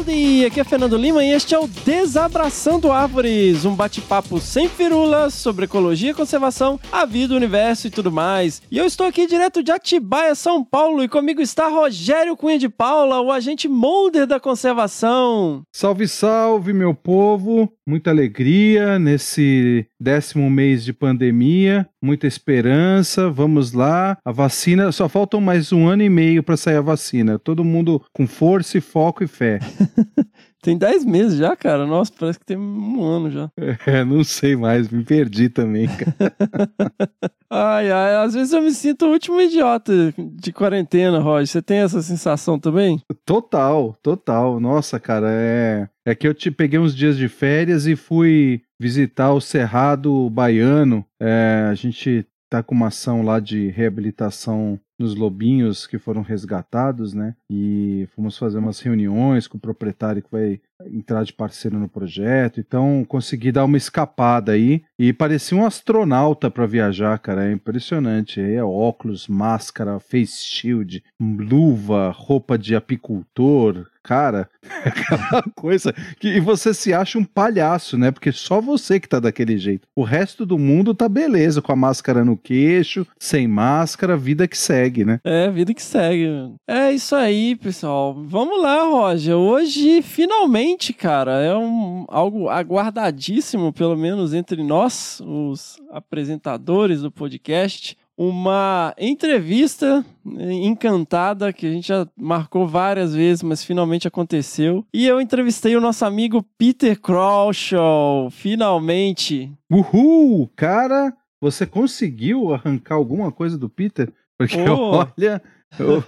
Howdy, 0.00 0.46
aqui 0.46 0.60
é 0.60 0.64
Fernando 0.64 0.96
Lima 0.96 1.22
e 1.22 1.30
este 1.30 1.54
é 1.54 1.58
o 1.58 1.68
Desabraçando 1.68 2.90
Árvores, 2.90 3.66
um 3.66 3.74
bate-papo 3.74 4.40
sem 4.40 4.66
firulas 4.66 5.34
sobre 5.34 5.66
ecologia, 5.66 6.14
conservação, 6.14 6.80
a 6.90 7.04
vida, 7.04 7.34
o 7.34 7.36
universo 7.36 7.86
e 7.86 7.90
tudo 7.90 8.10
mais. 8.10 8.62
E 8.70 8.78
eu 8.78 8.86
estou 8.86 9.06
aqui 9.06 9.26
direto 9.26 9.62
de 9.62 9.70
Atibaia, 9.70 10.34
São 10.34 10.64
Paulo, 10.64 11.04
e 11.04 11.08
comigo 11.08 11.42
está 11.42 11.68
Rogério 11.68 12.34
Cunha 12.34 12.58
de 12.58 12.68
Paula, 12.68 13.20
o 13.20 13.30
agente 13.30 13.68
molder 13.68 14.26
da 14.26 14.40
conservação. 14.40 15.64
Salve, 15.70 16.08
salve, 16.08 16.72
meu 16.72 16.94
povo! 16.94 17.70
Muita 17.86 18.10
alegria 18.10 18.98
nesse 18.98 19.84
décimo 20.00 20.48
mês 20.48 20.84
de 20.84 20.92
pandemia, 20.92 21.88
muita 22.00 22.26
esperança. 22.26 23.28
Vamos 23.28 23.72
lá, 23.72 24.16
a 24.24 24.30
vacina, 24.30 24.92
só 24.92 25.08
faltam 25.08 25.40
mais 25.40 25.72
um 25.72 25.88
ano 25.88 26.02
e 26.04 26.08
meio 26.08 26.42
para 26.42 26.56
sair 26.56 26.76
a 26.76 26.80
vacina. 26.80 27.38
Todo 27.38 27.64
mundo 27.64 28.00
com 28.12 28.28
força 28.28 28.78
e 28.78 28.80
foco 28.80 29.24
e 29.24 29.26
fé. 29.26 29.58
Tem 30.62 30.76
10 30.76 31.06
meses 31.06 31.38
já, 31.38 31.56
cara. 31.56 31.86
Nossa, 31.86 32.12
parece 32.18 32.38
que 32.38 32.44
tem 32.44 32.58
um 32.58 33.02
ano 33.02 33.30
já. 33.30 33.50
É, 33.86 34.04
não 34.04 34.22
sei 34.22 34.54
mais, 34.54 34.90
me 34.90 35.02
perdi 35.02 35.48
também, 35.48 35.88
cara. 35.88 36.70
ai, 37.48 37.90
ai, 37.90 38.16
às 38.16 38.34
vezes 38.34 38.52
eu 38.52 38.60
me 38.60 38.70
sinto 38.70 39.06
o 39.06 39.12
último 39.12 39.40
idiota 39.40 39.92
de 40.36 40.52
quarentena, 40.52 41.18
Roger. 41.18 41.46
Você 41.46 41.62
tem 41.62 41.78
essa 41.78 42.02
sensação 42.02 42.58
também? 42.58 43.00
Total, 43.24 43.96
total. 44.02 44.60
Nossa, 44.60 45.00
cara, 45.00 45.28
é. 45.30 45.88
É 46.04 46.14
que 46.14 46.28
eu 46.28 46.34
te 46.34 46.50
peguei 46.50 46.78
uns 46.78 46.94
dias 46.94 47.16
de 47.16 47.28
férias 47.28 47.86
e 47.86 47.96
fui 47.96 48.62
visitar 48.78 49.32
o 49.32 49.40
Cerrado 49.40 50.28
Baiano. 50.28 51.04
É, 51.18 51.68
a 51.70 51.74
gente 51.74 52.26
tá 52.50 52.62
com 52.62 52.74
uma 52.74 52.88
ação 52.88 53.22
lá 53.22 53.38
de 53.38 53.68
reabilitação 53.68 54.78
nos 55.00 55.14
lobinhos 55.14 55.86
que 55.86 55.98
foram 55.98 56.20
resgatados, 56.20 57.14
né? 57.14 57.34
E 57.48 58.06
fomos 58.14 58.36
fazer 58.36 58.58
umas 58.58 58.80
reuniões 58.80 59.48
com 59.48 59.56
o 59.56 59.60
proprietário 59.60 60.22
que 60.22 60.30
vai 60.30 60.60
entrar 60.86 61.24
de 61.24 61.32
parceiro 61.32 61.78
no 61.78 61.88
projeto. 61.88 62.60
Então 62.60 63.04
consegui 63.08 63.50
dar 63.50 63.64
uma 63.64 63.78
escapada 63.78 64.52
aí 64.52 64.82
e 64.98 65.10
parecia 65.10 65.56
um 65.56 65.64
astronauta 65.64 66.50
para 66.50 66.66
viajar, 66.66 67.18
cara. 67.18 67.48
É 67.48 67.52
impressionante. 67.52 68.42
É 68.42 68.62
óculos, 68.62 69.26
máscara, 69.26 69.98
face 69.98 70.44
shield, 70.44 71.02
luva, 71.18 72.10
roupa 72.14 72.58
de 72.58 72.76
apicultor, 72.76 73.86
cara, 74.02 74.48
aquela 74.84 75.42
coisa 75.54 75.92
que 76.18 76.28
e 76.28 76.40
você 76.40 76.72
se 76.72 76.92
acha 76.92 77.18
um 77.18 77.24
palhaço, 77.24 77.98
né? 77.98 78.10
Porque 78.10 78.32
só 78.32 78.60
você 78.60 78.98
que 78.98 79.08
tá 79.08 79.20
daquele 79.20 79.58
jeito. 79.58 79.86
O 79.94 80.02
resto 80.02 80.46
do 80.46 80.58
mundo 80.58 80.94
tá 80.94 81.08
beleza, 81.08 81.62
com 81.62 81.72
a 81.72 81.76
máscara 81.76 82.24
no 82.24 82.36
queixo, 82.36 83.06
sem 83.18 83.46
máscara, 83.46 84.16
vida 84.16 84.48
que 84.48 84.56
segue, 84.56 84.89
né? 85.04 85.20
É, 85.24 85.50
vida 85.50 85.72
que 85.72 85.82
segue. 85.82 86.26
É 86.68 86.92
isso 86.92 87.14
aí, 87.14 87.56
pessoal. 87.56 88.14
Vamos 88.14 88.60
lá, 88.60 88.82
Roger. 88.84 89.36
Hoje, 89.36 90.02
finalmente, 90.02 90.92
cara, 90.92 91.40
é 91.40 91.56
um, 91.56 92.04
algo 92.08 92.48
aguardadíssimo, 92.48 93.72
pelo 93.72 93.96
menos 93.96 94.34
entre 94.34 94.62
nós, 94.62 95.20
os 95.24 95.80
apresentadores 95.90 97.02
do 97.02 97.10
podcast 97.10 97.96
uma 98.22 98.94
entrevista 98.98 100.04
encantada 100.26 101.54
que 101.54 101.66
a 101.66 101.70
gente 101.70 101.88
já 101.88 102.06
marcou 102.14 102.68
várias 102.68 103.14
vezes, 103.14 103.42
mas 103.42 103.64
finalmente 103.64 104.06
aconteceu. 104.06 104.84
E 104.92 105.06
eu 105.06 105.22
entrevistei 105.22 105.74
o 105.74 105.80
nosso 105.80 106.04
amigo 106.04 106.44
Peter 106.58 107.00
Crawshaw, 107.00 108.28
finalmente. 108.30 109.50
Uhul! 109.70 110.50
Cara, 110.54 111.16
você 111.40 111.64
conseguiu 111.64 112.52
arrancar 112.52 112.96
alguma 112.96 113.32
coisa 113.32 113.56
do 113.56 113.70
Peter? 113.70 114.12
Porque 114.40 114.56
oh. 114.56 115.04
olha, 115.18 115.42
eu, 115.78 116.02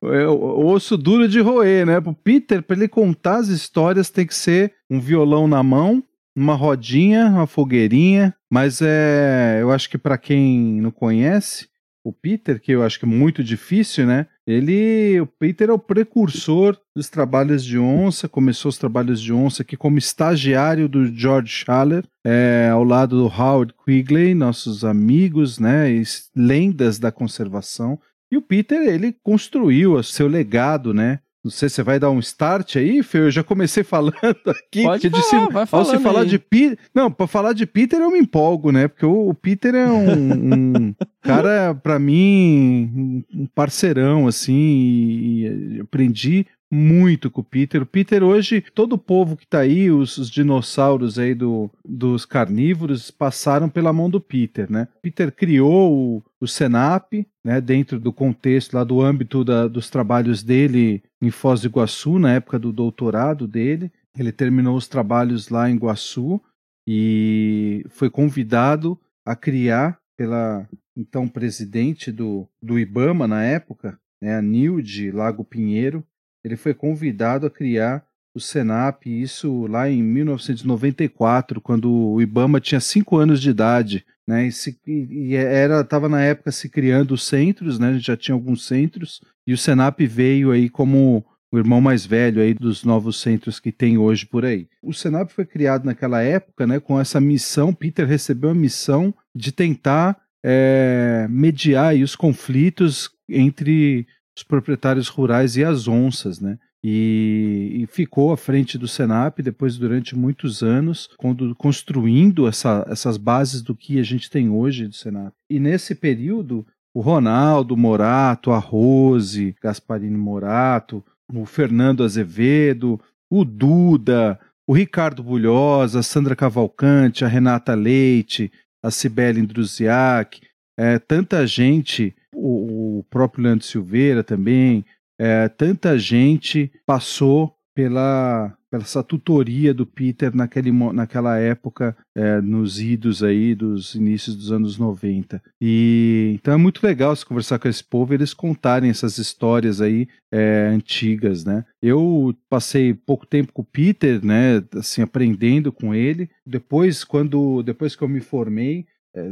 eu, 0.00 0.66
osso 0.66 0.96
duro 0.96 1.28
de 1.28 1.38
roer, 1.38 1.84
né? 1.84 2.00
Pro 2.00 2.14
Peter, 2.14 2.62
para 2.62 2.74
ele 2.74 2.88
contar 2.88 3.36
as 3.36 3.48
histórias, 3.48 4.08
tem 4.08 4.26
que 4.26 4.34
ser 4.34 4.72
um 4.88 4.98
violão 4.98 5.46
na 5.46 5.62
mão, 5.62 6.02
uma 6.34 6.54
rodinha, 6.54 7.26
uma 7.26 7.46
fogueirinha, 7.46 8.34
mas 8.50 8.80
é, 8.80 9.58
eu 9.60 9.70
acho 9.70 9.90
que 9.90 9.98
para 9.98 10.16
quem 10.16 10.80
não 10.80 10.90
conhece, 10.90 11.68
o 12.02 12.10
Peter, 12.10 12.58
que 12.58 12.72
eu 12.72 12.82
acho 12.82 12.98
que 12.98 13.04
é 13.04 13.08
muito 13.08 13.44
difícil, 13.44 14.06
né? 14.06 14.26
Ele, 14.48 15.20
o 15.20 15.26
Peter 15.26 15.68
é 15.68 15.72
o 15.74 15.78
precursor 15.78 16.74
dos 16.96 17.10
trabalhos 17.10 17.62
de 17.62 17.78
onça, 17.78 18.26
começou 18.26 18.70
os 18.70 18.78
trabalhos 18.78 19.20
de 19.20 19.30
onça 19.30 19.60
aqui 19.60 19.76
como 19.76 19.98
estagiário 19.98 20.88
do 20.88 21.14
George 21.14 21.52
Schaller, 21.52 22.02
é, 22.24 22.70
ao 22.72 22.82
lado 22.82 23.18
do 23.18 23.26
Howard 23.26 23.74
Quigley, 23.84 24.34
nossos 24.34 24.86
amigos, 24.86 25.58
né? 25.58 25.88
Lendas 26.34 26.98
da 26.98 27.12
conservação. 27.12 28.00
E 28.32 28.38
o 28.38 28.42
Peter, 28.42 28.88
ele 28.88 29.14
construiu 29.22 29.92
o 29.96 30.02
seu 30.02 30.26
legado, 30.26 30.94
né? 30.94 31.20
Não 31.44 31.50
sei 31.50 31.68
se 31.68 31.76
você 31.76 31.82
vai 31.82 32.00
dar 32.00 32.10
um 32.10 32.18
start 32.18 32.76
aí, 32.76 33.02
Fê. 33.02 33.18
Eu 33.18 33.30
já 33.30 33.44
comecei 33.44 33.84
falando 33.84 34.14
aqui. 34.46 34.82
Pode 34.82 35.08
falar, 35.08 35.22
disse, 35.22 35.52
vai 35.52 35.66
falando 35.66 35.96
se 35.96 36.02
falar 36.02 36.20
aí. 36.22 36.28
de 36.28 36.38
Peter. 36.38 36.78
Não, 36.94 37.10
para 37.10 37.26
falar 37.26 37.52
de 37.52 37.64
Peter 37.64 38.00
eu 38.00 38.10
me 38.10 38.18
empolgo, 38.18 38.72
né? 38.72 38.88
Porque 38.88 39.06
o, 39.06 39.28
o 39.28 39.34
Peter 39.34 39.74
é 39.74 39.86
um, 39.86 40.32
um 40.32 40.94
cara, 41.22 41.74
para 41.74 41.98
mim, 41.98 43.24
um 43.32 43.46
parceirão, 43.54 44.26
assim. 44.26 44.52
E, 44.52 45.76
e 45.76 45.80
aprendi 45.80 46.44
muito 46.70 47.30
com 47.30 47.40
o 47.40 47.44
Peter. 47.44 47.82
O 47.82 47.86
Peter 47.86 48.22
hoje, 48.22 48.60
todo 48.60 48.94
o 48.94 48.98
povo 48.98 49.36
que 49.36 49.46
tá 49.46 49.60
aí, 49.60 49.90
os, 49.90 50.18
os, 50.18 50.30
dinossauros 50.30 51.18
aí 51.18 51.34
do, 51.34 51.70
dos 51.84 52.24
carnívoros, 52.24 53.10
passaram 53.10 53.68
pela 53.68 53.92
mão 53.92 54.10
do 54.10 54.20
Peter, 54.20 54.70
né? 54.70 54.86
Peter 55.02 55.32
criou 55.32 55.92
o, 55.92 56.22
o 56.40 56.46
Senap, 56.46 57.12
né, 57.44 57.60
dentro 57.60 57.98
do 57.98 58.12
contexto 58.12 58.74
lá 58.74 58.84
do 58.84 59.00
âmbito 59.00 59.44
da, 59.44 59.66
dos 59.66 59.88
trabalhos 59.88 60.42
dele 60.42 61.02
em 61.22 61.30
Foz 61.30 61.62
do 61.62 61.68
Iguaçu, 61.68 62.18
na 62.18 62.34
época 62.34 62.58
do 62.58 62.72
doutorado 62.72 63.46
dele. 63.46 63.90
Ele 64.16 64.32
terminou 64.32 64.76
os 64.76 64.88
trabalhos 64.88 65.48
lá 65.48 65.70
em 65.70 65.76
Iguaçu 65.76 66.40
e 66.86 67.84
foi 67.88 68.10
convidado 68.10 68.98
a 69.24 69.34
criar 69.34 69.98
pela 70.16 70.68
então 70.96 71.28
presidente 71.28 72.10
do, 72.10 72.48
do 72.60 72.78
IBAMA 72.78 73.28
na 73.28 73.44
época, 73.44 73.98
né, 74.20 74.36
a 74.36 74.42
Nilde 74.42 75.12
Lago 75.12 75.44
Pinheiro, 75.44 76.04
ele 76.44 76.56
foi 76.56 76.74
convidado 76.74 77.46
a 77.46 77.50
criar 77.50 78.04
o 78.34 78.40
Senap, 78.40 79.04
isso 79.06 79.66
lá 79.66 79.90
em 79.90 80.02
1994, 80.02 81.60
quando 81.60 81.90
o 81.90 82.22
Ibama 82.22 82.60
tinha 82.60 82.80
cinco 82.80 83.16
anos 83.16 83.40
de 83.40 83.50
idade, 83.50 84.04
né? 84.26 84.46
E, 84.46 84.52
se, 84.52 84.78
e 84.86 85.34
era 85.34 85.80
estava 85.80 86.08
na 86.08 86.22
época 86.22 86.52
se 86.52 86.68
criando 86.68 87.12
os 87.12 87.26
centros, 87.26 87.78
né? 87.78 87.98
Já 87.98 88.16
tinha 88.16 88.34
alguns 88.34 88.66
centros 88.66 89.20
e 89.46 89.52
o 89.52 89.58
Senap 89.58 89.98
veio 90.00 90.50
aí 90.50 90.68
como 90.68 91.24
o 91.50 91.58
irmão 91.58 91.80
mais 91.80 92.04
velho 92.04 92.42
aí 92.42 92.52
dos 92.52 92.84
novos 92.84 93.20
centros 93.20 93.58
que 93.58 93.72
tem 93.72 93.96
hoje 93.96 94.26
por 94.26 94.44
aí. 94.44 94.68
O 94.82 94.92
Senap 94.92 95.30
foi 95.30 95.46
criado 95.46 95.84
naquela 95.86 96.20
época, 96.20 96.66
né? 96.66 96.78
Com 96.78 97.00
essa 97.00 97.20
missão, 97.20 97.72
Peter 97.72 98.06
recebeu 98.06 98.50
a 98.50 98.54
missão 98.54 99.14
de 99.34 99.50
tentar 99.50 100.20
é, 100.44 101.26
mediar 101.30 101.96
os 101.96 102.14
conflitos 102.14 103.10
entre 103.28 104.06
os 104.38 104.44
proprietários 104.44 105.08
rurais 105.08 105.56
e 105.56 105.64
as 105.64 105.88
onças, 105.88 106.38
né? 106.40 106.58
E, 106.82 107.80
e, 107.82 107.86
ficou 107.88 108.30
à 108.30 108.36
frente 108.36 108.78
do 108.78 108.86
Senap 108.86 109.42
depois 109.42 109.76
durante 109.76 110.16
muitos 110.16 110.62
anos, 110.62 111.10
quando, 111.16 111.52
construindo 111.56 112.46
essa, 112.46 112.86
essas 112.88 113.16
bases 113.16 113.62
do 113.62 113.74
que 113.74 113.98
a 113.98 114.02
gente 114.04 114.30
tem 114.30 114.48
hoje 114.48 114.86
do 114.86 114.94
Senap. 114.94 115.32
E 115.50 115.58
nesse 115.58 115.92
período, 115.96 116.64
o 116.94 117.00
Ronaldo 117.00 117.76
Morato, 117.76 118.52
a 118.52 118.58
Rose 118.58 119.56
Gasparini 119.60 120.16
Morato, 120.16 121.04
o 121.34 121.44
Fernando 121.44 122.04
Azevedo, 122.04 123.00
o 123.28 123.44
Duda, 123.44 124.38
o 124.64 124.72
Ricardo 124.72 125.20
Bulhosa, 125.20 125.98
a 125.98 126.02
Sandra 126.04 126.36
Cavalcante, 126.36 127.24
a 127.24 127.28
Renata 127.28 127.74
Leite, 127.74 128.52
a 128.84 128.90
Cibele 128.92 129.40
Indruziak, 129.40 130.40
é, 130.78 130.96
tanta 131.00 131.44
gente 131.44 132.14
o, 132.34 132.98
o 132.98 133.04
próprio 133.04 133.44
Leandro 133.44 133.64
Silveira 133.64 134.22
também, 134.22 134.84
é, 135.18 135.48
tanta 135.48 135.98
gente 135.98 136.70
passou 136.86 137.54
pela, 137.74 138.56
pela 138.70 138.82
essa 138.82 139.04
tutoria 139.04 139.72
do 139.72 139.86
Peter 139.86 140.34
naquele, 140.34 140.72
naquela 140.72 141.38
época, 141.38 141.96
é, 142.12 142.40
nos 142.40 142.80
idos 142.80 143.22
aí 143.22 143.54
dos 143.54 143.94
inícios 143.94 144.34
dos 144.34 144.50
anos 144.50 144.76
90. 144.78 145.40
E 145.60 146.32
então 146.34 146.54
é 146.54 146.56
muito 146.56 146.84
legal 146.84 147.14
se 147.14 147.24
conversar 147.24 147.60
com 147.60 147.68
esse 147.68 147.84
povo 147.84 148.12
e 148.12 148.16
eles 148.16 148.34
contarem 148.34 148.90
essas 148.90 149.18
histórias 149.18 149.80
aí 149.80 150.08
é, 150.32 150.70
antigas, 150.72 151.44
né? 151.44 151.64
Eu 151.80 152.34
passei 152.48 152.92
pouco 152.94 153.24
tempo 153.24 153.52
com 153.52 153.62
o 153.62 153.64
Peter, 153.64 154.24
né? 154.24 154.62
Assim, 154.74 155.02
aprendendo 155.02 155.70
com 155.70 155.94
ele. 155.94 156.28
Depois, 156.44 157.04
quando 157.04 157.62
depois 157.62 157.94
que 157.94 158.02
eu 158.02 158.08
me 158.08 158.20
formei, 158.20 158.86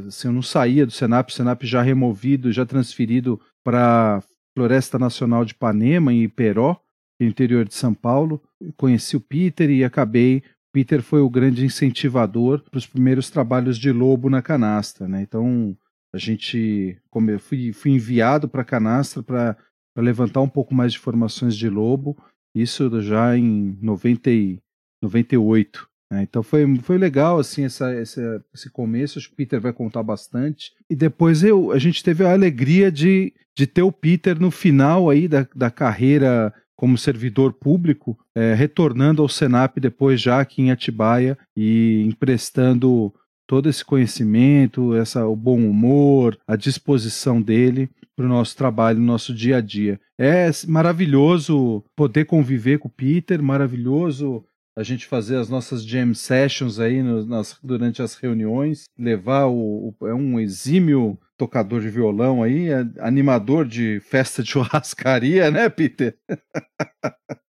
assim, 0.06 0.29
eu 0.29 0.33
não 0.33 0.43
saía 0.43 0.87
do 0.87 0.93
Senap, 0.93 1.31
o 1.31 1.33
Senap 1.33 1.62
já 1.65 1.83
removido, 1.83 2.53
já 2.53 2.65
transferido 2.65 3.41
para 3.65 4.23
Floresta 4.56 4.99
Nacional 4.99 5.44
de 5.44 5.53
Ipanema, 5.53 6.12
em 6.12 6.23
Iperó, 6.23 6.81
interior 7.21 7.67
de 7.67 7.75
São 7.75 7.94
Paulo. 7.94 8.43
Conheci 8.77 9.17
o 9.17 9.21
Peter 9.21 9.71
e 9.71 9.85
acabei. 9.85 10.43
Peter 10.73 11.03
foi 11.03 11.21
o 11.21 11.31
grande 11.31 11.65
incentivador 11.65 12.62
para 12.71 12.79
os 12.79 12.87
primeiros 12.87 13.31
trabalhos 13.31 13.79
de 13.79 13.91
lobo 13.93 14.29
na 14.29 14.43
canastra, 14.43 15.09
né? 15.09 15.23
Então 15.23 15.77
a 16.12 16.19
gente, 16.19 16.99
como 17.11 17.31
eu 17.31 17.39
fui, 17.39 17.73
fui 17.73 17.93
enviado 17.93 18.49
para 18.49 18.62
a 18.62 18.65
canastra 18.65 19.23
para 19.23 19.56
levantar 19.97 20.41
um 20.41 20.49
pouco 20.49 20.75
mais 20.75 20.93
de 20.93 20.99
informações 20.99 21.56
de 21.56 21.69
lobo. 21.69 22.17
Isso 22.55 23.00
já 23.03 23.37
em 23.37 23.79
90 23.82 24.31
e 24.31 24.59
98. 25.03 25.89
Né? 26.11 26.23
Então 26.23 26.43
foi, 26.43 26.64
foi 26.79 26.99
legal 26.99 27.38
assim 27.38 27.64
essa, 27.64 27.93
essa, 27.93 28.44
esse 28.55 28.70
começo. 28.70 29.19
Acho 29.19 29.29
que 29.29 29.35
o 29.35 29.37
Peter 29.37 29.61
vai 29.61 29.73
contar 29.73 30.03
bastante. 30.03 30.73
E 30.88 30.94
depois 30.94 31.43
eu, 31.43 31.73
a 31.73 31.79
gente 31.79 32.03
teve 32.03 32.25
a 32.25 32.32
alegria 32.32 32.91
de, 32.91 33.32
de 33.56 33.67
ter 33.67 33.82
o 33.82 33.93
Peter 33.93 34.41
no 34.41 34.50
final 34.50 35.11
aí 35.11 35.29
da, 35.29 35.47
da 35.55 35.70
carreira 35.70 36.53
como 36.76 36.99
servidor 36.99 37.55
público, 37.55 38.19
é, 38.35 38.53
retornando 38.53 39.23
ao 39.23 39.29
Senap 39.29 39.79
depois 39.81 40.20
já 40.20 40.41
aqui 40.41 40.61
em 40.61 40.70
Atibaia 40.70 41.38
e 41.56 42.05
emprestando 42.06 43.12
todo 43.47 43.69
esse 43.69 43.82
conhecimento, 43.82 44.94
essa, 44.94 45.26
o 45.26 45.35
bom 45.35 45.58
humor, 45.58 46.38
a 46.47 46.55
disposição 46.55 47.41
dele 47.41 47.88
para 48.14 48.26
o 48.26 48.29
nosso 48.29 48.56
trabalho, 48.56 48.99
no 48.99 49.06
nosso 49.06 49.32
dia 49.32 49.58
a 49.58 49.61
dia. 49.61 50.00
É 50.19 50.50
maravilhoso 50.67 51.85
poder 51.94 52.25
conviver 52.25 52.79
com 52.79 52.88
o 52.88 52.91
Peter, 52.91 53.43
maravilhoso 53.43 54.44
a 54.76 54.82
gente 54.82 55.06
fazer 55.06 55.37
as 55.37 55.49
nossas 55.49 55.84
jam 55.84 56.12
sessions 56.12 56.78
aí 56.78 57.02
no, 57.02 57.25
nas, 57.25 57.58
durante 57.62 58.02
as 58.02 58.14
reuniões, 58.14 58.84
levar 58.99 59.46
o, 59.46 59.94
o, 59.99 60.06
é 60.06 60.14
um 60.14 60.38
exímio 60.38 61.19
tocador 61.37 61.81
de 61.81 61.88
violão 61.88 62.43
aí, 62.43 62.69
é 62.69 62.81
animador 63.00 63.67
de 63.67 64.00
festa 64.00 64.43
de 64.43 64.50
churrascaria, 64.52 65.50
né, 65.50 65.69
Peter? 65.70 66.19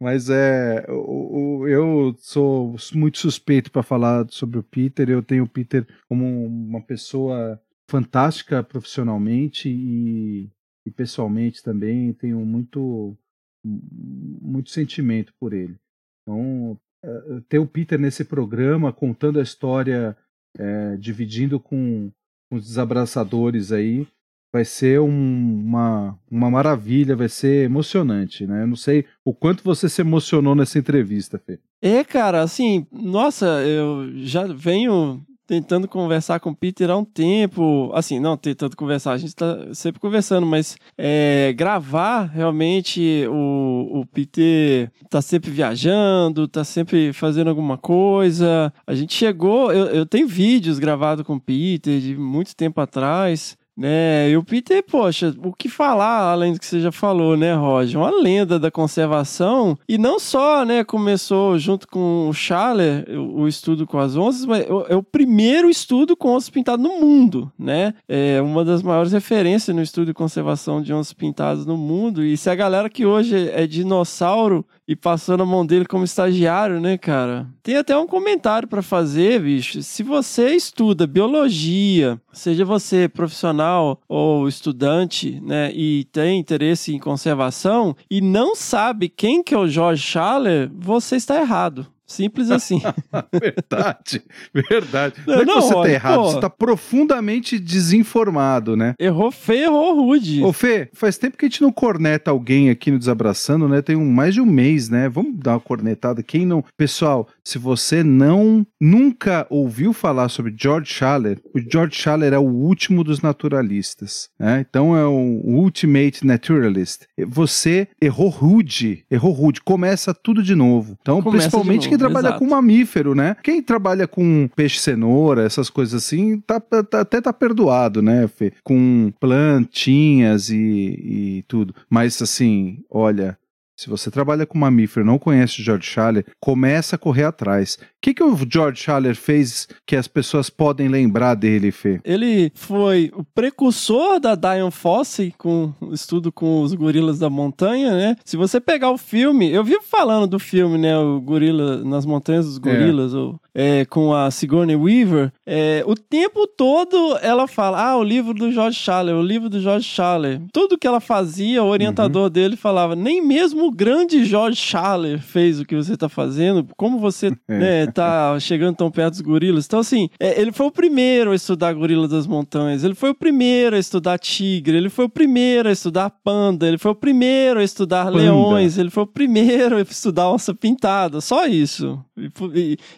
Mas 0.00 0.30
é, 0.30 0.86
o, 0.88 1.66
eu 1.66 2.14
sou 2.18 2.76
muito 2.94 3.18
suspeito 3.18 3.70
para 3.70 3.82
falar 3.82 4.26
sobre 4.30 4.58
o 4.58 4.62
Peter. 4.62 5.10
Eu 5.10 5.22
tenho 5.22 5.44
o 5.44 5.48
Peter 5.48 5.86
como 6.08 6.46
uma 6.46 6.80
pessoa 6.80 7.60
fantástica 7.90 8.62
profissionalmente 8.62 9.68
e, 9.68 10.48
e 10.86 10.90
pessoalmente 10.90 11.60
também. 11.62 12.12
Tenho 12.14 12.38
muito 12.46 13.18
muito 13.64 14.70
sentimento 14.70 15.32
por 15.38 15.52
ele. 15.52 15.76
Então, 16.22 16.78
é, 17.04 17.40
ter 17.48 17.58
o 17.58 17.66
Peter 17.66 17.98
nesse 17.98 18.24
programa 18.24 18.92
contando 18.92 19.38
a 19.38 19.42
história, 19.42 20.16
é, 20.58 20.96
dividindo 20.96 21.58
com, 21.58 22.10
com, 22.50 22.56
os 22.56 22.64
desabraçadores 22.64 23.72
aí, 23.72 24.06
vai 24.52 24.64
ser 24.64 25.00
um, 25.00 25.08
uma, 25.08 26.18
uma 26.30 26.50
maravilha, 26.50 27.16
vai 27.16 27.28
ser 27.28 27.64
emocionante, 27.64 28.46
né? 28.46 28.62
Eu 28.62 28.66
não 28.66 28.76
sei 28.76 29.06
o 29.24 29.34
quanto 29.34 29.64
você 29.64 29.88
se 29.88 30.02
emocionou 30.02 30.54
nessa 30.54 30.78
entrevista, 30.78 31.38
Fê. 31.38 31.58
É, 31.80 32.04
cara, 32.04 32.42
assim, 32.42 32.86
nossa, 32.92 33.46
eu 33.64 34.12
já 34.18 34.46
venho 34.46 35.24
tentando 35.52 35.86
conversar 35.86 36.40
com 36.40 36.48
o 36.48 36.56
Peter 36.56 36.88
há 36.88 36.96
um 36.96 37.04
tempo. 37.04 37.90
Assim, 37.92 38.18
não 38.18 38.38
tentando 38.38 38.74
conversar, 38.74 39.12
a 39.12 39.18
gente 39.18 39.28
está 39.28 39.74
sempre 39.74 40.00
conversando, 40.00 40.46
mas 40.46 40.78
é, 40.96 41.52
gravar 41.54 42.22
realmente 42.24 43.26
o, 43.28 44.00
o 44.00 44.06
Peter 44.06 44.90
tá 45.10 45.20
sempre 45.20 45.50
viajando, 45.50 46.48
tá 46.48 46.64
sempre 46.64 47.12
fazendo 47.12 47.50
alguma 47.50 47.76
coisa. 47.76 48.72
A 48.86 48.94
gente 48.94 49.12
chegou, 49.12 49.70
eu, 49.70 49.88
eu 49.88 50.06
tenho 50.06 50.26
vídeos 50.26 50.78
gravados 50.78 51.26
com 51.26 51.34
o 51.34 51.40
Peter 51.40 52.00
de 52.00 52.16
muito 52.16 52.56
tempo 52.56 52.80
atrás. 52.80 53.54
Né, 53.76 54.30
e 54.30 54.36
o 54.36 54.44
Peter, 54.44 54.84
poxa, 54.84 55.34
o 55.42 55.52
que 55.52 55.68
falar 55.68 56.30
além 56.30 56.52
do 56.52 56.58
que 56.58 56.66
você 56.66 56.80
já 56.80 56.92
falou, 56.92 57.36
né, 57.36 57.54
Roger? 57.54 57.98
Uma 57.98 58.10
lenda 58.10 58.58
da 58.58 58.70
conservação. 58.70 59.78
E 59.88 59.96
não 59.96 60.18
só, 60.18 60.64
né, 60.64 60.84
começou 60.84 61.58
junto 61.58 61.88
com 61.88 62.28
o 62.28 62.34
Schaller, 62.34 63.06
o, 63.18 63.48
estudo 63.48 63.86
com 63.86 63.98
as 63.98 64.14
onças, 64.14 64.44
mas 64.44 64.60
é, 64.60 64.68
é 64.90 64.96
o 64.96 65.02
primeiro 65.02 65.70
estudo 65.70 66.14
com 66.14 66.34
onças 66.34 66.50
pintadas 66.50 66.84
no 66.84 67.00
mundo, 67.00 67.50
né? 67.58 67.94
É 68.06 68.42
uma 68.42 68.64
das 68.64 68.82
maiores 68.82 69.12
referências 69.12 69.74
no 69.74 69.82
estudo 69.82 70.06
de 70.06 70.14
conservação 70.14 70.82
de 70.82 70.92
onças 70.92 71.14
pintadas 71.14 71.64
no 71.64 71.76
mundo. 71.76 72.22
E 72.22 72.36
se 72.36 72.50
a 72.50 72.54
galera 72.54 72.90
que 72.90 73.06
hoje 73.06 73.48
é 73.50 73.66
dinossauro 73.66 74.66
e 74.92 74.96
passou 74.96 75.38
na 75.38 75.46
mão 75.46 75.64
dele 75.64 75.86
como 75.86 76.04
estagiário, 76.04 76.78
né, 76.80 76.98
cara? 76.98 77.46
Tem 77.62 77.76
até 77.76 77.96
um 77.96 78.06
comentário 78.06 78.68
para 78.68 78.82
fazer, 78.82 79.40
bicho. 79.40 79.82
Se 79.82 80.02
você 80.02 80.54
estuda 80.54 81.06
biologia, 81.06 82.20
seja 82.32 82.64
você 82.64 83.08
profissional 83.08 83.98
ou 84.06 84.46
estudante, 84.46 85.40
né, 85.40 85.72
e 85.72 86.04
tem 86.12 86.38
interesse 86.38 86.94
em 86.94 86.98
conservação 86.98 87.96
e 88.10 88.20
não 88.20 88.54
sabe 88.54 89.08
quem 89.08 89.42
que 89.42 89.54
é 89.54 89.58
o 89.58 89.66
George 89.66 90.02
Schaller, 90.02 90.70
você 90.74 91.16
está 91.16 91.40
errado. 91.40 91.86
Simples 92.12 92.50
assim. 92.50 92.80
verdade, 93.32 94.22
verdade. 94.52 95.14
Não, 95.26 95.36
não 95.36 95.42
é 95.42 95.44
que 95.44 95.52
você 95.52 95.74
tá 95.74 95.90
errado, 95.90 96.16
pô. 96.16 96.24
você 96.24 96.40
tá 96.40 96.50
profundamente 96.50 97.58
desinformado, 97.58 98.76
né? 98.76 98.94
Errou 98.98 99.30
feio, 99.30 99.64
errou 99.64 99.94
rude. 99.94 100.42
Ô 100.42 100.52
Fê, 100.52 100.90
faz 100.92 101.16
tempo 101.16 101.36
que 101.36 101.46
a 101.46 101.48
gente 101.48 101.62
não 101.62 101.72
corneta 101.72 102.30
alguém 102.30 102.68
aqui 102.68 102.90
no 102.90 102.98
Desabraçando, 102.98 103.66
né? 103.66 103.80
Tem 103.80 103.96
um, 103.96 104.10
mais 104.10 104.34
de 104.34 104.40
um 104.40 104.46
mês, 104.46 104.88
né? 104.88 105.08
Vamos 105.08 105.38
dar 105.38 105.52
uma 105.52 105.60
cornetada. 105.60 106.22
Quem 106.22 106.44
não... 106.44 106.62
Pessoal, 106.76 107.28
se 107.44 107.58
você 107.58 108.02
não 108.02 108.66
nunca 108.80 109.46
ouviu 109.50 109.92
falar 109.92 110.28
sobre 110.28 110.54
George 110.56 110.92
Schaller, 110.92 111.40
o 111.54 111.60
George 111.60 111.96
Schaller 111.96 112.32
é 112.32 112.38
o 112.38 112.42
último 112.42 113.02
dos 113.02 113.20
naturalistas, 113.20 114.28
né? 114.38 114.64
Então 114.68 114.96
é 114.96 115.04
o 115.06 115.40
ultimate 115.44 116.26
naturalist. 116.26 117.02
Você 117.28 117.88
errou 118.00 118.28
rude, 118.28 119.04
errou 119.10 119.32
rude. 119.32 119.60
Começa 119.60 120.14
tudo 120.14 120.42
de 120.42 120.54
novo. 120.54 120.96
Então, 121.00 121.22
Começa 121.22 121.48
principalmente 121.48 121.88
quem 121.88 121.98
trabalha 121.98 122.28
Exato. 122.28 122.38
com 122.38 122.46
mamífero, 122.46 123.14
né? 123.14 123.36
Quem 123.42 123.62
trabalha 123.62 124.06
com 124.06 124.48
peixe 124.54 124.78
cenoura, 124.78 125.44
essas 125.44 125.70
coisas 125.70 125.94
assim, 125.94 126.40
tá, 126.40 126.60
tá, 126.60 127.00
até 127.00 127.20
tá 127.20 127.32
perdoado, 127.32 128.02
né, 128.02 128.28
Fê? 128.28 128.52
Com 128.62 129.12
plantinhas 129.20 130.50
e, 130.50 130.56
e 130.58 131.44
tudo. 131.48 131.74
Mas 131.88 132.20
assim, 132.22 132.78
olha, 132.90 133.36
se 133.76 133.88
você 133.88 134.10
trabalha 134.10 134.46
com 134.46 134.58
mamífero 134.58 135.04
e 135.04 135.06
não 135.06 135.18
conhece 135.18 135.60
o 135.60 135.64
George 135.64 135.86
Schaller, 135.86 136.24
começa 136.40 136.96
a 136.96 136.98
correr 136.98 137.24
atrás. 137.24 137.78
O 137.80 137.86
que, 138.00 138.14
que 138.14 138.22
o 138.22 138.36
George 138.48 138.82
Schaller 138.82 139.16
fez 139.16 139.68
que 139.86 139.96
as 139.96 140.06
pessoas 140.06 140.50
podem 140.50 140.88
lembrar 140.88 141.34
dele, 141.34 141.70
Fê? 141.70 142.00
Ele 142.04 142.52
foi 142.54 143.10
o 143.14 143.24
precursor 143.24 144.20
da 144.20 144.34
Diane 144.34 144.70
Fossey 144.70 145.32
com 145.36 145.72
o 145.80 145.92
estudo 145.92 146.30
com 146.30 146.62
os 146.62 146.74
gorilas 146.74 147.18
da 147.18 147.30
montanha, 147.30 147.92
né? 147.92 148.16
Se 148.24 148.36
você 148.36 148.60
pegar 148.60 148.90
o 148.90 148.98
filme, 148.98 149.50
eu 149.50 149.64
vivo 149.64 149.82
falando 149.82 150.26
do 150.26 150.38
filme, 150.38 150.78
né? 150.78 150.96
O 150.98 151.20
Gorila 151.20 151.82
nas 151.84 152.04
Montanhas 152.04 152.46
dos 152.46 152.58
Gorilas, 152.58 153.14
é. 153.14 153.16
ou 153.16 153.40
é, 153.54 153.84
com 153.84 154.14
a 154.14 154.30
Sigourney 154.30 154.76
Weaver, 154.76 155.32
é, 155.46 155.82
o 155.86 155.94
tempo 155.94 156.46
todo 156.46 157.18
ela 157.20 157.46
fala: 157.46 157.90
Ah, 157.90 157.96
o 157.96 158.02
livro 158.02 158.32
do 158.32 158.50
George 158.50 158.78
Schaller, 158.78 159.14
o 159.14 159.22
livro 159.22 159.48
do 159.48 159.60
George 159.60 159.86
Schaller. 159.86 160.40
Tudo 160.52 160.78
que 160.78 160.86
ela 160.86 161.00
fazia, 161.00 161.62
o 161.62 161.68
orientador 161.68 162.24
uhum. 162.24 162.30
dele 162.30 162.56
falava: 162.56 162.96
Nem 162.96 163.24
mesmo 163.24 163.66
o 163.66 163.70
grande 163.70 164.24
George 164.24 164.56
Schaller 164.56 165.20
fez 165.20 165.60
o 165.60 165.64
que 165.64 165.76
você 165.76 165.94
está 165.94 166.08
fazendo, 166.08 166.66
como 166.76 166.98
você 166.98 167.28
é. 167.48 167.58
né, 167.58 167.86
tá 167.86 168.38
chegando 168.40 168.76
tão 168.76 168.90
perto 168.90 169.12
dos 169.12 169.20
gorilas. 169.20 169.66
Então, 169.66 169.80
assim, 169.80 170.08
é, 170.18 170.40
ele 170.40 170.52
foi 170.52 170.66
o 170.66 170.70
primeiro 170.70 171.32
a 171.32 171.34
estudar 171.34 171.72
gorila 171.72 172.08
das 172.08 172.26
montanhas, 172.26 172.84
ele 172.84 172.94
foi 172.94 173.10
o 173.10 173.14
primeiro 173.14 173.76
a 173.76 173.78
estudar 173.78 174.18
tigre, 174.18 174.76
ele 174.76 174.88
foi 174.88 175.04
o 175.04 175.08
primeiro 175.08 175.68
a 175.68 175.72
estudar 175.72 176.10
panda, 176.24 176.66
ele 176.66 176.78
foi 176.78 176.92
o 176.92 176.94
primeiro 176.94 177.60
a 177.60 177.64
estudar 177.64 178.06
panda. 178.06 178.18
leões, 178.18 178.78
ele 178.78 178.90
foi 178.90 179.02
o 179.02 179.06
primeiro 179.06 179.76
a 179.76 179.80
estudar 179.82 180.30
onça 180.30 180.54
pintada. 180.54 181.20
Só 181.20 181.46
isso. 181.46 181.98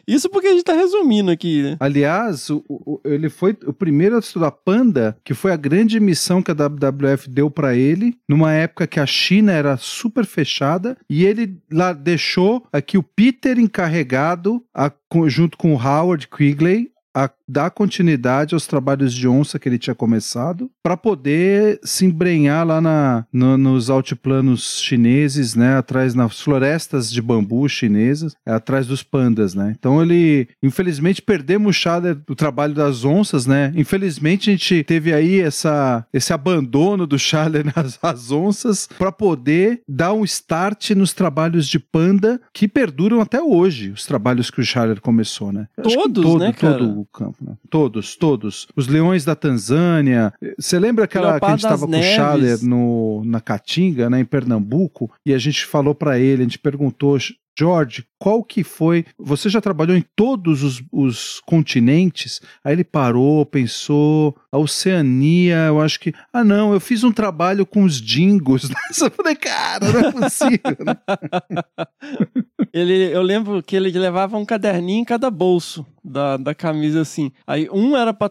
Isso 0.06 0.28
porque 0.28 0.48
a 0.48 0.52
gente 0.52 0.64
tá 0.64 0.74
resumindo 0.74 1.30
aqui, 1.30 1.62
né? 1.62 1.76
Aliás, 1.80 2.50
o, 2.50 2.64
o, 2.68 3.00
ele 3.04 3.28
foi 3.28 3.56
o 3.66 3.72
primeiro 3.72 4.16
a 4.16 4.18
estudar 4.18 4.50
panda, 4.50 5.16
que 5.24 5.34
foi 5.34 5.52
a 5.52 5.56
grande 5.56 5.98
missão 6.00 6.42
que 6.42 6.50
a 6.50 6.54
WWF 6.54 7.28
deu 7.28 7.50
para 7.50 7.74
ele, 7.74 8.16
numa 8.28 8.52
época 8.52 8.86
que 8.86 9.00
a 9.00 9.06
China 9.06 9.52
era 9.52 9.76
super 9.76 10.24
fechada, 10.24 10.96
e 11.08 11.24
ele 11.24 11.58
lá 11.70 11.92
deixou 11.92 12.66
aqui 12.72 12.98
o 12.98 13.02
Peter 13.02 13.58
encarregado, 13.58 14.62
a, 14.74 14.90
junto 15.26 15.56
com 15.56 15.74
o 15.74 15.78
Howard 15.78 16.28
Quigley, 16.28 16.90
a 17.14 17.30
dar 17.46 17.70
continuidade 17.70 18.54
aos 18.54 18.66
trabalhos 18.66 19.14
de 19.14 19.28
onça 19.28 19.58
que 19.58 19.68
ele 19.68 19.78
tinha 19.78 19.94
começado, 19.94 20.70
para 20.82 20.96
poder 20.96 21.78
se 21.84 22.04
embrenhar 22.04 22.66
lá 22.66 22.80
na, 22.80 23.26
no, 23.32 23.56
nos 23.56 23.88
altiplanos 23.88 24.80
chineses, 24.80 25.54
né, 25.54 25.76
atrás 25.76 26.14
nas 26.14 26.40
florestas 26.40 27.12
de 27.12 27.22
bambu 27.22 27.68
chinesas, 27.68 28.34
é, 28.44 28.52
atrás 28.52 28.86
dos 28.86 29.02
pandas, 29.02 29.54
né. 29.54 29.74
Então 29.78 30.02
ele, 30.02 30.48
infelizmente, 30.62 31.22
perdemos 31.22 31.76
o 31.76 31.78
Schaller, 31.78 32.18
o 32.28 32.34
trabalho 32.34 32.74
das 32.74 33.04
onças, 33.04 33.46
né. 33.46 33.72
Infelizmente 33.76 34.50
a 34.50 34.52
gente 34.52 34.82
teve 34.82 35.12
aí 35.12 35.40
essa, 35.40 36.04
esse 36.12 36.32
abandono 36.32 37.06
do 37.06 37.18
Schaller 37.18 37.64
nas 38.02 38.30
onças 38.30 38.88
para 38.98 39.12
poder 39.12 39.82
dar 39.88 40.12
um 40.12 40.24
start 40.24 40.90
nos 40.90 41.12
trabalhos 41.12 41.68
de 41.68 41.78
panda 41.78 42.40
que 42.52 42.66
perduram 42.66 43.20
até 43.20 43.40
hoje, 43.40 43.90
os 43.90 44.06
trabalhos 44.06 44.50
que 44.50 44.60
o 44.60 44.64
Schaller 44.64 45.00
começou, 45.00 45.52
né. 45.52 45.68
Todos, 45.82 46.24
todo, 46.24 46.38
né, 46.38 46.52
todo, 46.52 47.03
campo, 47.12 47.38
né? 47.40 47.54
Todos, 47.70 48.16
todos. 48.16 48.66
Os 48.76 48.86
leões 48.88 49.24
da 49.24 49.34
Tanzânia. 49.34 50.32
Você 50.58 50.78
lembra 50.78 51.04
aquela 51.04 51.38
que 51.38 51.46
a 51.46 51.50
gente 51.50 51.58
estava 51.58 51.86
com 51.86 51.98
o 51.98 52.02
Schaller 52.02 52.62
no, 52.62 53.22
na 53.24 53.40
Caatinga, 53.40 54.08
né, 54.10 54.20
em 54.20 54.24
Pernambuco, 54.24 55.10
e 55.24 55.32
a 55.32 55.38
gente 55.38 55.64
falou 55.66 55.94
para 55.94 56.18
ele, 56.18 56.42
a 56.42 56.44
gente 56.44 56.58
perguntou, 56.58 57.18
George, 57.56 58.04
qual 58.18 58.42
que 58.42 58.64
foi? 58.64 59.04
Você 59.18 59.48
já 59.48 59.60
trabalhou 59.60 59.96
em 59.96 60.04
todos 60.16 60.62
os, 60.62 60.82
os 60.90 61.40
continentes? 61.46 62.40
Aí 62.64 62.72
ele 62.72 62.84
parou, 62.84 63.46
pensou, 63.46 64.36
a 64.50 64.58
Oceania, 64.58 65.66
eu 65.66 65.80
acho 65.80 66.00
que. 66.00 66.12
Ah, 66.32 66.42
não, 66.42 66.72
eu 66.72 66.80
fiz 66.80 67.04
um 67.04 67.12
trabalho 67.12 67.64
com 67.64 67.84
os 67.84 68.00
dingos. 68.00 68.68
Eu 69.04 69.10
falei, 69.10 69.34
cara, 69.34 69.92
não 69.92 70.00
é 70.00 70.12
possível. 70.12 70.58
Ele, 72.74 73.12
eu 73.12 73.22
lembro 73.22 73.62
que 73.62 73.76
ele 73.76 73.96
levava 73.96 74.36
um 74.36 74.44
caderninho 74.44 75.02
em 75.02 75.04
cada 75.04 75.30
bolso 75.30 75.86
da, 76.02 76.36
da 76.36 76.52
camisa, 76.56 77.02
assim. 77.02 77.30
Aí 77.46 77.68
um 77.70 77.96
era 77.96 78.12
para 78.12 78.28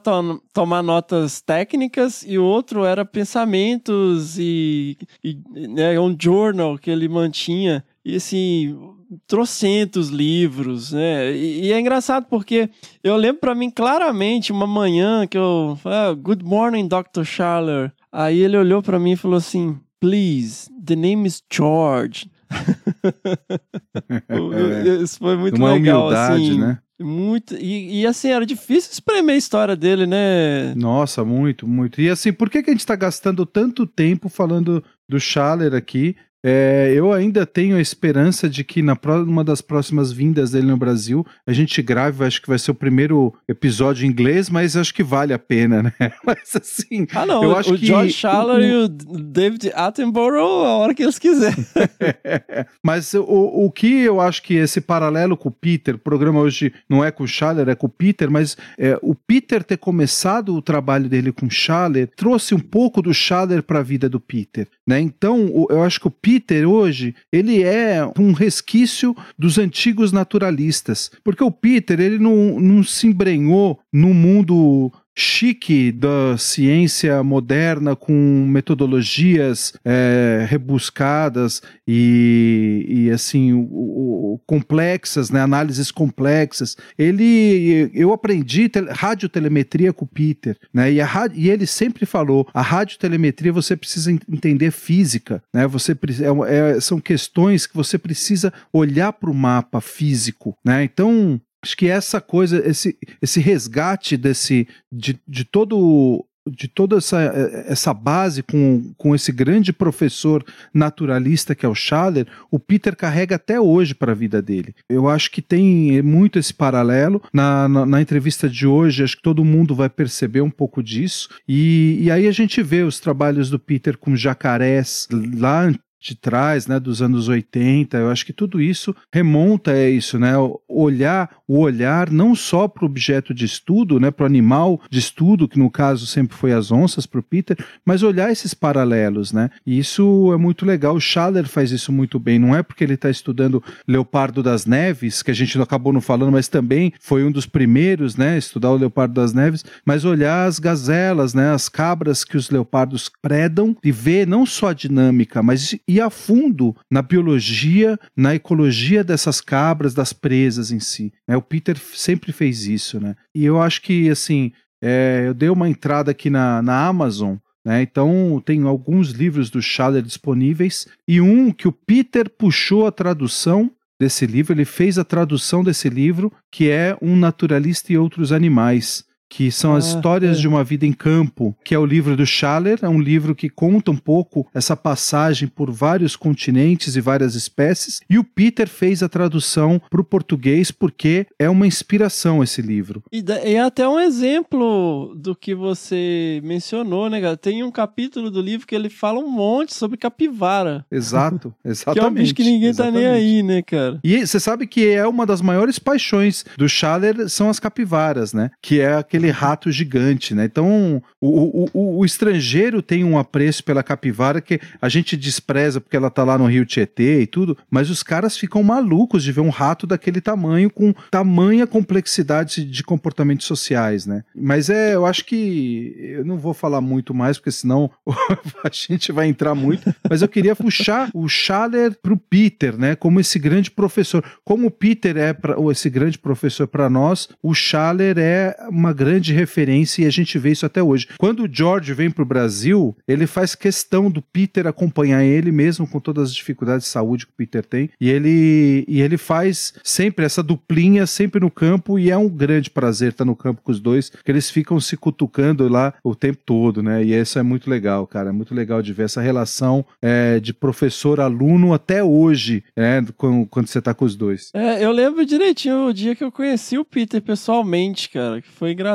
tomar 0.52 0.84
notas 0.84 1.40
técnicas 1.40 2.26
e 2.28 2.38
o 2.38 2.44
outro 2.44 2.84
era 2.84 3.06
pensamentos 3.06 4.38
e, 4.38 4.98
e 5.24 5.40
né, 5.70 5.98
um 5.98 6.14
journal 6.20 6.78
que 6.78 6.92
ele 6.92 7.08
mantinha. 7.08 7.86
E 8.06 8.16
assim, 8.16 8.78
trocentos 9.26 10.10
livros, 10.10 10.92
né? 10.92 11.36
E, 11.36 11.68
e 11.68 11.72
é 11.72 11.80
engraçado 11.80 12.26
porque 12.30 12.70
eu 13.04 13.16
lembro 13.16 13.40
para 13.40 13.56
mim 13.56 13.70
claramente 13.70 14.52
uma 14.52 14.68
manhã 14.68 15.26
que 15.26 15.38
eu 15.38 15.80
ah, 15.86 16.14
Good 16.14 16.44
morning, 16.44 16.88
Dr. 16.88 17.24
Schaller. 17.24 17.92
Aí 18.12 18.40
ele 18.40 18.58
olhou 18.58 18.82
para 18.82 19.00
mim 19.00 19.14
e 19.14 19.18
falou 19.18 19.38
assim: 19.38 19.80
Please, 20.00 20.70
the 20.86 20.96
name 20.96 21.28
is 21.28 21.42
George. 21.52 22.30
Isso 25.02 25.18
foi 25.18 25.38
muito 25.38 25.58
Uma 25.58 25.74
legal, 25.74 26.08
humildade, 26.08 26.44
assim. 26.44 26.60
né? 26.60 26.80
Muito. 27.02 27.56
E, 27.56 28.02
e, 28.02 28.08
assim, 28.08 28.30
era 28.30 28.46
difícil 28.46 28.92
espremer 28.92 29.36
a 29.36 29.38
história 29.38 29.76
dele, 29.76 30.06
né? 30.06 30.74
Nossa, 30.76 31.26
muito, 31.26 31.68
muito. 31.68 32.00
E 32.00 32.10
assim, 32.10 32.32
por 32.32 32.50
que, 32.50 32.62
que 32.62 32.70
a 32.70 32.74
gente 32.74 32.82
está 32.82 32.96
gastando 32.96 33.46
tanto 33.46 33.86
tempo 33.86 34.30
falando 34.30 34.84
do 35.10 35.20
Schaller 35.20 35.74
aqui? 35.74 36.16
É, 36.46 36.92
eu 36.96 37.14
ainda 37.14 37.46
tenho 37.46 37.78
a 37.78 37.82
esperança 37.82 38.50
de 38.50 38.64
que 38.64 38.82
na 38.82 38.98
uma 39.26 39.44
das 39.44 39.62
próximas 39.62 40.12
vindas 40.12 40.52
dele 40.52 40.68
no 40.68 40.76
Brasil 40.78 41.26
a 41.48 41.54
gente 41.54 41.82
grave, 41.82 42.24
acho 42.26 42.42
que 42.42 42.48
vai 42.50 42.60
ser 42.60 42.72
o 42.72 42.76
primeiro 42.76 43.34
episódio 43.48 44.06
em 44.06 44.10
inglês, 44.10 44.50
mas 44.50 44.76
acho 44.76 44.94
que 44.94 45.04
vale 45.04 45.34
a 45.34 45.40
pena, 45.40 45.84
né? 45.84 45.94
Mas 46.26 46.56
assim, 46.56 47.08
Ah, 47.14 47.26
não. 47.26 47.44
Eu 47.44 47.50
o- 47.52 47.56
acho 47.56 47.74
o 47.74 47.78
que 47.78 47.86
George 47.86 48.10
o- 48.10 48.14
Schaller 48.14 48.62
e 48.64 48.74
o 48.76 48.88
David 48.88 49.72
Attenborough, 49.74 50.66
a 50.66 50.78
hora 50.78 50.94
que 50.94 51.04
eles 51.04 51.18
quiserem. 51.20 51.64
Mas 52.84 53.14
o, 53.14 53.22
o 53.24 53.72
que 53.72 54.02
eu 54.02 54.20
acho 54.20 54.42
que 54.44 54.56
esse 54.56 54.82
paralelo 54.82 55.38
com 55.38 55.50
o 55.50 55.52
Peter, 55.52 55.96
o 55.96 56.00
programa 56.00 56.40
hoje 56.40 56.74
não 56.90 57.04
é 57.04 57.12
com 57.12 57.24
o 57.24 57.28
Schaller, 57.28 57.70
é 57.70 57.76
com 57.76 57.88
o 57.88 57.90
Peter, 57.90 58.30
mas 58.30 58.58
é, 58.78 58.98
o 59.02 59.16
Peter 59.16 59.64
ter 59.64 59.78
começado 59.78 60.54
o 60.56 60.62
trabalho 60.62 61.08
dele 61.08 61.32
com 61.32 61.46
o 61.46 61.52
Schaller 61.52 62.10
trouxe 62.16 62.54
um 62.56 62.60
pouco 62.60 63.02
do 63.02 63.14
Schaller 63.14 63.64
para 63.64 63.80
a 63.80 63.84
vida 63.84 64.10
do 64.10 64.20
Peter, 64.20 64.68
né? 64.88 65.00
Então, 65.00 65.46
o- 65.46 65.68
eu 65.70 65.84
acho 65.84 66.00
que 66.00 66.08
o 66.08 66.12
Peter 66.12 66.33
hoje, 66.66 67.16
ele 67.32 67.64
é 67.64 68.00
um 68.18 68.32
resquício 68.32 69.16
dos 69.38 69.58
antigos 69.58 70.12
naturalistas, 70.12 71.12
porque 71.24 71.44
o 71.44 71.52
Peter, 71.52 72.00
ele 72.00 72.20
não, 72.20 72.60
não 72.60 72.84
se 72.84 73.08
embrenhou 73.08 73.80
no 73.92 74.14
mundo 74.14 74.92
chique 75.16 75.92
da 75.92 76.38
ciência 76.38 77.22
moderna 77.24 77.96
com 77.96 78.46
metodologias 78.48 79.74
é, 79.86 80.46
rebuscadas 80.50 81.62
e, 81.88 82.86
e 82.88 83.12
assim 83.12 83.54
o- 83.54 83.60
o- 83.70 84.40
complexas, 84.48 85.30
né, 85.30 85.40
análises 85.42 85.92
complexas. 85.92 86.76
Ele, 86.98 87.90
eu 87.94 88.12
aprendi 88.12 88.68
tel- 88.68 88.88
radiotelemetria 88.90 89.94
com 89.94 90.06
o 90.06 90.08
Peter, 90.08 90.58
né, 90.74 90.92
e, 90.92 91.00
a, 91.02 91.08
e 91.34 91.50
ele 91.50 91.68
sempre 91.68 92.06
falou, 92.06 92.48
a 92.54 92.62
radiotelemetria 92.62 93.52
você 93.54 93.76
precisa 93.76 94.12
en- 94.12 94.20
entender 94.30 94.72
física, 94.72 95.42
né, 95.54 95.68
você 95.68 95.92
é 95.94 96.76
é- 96.76 96.82
são 96.82 97.00
questões 97.00 97.66
que 97.68 97.76
você 97.76 97.98
precisa 97.98 98.52
olhar 98.72 99.14
para 99.14 99.30
o 99.30 99.34
mapa 99.36 99.80
físico, 99.80 100.56
né, 100.66 100.84
então 100.84 101.40
Acho 101.64 101.78
que 101.78 101.88
essa 101.88 102.20
coisa, 102.20 102.62
esse, 102.68 102.98
esse 103.22 103.40
resgate 103.40 104.18
desse, 104.18 104.68
de, 104.92 105.18
de 105.26 105.46
todo 105.46 106.26
de 106.46 106.68
toda 106.68 106.98
essa, 106.98 107.22
essa 107.68 107.94
base 107.94 108.44
com, 108.44 108.94
com 108.98 109.16
esse 109.16 109.32
grande 109.32 109.72
professor 109.72 110.44
naturalista 110.74 111.56
que 111.56 111.66
é 111.66 111.70
o 111.70 111.76
Schaller, 111.76 112.28
o 112.52 112.60
Peter 112.60 112.96
carrega 112.96 113.36
até 113.36 113.60
hoje 113.60 113.96
para 113.96 114.12
a 114.12 114.16
vida 114.16 114.42
dele. 114.42 114.76
Eu 114.90 115.08
acho 115.08 115.32
que 115.32 115.42
tem 115.42 116.02
muito 116.02 116.38
esse 116.38 116.54
paralelo. 116.54 117.22
Na, 117.32 117.68
na, 117.70 117.86
na 117.86 118.02
entrevista 118.02 118.50
de 118.50 118.68
hoje, 118.68 119.04
acho 119.04 119.16
que 119.16 119.24
todo 119.24 119.46
mundo 119.46 119.74
vai 119.74 119.90
perceber 119.90 120.42
um 120.42 120.50
pouco 120.50 120.84
disso. 120.84 121.30
E, 121.48 122.00
e 122.02 122.12
aí 122.12 122.28
a 122.28 122.32
gente 122.32 122.62
vê 122.62 122.84
os 122.84 123.00
trabalhos 123.00 123.50
do 123.50 123.58
Peter 123.58 123.98
com 123.98 124.16
jacarés 124.16 125.08
lá 125.38 125.72
de 126.04 126.16
trás, 126.16 126.68
né, 126.68 126.80
dos 126.80 127.02
anos 127.02 127.30
80, 127.30 127.98
eu 127.98 128.12
acho 128.12 128.26
que 128.26 128.34
tudo 128.34 128.62
isso 128.62 128.94
remonta 129.12 129.72
a 129.72 129.90
isso, 129.90 130.20
né, 130.20 130.34
olhar 130.68 131.30
o 131.48 131.60
olhar 131.60 132.12
não 132.12 132.36
só 132.36 132.68
para 132.68 132.84
o 132.84 132.88
objeto 132.88 133.34
de 133.34 133.46
estudo, 133.46 134.00
né, 134.00 134.12
para 134.12 134.24
o 134.24 134.28
animal 134.28 134.82
de 134.90 135.00
estudo, 135.00 135.48
que 135.48 135.58
no 135.58 135.70
caso 135.72 136.06
sempre 136.06 136.36
foi 136.36 136.52
as 136.52 136.72
onças 136.72 137.06
para 137.06 137.20
o 137.20 137.24
Peter, 137.24 137.58
mas 137.86 138.04
olhar 138.04 138.32
esses 138.32 138.54
paralelos, 138.54 139.32
né, 139.32 139.50
e 139.66 139.80
isso 139.80 140.32
é 140.34 140.38
muito 140.38 140.66
legal, 140.66 140.96
o 140.96 141.00
Schaller 141.00 141.48
faz 141.48 141.72
isso 141.72 141.92
muito 141.92 142.20
bem, 142.20 142.38
não 142.38 142.54
é 142.54 142.62
porque 142.62 142.84
ele 142.84 142.96
está 142.96 143.10
estudando 143.10 143.64
Leopardo 143.88 144.44
das 144.44 144.66
Neves, 144.66 145.22
que 145.22 145.32
a 145.32 145.34
gente 145.34 145.60
acabou 145.62 145.94
não 145.94 146.02
falando, 146.02 146.34
mas 146.34 146.50
também 146.50 146.92
foi 147.00 147.24
um 147.24 147.32
dos 147.32 147.46
primeiros, 147.46 148.18
né, 148.18 148.38
estudar 148.38 148.72
o 148.72 148.78
Leopardo 148.78 149.14
das 149.14 149.34
Neves, 149.34 149.64
mas 149.86 150.04
olhar 150.04 150.46
as 150.46 150.60
gazelas, 150.60 151.34
né, 151.34 151.54
as 151.54 151.70
cabras 151.70 152.26
que 152.26 152.36
os 152.36 152.50
leopardos 152.50 153.10
predam 153.22 153.78
e 153.82 153.92
ver 153.92 154.28
não 154.28 154.46
só 154.46 154.70
a 154.70 154.74
dinâmica, 154.74 155.42
mas 155.42 155.76
ir 155.96 156.02
a 156.02 156.10
fundo 156.10 156.76
na 156.90 157.02
biologia, 157.02 158.00
na 158.16 158.36
ecologia 158.36 159.04
dessas 159.04 159.40
cabras, 159.42 159.94
das 159.94 160.14
presas 160.14 160.72
em 160.72 160.80
si. 160.80 161.14
né? 161.28 161.36
O 161.38 161.42
Peter 161.42 161.78
sempre 161.78 162.32
fez 162.32 162.66
isso, 162.66 163.00
né? 163.00 163.16
E 163.34 163.46
eu 163.46 163.62
acho 163.62 163.82
que, 163.82 164.10
assim, 164.10 164.52
é, 164.82 165.24
eu 165.28 165.34
dei 165.34 165.50
uma 165.50 165.70
entrada 165.70 166.12
aqui 166.12 166.30
na, 166.30 166.62
na 166.62 166.86
Amazon, 166.86 167.36
né? 167.66 167.82
Então 167.82 168.42
tem 168.46 168.64
alguns 168.64 169.12
livros 169.12 169.50
do 169.50 169.62
Schaller 169.62 170.02
disponíveis 170.02 170.88
e 171.08 171.22
um 171.22 171.52
que 171.52 171.68
o 171.68 171.72
Peter 171.72 172.30
puxou 172.30 172.86
a 172.86 172.92
tradução 172.92 173.72
desse 174.00 174.26
livro, 174.26 174.54
ele 174.54 174.66
fez 174.66 174.98
a 174.98 175.06
tradução 175.06 175.64
desse 175.64 175.88
livro, 175.88 176.32
que 176.52 176.70
é 176.70 176.98
Um 177.02 177.16
Naturalista 177.16 177.94
e 177.94 177.98
Outros 177.98 178.34
Animais 178.34 179.06
que 179.36 179.52
são 179.52 179.76
as 179.76 179.86
Ah, 179.86 179.88
histórias 179.96 180.38
é. 180.38 180.42
de 180.42 180.48
uma 180.48 180.64
vida 180.64 180.86
em 180.86 180.94
campo, 180.94 181.56
que 181.64 181.74
é 181.74 181.80
o 181.80 181.86
livro 181.86 182.16
do 182.16 182.24
Schaller, 182.26 182.78
é 182.84 182.88
um 182.88 183.00
livro 183.00 183.34
que 183.34 183.50
conta 183.50 183.90
um 183.90 183.98
pouco 183.98 184.48
essa 184.54 184.78
passagem 184.78 185.48
por 185.48 185.72
vários 185.72 186.16
continentes 186.16 186.96
e 186.96 187.02
várias 187.02 187.34
espécies, 187.34 188.00
e 188.10 188.20
o 188.20 188.24
Peter 188.24 188.70
fez 188.70 189.02
a 189.02 189.10
tradução 189.10 189.82
para 189.90 190.00
o 190.00 190.04
português 190.04 190.70
porque 190.70 191.26
é 191.40 191.50
uma 191.50 191.66
inspiração 191.66 192.44
esse 192.44 192.62
livro. 192.62 193.02
E, 193.12 193.24
é 193.44 193.60
até 193.60 193.88
um 193.88 194.00
exemplo 194.00 195.14
do 195.16 195.36
que 195.36 195.56
você 195.56 196.40
mencionou, 196.44 197.10
né, 197.10 197.20
cara? 197.20 197.36
Tem 197.36 197.64
um 197.64 197.72
capítulo 197.72 198.30
do 198.30 198.40
livro 198.42 198.68
que 198.68 198.76
ele 198.76 198.90
fala 198.90 199.20
um 199.20 199.30
monte 199.30 199.74
sobre 199.74 199.98
capivara. 199.98 200.86
Exato, 200.92 201.54
Que 201.64 201.68
é 201.68 201.72
exatamente. 201.72 202.08
um 202.12 202.14
bicho 202.14 202.36
que 202.36 202.44
ninguém 202.44 202.74
tá 202.74 202.92
nem 202.92 203.02
exatamente. 203.02 203.24
aí, 203.26 203.44
né, 203.44 203.62
cara? 203.64 204.00
E 204.04 204.26
você 204.26 204.40
sabe 204.40 204.68
que 204.68 204.88
é 204.90 205.08
uma 205.08 205.26
das 205.26 205.42
maiores 205.42 205.80
paixões 205.80 206.46
do 206.58 206.70
Schaller 206.70 207.28
são 207.30 207.50
as 207.50 207.60
capivaras, 207.60 208.34
né? 208.34 208.52
Que 208.62 208.80
é 208.80 208.94
aquele 208.94 209.23
rato 209.32 209.72
gigante, 209.72 210.34
né? 210.34 210.46
Então, 210.46 211.02
o, 211.20 211.70
o, 211.74 212.00
o, 212.00 212.06
estrangeiro 212.06 212.82
tem 212.82 213.04
um 213.04 213.18
apreço 213.18 213.64
pela 213.64 213.84
capivara 213.84 214.42
que 214.42 214.60
a 214.82 214.90
gente 214.90 215.16
despreza 215.16 215.80
porque 215.80 215.96
ela 215.96 216.10
tá 216.10 216.24
lá 216.24 216.38
no 216.38 216.48
Rio 216.48 216.66
Tietê 216.66 217.22
e 217.22 217.28
tudo, 217.28 217.58
mas 217.70 217.90
os 217.90 218.04
caras 218.04 218.38
ficam 218.38 218.64
malucos 218.64 219.24
de 219.24 219.32
ver 219.32 219.42
um 219.42 219.50
rato 219.50 219.88
daquele 219.88 220.20
tamanho 220.20 220.70
com 220.70 220.94
tamanha 221.12 221.68
complexidade 221.68 222.66
de 222.66 222.84
comportamentos 222.84 223.46
sociais, 223.46 224.06
né? 224.06 224.24
Mas 224.36 224.70
é, 224.70 224.96
eu 224.96 225.06
acho 225.06 225.26
que 225.26 225.96
eu 225.98 226.26
não 226.26 226.38
vou 226.38 226.54
falar 226.54 226.82
muito 226.82 227.14
mais 227.14 227.38
porque 227.38 227.52
senão 227.52 227.90
a 228.64 228.70
gente 228.72 229.12
vai 229.12 229.28
entrar 229.28 229.56
muito, 229.56 229.94
mas 230.10 230.22
eu 230.22 230.28
queria 230.28 230.56
puxar 230.56 231.10
o 231.14 231.28
Schaller 231.28 231.96
pro 232.02 232.18
Peter, 232.18 232.78
né? 232.78 232.96
Como 232.96 233.20
esse 233.20 233.38
grande 233.40 233.70
professor. 233.70 234.24
Como 234.44 234.68
o 234.68 234.72
Peter 234.72 235.18
é 235.18 235.36
ou 235.56 235.72
esse 235.72 235.90
grande 235.90 236.18
professor 236.18 236.68
para 236.68 236.90
nós, 236.90 237.30
o 237.42 237.54
Schaller 237.54 238.18
é 238.18 238.56
uma 238.70 238.94
grande 238.94 239.03
referência 239.34 240.04
e 240.04 240.06
a 240.06 240.10
gente 240.10 240.38
vê 240.38 240.52
isso 240.52 240.66
até 240.66 240.82
hoje. 240.82 241.08
Quando 241.18 241.44
o 241.44 241.50
George 241.52 241.94
vem 241.94 242.10
pro 242.10 242.26
Brasil, 242.26 242.96
ele 243.08 243.28
faz 243.28 243.56
questão 243.56 244.10
do 244.10 244.22
Peter 244.22 244.68
acompanhar 244.68 245.24
ele, 245.24 245.52
mesmo 245.52 245.88
com 245.88 246.00
todas 246.00 246.30
as 246.30 246.36
dificuldades 246.36 246.86
de 246.86 246.92
saúde 246.92 247.26
que 247.26 247.32
o 247.34 247.36
Peter 247.36 247.64
tem, 247.64 247.90
e 248.00 248.10
ele, 248.10 248.86
e 248.88 249.02
ele 249.02 249.18
faz 249.18 249.74
sempre 249.84 250.26
essa 250.26 250.42
duplinha, 250.44 251.06
sempre 251.06 251.40
no 251.40 251.52
campo, 251.52 251.98
e 251.98 252.10
é 252.10 252.18
um 252.18 252.30
grande 252.30 252.70
prazer 252.70 253.12
estar 253.12 253.26
no 253.26 253.36
campo 253.36 253.62
com 253.62 253.72
os 253.72 253.80
dois, 253.80 254.10
que 254.10 254.32
eles 254.32 254.50
ficam 254.50 254.80
se 254.80 254.98
cutucando 254.98 255.68
lá 255.68 255.94
o 256.04 256.16
tempo 256.16 256.40
todo, 256.46 256.82
né? 256.82 257.04
E 257.04 257.14
isso 257.14 257.38
é 257.38 257.44
muito 257.44 257.70
legal, 257.70 258.06
cara. 258.08 258.30
É 258.30 258.32
muito 258.32 258.54
legal 258.54 258.82
de 258.82 258.94
ver 258.94 259.04
essa 259.04 259.22
relação 259.22 259.86
é, 260.02 260.40
de 260.40 260.54
professor-aluno 260.54 261.74
até 261.74 262.04
hoje, 262.04 262.64
né? 262.76 263.06
Quando, 263.18 263.46
quando 263.48 263.68
você 263.68 263.82
tá 263.82 263.94
com 263.94 264.06
os 264.06 264.16
dois. 264.16 264.50
É, 264.54 264.84
eu 264.84 264.92
lembro 264.92 265.26
direitinho 265.26 265.88
o 265.88 265.94
dia 265.94 266.16
que 266.16 266.24
eu 266.24 266.32
conheci 266.32 266.78
o 266.78 266.86
Peter 266.86 267.22
pessoalmente, 267.22 268.10
cara, 268.10 268.42
que 268.42 268.50
foi 268.50 268.72
engraçado. 268.72 268.93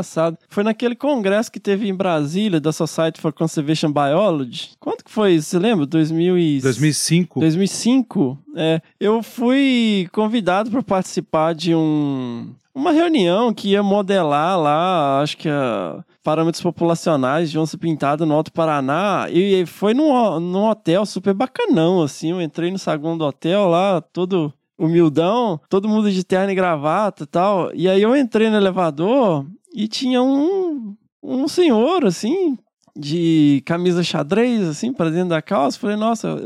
Foi 0.48 0.62
naquele 0.62 0.94
congresso 0.94 1.50
que 1.50 1.60
teve 1.60 1.88
em 1.88 1.94
Brasília, 1.94 2.60
da 2.60 2.72
Society 2.72 3.20
for 3.20 3.32
Conservation 3.32 3.92
Biology. 3.92 4.70
Quanto 4.78 5.04
que 5.04 5.10
foi 5.10 5.34
isso? 5.34 5.50
Você 5.50 5.58
lembra? 5.58 5.86
2000 5.86 6.38
e... 6.38 6.60
2005. 6.60 7.40
2005? 7.40 8.38
É, 8.56 8.80
eu 8.98 9.22
fui 9.22 10.08
convidado 10.12 10.70
para 10.70 10.82
participar 10.82 11.54
de 11.54 11.74
um 11.74 12.52
uma 12.78 12.92
reunião 12.92 13.52
que 13.52 13.70
ia 13.70 13.82
modelar 13.82 14.56
lá, 14.56 15.20
acho 15.20 15.36
que 15.36 15.48
a 15.48 16.04
parâmetros 16.22 16.62
populacionais 16.62 17.50
de 17.50 17.58
onça 17.58 17.76
pintada 17.76 18.24
no 18.24 18.34
Alto 18.34 18.52
Paraná 18.52 19.26
e 19.30 19.66
foi 19.66 19.94
num, 19.94 20.38
num 20.38 20.68
hotel 20.68 21.04
super 21.04 21.34
bacanão, 21.34 22.02
assim, 22.02 22.30
eu 22.30 22.40
entrei 22.40 22.70
no 22.70 22.78
saguão 22.78 23.18
do 23.18 23.24
hotel 23.24 23.66
lá, 23.66 24.00
todo 24.00 24.52
humildão, 24.78 25.60
todo 25.68 25.88
mundo 25.88 26.10
de 26.10 26.22
terno 26.22 26.52
e 26.52 26.54
gravata 26.54 27.24
e 27.24 27.26
tal, 27.26 27.70
e 27.74 27.88
aí 27.88 28.00
eu 28.00 28.14
entrei 28.14 28.48
no 28.48 28.56
elevador 28.56 29.44
e 29.72 29.88
tinha 29.88 30.22
um, 30.22 30.96
um 31.22 31.48
senhor, 31.48 32.04
assim, 32.04 32.56
de 32.96 33.62
camisa 33.64 34.02
xadrez, 34.02 34.66
assim, 34.66 34.92
para 34.92 35.10
dentro 35.10 35.28
da 35.28 35.40
calça. 35.40 35.78
Falei, 35.78 35.96
nossa, 35.96 36.36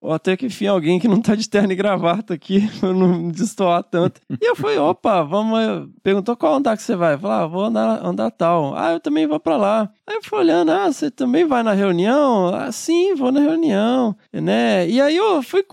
ou 0.00 0.12
até 0.12 0.36
que 0.36 0.46
enfim, 0.46 0.66
alguém 0.66 0.98
que 0.98 1.08
não 1.08 1.20
tá 1.20 1.34
de 1.34 1.48
terno 1.48 1.72
e 1.72 1.76
gravata 1.76 2.32
aqui, 2.32 2.66
pra 2.80 2.92
não 2.92 3.28
destoar 3.28 3.82
tanto. 3.82 4.20
E 4.30 4.48
eu 4.48 4.56
fui, 4.56 4.78
opa, 4.78 5.22
vamos. 5.22 5.90
Perguntou 6.02 6.36
qual 6.36 6.54
andar 6.54 6.76
que 6.76 6.82
você 6.82 6.96
vai? 6.96 7.18
Falei, 7.18 7.36
ah, 7.36 7.46
vou 7.46 7.64
andar, 7.64 8.04
andar 8.04 8.30
tal. 8.30 8.74
Ah, 8.76 8.92
eu 8.92 9.00
também 9.00 9.26
vou 9.26 9.38
para 9.38 9.56
lá. 9.56 9.90
Aí 10.06 10.16
eu 10.16 10.22
fui 10.22 10.38
olhando, 10.38 10.70
ah, 10.70 10.90
você 10.90 11.10
também 11.10 11.44
vai 11.44 11.62
na 11.62 11.72
reunião? 11.72 12.54
Ah, 12.54 12.72
sim, 12.72 13.14
vou 13.14 13.30
na 13.30 13.40
reunião, 13.40 14.16
né? 14.32 14.88
E 14.88 15.00
aí 15.00 15.16
eu 15.16 15.42
fui 15.42 15.64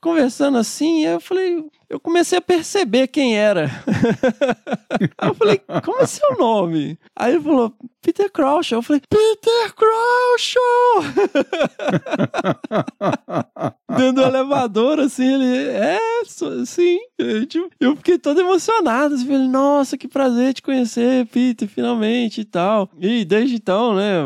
conversando 0.00 0.56
assim, 0.56 1.02
e 1.02 1.04
eu 1.04 1.20
falei, 1.20 1.64
eu 1.94 2.00
comecei 2.00 2.38
a 2.38 2.42
perceber 2.42 3.06
quem 3.06 3.38
era. 3.38 3.70
aí 5.16 5.28
eu 5.28 5.34
falei, 5.34 5.60
como 5.84 6.00
é 6.00 6.06
seu 6.06 6.36
nome? 6.36 6.98
Aí 7.14 7.34
ele 7.34 7.42
falou, 7.42 7.72
Peter 8.02 8.28
Crouch. 8.32 8.74
Eu 8.74 8.82
falei, 8.82 9.00
Peter 9.08 9.74
Crouch! 9.76 10.56
Dentro 13.96 14.14
do 14.14 14.22
elevador, 14.22 14.98
assim, 14.98 15.34
ele, 15.34 15.68
é, 15.68 16.00
sim. 16.66 16.98
Eu, 17.16 17.46
tipo, 17.46 17.70
eu 17.78 17.94
fiquei 17.94 18.18
todo 18.18 18.40
emocionado, 18.40 19.14
assim, 19.14 19.26
falei, 19.26 19.46
nossa, 19.46 19.96
que 19.96 20.08
prazer 20.08 20.52
te 20.52 20.62
conhecer, 20.62 21.26
Peter, 21.26 21.68
finalmente 21.68 22.40
e 22.40 22.44
tal. 22.44 22.90
E 23.00 23.24
desde 23.24 23.54
então, 23.54 23.94
né, 23.94 24.16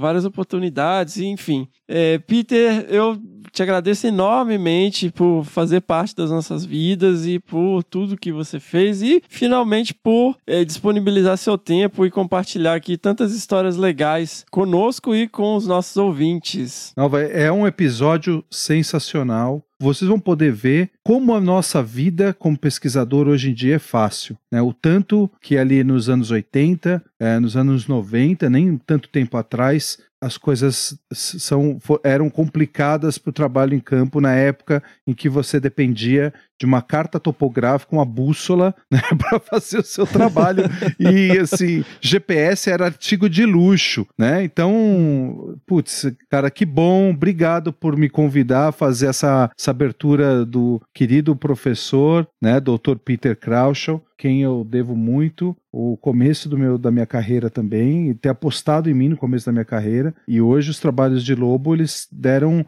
várias 0.00 0.24
oportunidades, 0.24 1.18
enfim. 1.18 1.68
É, 1.86 2.18
Peter, 2.18 2.86
eu 2.88 3.20
te 3.52 3.62
agradeço 3.62 4.06
enormemente 4.06 5.10
por 5.10 5.44
fazer 5.44 5.80
parte 5.80 6.14
das 6.14 6.30
nossas 6.30 6.64
vidas 6.64 7.26
e 7.26 7.38
por 7.38 7.82
tudo 7.84 8.16
que 8.16 8.32
você 8.32 8.60
fez 8.60 9.02
e 9.02 9.22
finalmente 9.28 9.94
por 9.94 10.36
é, 10.46 10.64
disponibilizar 10.64 11.36
seu 11.36 11.58
tempo 11.58 12.04
e 12.06 12.10
compartilhar 12.10 12.74
aqui 12.74 12.96
tantas 12.96 13.34
histórias 13.34 13.76
legais 13.76 14.44
conosco 14.50 15.14
e 15.14 15.28
com 15.28 15.56
os 15.56 15.66
nossos 15.66 15.96
ouvintes. 15.96 16.92
É 17.32 17.50
um 17.50 17.66
episódio 17.66 18.44
sensacional 18.50 19.64
vocês 19.80 20.06
vão 20.06 20.20
poder 20.20 20.52
ver 20.52 20.90
como 21.02 21.34
a 21.34 21.40
nossa 21.40 21.82
vida 21.82 22.34
como 22.38 22.58
pesquisador 22.58 23.26
hoje 23.26 23.50
em 23.50 23.54
dia 23.54 23.76
é 23.76 23.78
fácil. 23.78 24.36
Né? 24.52 24.60
O 24.60 24.74
tanto 24.74 25.30
que 25.40 25.56
ali 25.56 25.82
nos 25.82 26.10
anos 26.10 26.30
80, 26.30 27.02
é, 27.18 27.38
nos 27.40 27.56
anos 27.56 27.88
90, 27.88 28.50
nem 28.50 28.76
tanto 28.76 29.08
tempo 29.08 29.38
atrás, 29.38 29.98
as 30.20 30.36
coisas 30.36 30.98
são, 31.12 31.78
eram 32.04 32.28
complicadas 32.28 33.16
para 33.16 33.30
o 33.30 33.32
trabalho 33.32 33.74
em 33.74 33.80
campo 33.80 34.20
na 34.20 34.34
época 34.34 34.82
em 35.06 35.14
que 35.14 35.28
você 35.28 35.58
dependia 35.58 36.32
de 36.60 36.66
uma 36.66 36.82
carta 36.82 37.18
topográfica, 37.18 37.96
uma 37.96 38.04
bússola, 38.04 38.74
né, 38.92 39.00
para 39.16 39.40
fazer 39.40 39.78
o 39.78 39.82
seu 39.82 40.06
trabalho. 40.06 40.64
e 41.00 41.38
assim, 41.38 41.82
GPS 42.02 42.68
era 42.68 42.84
artigo 42.84 43.30
de 43.30 43.46
luxo, 43.46 44.06
né? 44.18 44.44
Então, 44.44 45.56
putz, 45.66 46.12
cara, 46.28 46.50
que 46.50 46.66
bom, 46.66 47.10
obrigado 47.10 47.72
por 47.72 47.96
me 47.96 48.10
convidar 48.10 48.68
a 48.68 48.72
fazer 48.72 49.06
essa, 49.06 49.50
essa 49.58 49.70
abertura 49.70 50.44
do 50.44 50.82
querido 50.92 51.34
professor, 51.34 52.28
né, 52.40 52.60
Dr. 52.60 52.96
Peter 53.02 53.34
Krauschow, 53.34 54.02
quem 54.18 54.42
eu 54.42 54.62
devo 54.68 54.94
muito, 54.94 55.56
o 55.72 55.96
começo 55.96 56.46
do 56.46 56.58
meu, 56.58 56.76
da 56.76 56.90
minha 56.90 57.06
carreira 57.06 57.48
também, 57.48 58.10
e 58.10 58.14
ter 58.14 58.28
apostado 58.28 58.90
em 58.90 58.92
mim 58.92 59.08
no 59.08 59.16
começo 59.16 59.46
da 59.46 59.52
minha 59.52 59.64
carreira. 59.64 60.14
E 60.28 60.42
hoje 60.42 60.70
os 60.70 60.78
trabalhos 60.78 61.24
de 61.24 61.34
Lobo, 61.34 61.74
eles 61.74 62.06
deram, 62.12 62.66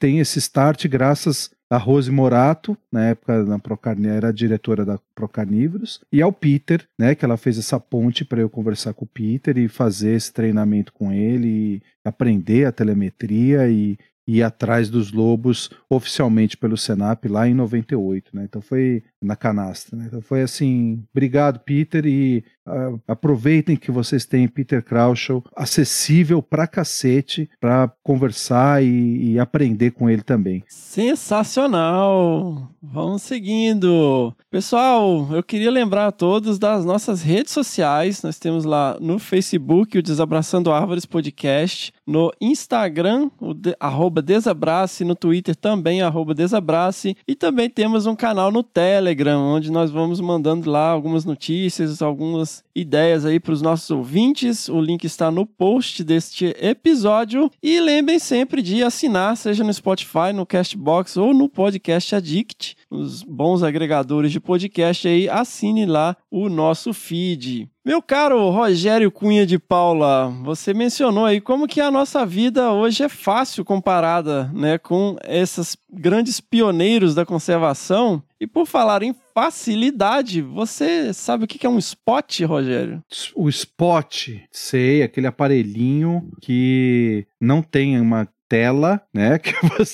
tem 0.00 0.18
esse 0.18 0.40
start 0.40 0.88
graças 0.88 1.56
a 1.70 1.76
Rose 1.76 2.10
Morato, 2.10 2.76
na 2.90 3.06
época 3.08 3.44
na 3.44 3.58
Procarni, 3.58 4.08
era 4.08 4.32
diretora 4.32 4.84
da 4.84 4.98
Procarnívoros, 5.14 6.00
e 6.12 6.22
ao 6.22 6.32
Peter, 6.32 6.86
né, 6.98 7.14
que 7.14 7.24
ela 7.24 7.36
fez 7.36 7.58
essa 7.58 7.78
ponte 7.78 8.24
para 8.24 8.40
eu 8.40 8.48
conversar 8.48 8.94
com 8.94 9.04
o 9.04 9.08
Peter 9.08 9.56
e 9.58 9.68
fazer 9.68 10.14
esse 10.14 10.32
treinamento 10.32 10.92
com 10.92 11.12
ele, 11.12 11.82
aprender 12.04 12.64
a 12.64 12.72
telemetria 12.72 13.68
e, 13.68 13.98
ir 14.28 14.42
atrás 14.42 14.90
dos 14.90 15.10
lobos 15.10 15.70
oficialmente 15.88 16.54
pelo 16.54 16.76
Senap 16.76 17.24
lá 17.24 17.48
em 17.48 17.54
98, 17.54 18.36
né? 18.36 18.44
Então 18.44 18.60
foi 18.60 19.02
na 19.22 19.36
canastra, 19.36 19.96
né? 19.96 20.06
Então 20.06 20.20
foi 20.20 20.42
assim, 20.42 21.02
obrigado 21.12 21.60
Peter 21.60 22.06
e 22.06 22.44
uh, 22.66 23.00
aproveitem 23.06 23.76
que 23.76 23.90
vocês 23.90 24.24
têm 24.24 24.46
Peter 24.48 24.82
Krauschow 24.82 25.44
acessível 25.56 26.42
pra 26.42 26.66
cacete 26.66 27.50
para 27.60 27.90
conversar 28.02 28.82
e, 28.82 29.32
e 29.32 29.38
aprender 29.38 29.90
com 29.90 30.08
ele 30.08 30.22
também. 30.22 30.62
Sensacional! 30.68 31.98
Vamos 32.80 33.22
seguindo. 33.22 34.32
Pessoal, 34.50 35.28
eu 35.32 35.42
queria 35.42 35.70
lembrar 35.70 36.06
a 36.06 36.12
todos 36.12 36.58
das 36.58 36.84
nossas 36.84 37.22
redes 37.22 37.52
sociais. 37.52 38.22
Nós 38.22 38.38
temos 38.38 38.64
lá 38.64 38.96
no 39.00 39.18
Facebook 39.18 39.98
o 39.98 40.02
Desabraçando 40.02 40.72
Árvores 40.72 41.04
Podcast, 41.04 41.92
no 42.06 42.32
Instagram, 42.40 43.30
o 43.40 43.52
de, 43.52 43.74
Desabrace, 44.24 45.04
no 45.04 45.14
Twitter 45.14 45.56
também, 45.56 46.02
arroba 46.02 46.34
Desabrace, 46.34 47.16
e 47.26 47.34
também 47.34 47.68
temos 47.68 48.06
um 48.06 48.14
canal 48.14 48.50
no 48.50 48.62
Telegram, 48.62 49.07
onde 49.54 49.70
nós 49.70 49.90
vamos 49.90 50.20
mandando 50.20 50.70
lá 50.70 50.88
algumas 50.88 51.24
notícias, 51.24 52.02
algumas 52.02 52.64
ideias 52.80 53.24
aí 53.24 53.40
para 53.40 53.52
os 53.52 53.62
nossos 53.62 53.90
ouvintes. 53.90 54.68
O 54.68 54.80
link 54.80 55.04
está 55.04 55.30
no 55.30 55.44
post 55.44 56.04
deste 56.04 56.54
episódio. 56.60 57.50
E 57.62 57.80
lembrem 57.80 58.18
sempre 58.18 58.62
de 58.62 58.82
assinar, 58.82 59.36
seja 59.36 59.64
no 59.64 59.72
Spotify, 59.72 60.32
no 60.34 60.46
Castbox 60.46 61.16
ou 61.16 61.34
no 61.34 61.48
Podcast 61.48 62.14
Addict, 62.14 62.76
os 62.90 63.22
bons 63.22 63.62
agregadores 63.62 64.32
de 64.32 64.40
podcast 64.40 65.06
aí, 65.08 65.28
assine 65.28 65.86
lá 65.86 66.16
o 66.30 66.48
nosso 66.48 66.92
feed. 66.92 67.68
Meu 67.84 68.02
caro 68.02 68.50
Rogério 68.50 69.10
Cunha 69.10 69.46
de 69.46 69.58
Paula, 69.58 70.30
você 70.42 70.74
mencionou 70.74 71.24
aí 71.24 71.40
como 71.40 71.66
que 71.66 71.80
a 71.80 71.90
nossa 71.90 72.26
vida 72.26 72.70
hoje 72.70 73.02
é 73.02 73.08
fácil 73.08 73.64
comparada, 73.64 74.50
né, 74.52 74.76
com 74.76 75.16
esses 75.26 75.74
grandes 75.90 76.38
pioneiros 76.38 77.14
da 77.14 77.24
conservação. 77.24 78.22
E 78.40 78.46
por 78.46 78.66
falar 78.66 79.02
em 79.02 79.14
facilidade, 79.38 80.42
você 80.42 81.14
sabe 81.14 81.44
o 81.44 81.46
que 81.46 81.64
é 81.64 81.70
um 81.70 81.78
spot, 81.78 82.40
Rogério? 82.40 83.00
O 83.36 83.48
spot, 83.48 84.30
sei, 84.50 85.00
aquele 85.00 85.28
aparelhinho 85.28 86.28
que 86.40 87.24
não 87.40 87.62
tem 87.62 88.00
uma 88.00 88.26
tela, 88.48 89.00
né? 89.14 89.38
Que, 89.38 89.52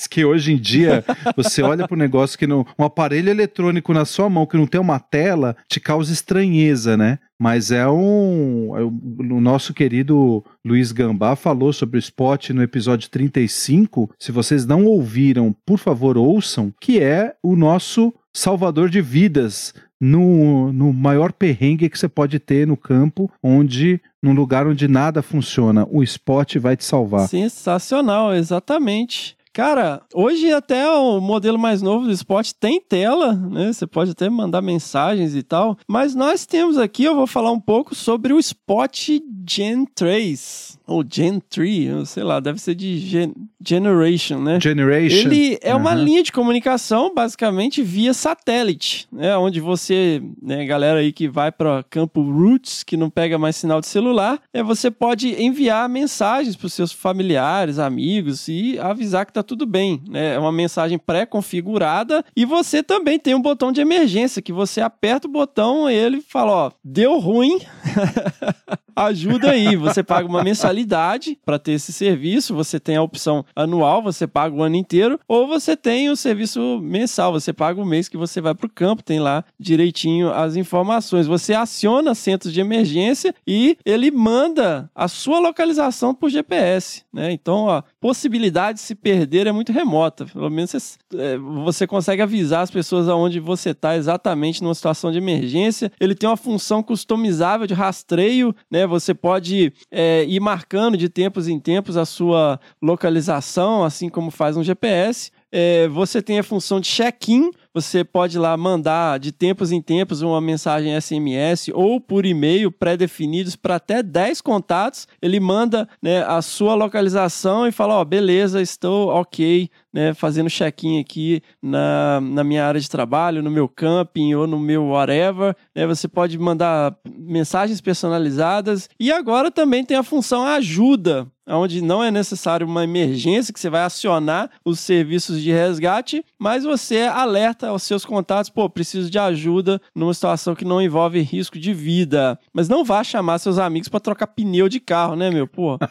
que 0.09 0.25
hoje 0.25 0.53
em 0.53 0.57
dia 0.57 1.05
você 1.37 1.61
olha 1.61 1.87
para 1.87 1.95
um 1.95 1.99
negócio 1.99 2.39
que 2.39 2.47
não. 2.47 2.65
Um 2.79 2.85
aparelho 2.85 3.29
eletrônico 3.29 3.93
na 3.93 4.07
sua 4.07 4.31
mão 4.31 4.47
que 4.47 4.57
não 4.57 4.67
tem 4.67 4.81
uma 4.81 4.99
tela 4.99 5.55
te 5.69 5.79
causa 5.79 6.11
estranheza, 6.11 6.97
né? 6.97 7.19
Mas 7.39 7.71
é 7.71 7.87
um. 7.87 8.75
É 8.79 8.83
o 8.83 9.41
nosso 9.41 9.75
querido 9.75 10.43
Luiz 10.65 10.91
Gambá 10.93 11.37
falou 11.37 11.73
sobre 11.73 11.99
o 11.99 12.01
spot 12.01 12.51
no 12.51 12.63
episódio 12.63 13.11
35. 13.11 14.11
Se 14.19 14.33
vocês 14.33 14.65
não 14.65 14.87
ouviram, 14.87 15.55
por 15.67 15.79
favor, 15.79 16.17
ouçam, 16.17 16.73
que 16.81 16.99
é 17.01 17.35
o 17.43 17.55
nosso 17.57 18.15
salvador 18.35 18.91
de 18.91 19.01
vidas 19.01 19.73
no, 20.01 20.73
no 20.73 20.93
maior 20.93 21.33
perrengue 21.33 21.89
que 21.89 21.99
você 21.99 22.09
pode 22.09 22.39
ter 22.39 22.67
no 22.67 22.77
campo, 22.77 23.31
onde 23.43 24.01
num 24.23 24.35
lugar 24.35 24.67
onde 24.67 24.89
nada 24.89 25.23
funciona, 25.23 25.87
o 25.91 26.03
spot 26.03 26.59
vai 26.59 26.77
te 26.77 26.85
salvar. 26.85 27.29
Sensacional, 27.29 28.35
exatamente. 28.35 29.37
Cara, 29.55 30.03
hoje 30.13 30.53
até 30.53 30.91
o 30.91 31.21
modelo 31.21 31.57
mais 31.57 31.81
novo 31.81 32.07
do 32.07 32.11
Spot 32.11 32.51
tem 32.59 32.81
tela, 32.81 33.35
né? 33.35 33.73
Você 33.73 33.87
pode 33.87 34.11
até 34.11 34.29
mandar 34.29 34.61
mensagens 34.61 35.37
e 35.37 35.45
tal. 35.45 35.79
Mas 35.87 36.13
nós 36.13 36.45
temos 36.45 36.77
aqui, 36.77 37.05
eu 37.05 37.15
vou 37.15 37.27
falar 37.29 37.53
um 37.53 37.61
pouco 37.61 37.95
sobre 37.95 38.33
o 38.33 38.41
Spot 38.41 39.11
Gen 39.49 39.85
3. 39.95 40.79
Ou 40.87 41.05
Gen 41.09 41.39
3, 41.39 42.09
sei 42.09 42.25
lá, 42.25 42.41
deve 42.41 42.61
ser 42.61 42.75
de 42.75 42.99
Gen 42.99 43.33
Generation, 43.67 44.41
né? 44.41 44.61
Generation. 44.61 45.29
Ele 45.29 45.59
é 45.63 45.75
uma 45.75 45.93
Aham. 45.93 46.03
linha 46.03 46.23
de 46.23 46.33
comunicação 46.33 47.15
basicamente 47.15 47.81
via 47.83 48.13
satélite, 48.13 49.07
né? 49.11 49.37
Onde 49.37 49.61
você, 49.61 50.21
né, 50.43 50.67
galera 50.67 50.99
aí 50.99 51.13
que 51.13 51.29
vai 51.29 51.53
para 51.53 51.83
campo 51.85 52.21
roots, 52.21 52.83
que 52.83 52.97
não 52.97 53.09
pega 53.09 53.39
mais 53.39 53.55
sinal 53.55 53.81
de 53.81 53.87
celular, 53.87 54.41
é 54.53 54.63
você 54.65 54.91
pode 54.91 55.41
enviar 55.41 55.89
mensagens 55.89 56.57
para 56.57 56.67
os 56.67 56.75
seus 56.75 56.91
familiares, 56.91 57.79
amigos 57.79 58.49
e 58.49 58.79
avisar 58.79 59.25
que 59.25 59.33
tá 59.33 59.44
tudo 59.45 59.67
bem, 59.67 60.03
né? 60.09 60.35
É 60.35 60.39
uma 60.39 60.51
mensagem 60.51 60.99
pré-configurada 60.99 62.25
e 62.37 62.45
você 62.45 62.83
também 62.83 63.19
tem 63.19 63.35
um 63.35 63.43
botão 63.43 63.71
de 63.71 63.81
emergência 63.81 64.43
que 64.43 64.53
você 64.53 64.81
aperta 64.81 65.29
o 65.29 65.31
botão 65.31 65.89
e 65.89 65.95
ele 65.95 66.21
fala, 66.21 66.53
ó, 66.53 66.71
deu 66.83 67.19
ruim. 67.19 67.61
Ajuda 68.97 69.51
aí, 69.51 69.75
você 69.77 70.03
paga 70.03 70.29
uma 70.29 70.45
mensalidade 70.45 71.39
para 71.45 71.59
ter 71.59 71.73
esse 71.73 71.93
serviço, 71.93 72.55
você 72.55 72.79
tem 72.79 72.97
a 72.97 73.03
opção 73.03 73.45
anual, 73.55 74.03
você 74.03 74.27
paga 74.27 74.55
o 74.55 74.63
ano 74.63 74.77
inteiro, 74.77 75.19
ou 75.27 75.47
você 75.47 75.77
tem 75.77 76.11
o 76.11 76.17
serviço 76.17 76.79
mensal, 76.83 77.33
você 77.33 77.53
paga 77.53 77.81
o 77.81 77.87
mês 77.87 78.09
que 78.09 78.17
você 78.17 78.41
vai 78.41 78.55
para 78.55 78.67
o 78.67 78.71
campo, 78.71 79.03
tem 79.03 79.19
lá 79.19 79.45
direitinho 79.59 80.33
as 80.33 80.55
informações. 80.57 81.27
Você 81.27 81.55
aciona 81.55 82.15
centros 82.15 82.53
de 82.53 82.61
emergência 82.61 83.35
e 83.47 83.77
ele 83.85 84.11
manda 84.11 84.91
a 84.95 85.09
sua 85.09 85.41
localização 85.41 86.15
por 86.15 86.31
GPS, 86.31 87.03
né? 87.13 87.33
Então, 87.33 87.69
a 87.69 87.83
possibilidade 88.01 88.79
de 88.79 88.85
se 88.85 88.95
perder 88.95 89.47
é 89.47 89.53
muito 89.53 89.73
remota. 89.73 90.27
Pelo 90.27 90.51
menos 90.51 90.71
você, 90.71 90.99
é, 91.17 91.37
você 91.37 91.87
consegue 91.87 92.23
avisar 92.23 92.63
as 92.63 92.71
pessoas 92.71 93.09
aonde 93.09 93.41
você 93.41 93.71
está 93.71 93.97
exatamente 93.97 94.63
numa 94.63 94.75
situação 94.75 95.11
de 95.11 95.19
emergência. 95.19 95.91
Ele 95.99 96.15
tem 96.15 96.29
uma 96.29 96.37
função 96.37 96.83
customizável 96.83 97.67
de 97.67 97.75
rastreio, 97.75 98.55
né? 98.71 98.84
Você 98.87 99.15
pode 99.15 99.73
é, 99.91 100.25
ir 100.25 100.41
marcando 100.41 100.97
de 100.97 101.09
tempos 101.09 101.49
em 101.49 101.59
tempos 101.59 101.97
a 101.97 102.05
sua 102.05 102.61
localização, 102.81 103.85
assim 103.85 104.09
como 104.09 104.31
faz 104.31 104.57
um 104.57 104.63
GPS. 104.63 105.31
É, 105.53 105.87
você 105.89 106.21
tem 106.21 106.39
a 106.39 106.43
função 106.43 106.81
de 106.81 106.89
check-in, 106.89 107.51
você 107.75 108.05
pode 108.05 108.39
lá 108.39 108.57
mandar 108.57 109.19
de 109.19 109.33
tempos 109.33 109.73
em 109.73 109.83
tempos 109.83 110.23
uma 110.23 110.41
mensagem 110.41 110.99
SMS 110.99 111.71
ou 111.75 112.01
por 112.01 112.25
e-mail 112.25 112.71
pré-definidos 112.71 113.57
para 113.57 113.75
até 113.75 114.01
10 114.01 114.41
contatos. 114.41 115.09
Ele 115.21 115.41
manda 115.41 115.89
né, 116.01 116.23
a 116.23 116.41
sua 116.41 116.77
localização 116.77 117.67
e 117.67 117.73
fala: 117.73 117.97
Ó, 117.97 118.05
beleza, 118.05 118.63
estou 118.63 119.09
ok, 119.09 119.69
né, 119.93 120.15
fazendo 120.15 120.49
check-in 120.49 121.01
aqui 121.01 121.43
na, 121.61 122.21
na 122.21 122.45
minha 122.45 122.65
área 122.65 122.81
de 122.81 122.89
trabalho, 122.89 123.43
no 123.43 123.51
meu 123.51 123.69
camping 123.69 124.35
ou 124.35 124.47
no 124.47 124.59
meu 124.59 124.87
whatever. 124.87 125.57
Né, 125.75 125.85
você 125.85 126.07
pode 126.07 126.39
mandar 126.39 126.97
mensagens 127.05 127.81
personalizadas 127.81 128.89
e 129.01 129.11
agora 129.11 129.51
também 129.51 129.85
tem 129.85 129.97
a 129.97 130.05
função 130.05 130.47
ajuda 130.47 131.27
onde 131.47 131.83
não 131.83 132.03
é 132.03 132.11
necessário 132.11 132.67
uma 132.67 132.85
emergência 132.85 133.53
que 133.53 133.61
você 133.61 133.69
vai 133.69 133.83
acionar 133.83 134.51
os 134.65 134.81
serviços 134.81 135.41
de 135.43 135.53
resgate, 135.53 136.25
mas 136.39 136.65
você 136.65 137.03
alerta 137.03 137.64
aos 137.69 137.83
seus 137.83 138.05
contatos, 138.05 138.51
pô, 138.51 138.69
preciso 138.69 139.11
de 139.11 139.19
ajuda 139.19 139.81
numa 139.95 140.15
situação 140.15 140.55
que 140.55 140.65
não 140.65 140.81
envolve 140.81 141.21
risco 141.21 141.59
de 141.59 141.73
vida. 141.73 142.39
Mas 142.53 142.69
não 142.69 142.85
vá 142.85 143.03
chamar 143.03 143.39
seus 143.39 143.59
amigos 143.59 143.89
para 143.89 144.01
trocar 144.01 144.27
pneu 144.29 144.69
de 144.69 144.81
carro, 144.81 145.17
né, 145.17 145.31
meu? 145.31 145.47
Pô. 145.47 145.79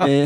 É, 0.00 0.24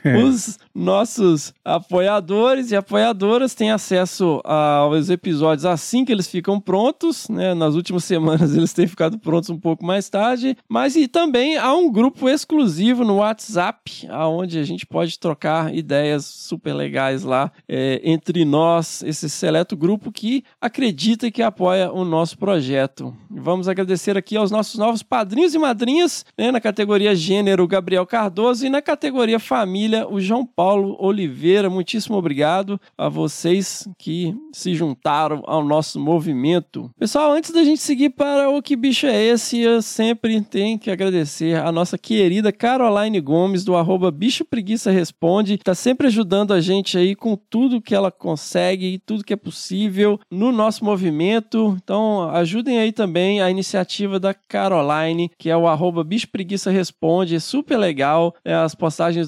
É. 0.03 0.17
Os 0.23 0.57
nossos 0.73 1.53
apoiadores 1.63 2.71
e 2.71 2.75
apoiadoras 2.75 3.53
têm 3.53 3.69
acesso 3.69 4.41
aos 4.45 5.09
episódios 5.09 5.65
assim 5.65 6.05
que 6.05 6.11
eles 6.11 6.27
ficam 6.27 6.59
prontos, 6.59 7.27
né? 7.27 7.53
Nas 7.53 7.75
últimas 7.75 8.03
semanas 8.05 8.55
eles 8.55 8.71
têm 8.71 8.87
ficado 8.87 9.19
prontos 9.19 9.49
um 9.49 9.59
pouco 9.59 9.85
mais 9.85 10.09
tarde, 10.09 10.57
mas 10.69 10.95
e 10.95 11.07
também 11.07 11.57
há 11.57 11.73
um 11.73 11.91
grupo 11.91 12.29
exclusivo 12.29 13.03
no 13.03 13.17
WhatsApp, 13.17 14.07
aonde 14.09 14.57
a 14.57 14.63
gente 14.63 14.85
pode 14.85 15.19
trocar 15.19 15.73
ideias 15.73 16.25
super 16.25 16.73
legais 16.73 17.23
lá 17.23 17.51
é, 17.67 17.99
entre 18.03 18.45
nós, 18.45 19.03
esse 19.03 19.29
seleto 19.29 19.75
grupo 19.75 20.11
que 20.11 20.43
acredita 20.61 21.27
e 21.27 21.31
que 21.31 21.43
apoia 21.43 21.91
o 21.91 22.05
nosso 22.05 22.37
projeto. 22.37 23.13
Vamos 23.29 23.67
agradecer 23.67 24.17
aqui 24.17 24.37
aos 24.37 24.49
nossos 24.49 24.75
novos 24.75 25.03
padrinhos 25.03 25.53
e 25.53 25.59
madrinhas, 25.59 26.25
né? 26.37 26.51
Na 26.51 26.61
categoria 26.61 27.13
gênero, 27.13 27.67
Gabriel 27.67 28.05
Cardoso 28.05 28.65
e 28.65 28.69
na 28.69 28.81
categoria 28.81 29.08
família, 29.39 30.07
o 30.07 30.19
João 30.19 30.45
Paulo 30.45 30.95
Oliveira, 30.99 31.69
muitíssimo 31.69 32.17
obrigado 32.17 32.79
a 32.97 33.09
vocês 33.09 33.87
que 33.97 34.35
se 34.53 34.75
juntaram 34.75 35.43
ao 35.45 35.63
nosso 35.63 35.99
movimento. 35.99 36.91
Pessoal, 36.97 37.31
antes 37.31 37.51
da 37.51 37.63
gente 37.63 37.81
seguir 37.81 38.11
para 38.11 38.49
o 38.49 38.61
que 38.61 38.75
bicho 38.75 39.07
é 39.07 39.23
esse, 39.23 39.59
eu 39.59 39.81
sempre 39.81 40.41
tenho 40.41 40.77
que 40.77 40.91
agradecer 40.91 41.57
a 41.57 41.71
nossa 41.71 41.97
querida 41.97 42.51
Caroline 42.51 43.19
Gomes 43.19 43.63
do 43.63 43.75
arroba 43.75 44.11
Bicho 44.11 44.45
Preguiça 44.45 44.91
Responde, 44.91 45.55
está 45.55 45.73
sempre 45.73 46.07
ajudando 46.07 46.53
a 46.53 46.61
gente 46.61 46.97
aí 46.97 47.15
com 47.15 47.35
tudo 47.35 47.81
que 47.81 47.95
ela 47.95 48.11
consegue 48.11 48.99
tudo 49.05 49.23
que 49.23 49.33
é 49.33 49.37
possível 49.37 50.19
no 50.29 50.51
nosso 50.51 50.83
movimento. 50.85 51.77
Então, 51.81 52.29
ajudem 52.29 52.79
aí 52.79 52.91
também 52.91 53.41
a 53.41 53.49
iniciativa 53.49 54.19
da 54.19 54.33
Caroline, 54.33 55.31
que 55.37 55.49
é 55.49 55.57
o 55.57 55.67
arroba 55.67 56.03
Bicho 56.03 56.27
Preguiça 56.29 56.71
Responde, 56.71 57.35
é 57.35 57.39
super 57.39 57.77
legal. 57.77 58.35
É, 58.43 58.53
as 58.53 58.75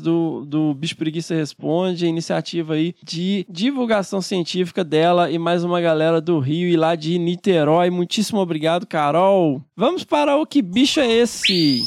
do, 0.01 0.43
do 0.45 0.73
Bicho 0.73 0.97
Preguiça 0.97 1.33
responde, 1.33 2.05
a 2.05 2.09
iniciativa 2.09 2.73
aí 2.73 2.93
de 3.01 3.45
divulgação 3.49 4.21
científica 4.21 4.83
dela 4.83 5.31
e 5.31 5.39
mais 5.39 5.63
uma 5.63 5.79
galera 5.79 6.19
do 6.19 6.39
Rio 6.39 6.67
e 6.67 6.75
lá 6.75 6.93
de 6.95 7.17
Niterói. 7.17 7.89
Muitíssimo 7.89 8.39
obrigado, 8.39 8.85
Carol. 8.85 9.61
Vamos 9.75 10.03
para 10.03 10.35
o 10.35 10.45
que 10.45 10.61
bicho 10.61 10.99
é 10.99 11.09
esse? 11.09 11.83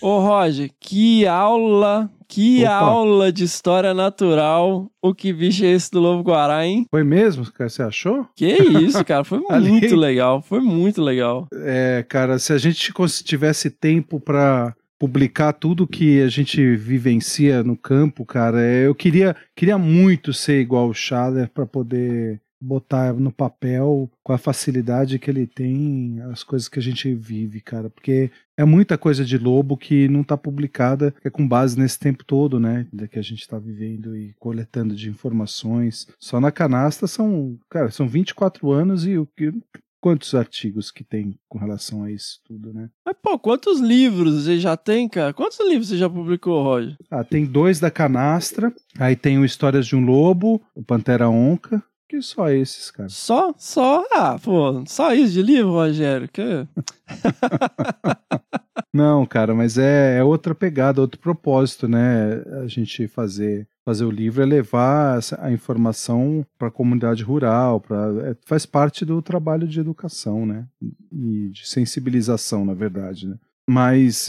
Ô 0.00 0.20
Roger, 0.20 0.70
que 0.78 1.26
aula 1.26 2.08
que 2.28 2.62
Opa. 2.62 2.72
aula 2.74 3.32
de 3.32 3.42
história 3.44 3.94
natural. 3.94 4.86
O 5.02 5.14
que 5.14 5.32
bicho 5.32 5.64
é 5.64 5.68
esse 5.68 5.90
do 5.90 5.98
Lobo 5.98 6.22
Guará, 6.22 6.64
hein? 6.66 6.86
Foi 6.90 7.02
mesmo, 7.02 7.50
cara? 7.50 7.70
Você 7.70 7.82
achou? 7.82 8.26
Que 8.36 8.46
isso, 8.54 9.02
cara. 9.04 9.24
Foi 9.24 9.38
muito 9.60 9.96
legal. 9.96 10.42
Foi 10.42 10.60
muito 10.60 11.00
legal. 11.00 11.48
É, 11.52 12.04
cara, 12.06 12.38
se 12.38 12.52
a 12.52 12.58
gente 12.58 12.92
tivesse 13.24 13.70
tempo 13.70 14.20
para 14.20 14.74
publicar 14.98 15.52
tudo 15.52 15.86
que 15.86 16.20
a 16.20 16.28
gente 16.28 16.76
vivencia 16.76 17.62
no 17.62 17.76
campo, 17.76 18.24
cara. 18.24 18.60
É, 18.60 18.86
eu 18.86 18.94
queria, 18.94 19.36
queria 19.54 19.78
muito 19.78 20.32
ser 20.32 20.60
igual 20.60 20.88
o 20.88 20.94
Schaller 20.94 21.48
para 21.48 21.66
poder 21.66 22.40
botar 22.60 23.12
no 23.12 23.30
papel 23.30 24.10
com 24.22 24.32
a 24.32 24.38
facilidade 24.38 25.18
que 25.18 25.30
ele 25.30 25.46
tem 25.46 26.20
as 26.32 26.42
coisas 26.42 26.68
que 26.68 26.78
a 26.78 26.82
gente 26.82 27.14
vive, 27.14 27.60
cara, 27.60 27.88
porque 27.88 28.30
é 28.56 28.64
muita 28.64 28.98
coisa 28.98 29.24
de 29.24 29.38
lobo 29.38 29.76
que 29.76 30.08
não 30.08 30.22
está 30.22 30.36
publicada, 30.36 31.14
é 31.22 31.30
com 31.30 31.46
base 31.46 31.78
nesse 31.78 31.98
tempo 31.98 32.24
todo, 32.24 32.58
né, 32.58 32.86
que 33.10 33.18
a 33.18 33.22
gente 33.22 33.40
está 33.40 33.58
vivendo 33.58 34.16
e 34.16 34.34
coletando 34.38 34.94
de 34.96 35.08
informações. 35.08 36.08
Só 36.18 36.40
na 36.40 36.50
canasta 36.50 37.06
são, 37.06 37.56
cara, 37.70 37.90
são 37.90 38.08
24 38.08 38.70
anos 38.72 39.06
e 39.06 39.16
o 39.16 39.26
que 39.36 39.52
quantos 40.00 40.34
artigos 40.34 40.90
que 40.90 41.04
tem 41.04 41.38
com 41.48 41.58
relação 41.58 42.02
a 42.02 42.10
isso 42.10 42.40
tudo, 42.44 42.72
né? 42.72 42.90
Mas, 43.04 43.16
pô, 43.22 43.38
quantos 43.38 43.80
livros 43.80 44.44
você 44.44 44.58
já 44.58 44.76
tem, 44.76 45.08
cara? 45.08 45.32
Quantos 45.32 45.58
livros 45.60 45.88
você 45.88 45.96
já 45.96 46.08
publicou, 46.08 46.62
Roger? 46.62 46.96
Ah, 47.10 47.24
tem 47.24 47.44
dois 47.44 47.80
da 47.80 47.90
Canastra, 47.90 48.72
aí 48.98 49.16
tem 49.16 49.38
o 49.38 49.44
Histórias 49.44 49.86
de 49.86 49.96
um 49.96 50.04
Lobo, 50.04 50.62
o 50.74 50.82
Pantera 50.82 51.28
Onca, 51.28 51.82
que 52.08 52.22
só 52.22 52.48
esses, 52.48 52.90
cara. 52.90 53.08
Só? 53.10 53.54
Só? 53.58 54.02
Ah, 54.12 54.38
pô, 54.42 54.82
só 54.86 55.12
isso 55.12 55.34
de 55.34 55.42
livro, 55.42 55.72
Rogério? 55.72 56.28
Que... 56.28 56.66
Não, 58.94 59.26
cara, 59.26 59.54
mas 59.54 59.76
é, 59.76 60.16
é 60.18 60.24
outra 60.24 60.54
pegada, 60.54 61.02
outro 61.02 61.20
propósito, 61.20 61.86
né? 61.86 62.42
A 62.62 62.66
gente 62.66 63.06
fazer 63.06 63.68
fazer 63.88 64.04
o 64.04 64.10
livro 64.10 64.42
é 64.42 64.44
levar 64.44 65.18
a 65.38 65.50
informação 65.50 66.44
para 66.58 66.68
a 66.68 66.70
comunidade 66.70 67.22
rural, 67.22 67.80
para 67.80 68.28
é, 68.28 68.36
faz 68.44 68.66
parte 68.66 69.02
do 69.02 69.22
trabalho 69.22 69.66
de 69.66 69.80
educação, 69.80 70.44
né? 70.44 70.66
E 71.10 71.48
de 71.48 71.66
sensibilização, 71.66 72.66
na 72.66 72.74
verdade, 72.74 73.26
né? 73.26 73.36
Mas, 73.66 74.28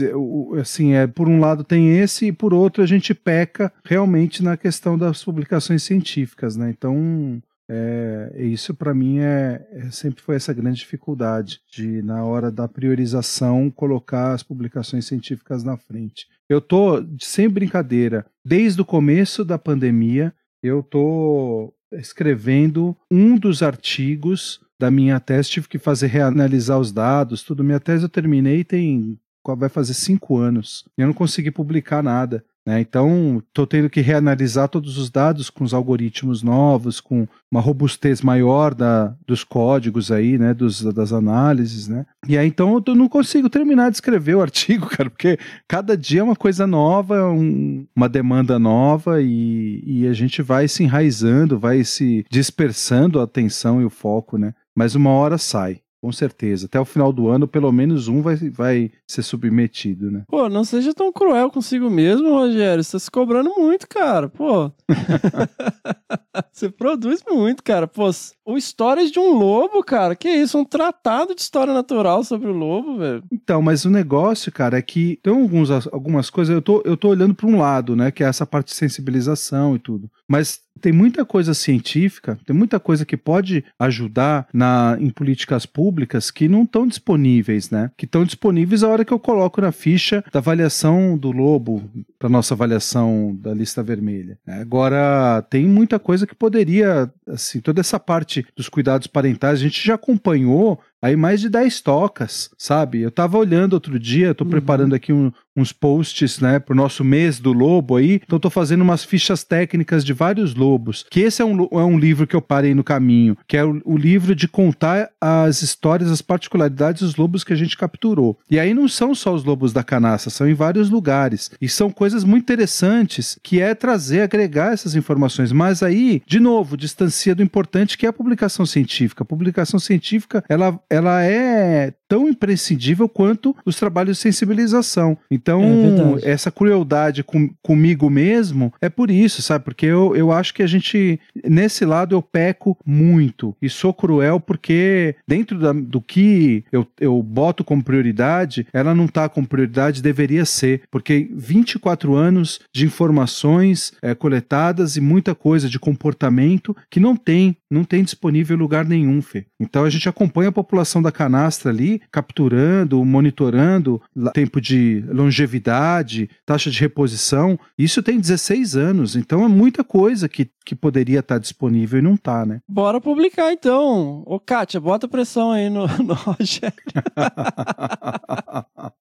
assim, 0.62 0.94
é, 0.94 1.08
por 1.08 1.28
um 1.28 1.42
lado 1.42 1.66
tem 1.66 1.98
esse, 1.98 2.28
e 2.28 2.32
por 2.32 2.54
outro 2.54 2.82
a 2.82 2.86
gente 2.86 3.14
peca 3.14 3.70
realmente 3.84 4.42
na 4.42 4.56
questão 4.56 4.98
das 4.98 5.26
publicações 5.26 5.84
científicas, 5.84 6.56
né? 6.56 6.70
Então, 6.70 7.42
é, 7.70 8.34
isso 8.40 8.74
para 8.74 8.96
mim 8.96 9.20
é, 9.20 9.68
é, 9.72 9.92
sempre 9.92 10.24
foi 10.24 10.36
essa 10.36 10.52
grande 10.52 10.80
dificuldade 10.80 11.62
de 11.72 12.02
na 12.02 12.24
hora 12.24 12.52
da 12.52 12.68
priorização 12.68 13.70
colocar 13.70 14.34
as 14.34 14.42
publicações 14.42 15.06
científicas 15.06 15.64
na 15.64 15.78
frente. 15.78 16.28
Eu 16.50 16.60
tô 16.60 17.06
sem 17.20 17.48
brincadeira, 17.48 18.26
desde 18.44 18.82
o 18.82 18.86
começo 18.86 19.46
da 19.46 19.60
pandemia, 19.60 20.34
eu 20.64 20.82
tô 20.82 21.72
escrevendo 21.94 22.98
um 23.10 23.38
dos 23.38 23.62
artigos 23.62 24.60
da 24.80 24.90
minha 24.90 25.20
tese, 25.20 25.50
tive 25.50 25.68
que 25.68 25.78
fazer 25.78 26.08
reanalisar 26.08 26.80
os 26.80 26.92
dados, 26.92 27.44
tudo. 27.44 27.64
Minha 27.64 27.80
tese 27.80 28.04
eu 28.04 28.10
terminei 28.10 28.64
tem 28.64 29.20
vai 29.58 29.70
fazer 29.70 29.94
cinco 29.94 30.38
anos. 30.38 30.86
Eu 30.98 31.08
não 31.08 31.14
consegui 31.14 31.50
publicar 31.50 32.04
nada. 32.04 32.44
Né? 32.66 32.82
Então, 32.82 33.42
estou 33.48 33.66
tendo 33.66 33.90
que 33.90 34.02
reanalisar 34.02 34.68
todos 34.68 34.98
os 34.98 35.10
dados 35.10 35.50
com 35.50 35.64
os 35.64 35.74
algoritmos 35.74 36.44
novos, 36.44 37.00
com 37.02 37.28
uma 37.52 37.62
robustez 37.62 38.22
maior 38.22 38.76
da, 38.76 39.16
dos 39.26 39.44
códigos 39.44 40.12
aí, 40.12 40.38
né? 40.38 40.54
Dos, 40.54 40.82
das 40.94 41.12
análises, 41.12 41.88
né? 41.88 42.06
E 42.28 42.38
aí, 42.38 42.48
então, 42.48 42.82
eu 42.86 42.96
não 42.96 43.10
consigo 43.10 43.50
terminar 43.50 43.90
de 43.90 43.98
escrever 43.98 44.36
o 44.36 44.42
artigo, 44.44 44.88
cara, 44.88 45.10
porque 45.10 45.40
cada 45.68 45.98
dia 45.98 46.20
é 46.20 46.24
uma 46.24 46.36
coisa 46.36 46.68
nova, 46.68 47.30
um, 47.32 47.88
uma 47.96 48.08
demanda 48.08 48.60
nova 48.60 49.22
e, 49.22 49.82
e 49.86 50.08
a 50.08 50.14
gente 50.14 50.42
vai 50.42 50.68
se 50.68 50.84
enraizando, 50.84 51.58
vai 51.58 51.84
se 51.84 52.26
dispersando 52.30 53.20
a 53.20 53.24
atenção 53.24 53.82
e 53.82 53.86
o 53.86 53.90
foco, 53.90 54.38
né? 54.38 54.54
Mas 54.76 54.96
uma 54.96 55.10
hora 55.10 55.38
sai. 55.38 55.82
Com 56.02 56.12
certeza. 56.12 56.66
Até 56.66 56.80
o 56.80 56.86
final 56.86 57.12
do 57.12 57.28
ano, 57.28 57.48
pelo 57.48 57.72
menos 57.72 58.08
um 58.08 58.22
vai, 58.22 58.36
vai 58.36 58.92
ser 59.06 59.22
submetido, 59.22 60.10
né? 60.10 60.24
Pô, 60.28 60.48
não 60.48 60.64
seja 60.64 60.94
tão 60.94 61.12
cruel 61.12 61.52
consigo 61.52 61.90
mesmo, 61.90 62.30
Rogério. 62.30 62.84
Você 62.84 62.94
tá 62.94 63.00
se 63.00 63.12
cobrando 63.12 63.50
muito, 63.58 63.88
cara. 63.88 64.30
Pô. 64.30 64.72
Você 66.54 66.70
produz 66.70 67.22
muito, 67.30 67.62
cara. 67.62 67.86
Pô, 67.86 68.10
o 68.46 68.58
Histórias 68.58 69.12
de 69.12 69.20
um 69.20 69.34
Lobo, 69.34 69.84
cara. 69.84 70.16
Que 70.16 70.30
isso? 70.30 70.58
Um 70.58 70.64
tratado 70.64 71.36
de 71.36 71.42
história 71.42 71.74
natural 71.74 72.24
sobre 72.24 72.50
o 72.50 72.54
lobo, 72.54 72.98
velho. 72.98 73.24
Então, 73.32 73.62
mas 73.62 73.84
o 73.84 73.90
negócio, 73.90 74.52
cara, 74.52 74.78
é 74.78 74.82
que 74.82 75.20
tem 75.22 75.34
alguns, 75.34 75.70
algumas 75.88 76.30
coisas. 76.30 76.54
Eu 76.54 76.62
tô, 76.62 76.82
eu 76.86 76.96
tô 76.96 77.10
olhando 77.10 77.36
para 77.36 77.48
um 77.48 77.58
lado, 77.58 77.96
né? 77.96 78.10
Que 78.10 78.24
é 78.24 78.28
essa 78.28 78.46
parte 78.46 78.68
de 78.68 78.76
sensibilização 78.76 79.76
e 79.76 79.80
tudo. 79.80 80.10
Mas 80.30 80.60
tem 80.80 80.94
muita 80.94 81.26
coisa 81.26 81.54
científica, 81.54 82.40
tem 82.46 82.56
muita 82.56 82.80
coisa 82.80 83.06
que 83.06 83.18
pode 83.18 83.66
ajudar 83.78 84.48
na, 84.54 84.96
em 85.00 85.10
políticas 85.10 85.66
públicas 85.66 86.32
que 86.32 86.48
não 86.48 86.64
estão 86.64 86.88
disponíveis, 86.88 87.70
né? 87.70 87.92
Que 87.98 88.06
estão 88.06 88.24
disponíveis 88.24 88.84
a 88.84 88.88
hora 88.88 89.04
que 89.04 89.12
eu 89.12 89.20
coloco 89.20 89.60
na 89.60 89.72
ficha 89.72 90.24
da 90.32 90.40
avaliação 90.40 91.18
do 91.18 91.32
lobo 91.32 91.84
para 92.18 92.30
nossa 92.30 92.54
avaliação 92.54 93.36
da 93.42 93.54
lista 93.54 93.84
vermelha. 93.84 94.38
Agora, 94.48 95.42
tem 95.50 95.66
muita 95.66 96.00
coisa 96.00 96.26
que 96.26 96.36
poderia, 96.36 97.12
assim, 97.28 97.60
toda 97.60 97.82
essa 97.82 98.00
parte 98.00 98.46
dos 98.56 98.70
cuidados 98.70 99.08
parentais, 99.08 99.60
a 99.60 99.64
gente 99.64 99.86
já 99.86 99.96
acompanhou 99.96 100.80
aí 101.02 101.16
mais 101.16 101.42
de 101.42 101.50
10 101.50 101.82
tocas, 101.82 102.50
sabe? 102.58 103.02
Eu 103.02 103.12
tava 103.12 103.38
olhando 103.38 103.74
outro 103.74 104.00
dia, 104.00 104.34
tô 104.34 104.44
uhum. 104.44 104.50
preparando 104.50 104.94
aqui 104.94 105.14
um, 105.14 105.32
uns 105.56 105.72
posts, 105.72 106.40
né, 106.40 106.60
pro 106.60 106.76
nosso 106.76 107.04
mês 107.04 107.40
do 107.40 107.52
lobo 107.52 107.96
aí, 107.96 108.22
então 108.24 108.40
tô 108.40 108.50
fazendo 108.50 108.82
umas 108.82 109.04
fichas 109.04 109.44
técnicas 109.44 110.06
de 110.06 110.14
vários 110.14 110.56
lobos, 110.56 111.06
que 111.10 111.22
esse 111.22 111.42
é 111.42 111.46
um, 111.46 111.68
é 111.72 111.84
um 111.84 111.98
livro 111.98 112.26
que 112.26 112.36
eu 112.36 112.42
parei 112.42 112.74
no 112.74 112.84
caminho, 112.84 113.38
que 113.48 113.58
é 113.58 113.64
o, 113.64 113.82
o 113.86 113.98
livro 113.98 114.34
de 114.34 114.48
contar 114.48 115.10
as 115.20 115.62
histórias, 115.62 116.12
as 116.12 116.22
particularidades 116.22 117.02
dos 117.02 117.16
lobos 117.16 117.44
que 117.44 117.54
a 117.54 117.56
gente 117.56 117.78
capturou. 117.78 118.38
E 118.50 118.60
aí 118.60 118.74
não 118.74 118.88
são 118.88 119.14
só 119.14 119.34
os 119.34 119.44
lobos 119.44 119.74
da 119.74 119.84
canaça, 119.84 120.30
são 120.30 120.48
em 120.48 120.54
vários 120.54 120.90
lugares, 120.90 121.52
e 121.62 121.68
são 121.68 121.90
coisas 121.90 122.24
muito 122.24 122.44
interessantes, 122.44 123.38
que 123.44 123.62
é 123.62 123.76
trazer, 123.76 124.22
agregar 124.22 124.74
essas 124.74 124.96
informações, 124.96 125.52
mas 125.52 125.84
aí, 125.84 126.22
de 126.26 126.40
novo, 126.40 126.78
distancia 126.78 127.36
do 127.36 127.44
importante 127.44 127.98
que 127.98 128.06
é 128.06 128.10
a 128.10 128.14
publicação 128.14 128.66
científica. 128.66 129.24
A 129.24 129.26
publicação 129.26 129.80
científica, 129.80 130.44
ela 130.48 130.80
ela 130.90 131.24
é 131.24 131.94
tão 132.10 132.28
imprescindível 132.28 133.08
quanto 133.08 133.56
os 133.64 133.76
trabalhos 133.76 134.18
de 134.18 134.24
sensibilização. 134.24 135.16
Então, 135.30 136.18
é 136.24 136.32
essa 136.32 136.52
crueldade 136.52 137.24
com, 137.24 137.50
comigo 137.62 138.10
mesmo 138.10 138.74
é 138.82 138.90
por 138.90 139.12
isso, 139.12 139.44
sabe? 139.44 139.64
Porque 139.64 139.86
eu, 139.86 140.16
eu 140.16 140.32
acho 140.32 140.54
que 140.54 140.64
a 140.64 140.68
gente, 140.68 141.20
nesse 141.46 141.86
lado, 141.86 142.16
eu 142.16 142.22
peco 142.22 142.76
muito 142.84 143.56
e 143.62 143.70
sou 143.70 143.94
cruel 143.94 144.40
porque 144.40 145.16
dentro 145.28 145.60
da, 145.60 145.72
do 145.72 146.02
que 146.02 146.64
eu, 146.72 146.88
eu 147.00 147.22
boto 147.22 147.64
como 147.64 147.84
prioridade, 147.84 148.66
ela 148.74 148.96
não 148.96 149.06
está 149.06 149.30
como 149.30 149.48
prioridade, 149.48 150.02
deveria 150.02 150.46
ser. 150.46 150.82
Porque 150.90 151.30
24 151.32 152.16
anos 152.16 152.60
de 152.74 152.86
informações 152.86 153.94
é, 154.02 154.16
coletadas 154.16 154.98
e 154.98 155.02
muita 155.02 155.36
coisa 155.36 155.70
de 155.70 155.78
comportamento 155.78 156.76
que 156.90 157.00
não 157.00 157.16
tem, 157.16 157.56
não 157.70 157.84
tem 157.84 158.04
disponível 158.04 158.58
em 158.58 158.60
lugar 158.60 158.84
nenhum, 158.86 159.22
Fê. 159.22 159.46
Então 159.60 159.84
a 159.84 159.90
gente 159.92 160.10
acompanha 160.10 160.50
a 160.50 160.54
população 160.54 161.02
da 161.02 161.12
canastra 161.12 161.70
ali 161.70 161.99
capturando, 162.12 163.04
monitorando 163.04 164.02
tempo 164.34 164.60
de 164.60 165.04
longevidade, 165.08 166.30
taxa 166.46 166.70
de 166.70 166.80
reposição. 166.80 167.60
Isso 167.78 168.04
tem 168.04 168.20
16 168.20 168.76
anos, 168.76 169.16
então 169.16 169.44
é 169.44 169.48
muita 169.48 169.84
coisa 169.84 170.28
que, 170.28 170.50
que 170.66 170.76
poderia 170.76 171.20
estar 171.20 171.38
disponível 171.38 172.00
e 172.00 172.04
não 172.04 172.16
está, 172.16 172.46
né? 172.46 172.62
Bora 172.68 173.00
publicar 173.00 173.52
então. 173.52 174.24
Ô, 174.26 174.40
Kátia, 174.40 174.80
bota 174.80 175.08
pressão 175.08 175.52
aí 175.52 175.70
no, 175.70 175.88
no 176.04 176.14
Rogério. 176.14 176.74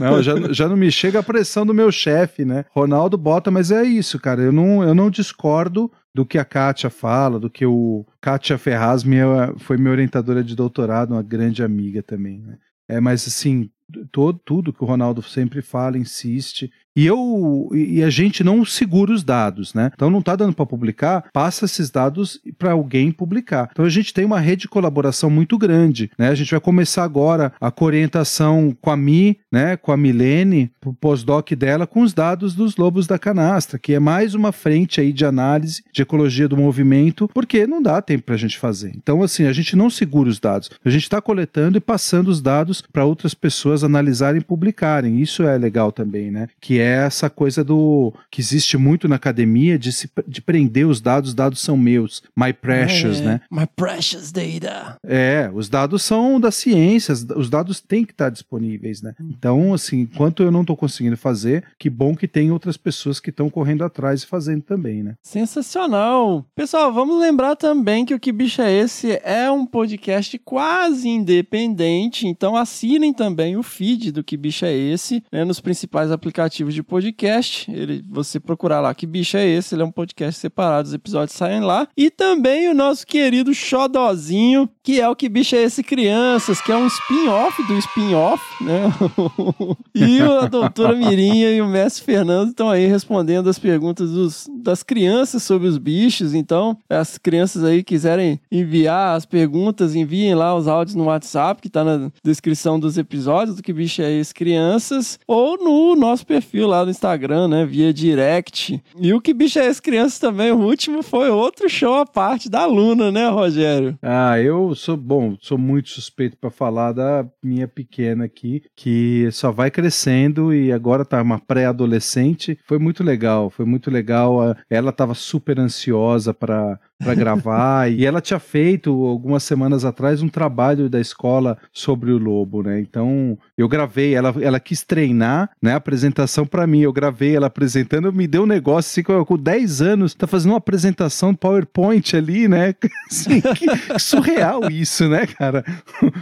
não, 0.00 0.22
já, 0.22 0.34
já 0.52 0.68
não 0.68 0.76
me 0.76 0.90
chega 0.90 1.18
a 1.18 1.22
pressão 1.22 1.64
do 1.66 1.74
meu 1.74 1.90
chefe, 1.90 2.44
né? 2.44 2.64
Ronaldo 2.70 3.16
bota, 3.16 3.50
mas 3.50 3.70
é 3.70 3.82
isso, 3.82 4.18
cara. 4.18 4.42
Eu 4.42 4.52
não, 4.52 4.82
eu 4.82 4.94
não 4.94 5.10
discordo 5.10 5.90
do 6.14 6.26
que 6.26 6.38
a 6.38 6.44
Kátia 6.44 6.90
fala, 6.90 7.40
do 7.40 7.48
que 7.48 7.64
o 7.64 8.06
Kátia 8.20 8.58
Ferraz 8.58 9.02
minha, 9.02 9.54
foi 9.58 9.76
minha 9.76 9.90
orientadora 9.90 10.44
de 10.44 10.54
doutorado, 10.54 11.12
uma 11.12 11.22
grande 11.22 11.62
amiga 11.62 12.02
também. 12.02 12.40
Né? 12.40 12.58
É, 12.88 13.00
mas 13.00 13.26
assim, 13.26 13.70
todo, 14.10 14.38
tudo 14.44 14.72
que 14.72 14.82
o 14.82 14.86
Ronaldo 14.86 15.22
sempre 15.22 15.62
fala, 15.62 15.98
insiste, 15.98 16.70
e 16.96 17.06
eu 17.06 17.70
e 17.72 18.02
a 18.02 18.10
gente 18.10 18.44
não 18.44 18.64
segura 18.64 19.12
os 19.12 19.22
dados, 19.22 19.74
né? 19.74 19.90
Então 19.94 20.10
não 20.10 20.18
está 20.18 20.36
dando 20.36 20.54
para 20.54 20.66
publicar, 20.66 21.24
passa 21.32 21.64
esses 21.64 21.90
dados 21.90 22.40
para 22.58 22.72
alguém 22.72 23.10
publicar. 23.10 23.68
Então 23.72 23.84
a 23.84 23.90
gente 23.90 24.12
tem 24.12 24.24
uma 24.24 24.40
rede 24.40 24.62
de 24.62 24.68
colaboração 24.68 25.30
muito 25.30 25.58
grande, 25.58 26.10
né? 26.18 26.28
A 26.28 26.34
gente 26.34 26.50
vai 26.50 26.60
começar 26.60 27.04
agora 27.04 27.52
a 27.60 27.72
orientação 27.80 28.76
com 28.80 28.90
a 28.90 28.96
Mi, 28.96 29.38
né, 29.50 29.76
com 29.76 29.90
a 29.90 29.96
Milene, 29.96 30.70
o 30.84 30.92
pós-doc 30.94 31.50
dela 31.52 31.86
com 31.86 32.02
os 32.02 32.14
dados 32.14 32.54
dos 32.54 32.76
lobos 32.76 33.06
da 33.06 33.18
canastra, 33.18 33.78
que 33.78 33.92
é 33.92 33.98
mais 33.98 34.34
uma 34.34 34.52
frente 34.52 35.00
aí 35.00 35.12
de 35.12 35.24
análise 35.24 35.82
de 35.92 36.02
ecologia 36.02 36.48
do 36.48 36.56
movimento, 36.56 37.28
porque 37.34 37.66
não 37.66 37.82
dá 37.82 38.00
tempo 38.00 38.24
para 38.24 38.36
a 38.36 38.38
gente 38.38 38.58
fazer. 38.58 38.92
Então 38.94 39.22
assim, 39.22 39.46
a 39.46 39.52
gente 39.52 39.74
não 39.74 39.90
segura 39.90 40.28
os 40.28 40.38
dados. 40.38 40.70
A 40.84 40.90
gente 40.90 41.02
está 41.02 41.20
coletando 41.20 41.78
e 41.78 41.80
passando 41.80 42.28
os 42.28 42.40
dados 42.40 42.82
para 42.92 43.04
outras 43.04 43.34
pessoas 43.34 43.82
analisarem 43.82 44.40
e 44.40 44.44
publicarem. 44.44 45.20
Isso 45.20 45.42
é 45.42 45.58
legal 45.58 45.90
também, 45.90 46.30
né? 46.30 46.48
Que 46.60 46.78
é 46.82 47.04
essa 47.06 47.30
coisa 47.30 47.64
do 47.64 48.12
que 48.30 48.40
existe 48.40 48.76
muito 48.76 49.08
na 49.08 49.16
academia 49.16 49.78
de, 49.78 49.92
se, 49.92 50.10
de 50.26 50.40
prender 50.40 50.86
os 50.86 51.00
dados, 51.00 51.30
os 51.30 51.34
dados 51.34 51.60
são 51.60 51.76
meus, 51.76 52.22
my 52.36 52.52
precious, 52.52 53.20
é, 53.20 53.24
né? 53.24 53.40
My 53.50 53.66
precious 53.66 54.32
data. 54.32 54.96
É, 55.04 55.50
os 55.54 55.68
dados 55.68 56.02
são 56.02 56.40
da 56.40 56.50
ciência, 56.50 57.14
os 57.36 57.48
dados 57.48 57.80
têm 57.80 58.04
que 58.04 58.12
estar 58.12 58.30
disponíveis, 58.30 59.02
né? 59.02 59.14
Então, 59.20 59.72
assim, 59.72 60.00
enquanto 60.00 60.42
eu 60.42 60.50
não 60.50 60.62
estou 60.62 60.76
conseguindo 60.76 61.16
fazer, 61.16 61.64
que 61.78 61.88
bom 61.88 62.14
que 62.14 62.28
tem 62.28 62.50
outras 62.50 62.76
pessoas 62.76 63.20
que 63.20 63.30
estão 63.30 63.48
correndo 63.48 63.84
atrás 63.84 64.22
e 64.22 64.26
fazendo 64.26 64.62
também, 64.62 65.02
né? 65.02 65.14
Sensacional. 65.22 66.44
Pessoal, 66.54 66.92
vamos 66.92 67.20
lembrar 67.20 67.56
também 67.56 68.04
que 68.04 68.14
o 68.14 68.20
Que 68.20 68.32
Bicho 68.32 68.62
é 68.62 68.72
Esse 68.72 69.20
é 69.24 69.50
um 69.50 69.66
podcast 69.66 70.38
quase 70.38 71.08
independente, 71.08 72.26
então 72.26 72.56
assinem 72.56 73.12
também 73.12 73.56
o 73.56 73.62
feed 73.62 74.12
do 74.12 74.24
Que 74.24 74.36
Bicho 74.36 74.64
é 74.64 74.74
Esse, 74.74 75.22
né, 75.32 75.44
nos 75.44 75.60
principais 75.60 76.10
aplicativos 76.10 76.71
de 76.72 76.82
podcast. 76.82 77.70
Ele, 77.70 78.04
você 78.08 78.40
procurar 78.40 78.80
lá 78.80 78.94
que 78.94 79.06
bicho 79.06 79.36
é 79.36 79.46
esse, 79.46 79.74
ele 79.74 79.82
é 79.82 79.84
um 79.84 79.90
podcast 79.90 80.40
separado, 80.40 80.88
os 80.88 80.94
episódios 80.94 81.36
saem 81.36 81.60
lá. 81.60 81.88
E 81.96 82.10
também 82.10 82.68
o 82.68 82.74
nosso 82.74 83.06
querido 83.06 83.54
Xodozinho, 83.54 84.68
que 84.82 85.00
é 85.00 85.08
o 85.08 85.16
que 85.16 85.28
bicho 85.28 85.54
é 85.56 85.62
esse 85.62 85.82
crianças, 85.82 86.60
que 86.60 86.72
é 86.72 86.76
um 86.76 86.86
spin-off 86.86 87.62
do 87.66 87.78
spin-off, 87.78 88.42
né? 88.62 88.92
e 89.94 90.20
a 90.20 90.46
doutora 90.46 90.94
Mirinha 90.94 91.50
e 91.50 91.60
o 91.60 91.66
mestre 91.66 92.04
Fernando 92.04 92.50
estão 92.50 92.70
aí 92.70 92.86
respondendo 92.86 93.48
as 93.48 93.58
perguntas 93.58 94.10
dos, 94.10 94.48
das 94.62 94.82
crianças 94.82 95.42
sobre 95.42 95.68
os 95.68 95.78
bichos. 95.78 96.34
Então, 96.34 96.76
as 96.88 97.18
crianças 97.18 97.64
aí 97.64 97.82
quiserem 97.82 98.40
enviar 98.50 99.16
as 99.16 99.24
perguntas, 99.24 99.94
enviem 99.94 100.34
lá 100.34 100.54
os 100.54 100.68
áudios 100.68 100.94
no 100.94 101.04
WhatsApp, 101.04 101.60
que 101.60 101.68
está 101.68 101.84
na 101.84 102.10
descrição 102.24 102.78
dos 102.78 102.98
episódios 102.98 103.56
do 103.56 103.62
que 103.62 103.72
bicho 103.72 104.02
é 104.02 104.12
esse 104.12 104.34
crianças, 104.34 105.18
ou 105.26 105.56
no 105.56 105.94
nosso 105.94 106.26
perfil 106.26 106.61
lá 106.66 106.84
no 106.84 106.90
Instagram, 106.90 107.48
né? 107.48 107.64
Via 107.64 107.92
direct. 107.92 108.82
E 108.98 109.12
o 109.12 109.20
que 109.20 109.34
bicho 109.34 109.58
é 109.58 109.66
esse 109.66 109.82
crianças 109.82 110.18
também, 110.18 110.52
o 110.52 110.58
último 110.58 111.02
foi 111.02 111.28
outro 111.30 111.68
show 111.68 111.94
à 111.94 112.06
parte 112.06 112.48
da 112.48 112.66
Luna, 112.66 113.10
né, 113.10 113.28
Rogério? 113.28 113.98
Ah, 114.02 114.38
eu 114.40 114.74
sou 114.74 114.96
bom, 114.96 115.36
sou 115.40 115.58
muito 115.58 115.90
suspeito 115.90 116.36
para 116.36 116.50
falar 116.50 116.92
da 116.92 117.26
minha 117.42 117.66
pequena 117.66 118.24
aqui, 118.24 118.62
que 118.76 119.28
só 119.32 119.50
vai 119.50 119.70
crescendo 119.70 120.52
e 120.54 120.72
agora 120.72 121.04
tá 121.04 121.20
uma 121.20 121.38
pré-adolescente. 121.38 122.58
Foi 122.64 122.78
muito 122.78 123.02
legal, 123.02 123.50
foi 123.50 123.64
muito 123.64 123.90
legal. 123.90 124.56
Ela 124.70 124.90
estava 124.90 125.14
super 125.14 125.58
ansiosa 125.58 126.32
para 126.32 126.78
para 127.02 127.14
gravar. 127.14 127.90
e 127.90 128.04
ela 128.04 128.20
tinha 128.20 128.38
feito 128.38 128.90
algumas 129.06 129.42
semanas 129.42 129.84
atrás 129.84 130.22
um 130.22 130.28
trabalho 130.28 130.88
da 130.88 131.00
escola 131.00 131.58
sobre 131.72 132.12
o 132.12 132.18
lobo, 132.18 132.62
né? 132.62 132.80
Então 132.80 133.38
eu 133.56 133.68
gravei, 133.68 134.14
ela, 134.14 134.34
ela 134.40 134.60
quis 134.60 134.82
treinar, 134.82 135.50
né? 135.60 135.72
A 135.72 135.76
apresentação 135.76 136.46
para 136.46 136.66
mim, 136.66 136.80
eu 136.80 136.92
gravei 136.92 137.36
ela 137.36 137.46
apresentando, 137.46 138.12
me 138.12 138.26
deu 138.26 138.42
um 138.42 138.46
negócio 138.46 138.90
assim, 138.90 139.02
com, 139.02 139.24
com 139.24 139.36
10 139.36 139.82
anos, 139.82 140.14
tá 140.14 140.26
fazendo 140.26 140.52
uma 140.52 140.58
apresentação 140.58 141.34
PowerPoint 141.34 142.16
ali, 142.16 142.48
né? 142.48 142.74
Assim, 143.10 143.40
que 143.40 143.98
surreal 143.98 144.70
isso, 144.70 145.08
né, 145.08 145.26
cara? 145.26 145.64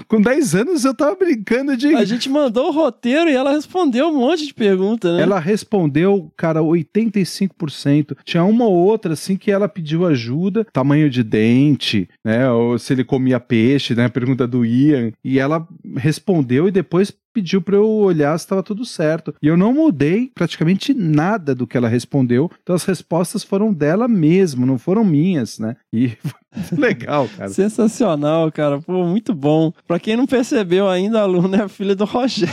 com 0.09 0.21
10 0.21 0.55
anos 0.55 0.85
eu 0.85 0.95
tava 0.95 1.15
brincando 1.15 1.77
de. 1.77 1.95
A 1.95 2.05
gente 2.05 2.29
mandou 2.29 2.69
o 2.69 2.73
roteiro 2.73 3.31
e 3.31 3.35
ela 3.35 3.53
respondeu 3.53 4.09
um 4.09 4.19
monte 4.19 4.47
de 4.47 4.55
perguntas, 4.55 5.17
né? 5.17 5.23
Ela 5.23 5.39
respondeu, 5.39 6.33
cara, 6.37 6.61
85%. 6.61 8.17
Tinha 8.25 8.45
uma 8.45 8.65
ou 8.65 8.75
outra, 8.75 9.13
assim, 9.13 9.37
que 9.37 9.51
ela 9.51 9.69
pediu 9.69 10.07
ajuda 10.07 10.67
tamanho 10.73 11.11
de 11.11 11.23
dente, 11.23 12.09
né? 12.25 12.51
Ou 12.51 12.79
se 12.79 12.93
ele 12.93 13.05
comia 13.05 13.41
peixe, 13.41 13.95
né? 13.95 14.09
Pergunta 14.09 14.47
do 14.47 14.65
Ian. 14.65 15.13
E 15.25 15.39
ela 15.39 15.67
respondeu 15.97 16.69
e 16.69 16.71
depois 16.71 17.13
pediu 17.33 17.63
para 17.63 17.77
eu 17.77 17.89
olhar 17.89 18.37
se 18.39 18.45
estava 18.45 18.63
tudo 18.63 18.85
certo. 18.85 19.35
E 19.41 19.47
eu 19.47 19.57
não 19.57 19.73
mudei 19.73 20.31
praticamente 20.35 20.93
nada 20.93 21.55
do 21.55 21.67
que 21.67 21.77
ela 21.77 21.89
respondeu. 21.89 22.51
Então 22.63 22.75
as 22.75 22.85
respostas 22.85 23.45
foram 23.45 23.73
dela 23.73 24.09
mesmo, 24.09 24.67
não 24.67 24.79
foram 24.79 25.05
minhas, 25.05 25.59
né? 25.59 25.77
E 25.93 26.13
legal, 26.77 27.29
cara. 27.37 27.49
Sensacional, 27.49 28.51
cara. 28.51 28.81
Pô, 28.81 29.05
muito 29.05 29.35
bom. 29.35 29.73
Para 29.87 30.01
quem 30.01 30.17
não 30.17 30.27
percebeu 30.27 30.89
ainda, 30.89 31.21
a 31.21 31.27
Luna 31.27 31.59
é 31.59 31.63
a 31.63 31.69
filha 31.69 31.95
do 31.95 32.05
Rogério. 32.05 32.51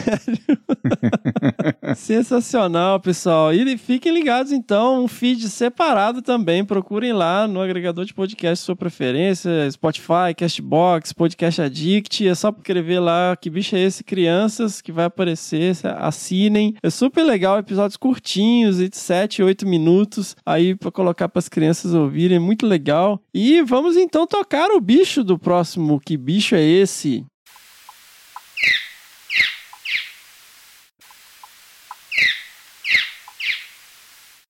Sensacional, 1.95 2.99
pessoal. 2.99 3.53
E 3.53 3.77
fiquem 3.77 4.13
ligados 4.13 4.51
então, 4.51 5.03
um 5.03 5.07
feed 5.07 5.49
separado 5.49 6.21
também. 6.21 6.63
Procurem 6.63 7.11
lá 7.11 7.47
no 7.47 7.59
agregador 7.59 8.05
de 8.05 8.13
podcast 8.13 8.63
sua 8.63 8.75
preferência, 8.75 9.69
Spotify, 9.71 10.33
Castbox, 10.35 11.11
Podcast 11.11 11.61
Addict. 11.61 12.27
É 12.27 12.35
só 12.35 12.49
escrever 12.49 12.99
lá 12.99 13.35
que 13.35 13.49
bicho 13.49 13.75
é 13.75 13.79
esse, 13.79 14.03
criança 14.03 14.67
que 14.83 14.91
vai 14.91 15.05
aparecer, 15.05 15.75
assinem. 15.97 16.75
É 16.83 16.89
super 16.89 17.23
legal, 17.23 17.57
episódios 17.57 17.97
curtinhos, 17.97 18.77
de 18.77 18.89
7, 18.91 19.41
8 19.41 19.67
minutos, 19.67 20.35
aí 20.45 20.75
para 20.75 20.91
colocar 20.91 21.29
para 21.29 21.39
as 21.39 21.49
crianças 21.49 21.93
ouvirem, 21.93 22.39
muito 22.39 22.65
legal. 22.65 23.21
E 23.33 23.61
vamos 23.61 23.86
então 23.95 24.27
tocar 24.27 24.71
o 24.71 24.81
bicho 24.81 25.23
do 25.23 25.37
próximo. 25.37 25.99
Que 25.99 26.17
bicho 26.17 26.55
é 26.55 26.61
esse? 26.63 27.25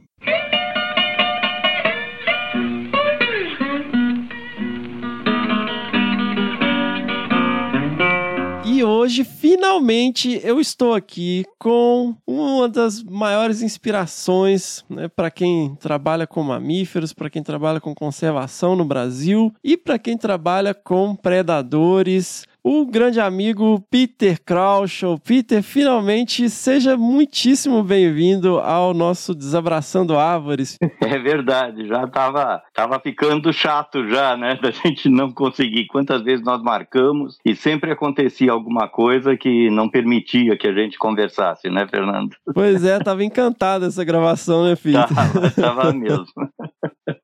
Hoje, 9.09 9.23
finalmente, 9.23 10.39
eu 10.43 10.59
estou 10.59 10.93
aqui 10.93 11.43
com 11.57 12.15
uma 12.27 12.69
das 12.69 13.01
maiores 13.01 13.63
inspirações 13.63 14.85
né, 14.87 15.07
para 15.07 15.31
quem 15.31 15.75
trabalha 15.79 16.27
com 16.27 16.43
mamíferos, 16.43 17.11
para 17.11 17.27
quem 17.27 17.41
trabalha 17.41 17.81
com 17.81 17.95
conservação 17.95 18.75
no 18.75 18.85
Brasil 18.85 19.51
e 19.63 19.75
para 19.75 19.97
quem 19.97 20.15
trabalha 20.15 20.75
com 20.75 21.15
predadores 21.15 22.45
o 22.71 22.85
grande 22.85 23.19
amigo 23.19 23.83
Peter 23.89 24.39
Krauschow. 24.45 25.17
Peter, 25.17 25.63
finalmente, 25.63 26.47
seja 26.51 26.95
muitíssimo 26.95 27.81
bem-vindo 27.83 28.59
ao 28.59 28.93
nosso 28.93 29.33
Desabraçando 29.33 30.15
Árvores. 30.15 30.77
É 31.09 31.17
verdade, 31.17 31.87
já 31.87 32.03
estava 32.03 32.61
tava 32.71 32.99
ficando 32.99 33.51
chato 33.51 34.07
já, 34.07 34.37
né, 34.37 34.55
da 34.61 34.69
gente 34.69 35.09
não 35.09 35.31
conseguir. 35.31 35.87
Quantas 35.87 36.21
vezes 36.21 36.45
nós 36.45 36.61
marcamos 36.61 37.37
e 37.43 37.55
sempre 37.55 37.91
acontecia 37.91 38.51
alguma 38.51 38.87
coisa 38.87 39.35
que 39.35 39.71
não 39.71 39.89
permitia 39.89 40.55
que 40.55 40.67
a 40.67 40.73
gente 40.73 40.99
conversasse, 40.99 41.67
né, 41.69 41.87
Fernando? 41.89 42.35
Pois 42.53 42.83
é, 42.85 42.99
tava 42.99 43.23
encantado 43.23 43.85
essa 43.85 44.03
gravação, 44.03 44.65
né, 44.65 44.75
Peter? 44.81 45.07
Tava, 45.07 45.49
tava 45.49 45.93
mesmo. 45.93 46.27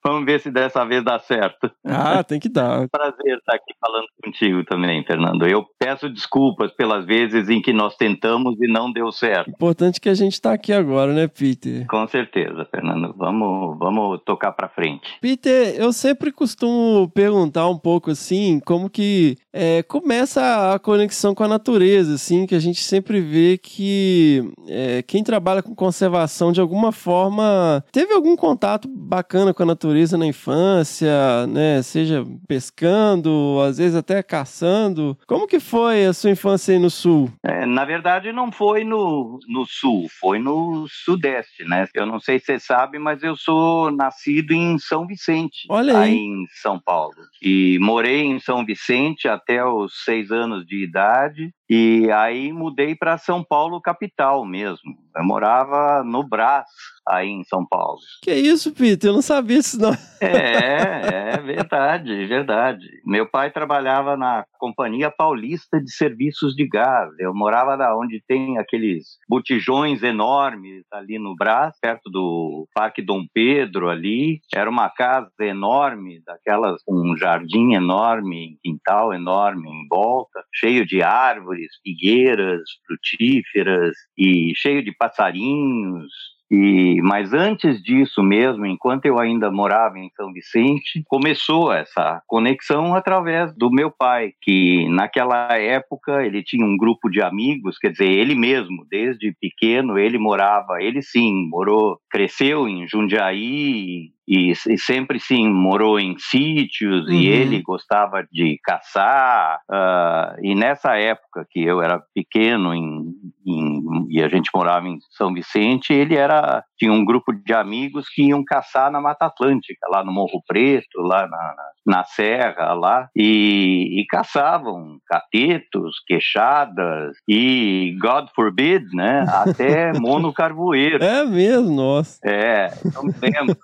Vamos 0.06 0.24
ver 0.24 0.39
se 0.39 0.51
dessa 0.51 0.86
vez 0.86 1.03
dá 1.03 1.18
certo. 1.18 1.72
Ah, 1.84 2.24
tem 2.24 2.39
que 2.39 2.47
dar. 2.47 2.88
Prazer 2.93 3.38
estar 3.39 3.56
aqui 3.56 3.74
falando 3.82 4.06
contigo 4.24 4.64
também, 4.64 5.03
Fernando. 5.03 5.47
Eu 5.47 5.66
peço 5.80 6.08
desculpas 6.08 6.72
pelas 6.74 7.08
vezes 7.08 7.49
em 7.49 7.60
que 7.60 7.74
nós 7.74 7.95
tentamos 7.95 8.56
e 8.62 8.68
não 8.72 8.91
deu 8.91 9.12
certo. 9.12 9.49
Importante 9.49 9.99
que 9.99 10.08
a 10.08 10.14
gente 10.14 10.39
tá 10.39 10.53
aqui 10.53 10.72
agora, 10.72 11.12
né, 11.12 11.28
Peter? 11.28 11.88
Com 11.88 12.08
certeza, 12.08 12.68
Fernando. 12.70 13.16
Vamos, 13.18 13.80
vamos 13.80 14.22
tocar 14.24 14.51
para 14.51 14.70
frente. 14.70 15.18
Peter, 15.20 15.74
eu 15.76 15.91
sempre 15.91 16.32
costumo 16.32 17.10
perguntar 17.10 17.68
um 17.68 17.78
pouco 17.78 18.12
assim, 18.12 18.60
como 18.64 18.88
que 18.91 19.38
é, 19.51 19.82
começa 19.82 20.76
a 20.76 20.78
conexão 20.78 21.34
com 21.34 21.43
a 21.43 21.47
natureza, 21.47 22.14
assim, 22.14 22.45
que 22.45 22.53
a 22.53 22.60
gente 22.60 22.84
sempre 22.84 23.20
vê 23.20 23.58
que 23.58 24.43
é, 24.68 25.01
quem 25.01 25.24
trabalha 25.24 25.64
com 25.64 25.74
conservação 25.74 26.51
de 26.51 26.62
alguma 26.62 26.91
forma 26.91 27.84
teve 27.91 28.14
algum 28.14 28.36
contato 28.36 28.88
bacana 28.88 29.51
com 29.51 29.64
a 29.64 29.66
natureza 29.66 29.95
na 30.18 30.26
infância, 30.26 31.46
né? 31.48 31.82
Seja 31.82 32.26
pescando, 32.48 33.60
às 33.66 33.78
vezes 33.78 33.96
até 33.96 34.22
caçando. 34.22 35.18
Como 35.28 35.48
que 35.48 35.60
foi 35.60 36.06
a 36.06 36.14
sua 36.14 36.32
infância 36.32 36.74
aí 36.74 36.80
no 36.80 36.89
sul? 36.89 37.32
É, 37.43 37.66
na 37.66 37.86
verdade, 37.86 38.32
não 38.32 38.52
foi 38.52 38.84
no, 38.84 39.39
no 39.48 39.66
sul, 39.66 40.08
foi 40.20 40.39
no 40.39 40.86
sudeste, 40.89 41.64
né? 41.64 41.88
Eu 41.93 42.06
não 42.06 42.20
sei 42.20 42.39
se 42.39 42.46
você 42.46 42.60
sabe, 42.60 43.00
mas 43.00 43.24
eu 43.24 43.36
sou 43.36 43.91
nascido 43.91 44.52
em 44.52 44.78
São 44.80 45.06
Vicente, 45.06 45.66
Olha 45.70 45.98
aí. 46.00 46.16
em 46.16 46.46
São 46.62 46.80
Paulo. 46.80 47.16
E 47.41 47.78
morei 47.80 48.24
em 48.24 48.39
São 48.39 48.66
Vicente 48.66 49.28
até 49.28 49.64
os 49.64 50.04
seis 50.04 50.32
anos 50.32 50.66
de 50.66 50.84
idade. 50.84 51.54
E 51.70 52.11
aí 52.11 52.53
mudei 52.53 52.95
para 52.95 53.18
São 53.18 53.43
Paulo, 53.43 53.82
capital 53.82 54.45
mesmo. 54.45 55.05
Eu 55.16 55.24
morava 55.24 56.03
no 56.03 56.28
Brás, 56.28 56.66
aí 57.07 57.30
em 57.30 57.43
São 57.43 57.66
Paulo. 57.66 57.99
Que 58.22 58.34
isso, 58.34 58.74
Peter? 58.74 59.09
Eu 59.09 59.13
não 59.13 59.22
sabia 59.22 59.59
isso 59.59 59.80
não. 59.80 59.93
É, 60.22 61.36
é 61.36 61.38
verdade, 61.38 62.26
verdade. 62.26 62.86
Meu 63.05 63.30
pai 63.30 63.51
trabalhava 63.51 64.18
na 64.18 64.43
Companhia 64.57 65.11
Paulista 65.11 65.80
de 65.80 65.91
Serviços 65.91 66.55
de 66.55 66.68
Gás. 66.68 67.11
Eu 67.20 67.34
morava 67.34 67.76
lá 67.76 67.95
onde 67.95 68.24
tem 68.28 68.57
aqueles 68.57 69.18
botijões 69.30 70.01
enormes 70.01 70.84
ali 70.91 71.20
no 71.20 71.36
Brás, 71.36 71.76
perto 71.80 72.09
do 72.09 72.68
Parque 72.74 73.03
Dom 73.03 73.26
Pedro 73.32 73.89
ali. 73.89 74.39
Era 74.53 74.70
uma 74.70 74.89
casa 74.89 75.30
enorme, 75.41 76.22
daquelas 76.26 76.82
com 76.84 76.95
um 76.95 77.16
jardim 77.16 77.74
enorme, 77.74 78.57
quintal 78.63 79.13
enorme 79.13 79.70
em 79.70 79.88
volta, 79.88 80.43
cheio 80.53 80.86
de 80.86 81.03
árvores, 81.03 81.55
figueiras, 81.84 82.62
frutíferas 82.86 83.95
e 84.18 84.53
cheio 84.56 84.84
de 84.84 84.91
passarinhos. 84.91 86.12
E, 86.49 87.01
mas 87.01 87.34
antes 87.34 87.82
disso 87.82 88.22
mesmo, 88.22 88.66
enquanto 88.66 89.06
eu 89.06 89.20
ainda 89.20 89.51
morava 89.51 89.97
em 89.97 90.12
São 90.16 90.32
Vicente, 90.32 91.03
começou 91.08 91.74
essa 91.74 92.22
conexão 92.28 92.93
através 92.93 93.51
do 93.56 93.72
meu 93.72 93.89
pai, 93.89 94.32
que 94.41 94.88
naquela 94.89 95.58
época 95.58 96.24
ele 96.24 96.43
tinha 96.43 96.66
um 96.66 96.78
grupo 96.78 97.10
de 97.10 97.22
amigos, 97.22 97.80
quer 97.80 97.91
dizer, 97.91 98.10
ele 98.10 98.36
mesmo, 98.36 98.86
desde 98.89 99.36
pequeno, 99.41 99.97
ele 99.97 100.20
morava, 100.20 100.82
ele 100.82 101.01
sim, 101.01 101.47
morou, 101.49 101.97
cresceu 102.12 102.68
em 102.68 102.88
Jundiaí 102.88 104.14
e, 104.28 104.51
e 104.51 104.78
sempre 104.78 105.19
sim 105.19 105.47
morou 105.49 105.99
em 105.99 106.15
sítios 106.17 107.05
Uhum. 107.07 107.13
e 107.13 107.28
ele 107.28 107.61
gostava 107.61 108.26
de 108.32 108.59
caçar 108.63 109.59
ah, 109.69 110.36
e 110.41 110.55
nessa 110.55 110.97
época 110.97 111.45
que 111.49 111.61
eu 111.63 111.82
era 111.82 112.01
pequeno 112.13 112.73
em, 112.73 113.13
em- 113.45 114.07
e 114.09 114.21
a 114.23 114.28
gente 114.28 114.49
morava 114.53 114.88
em 114.88 114.97
São 115.11 115.34
Vicente 115.34 115.93
ele 115.93 116.15
era 116.15 116.63
tinha 116.78 116.91
um 116.91 117.05
grupo 117.05 117.32
de 117.34 117.53
amigos 117.53 118.07
que 118.09 118.23
iam 118.23 118.43
caçar 118.43 118.91
na 118.91 118.99
Mata 119.01 119.26
Atlântica 119.26 119.88
lá 119.89 120.03
no 120.03 120.11
Morro 120.11 120.41
Preto 120.47 120.99
lá 121.01 121.28
na, 121.28 121.55
na, 121.86 122.03
Serra 122.03 122.73
lá 122.73 123.07
e, 123.15 124.01
e 124.01 124.05
caçavam 124.07 124.97
catetos 125.07 125.99
queixadas 126.07 127.15
e 127.28 127.95
God 128.01 128.28
forbid 128.36 128.86
né 128.93 129.26
até 129.30 129.93
monocarvoeiro 129.99 131.03
É 131.03 131.23
mesmo, 131.26 131.71
nossa. 131.76 132.19
é, 132.26 132.67
eu 132.95 133.03
me 133.03 133.13
lembro 133.21 133.57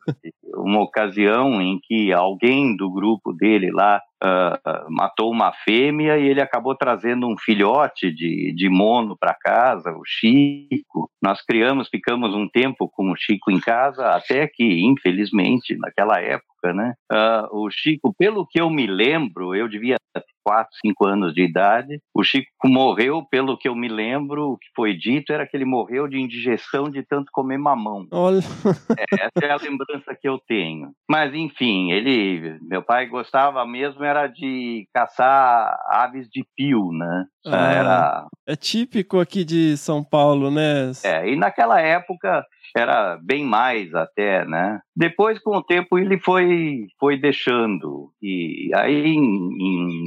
uma 0.56 0.82
ocasião 0.82 1.62
em 1.62 1.80
que 1.80 2.12
alguém 2.12 2.76
do 2.76 2.92
grupo 2.92 3.34
dele 3.34 3.72
lá 3.72 4.02
ah, 4.24 4.86
matou 4.90 5.32
uma 5.32 5.52
fêmea 5.52 6.18
e 6.18 6.28
ele 6.28 6.42
acabou 6.42 6.76
trazendo 6.76 7.28
um 7.28 7.36
filhote 7.38 8.12
de, 8.14 8.54
de 8.56 8.70
mono 8.70 9.18
para 9.20 9.34
casa, 9.34 9.92
o 9.92 10.04
Chico. 10.06 11.10
Nós 11.22 11.42
criamos, 11.44 11.90
ficamos 11.90 12.36
um 12.36 12.48
tempo 12.48 12.88
com 12.88 13.12
o 13.12 13.16
Chico 13.16 13.50
em 13.50 13.60
casa, 13.60 14.10
até 14.10 14.48
que, 14.48 14.86
infelizmente, 14.86 15.76
naquela 15.78 16.20
época, 16.20 16.74
né, 16.74 16.94
ah, 17.12 17.48
o 17.52 17.70
Chico, 17.72 18.14
pelo 18.18 18.46
que 18.46 18.62
eu 18.62 18.70
me 18.70 18.86
lembro, 18.86 19.56
eu 19.56 19.68
devia 19.68 19.96
4, 20.44 20.70
5 20.86 21.06
anos 21.06 21.34
de 21.34 21.44
idade, 21.44 22.00
o 22.14 22.24
Chico 22.24 22.48
morreu, 22.66 23.24
pelo 23.30 23.58
que 23.58 23.68
eu 23.68 23.76
me 23.76 23.88
lembro, 23.88 24.52
o 24.52 24.58
que 24.58 24.68
foi 24.76 24.96
dito 24.96 25.32
era 25.32 25.48
que 25.48 25.56
ele 25.56 25.66
morreu 25.66 26.08
de 26.08 26.20
indigestão 26.20 26.90
de 26.90 27.04
tanto 27.04 27.32
comer 27.32 27.58
mamão. 27.58 28.08
Olha, 28.12 28.38
Essa 28.38 29.46
é 29.46 29.52
a 29.52 29.58
lembrança 29.58 30.16
que 30.20 30.28
eu 30.28 30.40
tenho. 30.48 30.92
Mas, 31.10 31.34
enfim, 31.34 31.92
ele, 31.92 32.58
meu 32.62 32.82
pai 32.82 33.06
gostava 33.08 33.66
mesmo 33.66 34.04
era 34.04 34.28
de 34.28 34.88
caçar 34.94 35.78
aves 35.88 36.28
de 36.30 36.46
pio, 36.56 36.92
né? 36.92 37.26
Ah. 37.46 37.72
Era, 37.72 38.28
é 38.48 38.56
típico 38.56 39.20
aqui 39.20 39.44
de 39.44 39.76
São 39.78 40.04
Paulo, 40.04 40.52
né? 40.52 40.92
é, 41.04 41.30
e 41.30 41.36
naquela 41.36 41.80
época 41.80 42.46
era 42.76 43.18
bem 43.22 43.46
mais 43.46 43.94
até, 43.94 44.46
né? 44.46 44.80
Depois, 44.96 45.40
com 45.40 45.58
o 45.58 45.64
tempo, 45.64 45.98
ele 45.98 46.20
foi, 46.20 46.88
foi 47.00 47.18
deixando. 47.18 48.12
E 48.22 48.72
aí, 48.76 49.08
em, 49.08 49.24
em 49.24 50.06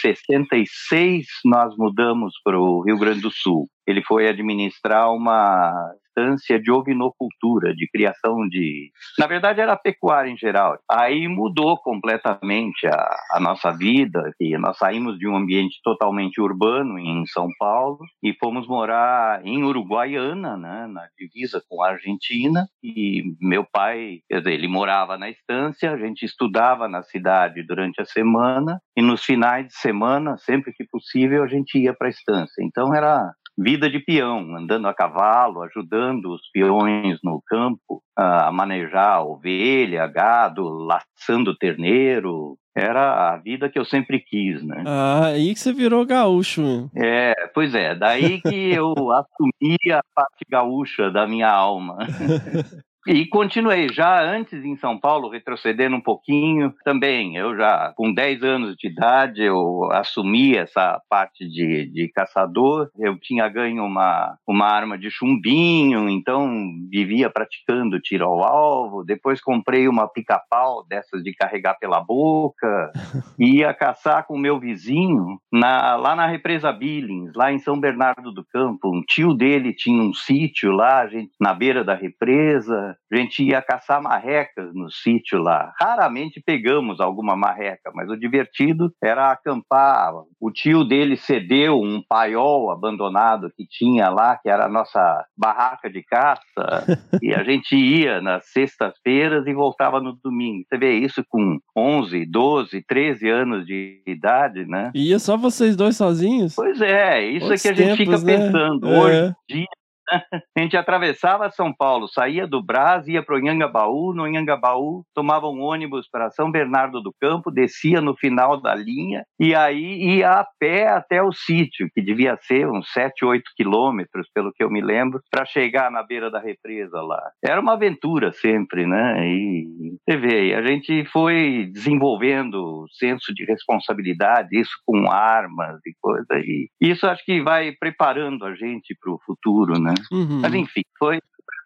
66, 0.00 1.26
nós 1.44 1.76
mudamos 1.76 2.34
para 2.44 2.58
o 2.58 2.82
Rio 2.82 2.98
Grande 2.98 3.20
do 3.20 3.30
Sul. 3.30 3.68
Ele 3.86 4.02
foi 4.02 4.28
administrar 4.28 5.12
uma 5.12 5.72
estância 6.16 6.58
de 6.58 6.70
ovinocultura, 6.70 7.74
de 7.74 7.86
criação 7.88 8.48
de... 8.48 8.90
Na 9.18 9.26
verdade, 9.26 9.60
era 9.60 9.76
pecuária 9.76 10.30
em 10.30 10.36
geral. 10.36 10.78
Aí 10.90 11.28
mudou 11.28 11.78
completamente 11.78 12.86
a, 12.86 13.16
a 13.32 13.40
nossa 13.40 13.70
vida, 13.70 14.32
e 14.40 14.56
nós 14.56 14.78
saímos 14.78 15.18
de 15.18 15.28
um 15.28 15.36
ambiente 15.36 15.78
totalmente 15.84 16.40
urbano 16.40 16.98
em 16.98 17.26
São 17.26 17.48
Paulo 17.58 17.98
e 18.22 18.34
fomos 18.34 18.66
morar 18.66 19.44
em 19.44 19.62
Uruguaiana, 19.62 20.56
né, 20.56 20.86
na 20.86 21.06
divisa 21.18 21.62
com 21.68 21.82
a 21.82 21.90
Argentina. 21.90 22.66
E 22.82 23.22
meu 23.40 23.64
pai, 23.64 24.20
quer 24.28 24.38
dizer, 24.38 24.52
ele 24.52 24.68
morava 24.68 25.18
na 25.18 25.28
estância, 25.28 25.92
a 25.92 25.98
gente 25.98 26.24
estudava 26.24 26.88
na 26.88 27.02
cidade 27.02 27.62
durante 27.62 28.00
a 28.00 28.04
semana 28.04 28.80
e 28.96 29.02
nos 29.02 29.22
finais 29.22 29.66
de 29.66 29.74
semana, 29.74 30.36
sempre 30.38 30.72
que 30.72 30.84
possível, 30.84 31.44
a 31.44 31.48
gente 31.48 31.78
ia 31.78 31.94
para 31.94 32.08
a 32.08 32.10
estância. 32.10 32.62
Então 32.62 32.94
era 32.94 33.32
vida 33.58 33.88
de 33.88 33.98
peão, 33.98 34.56
andando 34.56 34.86
a 34.86 34.94
cavalo, 34.94 35.62
ajudando 35.62 36.32
os 36.34 36.42
peões 36.52 37.18
no 37.22 37.40
campo 37.46 38.02
a 38.14 38.50
manejar 38.52 39.22
ovelha, 39.22 40.06
gado, 40.06 40.68
laçando 40.68 41.56
terneiro. 41.56 42.56
Era 42.74 43.32
a 43.32 43.38
vida 43.38 43.70
que 43.70 43.78
eu 43.78 43.86
sempre 43.86 44.20
quis, 44.20 44.62
né? 44.62 44.84
Ah, 44.86 45.28
aí 45.28 45.54
que 45.54 45.60
você 45.60 45.72
virou 45.72 46.04
gaúcho. 46.04 46.60
meu. 46.60 46.90
É, 46.94 47.34
pois 47.54 47.74
é, 47.74 47.94
daí 47.94 48.40
que 48.42 48.72
eu 48.74 48.92
assumi 49.12 49.78
a 49.90 50.02
parte 50.14 50.44
gaúcha 50.48 51.10
da 51.10 51.26
minha 51.26 51.50
alma. 51.50 51.96
E 53.06 53.24
continuei, 53.26 53.88
já 53.88 54.20
antes 54.20 54.64
em 54.64 54.74
São 54.76 54.98
Paulo, 54.98 55.28
retrocedendo 55.28 55.94
um 55.94 56.00
pouquinho, 56.00 56.74
também, 56.84 57.36
eu 57.36 57.56
já 57.56 57.92
com 57.96 58.12
10 58.12 58.42
anos 58.42 58.76
de 58.76 58.88
idade, 58.88 59.42
eu 59.42 59.88
assumi 59.92 60.56
essa 60.56 61.00
parte 61.08 61.48
de, 61.48 61.86
de 61.86 62.08
caçador, 62.12 62.90
eu 62.98 63.16
tinha 63.20 63.48
ganho 63.48 63.84
uma, 63.84 64.36
uma 64.44 64.66
arma 64.66 64.98
de 64.98 65.08
chumbinho, 65.08 66.08
então 66.08 66.50
vivia 66.90 67.30
praticando 67.30 68.00
tiro 68.00 68.24
ao 68.24 68.42
alvo, 68.42 69.04
depois 69.04 69.40
comprei 69.40 69.86
uma 69.86 70.08
pica-pau 70.08 70.84
dessas 70.88 71.22
de 71.22 71.32
carregar 71.32 71.78
pela 71.78 72.00
boca, 72.00 72.90
ia 73.38 73.72
caçar 73.72 74.26
com 74.26 74.34
o 74.34 74.40
meu 74.40 74.58
vizinho 74.58 75.38
na, 75.52 75.94
lá 75.94 76.16
na 76.16 76.26
represa 76.26 76.72
Billings, 76.72 77.32
lá 77.36 77.52
em 77.52 77.58
São 77.60 77.78
Bernardo 77.78 78.32
do 78.32 78.44
Campo. 78.44 78.90
Um 78.92 79.02
tio 79.02 79.32
dele 79.32 79.72
tinha 79.72 80.02
um 80.02 80.12
sítio 80.12 80.72
lá, 80.72 81.06
gente, 81.06 81.30
na 81.40 81.54
beira 81.54 81.84
da 81.84 81.94
represa. 81.94 82.95
A 83.12 83.16
gente 83.16 83.44
ia 83.44 83.62
caçar 83.62 84.02
marrecas 84.02 84.74
no 84.74 84.90
sítio 84.90 85.38
lá. 85.38 85.72
Raramente 85.80 86.42
pegamos 86.44 87.00
alguma 87.00 87.36
marreca, 87.36 87.90
mas 87.94 88.10
o 88.10 88.16
divertido 88.16 88.92
era 89.02 89.30
acampar. 89.30 90.12
O 90.40 90.50
tio 90.50 90.84
dele 90.84 91.16
cedeu 91.16 91.80
um 91.80 92.02
paiol 92.08 92.70
abandonado 92.70 93.50
que 93.56 93.66
tinha 93.66 94.08
lá, 94.08 94.36
que 94.36 94.48
era 94.48 94.66
a 94.66 94.68
nossa 94.68 95.24
barraca 95.36 95.88
de 95.90 96.02
caça, 96.02 96.42
e 97.22 97.34
a 97.34 97.42
gente 97.44 97.76
ia 97.76 98.20
nas 98.20 98.46
sextas-feiras 98.52 99.46
e 99.46 99.54
voltava 99.54 100.00
no 100.00 100.18
domingo. 100.22 100.64
Você 100.68 100.78
vê 100.78 100.94
isso 100.94 101.24
com 101.28 101.58
11, 101.76 102.26
12, 102.26 102.84
13 102.86 103.28
anos 103.28 103.66
de 103.66 104.02
idade, 104.06 104.66
né? 104.66 104.90
E 104.94 105.10
ia 105.10 105.18
só 105.18 105.36
vocês 105.36 105.76
dois 105.76 105.96
sozinhos? 105.96 106.54
Pois 106.54 106.80
é, 106.80 107.24
isso 107.24 107.52
é 107.52 107.56
que 107.56 107.68
a 107.68 107.72
gente 107.72 107.96
tempos, 107.98 108.20
fica 108.22 108.38
né? 108.38 108.46
pensando. 108.46 108.86
É. 108.88 108.98
Hoje 108.98 109.34
em 109.50 109.54
dia, 109.54 109.66
A 110.56 110.60
gente 110.60 110.76
atravessava 110.76 111.50
São 111.50 111.72
Paulo, 111.72 112.08
saía 112.08 112.46
do 112.46 112.62
Brás, 112.62 113.06
ia 113.06 113.22
para 113.22 113.36
o 113.36 113.38
Inhangabaú, 113.38 114.14
no 114.14 114.26
Inhangabaú 114.26 115.04
tomava 115.14 115.48
um 115.48 115.60
ônibus 115.60 116.08
para 116.10 116.30
São 116.30 116.50
Bernardo 116.50 117.00
do 117.00 117.12
Campo, 117.20 117.50
descia 117.50 118.00
no 118.00 118.16
final 118.16 118.60
da 118.60 118.74
linha 118.74 119.24
e 119.38 119.54
aí 119.54 120.16
ia 120.16 120.40
a 120.40 120.46
pé 120.58 120.88
até 120.88 121.22
o 121.22 121.32
sítio, 121.32 121.88
que 121.94 122.02
devia 122.02 122.36
ser 122.36 122.68
uns 122.68 122.90
7, 122.92 123.24
8 123.24 123.42
quilômetros, 123.56 124.28
pelo 124.34 124.52
que 124.52 124.62
eu 124.62 124.70
me 124.70 124.80
lembro, 124.80 125.20
para 125.30 125.44
chegar 125.44 125.90
na 125.90 126.02
beira 126.02 126.30
da 126.30 126.40
represa 126.40 127.00
lá. 127.00 127.22
Era 127.44 127.60
uma 127.60 127.74
aventura 127.74 128.32
sempre, 128.32 128.86
né? 128.86 129.26
E 129.26 129.96
você 130.08 130.16
vê, 130.16 130.54
a 130.54 130.62
gente 130.62 131.04
foi 131.06 131.70
desenvolvendo 131.72 132.86
senso 132.92 133.34
de 133.34 133.44
responsabilidade, 133.44 134.58
isso 134.58 134.72
com 134.84 135.10
armas 135.10 135.80
e 135.86 135.92
coisa. 136.00 136.26
E 136.38 136.68
isso 136.80 137.06
acho 137.06 137.24
que 137.24 137.42
vai 137.42 137.72
preparando 137.72 138.44
a 138.44 138.54
gente 138.54 138.96
para 139.00 139.12
o 139.12 139.20
futuro, 139.24 139.80
né? 139.80 139.94
Uhum. 140.10 140.40
Mas 140.40 140.54
enfim, 140.54 140.82
foi 140.98 141.20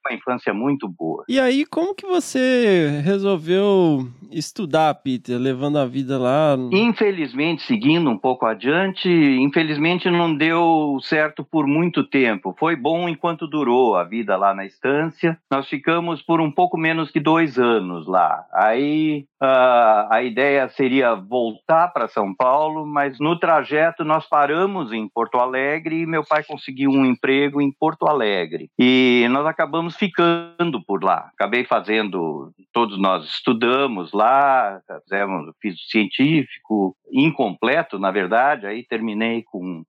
uma 0.06 0.16
infância 0.16 0.52
muito 0.52 0.88
boa. 0.88 1.24
E 1.28 1.38
aí, 1.38 1.64
como 1.66 1.94
que 1.94 2.06
você 2.06 3.00
resolveu 3.04 4.08
estudar, 4.30 4.94
Peter, 4.94 5.38
levando 5.38 5.78
a 5.78 5.86
vida 5.86 6.18
lá? 6.18 6.56
Infelizmente, 6.72 7.62
seguindo 7.62 8.08
um 8.10 8.18
pouco 8.18 8.46
adiante, 8.46 9.08
infelizmente 9.08 10.10
não 10.10 10.34
deu 10.34 10.98
certo 11.02 11.44
por 11.44 11.66
muito 11.66 12.04
tempo. 12.04 12.54
Foi 12.58 12.76
bom 12.76 13.08
enquanto 13.08 13.46
durou 13.46 13.96
a 13.96 14.04
vida 14.04 14.36
lá 14.36 14.54
na 14.54 14.64
estância. 14.64 15.38
Nós 15.50 15.68
ficamos 15.68 16.22
por 16.22 16.40
um 16.40 16.50
pouco 16.50 16.78
menos 16.78 17.10
que 17.10 17.20
dois 17.20 17.58
anos 17.58 18.06
lá. 18.06 18.44
Aí 18.52 19.26
uh, 19.42 20.06
a 20.10 20.22
ideia 20.22 20.68
seria 20.68 21.14
voltar 21.14 21.88
para 21.88 22.08
São 22.08 22.34
Paulo, 22.34 22.86
mas 22.86 23.18
no 23.18 23.38
trajeto 23.38 24.04
nós 24.04 24.26
paramos 24.28 24.92
em 24.92 25.08
Porto 25.08 25.38
Alegre 25.38 26.00
e 26.00 26.06
meu 26.06 26.24
pai 26.24 26.42
conseguiu 26.44 26.90
um 26.90 27.04
emprego 27.04 27.60
em 27.60 27.72
Porto 27.72 28.06
Alegre. 28.06 28.70
E 28.78 29.26
nós 29.30 29.46
acabamos 29.46 29.89
ficando 29.96 30.82
por 30.84 31.02
lá. 31.02 31.30
Acabei 31.34 31.64
fazendo, 31.64 32.52
todos 32.72 32.98
nós 32.98 33.24
estudamos 33.26 34.12
lá, 34.12 34.80
fizemos, 35.02 35.54
fiz 35.60 35.76
científico, 35.88 36.96
incompleto, 37.12 37.98
na 37.98 38.10
verdade, 38.10 38.66
aí 38.66 38.84
terminei 38.84 39.42
com 39.42 39.84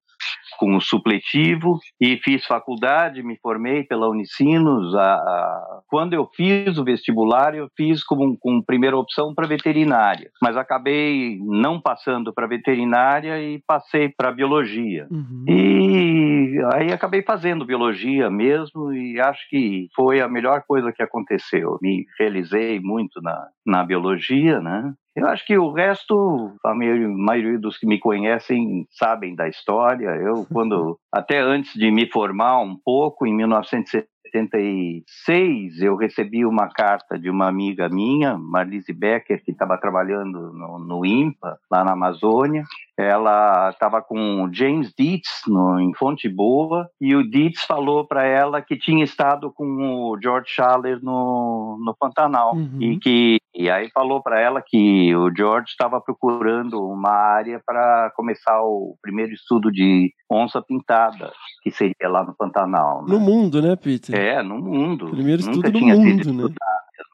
com 0.57 0.75
o 0.75 0.81
supletivo 0.81 1.79
e 1.99 2.17
fiz 2.17 2.45
faculdade, 2.45 3.23
me 3.23 3.37
formei 3.41 3.83
pela 3.83 4.09
Unicinos. 4.09 4.95
A, 4.95 5.13
a, 5.15 5.81
quando 5.87 6.13
eu 6.13 6.27
fiz 6.35 6.77
o 6.77 6.83
vestibular, 6.83 7.55
eu 7.55 7.67
fiz 7.75 8.03
como, 8.03 8.37
como 8.39 8.63
primeira 8.63 8.97
opção 8.97 9.33
para 9.33 9.47
veterinária, 9.47 10.29
mas 10.41 10.57
acabei 10.57 11.37
não 11.41 11.79
passando 11.79 12.33
para 12.33 12.47
veterinária 12.47 13.41
e 13.41 13.61
passei 13.65 14.09
para 14.09 14.31
biologia. 14.31 15.07
Uhum. 15.11 15.45
E 15.47 16.59
aí 16.73 16.91
acabei 16.91 17.21
fazendo 17.23 17.65
biologia 17.65 18.29
mesmo 18.29 18.93
e 18.93 19.19
acho 19.19 19.49
que 19.49 19.87
foi 19.95 20.21
a 20.21 20.27
melhor 20.27 20.63
coisa 20.67 20.91
que 20.91 21.03
aconteceu. 21.03 21.77
Me 21.81 22.05
realizei 22.19 22.79
muito 22.79 23.21
na, 23.21 23.47
na 23.65 23.83
biologia, 23.83 24.59
né? 24.59 24.93
Eu 25.15 25.27
acho 25.27 25.45
que 25.45 25.57
o 25.57 25.71
resto, 25.73 26.53
a 26.63 26.73
maioria 26.73 27.59
dos 27.59 27.77
que 27.77 27.85
me 27.85 27.99
conhecem 27.99 28.87
sabem 28.91 29.35
da 29.35 29.45
história. 29.47 30.09
Eu, 30.15 30.45
quando 30.51 30.97
até 31.13 31.39
antes 31.39 31.73
de 31.73 31.91
me 31.91 32.09
formar 32.09 32.59
um 32.61 32.77
pouco, 32.77 33.27
em 33.27 33.35
1976, 33.35 35.81
eu 35.81 35.97
recebi 35.97 36.45
uma 36.45 36.69
carta 36.69 37.19
de 37.19 37.29
uma 37.29 37.49
amiga 37.49 37.89
minha, 37.89 38.37
Marlise 38.37 38.93
Becker, 38.93 39.43
que 39.43 39.51
estava 39.51 39.77
trabalhando 39.77 40.53
no, 40.53 40.79
no 40.79 41.05
IMPA, 41.05 41.59
lá 41.69 41.83
na 41.83 41.91
Amazônia, 41.91 42.63
ela 43.01 43.69
estava 43.69 44.01
com 44.01 44.43
o 44.43 44.53
James 44.53 44.93
Dietz 44.97 45.41
no, 45.47 45.79
em 45.79 45.93
Fonte 45.93 46.29
Boa 46.29 46.89
e 46.99 47.15
o 47.15 47.29
Dietz 47.29 47.63
falou 47.63 48.05
para 48.05 48.23
ela 48.23 48.61
que 48.61 48.77
tinha 48.77 49.03
estado 49.03 49.51
com 49.51 49.65
o 49.65 50.17
George 50.21 50.49
Schaller 50.49 50.99
no, 51.01 51.77
no 51.83 51.95
Pantanal 51.97 52.55
uhum. 52.55 52.77
e 52.79 52.99
que 52.99 53.41
e 53.53 53.69
aí 53.69 53.89
falou 53.93 54.23
para 54.23 54.39
ela 54.39 54.61
que 54.65 55.13
o 55.13 55.29
George 55.35 55.67
estava 55.69 55.99
procurando 55.99 56.81
uma 56.87 57.11
área 57.11 57.61
para 57.65 58.09
começar 58.15 58.61
o 58.61 58.95
primeiro 59.01 59.33
estudo 59.33 59.69
de 59.69 60.13
onça 60.31 60.61
pintada, 60.61 61.31
que 61.61 61.69
seria 61.69 62.07
lá 62.07 62.23
no 62.23 62.33
Pantanal. 62.33 63.01
Né? 63.01 63.13
No 63.13 63.19
mundo, 63.19 63.61
né, 63.61 63.75
Peter? 63.75 64.15
É, 64.15 64.41
no 64.41 64.57
mundo. 64.57 65.09
Primeiro 65.09 65.41
estudo 65.41 65.69
Nunca 65.69 65.79
no 65.79 66.01
mundo, 66.01 66.33
né? 66.33 66.55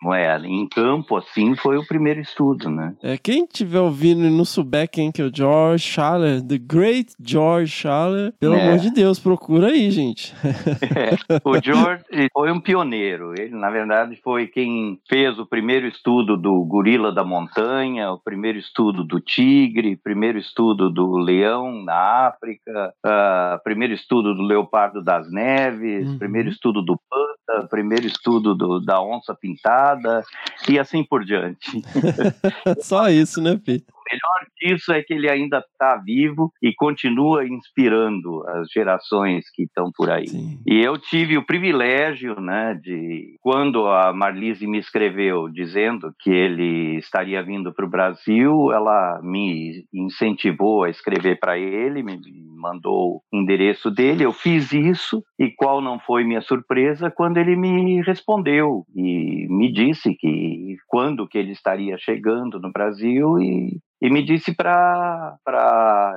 Não 0.02 0.14
é, 0.14 0.38
em 0.40 0.68
campo 0.68 1.16
assim 1.16 1.56
foi 1.56 1.78
o 1.78 1.86
primeiro 1.86 2.20
estudo, 2.20 2.70
né? 2.70 2.96
É, 3.02 3.18
quem 3.18 3.46
tiver 3.46 3.80
ouvindo 3.80 4.26
e 4.26 4.30
não 4.30 4.46
souber 4.46 4.90
quem 4.90 5.12
que 5.12 5.22
é 5.22 5.26
o 5.26 5.32
George 5.34 5.84
Schaller, 5.84 6.42
The 6.42 6.58
Great 6.58 7.14
George 7.20 7.72
Schaller, 7.72 8.34
pelo 8.40 8.56
é. 8.56 8.68
amor 8.68 8.80
de 8.80 8.92
Deus, 8.92 9.20
procura 9.20 9.68
aí, 9.68 9.90
gente. 9.92 10.34
É, 10.98 11.40
o 11.44 11.62
George 11.62 12.04
foi 12.34 12.52
um 12.52 12.60
pioneiro. 12.60 13.34
Ele, 13.38 13.56
na 13.56 13.70
verdade, 13.70 14.20
foi 14.24 14.48
quem 14.48 15.00
fez 15.08 15.38
o 15.38 15.46
primeiro 15.46 15.88
estudo 15.88 16.38
do 16.38 16.64
gorila 16.66 17.12
da 17.12 17.24
montanha, 17.24 18.12
o 18.12 18.20
primeiro 18.20 18.58
estudo 18.58 19.04
do 19.04 19.20
tigre, 19.20 19.94
o 19.94 20.00
primeiro 20.02 20.38
estudo 20.38 20.90
do 20.90 21.18
leão 21.18 21.84
na 21.84 22.28
África, 22.28 22.94
o 23.04 23.08
uh, 23.08 23.64
primeiro 23.64 23.94
estudo 23.94 24.34
do 24.34 24.42
leopardo 24.42 25.04
das 25.04 25.30
neves, 25.32 26.08
uhum. 26.08 26.18
primeiro 26.18 26.50
estudo 26.50 26.82
do 26.82 27.00
panda, 27.10 27.68
primeiro 27.68 28.08
estudo 28.08 28.56
do, 28.56 28.80
da 28.80 29.02
onça 29.02 29.36
pintada 29.36 29.77
e 30.70 30.80
assim 30.80 31.04
por 31.04 31.24
diante. 31.24 31.82
Só 32.82 33.10
isso, 33.10 33.42
né, 33.42 33.60
Peter? 33.64 33.94
Melhor 34.12 34.46
disso 34.60 34.92
é 34.92 35.02
que 35.02 35.14
ele 35.14 35.30
ainda 35.30 35.60
está 35.60 35.98
vivo 35.98 36.52
e 36.62 36.74
continua 36.74 37.46
inspirando 37.48 38.48
as 38.48 38.70
gerações 38.72 39.46
que 39.54 39.64
estão 39.64 39.92
por 39.96 40.10
aí. 40.10 40.28
Sim. 40.28 40.60
E 40.66 40.80
eu 40.80 40.98
tive 40.98 41.38
o 41.38 41.46
privilégio, 41.46 42.40
né, 42.40 42.74
de 42.82 43.36
quando 43.42 43.88
a 43.88 44.14
Marlise 44.14 44.68
me 44.68 44.78
escreveu 44.78 45.50
dizendo 45.50 46.12
que 46.20 46.32
ele 46.32 46.98
estaria 46.98 47.42
vindo 47.44 47.74
para 47.74 47.86
o 47.86 47.90
Brasil, 47.90 48.72
ela 48.72 49.20
me 49.24 49.84
incentivou 49.94 50.84
a 50.84 50.90
escrever 50.90 51.40
para 51.40 51.58
ele, 51.58 52.04
me 52.04 52.20
mandou 52.58 53.18
o 53.18 53.22
endereço 53.32 53.92
dele, 53.92 54.26
eu 54.26 54.34
fiz 54.34 54.74
isso 54.74 55.24
e 55.40 55.52
qual 55.52 55.82
não 55.82 56.00
foi 56.00 56.24
minha 56.24 56.42
surpresa 56.42 57.12
quando 57.12 57.38
ele 57.38 57.56
me 57.56 58.02
respondeu 58.02 58.84
e 58.96 59.48
me 59.50 59.72
disse 59.72 60.16
que 60.16 60.76
quando 60.88 61.28
que 61.28 61.38
ele 61.38 61.52
estaria 61.52 61.98
chegando 61.98 62.60
no 62.60 62.72
Brasil 62.72 63.40
e 63.40 63.80
e 64.02 64.10
me 64.10 64.24
disse 64.24 64.56
para 64.56 65.38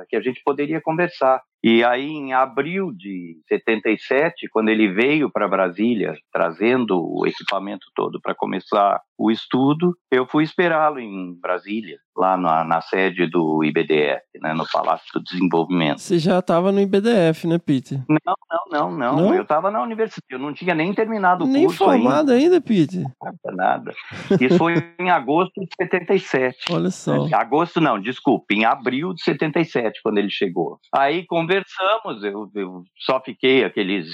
que 0.09 0.15
a 0.15 0.21
gente 0.21 0.41
poderia 0.43 0.81
conversar. 0.81 1.41
E 1.63 1.83
aí, 1.83 2.07
em 2.07 2.33
abril 2.33 2.91
de 2.91 3.37
77, 3.47 4.47
quando 4.49 4.69
ele 4.69 4.91
veio 4.91 5.31
para 5.31 5.47
Brasília, 5.47 6.13
trazendo 6.31 6.97
o 6.99 7.25
equipamento 7.27 7.85
todo 7.95 8.19
para 8.19 8.33
começar 8.33 8.99
o 9.21 9.29
estudo, 9.29 9.95
eu 10.09 10.25
fui 10.25 10.43
esperá-lo 10.43 10.99
em 10.99 11.39
Brasília, 11.39 11.99
lá 12.17 12.35
na, 12.35 12.63
na, 12.63 12.81
sede 12.81 13.27
do 13.27 13.63
IBDF, 13.63 14.23
né, 14.41 14.51
no 14.53 14.65
Palácio 14.67 15.05
do 15.13 15.23
Desenvolvimento. 15.23 15.99
Você 15.99 16.17
já 16.17 16.39
estava 16.39 16.71
no 16.71 16.81
IBDF, 16.81 17.45
né, 17.45 17.59
Peter? 17.59 18.01
Não, 18.09 18.17
não, 18.49 18.65
não, 18.71 18.97
não. 18.97 19.15
não? 19.17 19.35
Eu 19.35 19.43
estava 19.43 19.69
na 19.69 19.81
universidade, 19.83 20.25
eu 20.31 20.39
não 20.39 20.53
tinha 20.53 20.73
nem 20.73 20.91
terminado 20.91 21.43
o 21.43 21.47
nem 21.47 21.65
curso 21.65 21.85
formado 21.85 22.31
ainda. 22.31 22.33
ainda, 22.33 22.61
Peter? 22.61 23.03
Nada, 23.21 23.55
nada. 23.55 23.93
Isso 24.39 24.57
foi 24.57 24.73
em 24.99 25.11
agosto 25.11 25.53
de 25.61 25.67
77. 25.79 26.57
Olha 26.71 26.89
só. 26.89 27.27
Agosto 27.33 27.79
não, 27.79 28.01
desculpe, 28.01 28.55
em 28.55 28.65
abril 28.65 29.13
de 29.13 29.23
77, 29.23 30.01
quando 30.01 30.17
ele 30.17 30.31
chegou. 30.31 30.79
Aí, 30.93 31.27
conversamos, 31.27 32.23
eu, 32.23 32.49
eu 32.55 32.83
só 32.97 33.21
fiquei 33.21 33.63
aqueles 33.63 34.07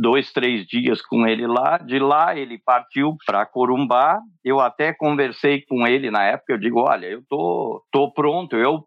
dois, 0.00 0.32
três 0.32 0.66
dias 0.66 1.02
com 1.02 1.26
ele 1.26 1.46
lá. 1.46 1.78
De 1.78 1.98
lá 1.98 2.36
ele 2.36 2.58
partiu 2.58 3.16
para 3.26 3.46
Corumbá. 3.46 4.18
Eu 4.44 4.58
até 4.60 4.92
conversei 4.92 5.62
com 5.68 5.86
ele 5.86 6.10
na 6.10 6.24
época. 6.24 6.54
Eu 6.54 6.58
digo, 6.58 6.80
olha, 6.80 7.06
eu 7.06 7.22
tô, 7.28 7.82
tô 7.92 8.10
pronto. 8.12 8.56
Eu, 8.56 8.84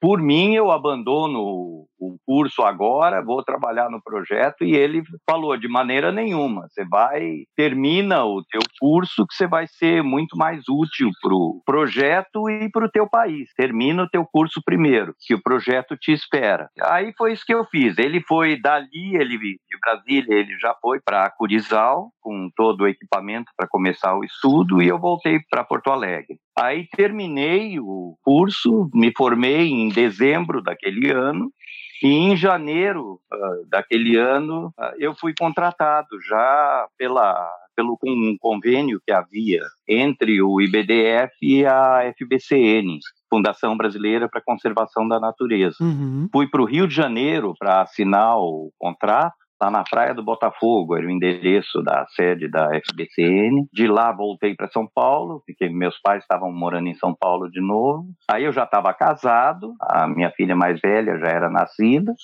por 0.00 0.20
mim, 0.20 0.54
eu 0.54 0.70
abandono 0.70 1.86
o 2.00 2.16
curso 2.26 2.62
agora, 2.62 3.22
vou 3.22 3.44
trabalhar 3.44 3.90
no 3.90 4.02
projeto. 4.02 4.64
E 4.64 4.74
ele 4.74 5.02
falou 5.28 5.56
de 5.56 5.68
maneira 5.68 6.10
nenhuma. 6.10 6.66
Você 6.68 6.84
vai 6.84 7.44
termina 7.56 8.24
o 8.24 8.42
teu 8.50 8.62
curso 8.80 9.26
que 9.26 9.34
você 9.34 9.46
vai 9.46 9.66
ser 9.66 10.02
muito 10.02 10.36
mais 10.36 10.62
útil 10.68 11.10
para 11.22 11.34
o 11.34 11.62
projeto 11.64 12.48
e 12.48 12.70
para 12.70 12.86
o 12.86 12.90
teu 12.90 13.08
país. 13.08 13.50
Termina 13.56 14.04
o 14.04 14.08
teu 14.08 14.24
curso 14.24 14.60
primeiro, 14.64 15.14
que 15.20 15.34
o 15.34 15.42
projeto 15.42 15.96
te 15.96 16.12
espera. 16.12 16.68
Aí 16.82 17.12
foi 17.16 17.32
isso 17.32 17.44
que 17.44 17.54
eu 17.54 17.64
fiz. 17.64 17.98
Ele 17.98 18.22
foi 18.22 18.58
dali, 18.60 19.14
ele 19.14 19.38
de 19.38 19.78
Brasília 19.80 20.34
ele 20.34 20.58
já 20.58 20.74
foi 20.80 21.00
para 21.00 21.30
Curizal 21.30 22.10
com 22.20 22.50
todo 22.54 22.82
o 22.82 22.88
equipamento 22.88 23.50
para 23.56 23.68
começar 23.68 24.16
o 24.16 24.24
estudo 24.24 24.82
e 24.82 24.88
eu 24.88 24.98
voltei 24.98 25.40
para 25.50 25.64
Porto 25.64 25.90
Alegre. 25.90 26.38
Aí 26.58 26.86
terminei 26.94 27.78
o 27.80 28.16
curso, 28.22 28.90
me 28.94 29.12
formei 29.16 29.68
em 29.68 29.88
dezembro 29.88 30.62
daquele 30.62 31.10
ano 31.10 31.50
e 32.02 32.08
em 32.08 32.36
janeiro 32.36 33.20
uh, 33.32 33.68
daquele 33.68 34.16
ano 34.16 34.68
uh, 34.78 34.94
eu 34.98 35.14
fui 35.14 35.34
contratado 35.38 36.20
já 36.22 36.86
pela 36.96 37.50
pelo 37.76 37.98
um 38.04 38.36
convênio 38.38 39.00
que 39.06 39.10
havia 39.10 39.62
entre 39.88 40.42
o 40.42 40.60
IBDF 40.60 41.32
e 41.40 41.64
a 41.64 42.12
FBCN, 42.14 42.98
Fundação 43.30 43.74
Brasileira 43.74 44.28
para 44.28 44.40
a 44.40 44.44
Conservação 44.44 45.08
da 45.08 45.18
Natureza. 45.18 45.76
Uhum. 45.80 46.28
Fui 46.30 46.46
para 46.46 46.60
o 46.60 46.66
Rio 46.66 46.86
de 46.86 46.94
Janeiro 46.94 47.54
para 47.58 47.80
assinar 47.80 48.36
o 48.36 48.70
contrato 48.78 49.34
lá 49.60 49.70
na 49.70 49.84
Praia 49.84 50.14
do 50.14 50.22
Botafogo, 50.22 50.96
era 50.96 51.06
o 51.06 51.10
endereço 51.10 51.82
da 51.82 52.06
sede 52.08 52.48
da 52.48 52.70
FBCN. 52.80 53.66
De 53.72 53.86
lá 53.86 54.10
voltei 54.10 54.54
para 54.54 54.70
São 54.70 54.86
Paulo, 54.86 55.42
porque 55.46 55.68
meus 55.68 56.00
pais 56.00 56.22
estavam 56.22 56.50
morando 56.50 56.88
em 56.88 56.94
São 56.94 57.14
Paulo 57.14 57.50
de 57.50 57.60
novo. 57.60 58.06
Aí 58.30 58.44
eu 58.44 58.52
já 58.52 58.64
estava 58.64 58.92
casado, 58.94 59.74
a 59.80 60.08
minha 60.08 60.30
filha 60.30 60.56
mais 60.56 60.80
velha 60.80 61.18
já 61.18 61.28
era 61.28 61.50
nascida. 61.50 62.14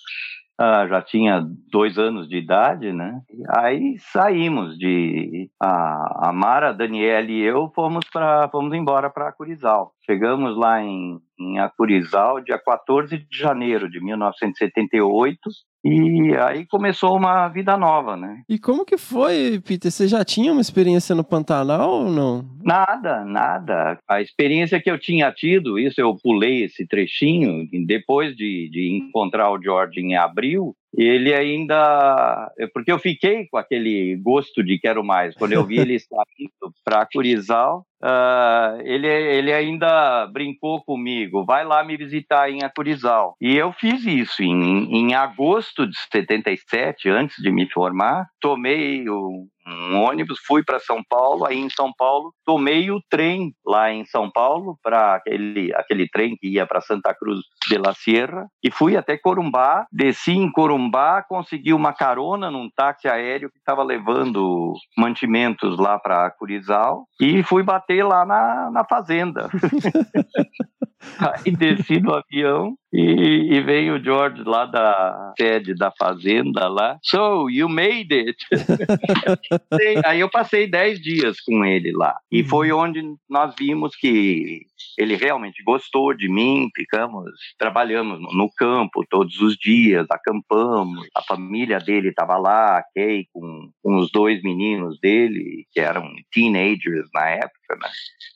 Ah, 0.59 0.87
já 0.89 1.03
tinha 1.03 1.47
dois 1.70 1.99
anos 1.99 2.26
de 2.26 2.39
idade, 2.39 2.91
né? 2.91 3.20
Aí 3.59 3.97
saímos 3.99 4.78
de 4.78 5.51
a, 5.62 6.30
a 6.30 6.32
Mara, 6.32 6.70
a 6.70 6.72
Daniela 6.72 7.30
e 7.30 7.43
eu 7.43 7.70
fomos 7.74 8.07
para 8.11 8.49
fomos 8.49 8.72
embora 8.72 9.11
para 9.11 9.32
Curizal. 9.32 9.93
Chegamos 10.07 10.57
lá 10.57 10.82
em, 10.82 11.18
em 11.39 11.59
Acurizal 11.59 12.41
dia 12.41 12.59
14 12.59 13.18
de 13.18 13.39
janeiro 13.39 13.91
de 13.91 14.03
1978 14.03 15.39
e 15.87 16.37
aí 16.37 16.66
começou 16.66 17.16
uma 17.16 17.49
vida 17.49 17.76
nova, 17.76 18.16
né? 18.16 18.43
E 18.49 18.59
como 18.59 18.84
que 18.84 18.97
foi, 18.97 19.61
Peter? 19.64 19.91
Você 19.91 20.09
já 20.09 20.24
tinha 20.24 20.53
uma 20.53 20.61
experiência 20.61 21.14
no 21.14 21.24
Pantanal 21.24 21.91
ou 21.91 22.11
não? 22.11 22.45
Nada, 22.62 23.24
nada. 23.24 23.99
A 24.09 24.20
experiência 24.20 24.80
que 24.80 24.91
eu 24.91 24.99
tinha 24.99 25.30
tido, 25.32 25.78
isso 25.78 26.01
eu 26.01 26.16
pulei 26.22 26.64
esse 26.64 26.87
trechinho, 26.87 27.68
depois 27.87 28.37
de, 28.37 28.68
de 28.70 28.97
encontrar 28.97 29.51
o 29.51 29.62
George 29.62 30.01
em 30.01 30.16
abril, 30.16 30.74
ele 30.95 31.34
ainda. 31.34 32.51
Porque 32.72 32.91
eu 32.91 32.99
fiquei 32.99 33.47
com 33.49 33.57
aquele 33.57 34.16
gosto 34.16 34.62
de 34.62 34.78
quero 34.78 35.05
mais. 35.05 35.34
Quando 35.34 35.53
eu 35.53 35.64
vi 35.64 35.78
ele 35.80 35.99
saindo 35.99 36.74
para 36.84 37.07
Curizal, 37.12 37.87
uh, 38.03 38.80
ele, 38.82 39.07
ele 39.07 39.53
ainda 39.53 40.26
brincou 40.26 40.82
comigo: 40.84 41.45
vai 41.45 41.64
lá 41.64 41.84
me 41.84 41.97
visitar 41.97 42.51
em 42.51 42.62
Acurizal. 42.62 43.34
E 43.41 43.57
eu 43.57 43.72
fiz 43.72 44.05
isso 44.05 44.43
em, 44.43 44.95
em 44.95 45.14
agosto 45.14 45.87
de 45.87 45.97
77, 46.12 47.09
antes 47.09 47.37
de 47.43 47.51
me 47.51 47.70
formar. 47.70 48.26
Tomei 48.41 49.09
o, 49.09 49.47
um 49.66 50.00
ônibus, 50.02 50.38
fui 50.46 50.62
para 50.64 50.78
São 50.78 51.02
Paulo, 51.08 51.44
aí 51.44 51.58
em 51.58 51.70
São 51.70 51.92
Paulo 51.96 52.32
tomei 52.44 52.90
o 52.90 53.00
trem 53.10 53.52
lá 53.64 53.92
em 53.92 54.04
São 54.04 54.30
Paulo 54.30 54.78
para 54.82 55.16
aquele 55.16 55.74
aquele 55.74 56.08
trem 56.08 56.36
que 56.36 56.48
ia 56.48 56.66
para 56.66 56.80
Santa 56.80 57.14
Cruz 57.14 57.40
de 57.68 57.78
la 57.78 57.92
Sierra 57.94 58.46
e 58.62 58.70
fui 58.70 58.96
até 58.96 59.16
Corumbá, 59.16 59.86
desci 59.90 60.32
em 60.32 60.50
Corumbá, 60.50 61.22
consegui 61.22 61.72
uma 61.72 61.92
carona 61.92 62.50
num 62.50 62.68
táxi 62.74 63.08
aéreo 63.08 63.50
que 63.50 63.58
estava 63.58 63.82
levando 63.82 64.74
mantimentos 64.96 65.78
lá 65.78 65.98
para 65.98 66.30
Curizal 66.30 67.06
e 67.20 67.42
fui 67.42 67.62
bater 67.62 68.04
lá 68.04 68.24
na, 68.24 68.70
na 68.70 68.84
fazenda. 68.84 69.48
Aí 71.20 71.52
desci 71.52 72.00
do 72.00 72.14
avião 72.14 72.76
e, 72.97 73.57
e, 73.57 73.61
veio 73.61 73.97
o 73.97 74.03
George 74.03 74.42
lá 74.44 74.64
da 74.64 75.34
sede 75.38 75.74
da 75.74 75.92
fazenda 75.99 76.66
lá. 76.68 76.99
So, 77.03 77.51
you 77.51 77.68
made 77.68 78.14
it! 78.14 78.36
Aí 80.07 80.20
eu 80.20 80.30
passei 80.30 80.66
10 80.66 81.01
dias 81.01 81.40
com 81.40 81.64
ele 81.64 81.92
lá. 81.92 82.16
E 82.32 82.42
uhum. 82.42 82.49
foi 82.49 82.72
onde 82.72 83.03
nós 83.28 83.55
vimos 83.59 83.94
que 83.97 84.62
ele 84.98 85.16
realmente 85.16 85.62
gostou 85.62 86.14
de 86.14 86.28
mim, 86.28 86.68
ficamos, 86.74 87.30
trabalhamos 87.58 88.20
no 88.34 88.50
campo 88.50 89.04
todos 89.08 89.40
os 89.40 89.56
dias, 89.56 90.06
acampamos, 90.10 91.06
a 91.14 91.22
família 91.22 91.78
dele 91.78 92.08
estava 92.08 92.36
lá, 92.36 92.82
Kay, 92.94 93.26
com, 93.32 93.70
com 93.82 93.96
os 93.96 94.10
dois 94.10 94.42
meninos 94.42 94.98
dele, 95.00 95.66
que 95.72 95.80
eram 95.80 96.10
teenagers 96.30 97.08
na 97.14 97.28
época, 97.28 97.76
né? 97.80 97.88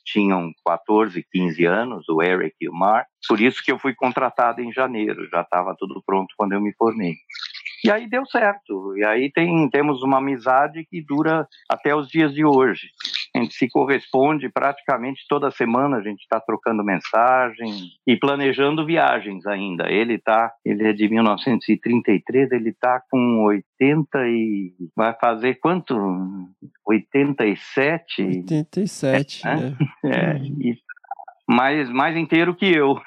tinham 0.05 0.51
14, 0.65 1.25
15 1.31 1.65
anos, 1.65 2.09
o 2.09 2.21
Eric 2.21 2.55
e 2.59 2.69
o 2.69 2.73
Mark, 2.73 3.07
por 3.27 3.39
isso 3.39 3.63
que 3.63 3.71
eu 3.71 3.79
fui 3.79 3.93
contratado 3.93 4.61
em 4.61 4.71
janeiro, 4.71 5.27
já 5.29 5.41
estava 5.41 5.75
tudo 5.77 6.01
pronto 6.05 6.33
quando 6.37 6.53
eu 6.53 6.61
me 6.61 6.73
formei. 6.73 7.15
E 7.83 7.89
aí 7.89 8.07
deu 8.07 8.25
certo. 8.25 8.95
E 8.95 9.03
aí 9.03 9.31
tem, 9.31 9.69
temos 9.69 10.03
uma 10.03 10.19
amizade 10.19 10.85
que 10.89 11.01
dura 11.01 11.47
até 11.69 11.95
os 11.95 12.07
dias 12.07 12.33
de 12.33 12.45
hoje. 12.45 12.89
A 13.35 13.39
gente 13.39 13.55
se 13.55 13.69
corresponde 13.69 14.49
praticamente 14.49 15.25
toda 15.27 15.51
semana, 15.51 15.97
a 15.97 16.01
gente 16.01 16.21
está 16.21 16.39
trocando 16.39 16.83
mensagem 16.83 17.89
e 18.05 18.17
planejando 18.17 18.85
viagens 18.85 19.45
ainda. 19.45 19.89
Ele 19.89 20.17
tá, 20.17 20.51
ele 20.65 20.87
é 20.87 20.93
de 20.93 21.07
1933, 21.07 22.51
ele 22.51 22.69
está 22.69 23.01
com 23.09 23.43
80 23.45 24.27
e 24.27 24.73
vai 24.95 25.13
fazer 25.13 25.55
quanto? 25.55 25.95
87? 26.85 28.21
87, 28.21 29.47
é. 29.47 29.55
Né? 29.55 29.77
é. 30.05 30.37
E 30.37 30.75
mais, 31.51 31.89
mais 31.89 32.15
inteiro 32.15 32.55
que 32.55 32.65
eu. 32.65 32.99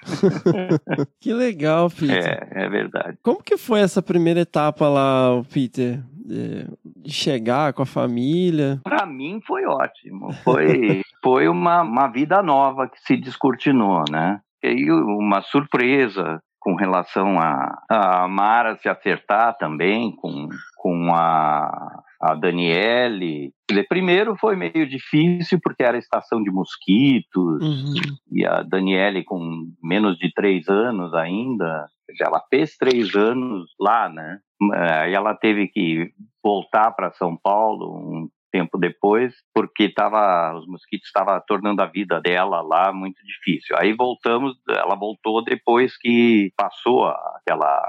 que 1.18 1.32
legal, 1.32 1.88
Peter. 1.88 2.46
É, 2.52 2.64
é 2.64 2.68
verdade. 2.68 3.18
Como 3.22 3.42
que 3.42 3.56
foi 3.56 3.80
essa 3.80 4.02
primeira 4.02 4.40
etapa 4.40 4.88
lá, 4.88 5.42
Peter? 5.52 6.00
De 6.26 6.66
chegar 7.06 7.72
com 7.72 7.82
a 7.82 7.86
família? 7.86 8.80
Para 8.82 9.06
mim 9.06 9.40
foi 9.46 9.64
ótimo. 9.66 10.32
Foi, 10.44 11.02
foi 11.22 11.48
uma, 11.48 11.82
uma 11.82 12.08
vida 12.08 12.42
nova 12.42 12.88
que 12.88 12.98
se 13.00 13.16
descortinou, 13.16 14.04
né? 14.10 14.40
E 14.62 14.90
uma 14.90 15.42
surpresa 15.42 16.40
com 16.58 16.74
relação 16.74 17.38
a, 17.38 17.82
a 17.90 18.26
Mara 18.26 18.76
se 18.76 18.88
acertar 18.88 19.54
também 19.58 20.16
com, 20.16 20.48
com 20.76 21.14
a, 21.14 22.02
a 22.24 22.34
Daniele. 22.34 23.52
Primeiro 23.86 24.34
foi 24.36 24.56
meio 24.56 24.88
difícil 24.88 25.58
porque 25.62 25.82
era 25.82 25.98
estação 25.98 26.42
de 26.42 26.50
mosquitos 26.50 27.62
uhum. 27.62 27.94
e 28.32 28.46
a 28.46 28.62
Daniele 28.62 29.22
com 29.22 29.70
menos 29.82 30.16
de 30.16 30.32
três 30.32 30.66
anos 30.68 31.12
ainda, 31.12 31.86
ela 32.20 32.42
fez 32.48 32.76
três 32.76 33.14
anos 33.14 33.70
lá, 33.78 34.08
né? 34.08 34.38
Aí 34.72 35.12
ela 35.12 35.34
teve 35.34 35.68
que 35.68 36.10
voltar 36.42 36.92
para 36.92 37.12
São 37.12 37.36
Paulo 37.36 37.94
um 37.94 38.28
tempo 38.50 38.78
depois, 38.78 39.34
porque 39.52 39.88
tava, 39.88 40.56
os 40.56 40.66
mosquitos 40.66 41.08
estavam 41.08 41.38
tornando 41.46 41.82
a 41.82 41.86
vida 41.86 42.20
dela 42.20 42.62
lá 42.62 42.92
muito 42.92 43.20
difícil. 43.26 43.76
Aí 43.76 43.92
voltamos, 43.92 44.56
ela 44.68 44.94
voltou 44.94 45.42
depois 45.42 45.96
que 45.98 46.52
passou 46.56 47.06
aquela 47.06 47.82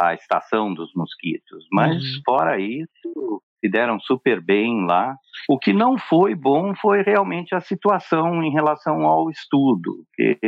a 0.00 0.14
estação 0.14 0.72
dos 0.72 0.92
mosquitos. 0.94 1.66
Mas 1.72 2.02
uhum. 2.02 2.22
fora 2.24 2.60
isso, 2.60 3.42
se 3.60 3.68
deram 3.68 3.98
super 4.00 4.40
bem 4.40 4.84
lá. 4.84 5.16
O 5.48 5.58
que 5.58 5.72
não 5.72 5.98
foi 5.98 6.34
bom 6.34 6.74
foi 6.74 7.02
realmente 7.02 7.54
a 7.54 7.60
situação 7.60 8.42
em 8.42 8.50
relação 8.50 9.02
ao 9.02 9.30
estudo, 9.30 10.04
que 10.14 10.38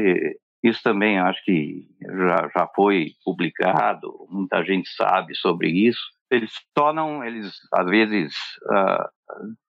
isso 0.63 0.83
também 0.83 1.19
acho 1.19 1.43
que 1.45 1.87
já, 2.03 2.51
já 2.55 2.69
foi 2.75 3.13
publicado, 3.25 4.13
muita 4.29 4.63
gente 4.65 4.89
sabe 4.91 5.35
sobre 5.35 5.71
isso. 5.71 6.01
Eles 6.31 6.53
não, 6.95 7.25
eles 7.25 7.53
às 7.75 7.87
vezes 7.87 8.35
uh, 8.67 9.09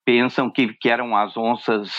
pensam 0.06 0.50
que, 0.50 0.74
que 0.74 0.90
eram 0.90 1.16
as 1.16 1.36
onças 1.36 1.92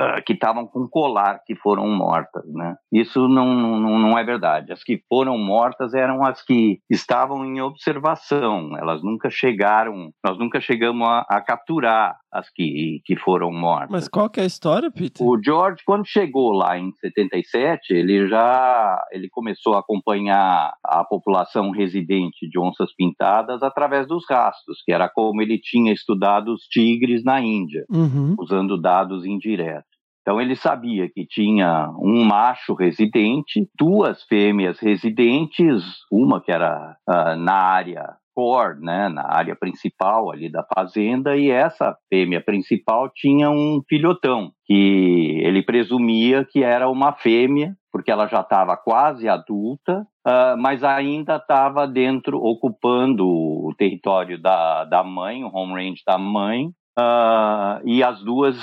uh, 0.00 0.22
que 0.24 0.32
estavam 0.32 0.66
com 0.66 0.88
colar 0.88 1.40
que 1.46 1.54
foram 1.56 1.86
mortas, 1.88 2.44
né? 2.52 2.76
Isso 2.92 3.28
não, 3.28 3.54
não, 3.54 3.98
não 3.98 4.18
é 4.18 4.24
verdade. 4.24 4.72
As 4.72 4.82
que 4.82 5.02
foram 5.08 5.38
mortas 5.38 5.94
eram 5.94 6.24
as 6.24 6.42
que 6.42 6.80
estavam 6.90 7.44
em 7.44 7.60
observação. 7.60 8.76
Elas 8.76 9.02
nunca 9.02 9.30
chegaram, 9.30 10.10
nós 10.24 10.38
nunca 10.38 10.60
chegamos 10.60 11.06
a, 11.06 11.26
a 11.28 11.40
capturar 11.40 12.16
as 12.34 12.50
que, 12.50 13.00
que 13.04 13.16
foram 13.16 13.52
mortas. 13.52 13.90
Mas 13.90 14.08
qual 14.08 14.28
que 14.28 14.40
é 14.40 14.42
a 14.42 14.46
história, 14.46 14.90
Peter? 14.90 15.24
O 15.24 15.40
George, 15.40 15.82
quando 15.86 16.04
chegou 16.04 16.52
lá 16.52 16.76
em 16.76 16.92
77, 16.92 17.94
ele 17.94 18.26
já 18.26 19.00
ele 19.12 19.28
começou 19.30 19.74
a 19.74 19.78
acompanhar 19.78 20.74
a 20.84 21.04
população 21.04 21.70
residente 21.70 22.48
de 22.48 22.58
onças 22.58 22.92
pintadas 22.94 23.62
através 23.62 24.08
dos 24.08 24.24
rastros, 24.28 24.82
que 24.84 24.92
era 24.92 25.08
como 25.08 25.40
ele 25.40 25.58
tinha 25.58 25.92
estudado 25.92 26.52
os 26.52 26.62
tigres 26.62 27.22
na 27.22 27.40
Índia, 27.40 27.84
uhum. 27.88 28.34
usando 28.36 28.80
dados 28.80 29.24
indiretos. 29.24 29.94
Então 30.22 30.40
ele 30.40 30.56
sabia 30.56 31.08
que 31.08 31.26
tinha 31.26 31.90
um 31.98 32.24
macho 32.24 32.74
residente, 32.74 33.68
duas 33.78 34.22
fêmeas 34.24 34.78
residentes, 34.80 35.84
uma 36.10 36.40
que 36.40 36.50
era 36.50 36.96
uh, 37.06 37.36
na 37.36 37.54
área 37.54 38.16
core, 38.34 38.80
né, 38.80 39.08
na 39.08 39.26
área 39.32 39.54
principal 39.54 40.30
ali 40.30 40.50
da 40.50 40.64
fazenda, 40.74 41.36
e 41.36 41.50
essa 41.50 41.96
fêmea 42.08 42.42
principal 42.42 43.10
tinha 43.14 43.50
um 43.50 43.80
filhotão, 43.88 44.50
que 44.66 45.40
ele 45.42 45.62
presumia 45.62 46.44
que 46.44 46.62
era 46.62 46.88
uma 46.88 47.12
fêmea, 47.12 47.74
porque 47.92 48.10
ela 48.10 48.26
já 48.26 48.40
estava 48.40 48.76
quase 48.76 49.28
adulta, 49.28 50.06
uh, 50.26 50.56
mas 50.58 50.82
ainda 50.82 51.36
estava 51.36 51.86
dentro, 51.86 52.38
ocupando 52.38 53.24
o 53.26 53.72
território 53.78 54.40
da, 54.40 54.84
da 54.84 55.04
mãe, 55.04 55.44
o 55.44 55.50
home 55.54 55.74
range 55.74 56.02
da 56.04 56.18
mãe, 56.18 56.66
uh, 56.98 57.80
e 57.84 58.02
as 58.02 58.22
duas 58.24 58.56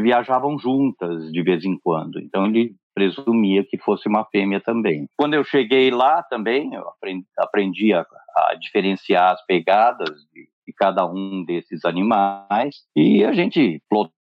viajavam 0.00 0.56
juntas 0.58 1.30
de 1.32 1.42
vez 1.42 1.64
em 1.64 1.76
quando. 1.82 2.20
Então 2.20 2.46
ele 2.46 2.72
presumia 2.94 3.64
que 3.64 3.78
fosse 3.78 4.08
uma 4.08 4.24
fêmea 4.24 4.60
também. 4.60 5.06
Quando 5.16 5.34
eu 5.34 5.44
cheguei 5.44 5.90
lá 5.90 6.22
também, 6.22 6.74
eu 6.74 6.88
aprendi, 6.88 7.26
aprendi 7.38 7.92
a, 7.92 8.06
a, 8.36 8.54
diferenciar 8.54 9.32
as 9.32 9.44
pegadas 9.46 10.10
de, 10.32 10.48
de, 10.66 10.72
cada 10.76 11.06
um 11.06 11.44
desses 11.44 11.84
animais 11.84 12.76
e 12.96 13.24
a 13.24 13.32
gente 13.32 13.80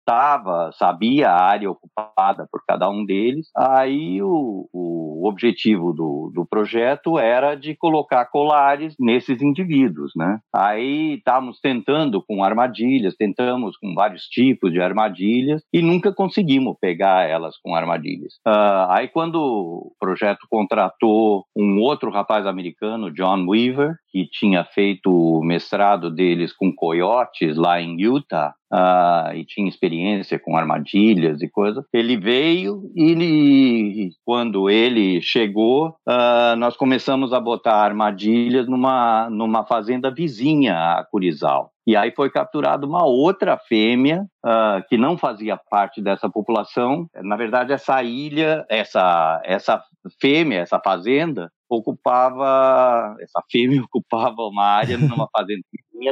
contava, 0.09 0.71
sabia 0.73 1.29
a 1.29 1.43
área 1.43 1.69
ocupada 1.69 2.47
por 2.51 2.63
cada 2.67 2.89
um 2.89 3.05
deles. 3.05 3.49
Aí 3.55 4.21
o, 4.23 4.67
o 4.73 5.27
objetivo 5.27 5.93
do, 5.93 6.31
do 6.33 6.45
projeto 6.45 7.19
era 7.19 7.53
de 7.53 7.75
colocar 7.75 8.25
colares 8.25 8.95
nesses 8.99 9.41
indivíduos, 9.41 10.11
né? 10.15 10.39
Aí 10.53 11.15
estávamos 11.15 11.59
tentando 11.59 12.23
com 12.23 12.43
armadilhas, 12.43 13.15
tentamos 13.15 13.77
com 13.77 13.93
vários 13.93 14.23
tipos 14.23 14.71
de 14.71 14.81
armadilhas 14.81 15.61
e 15.71 15.81
nunca 15.81 16.11
conseguimos 16.11 16.75
pegar 16.81 17.29
elas 17.29 17.55
com 17.61 17.75
armadilhas. 17.75 18.33
Uh, 18.47 18.89
aí 18.89 19.07
quando 19.07 19.35
o 19.35 19.91
projeto 19.99 20.47
contratou 20.49 21.45
um 21.55 21.79
outro 21.81 22.09
rapaz 22.09 22.47
americano, 22.47 23.11
John 23.11 23.45
Weaver, 23.47 23.95
que 24.11 24.27
tinha 24.27 24.63
feito 24.63 25.11
o 25.11 25.43
mestrado 25.43 26.09
deles 26.09 26.51
com 26.51 26.73
coiotes 26.73 27.55
lá 27.57 27.79
em 27.79 28.01
Utah, 28.01 28.53
uh, 28.71 29.33
e 29.35 29.45
tinha 29.45 29.67
experiência 29.67 30.39
com 30.39 30.55
armadilhas 30.55 31.41
e 31.41 31.49
coisa. 31.49 31.85
Ele 31.93 32.17
veio 32.17 32.91
e 32.95 33.11
ele, 33.11 34.09
quando 34.25 34.69
ele 34.69 35.21
chegou, 35.21 35.89
uh, 36.07 36.55
nós 36.57 36.77
começamos 36.77 37.33
a 37.33 37.39
botar 37.39 37.75
armadilhas 37.75 38.67
numa, 38.67 39.29
numa 39.29 39.65
fazenda 39.65 40.11
vizinha 40.11 40.75
a 40.75 41.05
Curizal. 41.09 41.71
E 41.87 41.95
aí 41.95 42.11
foi 42.15 42.29
capturada 42.29 42.85
uma 42.85 43.03
outra 43.03 43.57
fêmea 43.57 44.23
uh, 44.45 44.87
que 44.87 44.95
não 44.95 45.17
fazia 45.17 45.57
parte 45.57 46.01
dessa 46.01 46.29
população. 46.29 47.07
Na 47.23 47.35
verdade, 47.35 47.73
essa 47.73 48.03
ilha, 48.03 48.63
essa, 48.69 49.41
essa 49.43 49.83
fêmea, 50.21 50.59
essa 50.59 50.79
fazenda, 50.79 51.49
ocupava, 51.67 53.15
essa 53.19 53.41
fêmea 53.51 53.81
ocupava 53.91 54.43
uma 54.43 54.65
área 54.65 54.97
numa 54.99 55.27
fazenda 55.35 55.61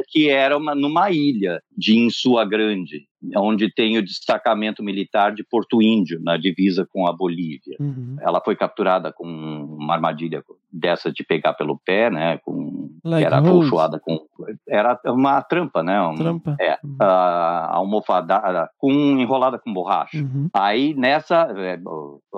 que 0.08 0.30
era 0.30 0.58
uma, 0.58 0.76
numa 0.76 1.12
ilha 1.12 1.62
de 1.76 1.98
Insua 1.98 2.46
Grande 2.46 3.08
onde 3.36 3.74
tem 3.74 3.98
o 3.98 4.04
destacamento 4.04 4.84
militar 4.84 5.34
de 5.34 5.44
Porto 5.44 5.82
Índio, 5.82 6.20
na 6.22 6.38
divisa 6.38 6.88
com 6.92 7.08
a 7.08 7.14
Bolívia. 7.14 7.78
Uhum. 7.80 8.18
Ela 8.22 8.42
foi 8.44 8.56
capturada 8.56 9.12
com 9.12 9.26
uma 9.26 9.94
armadilha 9.94 10.44
dessa 10.72 11.12
de 11.12 11.24
pegar 11.24 11.54
pelo 11.54 11.78
pé, 11.78 12.10
né, 12.10 12.38
com 12.44 12.90
like 13.04 13.26
era 13.26 13.38
acolchoada 13.38 14.00
com 14.00 14.20
era 14.68 15.00
uma 15.06 15.42
trampa, 15.42 15.82
né, 15.82 16.00
uma, 16.02 16.16
trampa. 16.16 16.56
É, 16.60 16.78
uhum. 16.84 16.98
a, 17.00 17.76
almofadada 17.76 18.70
com 18.78 18.92
enrolada 18.92 19.58
com 19.58 19.74
borracha. 19.74 20.18
Uhum. 20.18 20.50
Aí 20.54 20.94
nessa 20.94 21.48
é, 21.58 21.80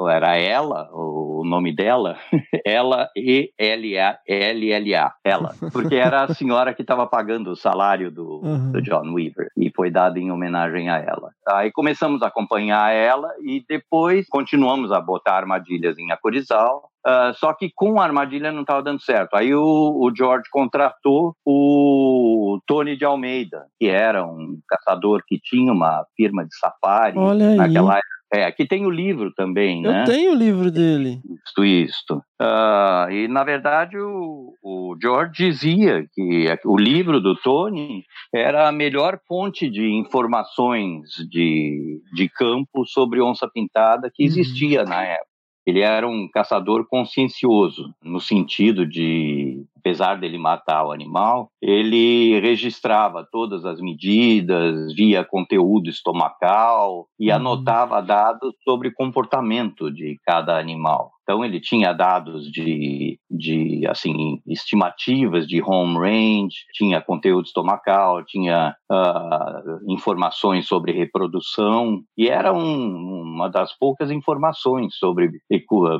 era 0.10 0.38
ela, 0.38 0.90
o 0.94 1.44
nome 1.46 1.76
dela, 1.76 2.18
ela 2.66 3.10
e 3.16 3.52
L 3.58 4.00
A 4.00 4.18
L 4.28 4.72
L 4.72 4.96
A, 4.96 5.14
ela, 5.24 5.56
porque 5.74 5.96
era 5.96 6.24
a 6.24 6.34
senhora 6.34 6.74
que 6.74 6.82
estava 6.82 7.06
pagando 7.08 7.52
o 7.52 7.56
salário 7.56 8.12
do, 8.12 8.42
do 8.72 8.82
John 8.82 9.14
Weaver 9.14 9.50
e 9.58 9.72
foi 9.76 9.92
dada 9.92 10.20
em 10.20 10.32
homenagem 10.32 10.79
a 10.88 10.98
ela. 10.98 11.32
Aí 11.48 11.72
começamos 11.72 12.22
a 12.22 12.28
acompanhar 12.28 12.94
ela 12.94 13.30
e 13.42 13.66
depois 13.68 14.28
continuamos 14.30 14.92
a 14.92 15.02
botar 15.02 15.34
armadilhas 15.34 15.98
em 15.98 16.12
Acorizal, 16.12 16.90
Uh, 17.08 17.34
só 17.36 17.54
que 17.54 17.72
com 17.74 18.00
a 18.00 18.04
armadilha 18.04 18.52
não 18.52 18.62
estava 18.62 18.84
dando 18.84 19.02
certo. 19.02 19.34
Aí 19.36 19.56
o, 19.56 19.62
o, 19.62 20.14
George 20.14 20.50
contratou 20.52 21.34
o 21.46 22.60
Tony 22.68 22.98
de 22.98 23.06
Almeida, 23.06 23.68
que 23.80 23.88
era 23.88 24.26
um 24.26 24.60
caçador 24.68 25.24
que 25.26 25.40
tinha 25.40 25.72
uma 25.72 26.06
firma 26.18 26.44
de 26.44 26.54
safari 26.58 27.18
Olha 27.18 27.56
naquela 27.56 27.96
aí. 27.96 28.02
É, 28.32 28.46
aqui 28.46 28.68
tem 28.68 28.86
o 28.86 28.92
livro 28.92 29.34
também, 29.34 29.84
Eu 29.84 29.92
né? 29.92 30.02
Eu 30.02 30.06
tenho 30.06 30.32
o 30.34 30.36
livro 30.36 30.70
dele. 30.70 31.20
Isto, 31.46 31.66
isto. 31.66 32.24
Uh, 32.40 33.10
e, 33.10 33.28
na 33.28 33.44
verdade, 33.44 33.98
o, 33.98 34.54
o, 34.62 34.79
George 35.02 35.50
dizia 35.50 36.06
que 36.14 36.46
o 36.66 36.78
livro 36.78 37.22
do 37.22 37.36
Tony 37.36 38.04
era 38.34 38.68
a 38.68 38.72
melhor 38.72 39.20
fonte 39.28 39.70
de 39.70 39.88
informações 39.94 41.10
de, 41.30 42.02
de 42.14 42.30
campo 42.30 42.86
sobre 42.86 43.22
onça-pintada 43.22 44.12
que 44.14 44.24
uhum. 44.24 44.30
existia 44.30 44.84
uhum. 44.84 44.90
na 44.90 45.04
época. 45.04 45.30
Ele 45.70 45.82
era 45.82 46.08
um 46.08 46.28
caçador 46.28 46.88
consciencioso, 46.88 47.94
no 48.04 48.20
sentido 48.20 48.88
de, 48.88 49.64
apesar 49.78 50.16
dele 50.16 50.38
matar 50.38 50.84
o 50.86 50.92
animal, 50.92 51.50
ele 51.62 52.40
registrava 52.40 53.28
todas 53.32 53.66
as 53.66 53.80
medidas, 53.80 54.94
via 54.96 55.24
conteúdo 55.24 55.90
estomacal 55.90 57.06
e 57.20 57.30
uhum. 57.30 57.36
anotava 57.36 58.02
dados 58.02 58.56
sobre 58.64 58.92
comportamento 58.92 59.92
de 59.92 60.18
cada 60.26 60.58
animal. 60.58 61.12
Então 61.30 61.46
ele 61.46 61.60
tinha 61.60 61.94
dados 61.94 62.52
de, 62.52 63.20
de 63.30 63.86
assim 63.88 64.42
estimativas 64.48 65.46
de 65.46 65.62
home 65.62 66.00
range, 66.00 66.56
tinha 66.74 67.00
conteúdo 67.00 67.46
estomacal, 67.46 68.26
tinha 68.26 68.76
uh, 68.92 69.92
informações 69.92 70.66
sobre 70.66 70.92
reprodução 70.92 72.02
e 72.18 72.28
era 72.30 72.52
um, 72.52 73.22
uma 73.22 73.48
das 73.48 73.78
poucas 73.78 74.10
informações 74.10 74.96
sobre 74.96 75.30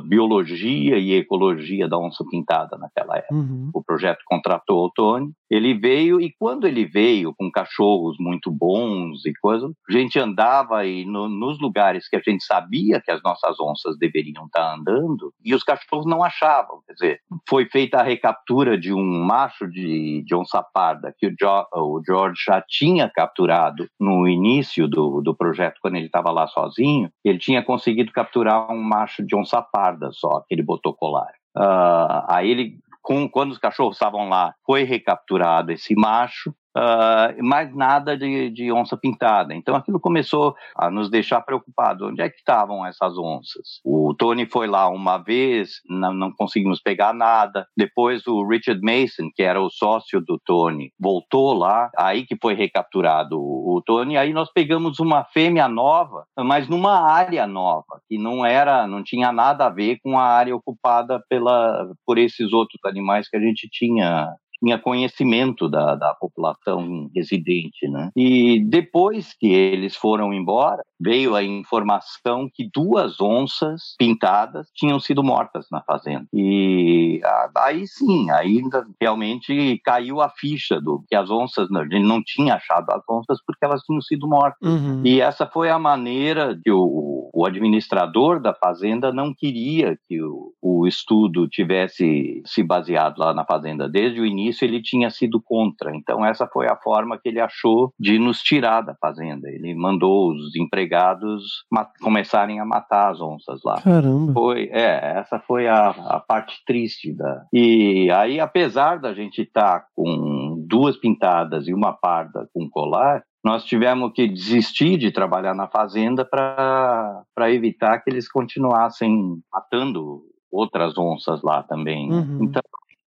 biologia 0.08 0.98
e 0.98 1.12
ecologia 1.12 1.88
da 1.88 1.96
onça 1.96 2.24
pintada 2.28 2.76
naquela 2.76 3.18
época. 3.18 3.32
Uhum. 3.32 3.70
O 3.72 3.84
projeto 3.84 4.24
contratou 4.26 4.86
o 4.86 4.90
Tony, 4.90 5.30
ele 5.48 5.74
veio 5.74 6.20
e 6.20 6.34
quando 6.40 6.66
ele 6.66 6.84
veio 6.84 7.32
com 7.38 7.48
cachorros 7.52 8.16
muito 8.18 8.50
bons 8.50 9.24
e 9.24 9.32
coisas, 9.40 9.70
a 9.88 9.92
gente 9.92 10.18
andava 10.18 10.84
e 10.84 11.04
no, 11.04 11.28
nos 11.28 11.60
lugares 11.60 12.08
que 12.08 12.16
a 12.16 12.20
gente 12.20 12.42
sabia 12.44 13.00
que 13.00 13.12
as 13.12 13.22
nossas 13.22 13.60
onças 13.60 13.96
deveriam 13.96 14.46
estar 14.46 14.74
andando 14.74 15.19
e 15.44 15.54
os 15.54 15.62
cachorros 15.62 16.06
não 16.06 16.22
achavam. 16.22 16.80
Quer 16.86 16.92
dizer, 16.92 17.20
foi 17.48 17.66
feita 17.66 17.98
a 17.98 18.02
recaptura 18.02 18.78
de 18.78 18.92
um 18.92 19.24
macho 19.24 19.68
de, 19.68 20.22
de 20.24 20.34
onça 20.34 20.62
parda 20.62 21.14
que 21.18 21.26
o, 21.26 21.30
jo, 21.30 21.66
o 21.74 22.02
George 22.04 22.42
já 22.46 22.62
tinha 22.66 23.08
capturado 23.08 23.88
no 23.98 24.28
início 24.28 24.88
do, 24.88 25.20
do 25.20 25.34
projeto, 25.34 25.78
quando 25.80 25.96
ele 25.96 26.06
estava 26.06 26.30
lá 26.30 26.46
sozinho. 26.46 27.10
Ele 27.24 27.38
tinha 27.38 27.62
conseguido 27.62 28.12
capturar 28.12 28.70
um 28.70 28.82
macho 28.82 29.24
de 29.24 29.36
onça 29.36 29.60
parda 29.62 30.10
só, 30.12 30.42
que 30.46 30.54
ele 30.54 30.62
botou 30.62 30.94
colar. 30.94 31.32
Uh, 31.56 32.24
aí 32.28 32.50
ele 32.50 32.78
com, 33.02 33.28
quando 33.28 33.50
os 33.50 33.58
cachorros 33.58 33.96
estavam 33.96 34.28
lá, 34.28 34.54
foi 34.64 34.82
recapturado 34.84 35.72
esse 35.72 35.94
macho 35.94 36.54
uh, 36.76 37.42
mais 37.42 37.74
nada 37.74 38.16
de, 38.16 38.50
de, 38.50 38.72
onça 38.72 38.96
pintada. 38.96 39.54
Então 39.54 39.74
aquilo 39.74 40.00
começou 40.00 40.54
a 40.76 40.90
nos 40.90 41.10
deixar 41.10 41.40
preocupados. 41.42 42.08
Onde 42.08 42.22
é 42.22 42.28
que 42.28 42.36
estavam 42.36 42.84
essas 42.86 43.16
onças? 43.18 43.80
O 43.84 44.14
Tony 44.14 44.46
foi 44.46 44.66
lá 44.66 44.88
uma 44.88 45.18
vez, 45.18 45.80
não, 45.88 46.12
não 46.12 46.32
conseguimos 46.32 46.80
pegar 46.80 47.12
nada. 47.12 47.66
Depois 47.76 48.26
o 48.26 48.46
Richard 48.46 48.80
Mason, 48.82 49.30
que 49.34 49.42
era 49.42 49.60
o 49.60 49.70
sócio 49.70 50.20
do 50.20 50.38
Tony, 50.44 50.92
voltou 50.98 51.54
lá, 51.54 51.90
aí 51.96 52.26
que 52.26 52.36
foi 52.40 52.54
recapturado 52.54 53.38
o, 53.38 53.76
o 53.76 53.82
Tony. 53.82 54.16
Aí 54.16 54.32
nós 54.32 54.50
pegamos 54.52 54.98
uma 54.98 55.24
fêmea 55.24 55.68
nova, 55.68 56.24
mas 56.38 56.68
numa 56.68 57.00
área 57.10 57.46
nova, 57.46 58.00
que 58.08 58.18
não 58.18 58.44
era, 58.44 58.86
não 58.86 59.02
tinha 59.02 59.32
nada 59.32 59.66
a 59.66 59.70
ver 59.70 59.98
com 60.02 60.18
a 60.18 60.24
área 60.24 60.54
ocupada 60.54 61.22
pela, 61.28 61.88
por 62.06 62.18
esses 62.18 62.52
outros 62.52 62.80
animais 62.84 63.28
que 63.28 63.36
a 63.36 63.40
gente 63.40 63.68
tinha 63.70 64.28
tinha 64.62 64.78
conhecimento 64.78 65.68
da, 65.68 65.94
da 65.94 66.14
população 66.14 67.10
residente, 67.14 67.88
né? 67.88 68.10
E 68.14 68.60
depois 68.60 69.34
que 69.38 69.48
eles 69.48 69.96
foram 69.96 70.32
embora, 70.32 70.82
veio 71.00 71.34
a 71.34 71.42
informação 71.42 72.48
que 72.52 72.68
duas 72.72 73.20
onças 73.20 73.94
pintadas 73.98 74.68
tinham 74.74 75.00
sido 75.00 75.22
mortas 75.22 75.66
na 75.72 75.82
fazenda. 75.82 76.26
E 76.32 77.20
aí 77.56 77.86
sim, 77.86 78.30
ainda 78.30 78.86
realmente 79.00 79.80
caiu 79.84 80.20
a 80.20 80.28
ficha 80.28 80.80
do 80.80 81.02
que 81.08 81.16
as 81.16 81.30
onças, 81.30 81.70
a 81.72 81.82
gente 81.82 82.06
não 82.06 82.22
tinha 82.22 82.54
achado 82.54 82.90
as 82.90 83.02
onças 83.08 83.38
porque 83.46 83.64
elas 83.64 83.82
tinham 83.82 84.00
sido 84.02 84.28
mortas. 84.28 84.60
Uhum. 84.62 85.02
E 85.04 85.20
essa 85.20 85.46
foi 85.46 85.70
a 85.70 85.78
maneira 85.78 86.58
que 86.62 86.70
o, 86.70 87.19
o 87.32 87.46
administrador 87.46 88.40
da 88.40 88.54
fazenda 88.54 89.12
não 89.12 89.34
queria 89.34 89.98
que 90.08 90.22
o, 90.22 90.52
o 90.60 90.86
estudo 90.86 91.48
tivesse 91.48 92.42
se 92.44 92.62
baseado 92.62 93.18
lá 93.18 93.32
na 93.34 93.44
fazenda 93.44 93.88
desde 93.88 94.20
o 94.20 94.26
início 94.26 94.64
ele 94.64 94.82
tinha 94.82 95.10
sido 95.10 95.40
contra. 95.40 95.94
Então 95.94 96.24
essa 96.24 96.46
foi 96.46 96.66
a 96.68 96.76
forma 96.76 97.18
que 97.18 97.28
ele 97.28 97.40
achou 97.40 97.92
de 97.98 98.18
nos 98.18 98.40
tirar 98.40 98.80
da 98.82 98.94
fazenda. 98.94 99.48
Ele 99.48 99.74
mandou 99.74 100.32
os 100.32 100.56
empregados 100.56 101.64
começarem 102.00 102.60
a 102.60 102.64
matar 102.64 103.10
as 103.10 103.20
onças 103.20 103.60
lá. 103.64 103.80
Caramba. 103.80 104.32
Foi, 104.32 104.68
é, 104.72 105.18
essa 105.18 105.38
foi 105.40 105.68
a, 105.68 105.88
a 105.88 106.20
parte 106.20 106.62
triste 106.66 107.12
da. 107.12 107.44
E 107.52 108.10
aí, 108.10 108.40
apesar 108.40 108.98
da 108.98 109.12
gente 109.14 109.42
estar 109.42 109.80
tá 109.80 109.86
com 109.94 110.64
duas 110.66 110.96
pintadas 110.96 111.66
e 111.68 111.74
uma 111.74 111.92
parda 111.92 112.48
com 112.52 112.68
colar, 112.68 113.22
nós 113.44 113.64
tivemos 113.64 114.12
que 114.12 114.28
desistir 114.28 114.98
de 114.98 115.10
trabalhar 115.10 115.54
na 115.54 115.66
fazenda 115.66 116.24
para 116.24 117.24
evitar 117.50 117.98
que 118.00 118.10
eles 118.10 118.30
continuassem 118.30 119.40
matando 119.52 120.22
outras 120.50 120.98
onças 120.98 121.42
lá 121.42 121.62
também. 121.62 122.08
Né? 122.08 122.16
Uhum. 122.16 122.44
Então, 122.44 122.62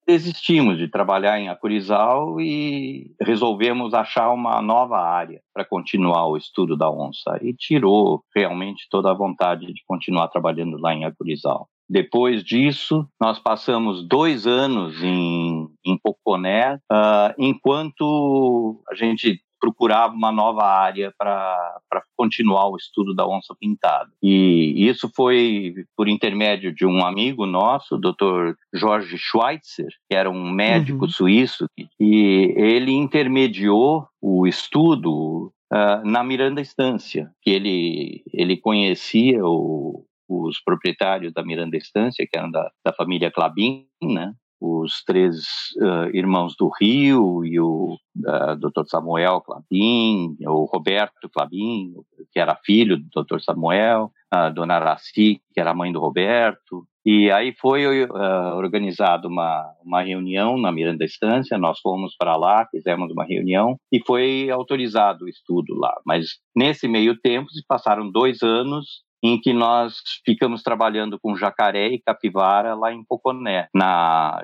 desistimos 0.06 0.78
de 0.78 0.88
trabalhar 0.88 1.40
em 1.40 1.50
Acurizal 1.50 2.40
e 2.40 3.12
resolvemos 3.22 3.94
achar 3.94 4.32
uma 4.32 4.62
nova 4.62 4.98
área 4.98 5.42
para 5.54 5.66
continuar 5.66 6.28
o 6.28 6.38
estudo 6.38 6.76
da 6.76 6.90
onça 6.90 7.40
e 7.42 7.54
tirou 7.54 8.24
realmente 8.36 8.88
toda 8.90 9.12
a 9.12 9.16
vontade 9.16 9.68
de 9.68 9.82
continuar 9.88 10.28
trabalhando 10.28 10.78
lá 10.78 10.94
em 10.94 11.06
Acurizal. 11.06 11.68
Depois 11.90 12.44
disso, 12.44 13.08
nós 13.22 13.40
passamos 13.40 14.08
dois 14.08 14.48
anos 14.48 15.04
em, 15.04 15.68
em 15.86 15.98
Poconé, 16.02 16.76
uh, 16.92 17.34
enquanto 17.38 18.82
a 18.90 18.96
gente 18.96 19.42
procurava 19.64 20.14
uma 20.14 20.30
nova 20.30 20.66
área 20.66 21.14
para 21.18 21.74
continuar 22.18 22.68
o 22.68 22.76
estudo 22.76 23.16
da 23.16 23.26
onça 23.26 23.56
pintada. 23.58 24.10
E 24.22 24.74
isso 24.90 25.10
foi 25.16 25.74
por 25.96 26.10
intermédio 26.10 26.76
de 26.76 26.86
um 26.86 27.06
amigo 27.06 27.46
nosso, 27.46 27.96
o 27.96 27.98
Dr. 27.98 28.56
Jorge 28.74 29.16
Schweitzer, 29.18 29.88
que 30.10 30.18
era 30.18 30.30
um 30.30 30.52
médico 30.52 31.06
Uhum. 31.06 31.10
suíço, 31.10 31.66
e 31.98 32.54
ele 32.58 32.92
intermediou 32.92 34.06
o 34.22 34.46
estudo 34.46 35.54
ah, 35.72 36.02
na 36.04 36.24
Miranda 36.26 36.60
Estância, 36.60 37.32
que 37.42 37.50
ele, 37.50 38.22
ele 38.34 38.58
conhecia 38.58 39.46
o- 39.46 40.06
os 40.30 40.60
proprietários 40.62 41.32
da 41.34 41.44
Miranda 41.44 41.78
Estância, 41.78 42.28
que 42.30 42.38
eram 42.38 42.52
da, 42.52 42.70
da 42.86 42.92
família 42.94 43.32
Clabin, 43.32 43.86
né? 44.04 44.34
Os 44.64 45.04
três 45.04 45.36
ah, 45.82 46.10
irmãos 46.14 46.56
do 46.58 46.70
Rio 46.80 47.44
e 47.44 47.60
o 47.60 47.98
ah, 48.26 48.56
Dr. 48.56 48.86
Samuel 48.88 49.42
Clabin, 49.42 50.38
o 50.48 50.64
Roberto 50.64 51.30
Clabin, 51.30 51.94
que 52.32 52.40
era 52.40 52.56
filho 52.56 52.98
do 52.98 53.24
Dr. 53.24 53.42
Samuel, 53.42 54.10
a 54.32 54.48
dona 54.50 54.76
Araci, 54.76 55.42
que 55.54 55.60
era 55.60 55.74
mãe 55.74 55.92
do 55.92 56.00
Roberto. 56.00 56.88
E 57.06 57.30
aí 57.30 57.54
foi 57.60 58.06
ah, 58.06 58.54
organizada 58.56 59.28
uma, 59.28 59.70
uma 59.84 60.02
reunião 60.02 60.58
na 60.58 60.72
Miranda 60.72 61.04
Estância, 61.04 61.58
nós 61.58 61.80
fomos 61.82 62.16
para 62.18 62.38
lá, 62.38 62.66
fizemos 62.72 63.12
uma 63.12 63.26
reunião 63.26 63.76
e 63.92 64.00
foi 64.00 64.50
autorizado 64.50 65.26
o 65.26 65.30
estudo 65.30 65.76
lá. 65.76 65.94
Mas 66.06 66.38
nesse 66.56 66.88
meio 66.88 67.20
tempo 67.20 67.50
se 67.52 67.62
passaram 67.68 68.10
dois 68.10 68.42
anos 68.42 69.04
em 69.24 69.40
que 69.40 69.54
nós 69.54 70.02
ficamos 70.26 70.62
trabalhando 70.62 71.18
com 71.18 71.36
jacaré 71.36 71.88
e 71.88 72.00
capivara 72.00 72.76
lá 72.76 72.92
em 72.92 73.04
Poconé. 73.04 73.70
Na, 73.74 74.44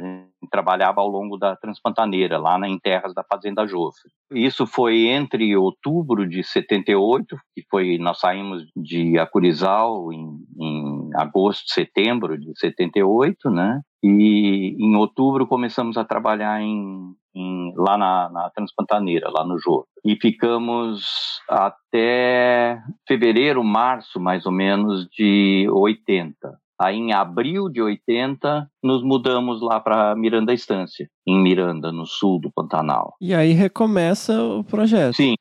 trabalhava 0.49 1.01
ao 1.01 1.07
longo 1.07 1.37
da 1.37 1.55
Transpantaneira, 1.55 2.37
lá 2.37 2.59
em 2.67 2.77
terras 2.79 3.13
da 3.13 3.23
Fazenda 3.23 3.65
Jofre. 3.67 4.09
Isso 4.31 4.65
foi 4.67 5.07
entre 5.07 5.55
outubro 5.55 6.27
de 6.27 6.43
78, 6.43 7.35
que 7.55 7.63
foi 7.69 7.97
nós 7.97 8.19
saímos 8.19 8.63
de 8.75 9.17
Acurizal 9.17 10.11
em, 10.11 10.37
em 10.59 11.09
agosto, 11.15 11.63
setembro 11.73 12.37
de 12.37 12.51
78, 12.59 13.49
né? 13.49 13.81
E 14.03 14.75
em 14.79 14.95
outubro 14.95 15.45
começamos 15.47 15.97
a 15.97 16.05
trabalhar 16.05 16.61
em, 16.61 17.13
em- 17.35 17.73
lá 17.75 17.97
na, 17.97 18.29
na 18.29 18.49
Transpantaneira, 18.51 19.29
lá 19.29 19.45
no 19.45 19.57
Jô. 19.59 19.85
E 20.05 20.15
ficamos 20.15 21.41
até 21.49 22.81
fevereiro, 23.07 23.63
março, 23.63 24.19
mais 24.19 24.45
ou 24.45 24.51
menos, 24.51 25.07
de 25.09 25.67
80. 25.71 26.57
Aí, 26.81 26.95
em 26.95 27.11
abril 27.11 27.67
de 27.69 27.81
80, 27.81 28.69
nos 28.81 29.03
mudamos 29.03 29.61
lá 29.61 29.81
para 29.81 30.15
Miranda 30.15 30.53
Estância, 30.53 31.09
em 31.27 31.37
Miranda, 31.37 31.91
no 31.91 32.05
sul 32.05 32.39
do 32.39 32.49
Pantanal. 32.49 33.15
E 33.19 33.33
aí 33.33 33.51
recomeça 33.51 34.41
o 34.41 34.63
projeto. 34.63 35.15
Sim, 35.15 35.35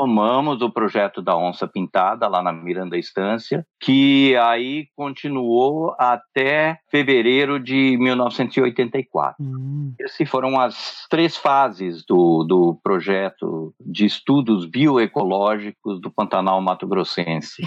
tomamos 0.00 0.62
o 0.62 0.70
projeto 0.70 1.20
da 1.20 1.36
Onça 1.36 1.68
Pintada 1.68 2.26
lá 2.26 2.42
na 2.42 2.50
Miranda 2.54 2.96
Estância, 2.96 3.66
que 3.78 4.34
aí 4.36 4.86
continuou 4.96 5.94
até 5.98 6.78
fevereiro 6.90 7.60
de 7.60 7.98
1984. 7.98 9.36
Hum. 9.38 9.92
Essas 10.00 10.26
foram 10.26 10.58
as 10.58 11.06
três 11.10 11.36
fases 11.36 12.02
do, 12.06 12.44
do 12.44 12.80
projeto 12.82 13.74
de 13.78 14.06
estudos 14.06 14.64
bioecológicos 14.64 16.00
do 16.00 16.10
Pantanal 16.10 16.62
Mato 16.62 16.86
Grossense, 16.86 17.62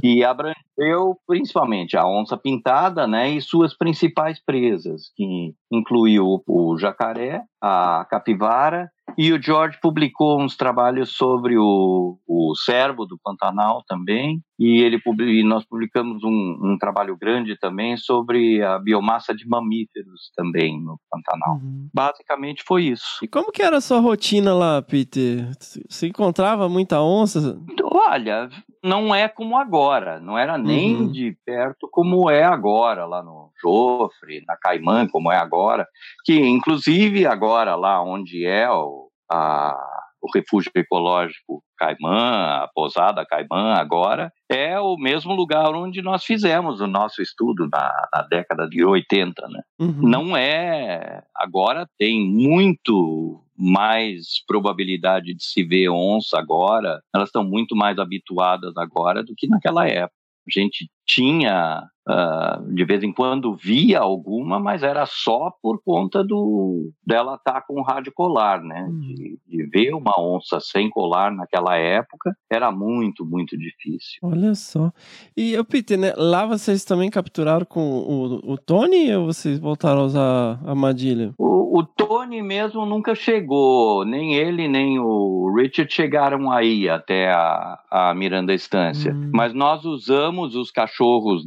que 0.00 0.24
abrangeu 0.24 1.18
principalmente 1.26 1.98
a 1.98 2.06
onça 2.06 2.34
pintada 2.34 3.06
né, 3.06 3.28
e 3.28 3.42
suas 3.42 3.76
principais 3.76 4.42
presas, 4.42 5.12
que 5.14 5.52
incluiu 5.70 6.42
o 6.46 6.76
jacaré, 6.78 7.42
a 7.60 8.06
capivara, 8.10 8.90
e 9.16 9.32
o 9.32 9.42
George 9.42 9.78
publicou 9.80 10.40
uns 10.40 10.56
trabalhos 10.56 11.12
sobre 11.16 11.56
o, 11.58 12.18
o 12.26 12.54
cervo 12.56 13.06
do 13.06 13.18
Pantanal 13.22 13.82
também, 13.86 14.40
e 14.60 14.82
ele 14.82 15.00
e 15.20 15.42
nós 15.42 15.64
publicamos 15.64 16.22
um, 16.22 16.28
um 16.62 16.76
trabalho 16.78 17.16
grande 17.16 17.58
também 17.58 17.96
sobre 17.96 18.62
a 18.62 18.78
biomassa 18.78 19.34
de 19.34 19.48
mamíferos 19.48 20.30
também 20.36 20.78
no 20.78 21.00
Pantanal. 21.10 21.54
Uhum. 21.56 21.88
Basicamente 21.94 22.62
foi 22.66 22.84
isso. 22.84 23.20
E 23.22 23.26
como 23.26 23.50
que 23.50 23.62
era 23.62 23.78
a 23.78 23.80
sua 23.80 24.00
rotina 24.00 24.52
lá, 24.52 24.82
Peter? 24.82 25.48
Você 25.88 26.08
encontrava 26.08 26.68
muita 26.68 27.00
onça? 27.00 27.58
Olha, 27.90 28.50
não 28.84 29.14
é 29.14 29.28
como 29.28 29.56
agora, 29.56 30.20
não 30.20 30.36
era 30.36 30.58
nem 30.58 30.94
Uhum. 30.94 31.10
de 31.10 31.34
perto 31.46 31.88
como 31.90 32.28
é 32.30 32.42
agora, 32.44 33.06
lá 33.06 33.22
no 33.22 33.50
Jofre, 33.62 34.44
na 34.46 34.56
Caimã, 34.58 35.06
como 35.08 35.32
é 35.32 35.36
agora, 35.38 35.86
que 36.24 36.38
inclusive 36.38 37.26
agora 37.26 37.76
lá 37.76 38.02
onde 38.02 38.44
é 38.44 38.70
o, 38.70 39.08
a- 39.30 39.99
o 40.22 40.28
refúgio 40.34 40.70
ecológico 40.74 41.62
Caimã, 41.78 42.62
a 42.62 42.70
pousada 42.74 43.24
Caimã 43.24 43.74
agora, 43.74 44.32
é 44.50 44.78
o 44.78 44.96
mesmo 44.96 45.34
lugar 45.34 45.74
onde 45.74 46.02
nós 46.02 46.24
fizemos 46.24 46.80
o 46.80 46.86
nosso 46.86 47.22
estudo 47.22 47.68
na, 47.72 48.08
na 48.14 48.22
década 48.22 48.68
de 48.68 48.84
80, 48.84 49.48
né? 49.48 49.62
Uhum. 49.78 50.02
Não 50.02 50.36
é. 50.36 51.22
Agora 51.34 51.88
tem 51.98 52.20
muito 52.20 53.42
mais 53.56 54.44
probabilidade 54.46 55.34
de 55.34 55.44
se 55.44 55.62
ver 55.62 55.88
onça 55.90 56.38
agora. 56.38 57.00
Elas 57.14 57.28
estão 57.28 57.44
muito 57.44 57.74
mais 57.74 57.98
habituadas 57.98 58.76
agora 58.76 59.22
do 59.22 59.34
que 59.36 59.46
naquela 59.46 59.86
época. 59.86 60.14
A 60.48 60.60
gente 60.60 60.90
tinha, 61.06 61.86
ah, 62.10 62.60
de 62.66 62.84
vez 62.84 63.04
em 63.04 63.12
quando 63.12 63.54
via 63.54 64.00
alguma, 64.00 64.58
mas 64.58 64.82
era 64.82 65.06
só 65.06 65.52
por 65.62 65.80
conta 65.84 66.24
do 66.24 66.90
dela 67.06 67.36
estar 67.36 67.60
com 67.62 67.80
o 67.80 67.84
rádio 67.84 68.12
colar, 68.12 68.60
né? 68.60 68.88
Hum. 68.90 68.98
De, 69.00 69.38
de 69.46 69.66
ver 69.66 69.94
uma 69.94 70.20
onça 70.20 70.58
sem 70.58 70.90
colar 70.90 71.30
naquela 71.30 71.76
época 71.76 72.34
era 72.50 72.72
muito, 72.72 73.24
muito 73.24 73.56
difícil. 73.56 74.18
Olha 74.22 74.56
só. 74.56 74.90
E, 75.36 75.56
ô, 75.56 75.64
Peter, 75.64 75.96
né, 75.96 76.12
lá 76.16 76.46
vocês 76.46 76.84
também 76.84 77.08
capturaram 77.10 77.64
com 77.64 77.80
o, 77.80 78.52
o 78.52 78.58
Tony 78.58 79.14
ou 79.14 79.26
vocês 79.26 79.60
voltaram 79.60 80.00
a 80.00 80.04
usar 80.04 80.58
a 80.64 80.70
armadilha? 80.70 81.32
O, 81.38 81.78
o 81.78 81.84
Tony 81.84 82.42
mesmo 82.42 82.84
nunca 82.84 83.14
chegou, 83.14 84.04
nem 84.04 84.34
ele 84.34 84.66
nem 84.66 84.98
o 84.98 85.54
Richard 85.54 85.92
chegaram 85.92 86.50
aí 86.50 86.88
até 86.88 87.30
a, 87.30 87.78
a 87.90 88.14
Miranda 88.14 88.52
Estância. 88.52 89.12
Hum. 89.12 89.30
Mas 89.32 89.54
nós 89.54 89.84
usamos 89.84 90.56
os 90.56 90.70
cachorros 90.70 91.46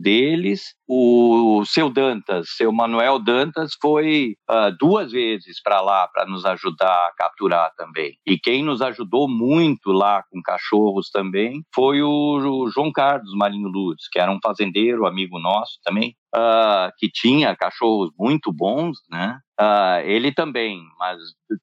O 0.88 1.64
seu 1.66 1.90
Dantas, 1.90 2.50
seu 2.56 2.72
Manuel 2.72 3.20
Dantas, 3.20 3.72
foi 3.82 4.36
ah, 4.50 4.70
duas 4.80 5.12
vezes 5.12 5.62
para 5.62 5.82
lá 5.82 6.08
para 6.08 6.26
nos 6.26 6.46
ajudar 6.46 7.08
a 7.08 7.14
capturar 7.18 7.72
também. 7.78 8.18
E 8.26 8.38
quem 8.38 8.64
nos 8.64 8.82
ajudou 8.82 9.28
muito 9.30 9.92
lá 9.92 10.24
com 10.30 10.42
cachorros 10.42 11.10
também 11.10 11.64
foi 11.74 12.02
o, 12.02 12.70
João 12.74 12.92
Carlos 12.92 13.34
Marinho 13.36 13.68
Luz, 13.68 14.08
que 14.12 14.20
era 14.20 14.32
um 14.32 14.40
fazendeiro, 14.42 15.06
amigo 15.06 15.40
nosso 15.40 15.80
também, 15.84 16.16
ah, 16.36 16.92
que 16.98 17.10
tinha 17.10 17.56
cachorros 17.56 18.12
muito 18.18 18.52
bons, 18.52 18.98
né? 19.10 19.38
Ah, 19.60 20.02
ele 20.04 20.32
também, 20.32 20.82
mas 20.98 21.20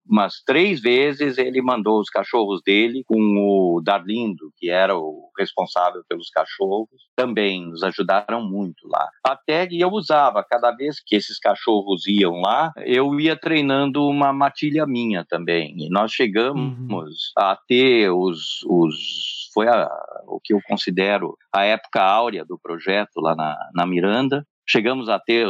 umas 0.09 0.43
três 0.45 0.80
vezes 0.80 1.38
ele 1.38 1.61
mandou 1.61 2.01
os 2.01 2.09
cachorros 2.09 2.61
dele 2.64 3.03
com 3.05 3.16
o 3.16 3.80
Darlindo, 3.82 4.53
que 4.57 4.70
era 4.70 4.97
o 4.97 5.30
responsável 5.36 6.03
pelos 6.09 6.30
cachorros, 6.30 6.88
também 7.16 7.66
nos 7.66 7.82
ajudaram 7.82 8.43
muito 8.43 8.86
lá. 8.86 9.09
Até 9.24 9.66
que 9.66 9.80
eu 9.80 9.91
usava, 9.91 10.45
cada 10.49 10.70
vez 10.70 11.01
que 11.05 11.16
esses 11.16 11.38
cachorros 11.38 12.07
iam 12.07 12.41
lá, 12.41 12.72
eu 12.76 13.18
ia 13.18 13.36
treinando 13.36 14.07
uma 14.07 14.32
matilha 14.32 14.86
minha 14.86 15.24
também. 15.28 15.74
E 15.78 15.88
nós 15.88 16.12
chegamos 16.12 17.32
a 17.36 17.57
ter 17.66 18.11
os, 18.11 18.62
os 18.66 19.41
foi 19.53 19.68
a, 19.68 19.88
o 20.26 20.41
que 20.43 20.55
eu 20.55 20.61
considero 20.66 21.36
a 21.53 21.64
época 21.64 22.03
áurea 22.03 22.45
do 22.45 22.59
projeto 22.59 23.20
lá 23.20 23.34
na, 23.34 23.57
na 23.74 23.86
Miranda. 23.86 24.47
Chegamos 24.70 25.08
a 25.08 25.18
ter 25.18 25.46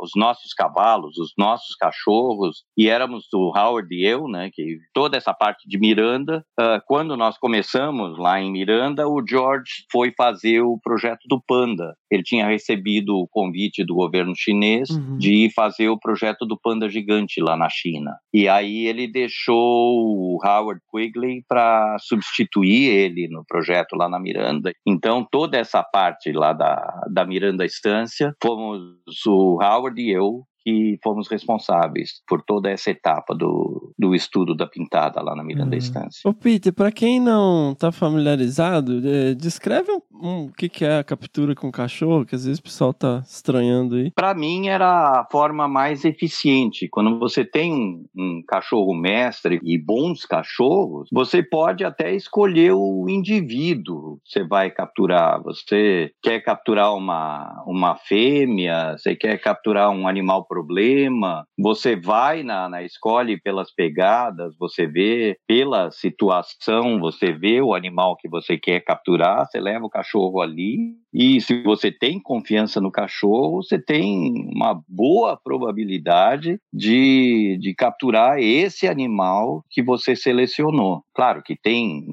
os 0.00 0.10
nossos 0.16 0.52
cavalos, 0.52 1.16
os 1.18 1.32
nossos 1.38 1.74
cachorros, 1.76 2.64
e 2.76 2.88
éramos 2.88 3.26
o 3.32 3.52
Howard 3.56 3.94
e 3.94 4.04
eu, 4.04 4.26
né? 4.28 4.50
Que 4.52 4.78
toda 4.92 5.16
essa 5.16 5.32
parte 5.32 5.68
de 5.68 5.78
Miranda. 5.78 6.44
ah, 6.58 6.80
quando 6.86 7.16
nós 7.16 7.38
começamos 7.38 8.18
lá 8.18 8.40
em 8.40 8.50
Miranda, 8.50 9.06
o 9.08 9.22
George 9.26 9.84
foi 9.90 10.12
fazer 10.16 10.60
o 10.62 10.78
projeto 10.82 11.20
do 11.28 11.40
Panda. 11.46 11.94
Ele 12.10 12.22
tinha 12.22 12.46
recebido 12.46 13.16
o 13.16 13.28
convite 13.28 13.84
do 13.84 13.94
governo 13.94 14.32
chinês 14.36 14.90
Uhum. 14.90 15.18
de 15.18 15.50
fazer 15.54 15.88
o 15.88 15.98
projeto 15.98 16.44
do 16.46 16.58
Panda 16.58 16.88
Gigante 16.88 17.40
lá 17.40 17.56
na 17.56 17.68
China. 17.68 18.16
E 18.32 18.48
aí 18.48 18.86
ele 18.86 19.06
deixou 19.06 19.56
o 19.56 20.38
Howard 20.44 20.80
Quigley 20.90 21.42
para 21.48 21.96
substituir 22.00 22.88
ele 22.88 23.28
no 23.28 23.44
projeto 23.46 23.94
lá 23.96 24.08
na 24.08 24.18
Miranda. 24.18 24.72
Então, 24.86 25.26
toda 25.30 25.56
essa 25.58 25.82
parte 25.82 26.32
lá 26.32 26.52
da, 26.52 27.02
da 27.12 27.24
Miranda 27.24 27.64
Estância, 27.64 28.34
fomos 28.56 29.26
o 29.26 29.62
Howard 29.62 30.00
e 30.00 30.10
eu 30.10 30.46
que 30.66 30.98
fomos 31.00 31.28
responsáveis 31.28 32.20
por 32.26 32.42
toda 32.42 32.68
essa 32.68 32.90
etapa 32.90 33.36
do, 33.36 33.94
do 33.96 34.16
estudo 34.16 34.52
da 34.52 34.66
pintada 34.66 35.22
lá 35.22 35.36
na 35.36 35.44
Miranda 35.44 35.76
Uhum. 35.76 35.78
Estância. 35.78 36.28
Ô, 36.28 36.34
Peter, 36.34 36.72
pra 36.72 36.90
quem 36.90 37.20
não 37.20 37.72
tá 37.72 37.92
familiarizado, 37.92 39.00
eh, 39.06 39.34
descreve 39.34 39.92
um, 39.92 40.00
um, 40.12 40.44
o 40.46 40.52
que, 40.52 40.68
que 40.68 40.84
é 40.84 40.98
a 40.98 41.04
captura 41.04 41.54
com 41.54 41.70
cachorro? 41.70 42.26
Que 42.26 42.34
às 42.34 42.44
vezes 42.44 42.58
o 42.58 42.64
pessoal 42.64 42.92
tá 42.92 43.22
estranhando 43.24 43.94
aí. 43.94 44.10
Para 44.10 44.34
mim 44.34 44.66
era 44.66 45.20
a 45.20 45.28
forma 45.30 45.68
mais 45.68 46.04
eficiente. 46.04 46.88
Quando 46.88 47.16
você 47.16 47.44
tem 47.44 47.72
um, 47.72 48.04
um, 48.16 48.42
cachorro 48.46 48.92
mestre 48.92 49.60
e 49.62 49.78
bons 49.78 50.24
cachorros, 50.24 51.08
você 51.12 51.44
pode 51.44 51.84
até 51.84 52.12
escolher 52.12 52.72
o 52.72 53.06
indivíduo 53.08 54.18
que 54.24 54.32
você 54.32 54.44
vai 54.44 54.70
capturar. 54.70 55.40
Você 55.44 56.10
quer 56.20 56.40
capturar 56.40 56.92
uma, 56.92 57.62
uma 57.66 57.94
fêmea, 57.94 58.96
você 58.98 59.14
quer 59.14 59.38
capturar 59.38 59.90
um 59.90 60.08
animal 60.08 60.44
problema, 60.56 61.46
você 61.58 61.94
vai 61.94 62.42
na, 62.42 62.66
na 62.66 62.82
escolhe 62.82 63.38
pelas 63.38 63.70
pegadas, 63.70 64.56
você 64.58 64.86
vê 64.86 65.36
pela 65.46 65.90
situação, 65.90 66.98
você 66.98 67.30
vê 67.30 67.60
o 67.60 67.74
animal 67.74 68.16
que 68.16 68.26
você 68.26 68.56
quer 68.56 68.80
capturar, 68.80 69.46
você 69.46 69.60
leva 69.60 69.84
o 69.84 69.90
cachorro 69.90 70.40
ali 70.40 70.94
e 71.12 71.40
se 71.42 71.62
você 71.62 71.92
tem 71.92 72.18
confiança 72.20 72.80
no 72.80 72.90
cachorro, 72.90 73.62
você 73.62 73.78
tem 73.78 74.50
uma 74.54 74.80
boa 74.88 75.38
probabilidade 75.42 76.58
de, 76.72 77.58
de 77.60 77.74
capturar 77.74 78.38
esse 78.38 78.88
animal 78.88 79.62
que 79.70 79.82
você 79.82 80.16
selecionou. 80.16 81.02
Claro 81.16 81.42
que 81.42 81.56
tem 81.56 82.04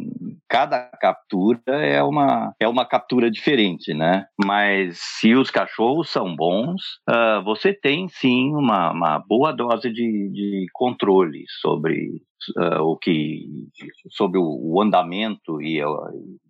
cada 0.47 0.80
captura 1.01 1.60
é 1.68 2.01
uma, 2.01 2.56
é 2.58 2.66
uma 2.70 2.86
captura 2.86 3.30
diferente, 3.30 3.93
né? 3.93 4.26
Mas 4.41 4.97
se 4.97 5.36
os 5.36 5.51
cachorros 5.51 6.10
são 6.10 6.34
bons, 6.34 6.82
uh, 7.10 7.43
você 7.43 7.74
tem 7.74 8.08
sim 8.08 8.54
uma, 8.56 8.93
uma 8.93 9.20
boa 9.20 9.51
dose 9.51 9.89
de, 9.89 10.30
de 10.30 10.68
controle 10.72 11.43
sobre 11.60 12.22
uh, 12.56 12.82
o 12.82 12.95
que 12.95 13.45
sobre 14.12 14.39
o, 14.39 14.82
andamento 14.82 15.62
e, 15.62 15.82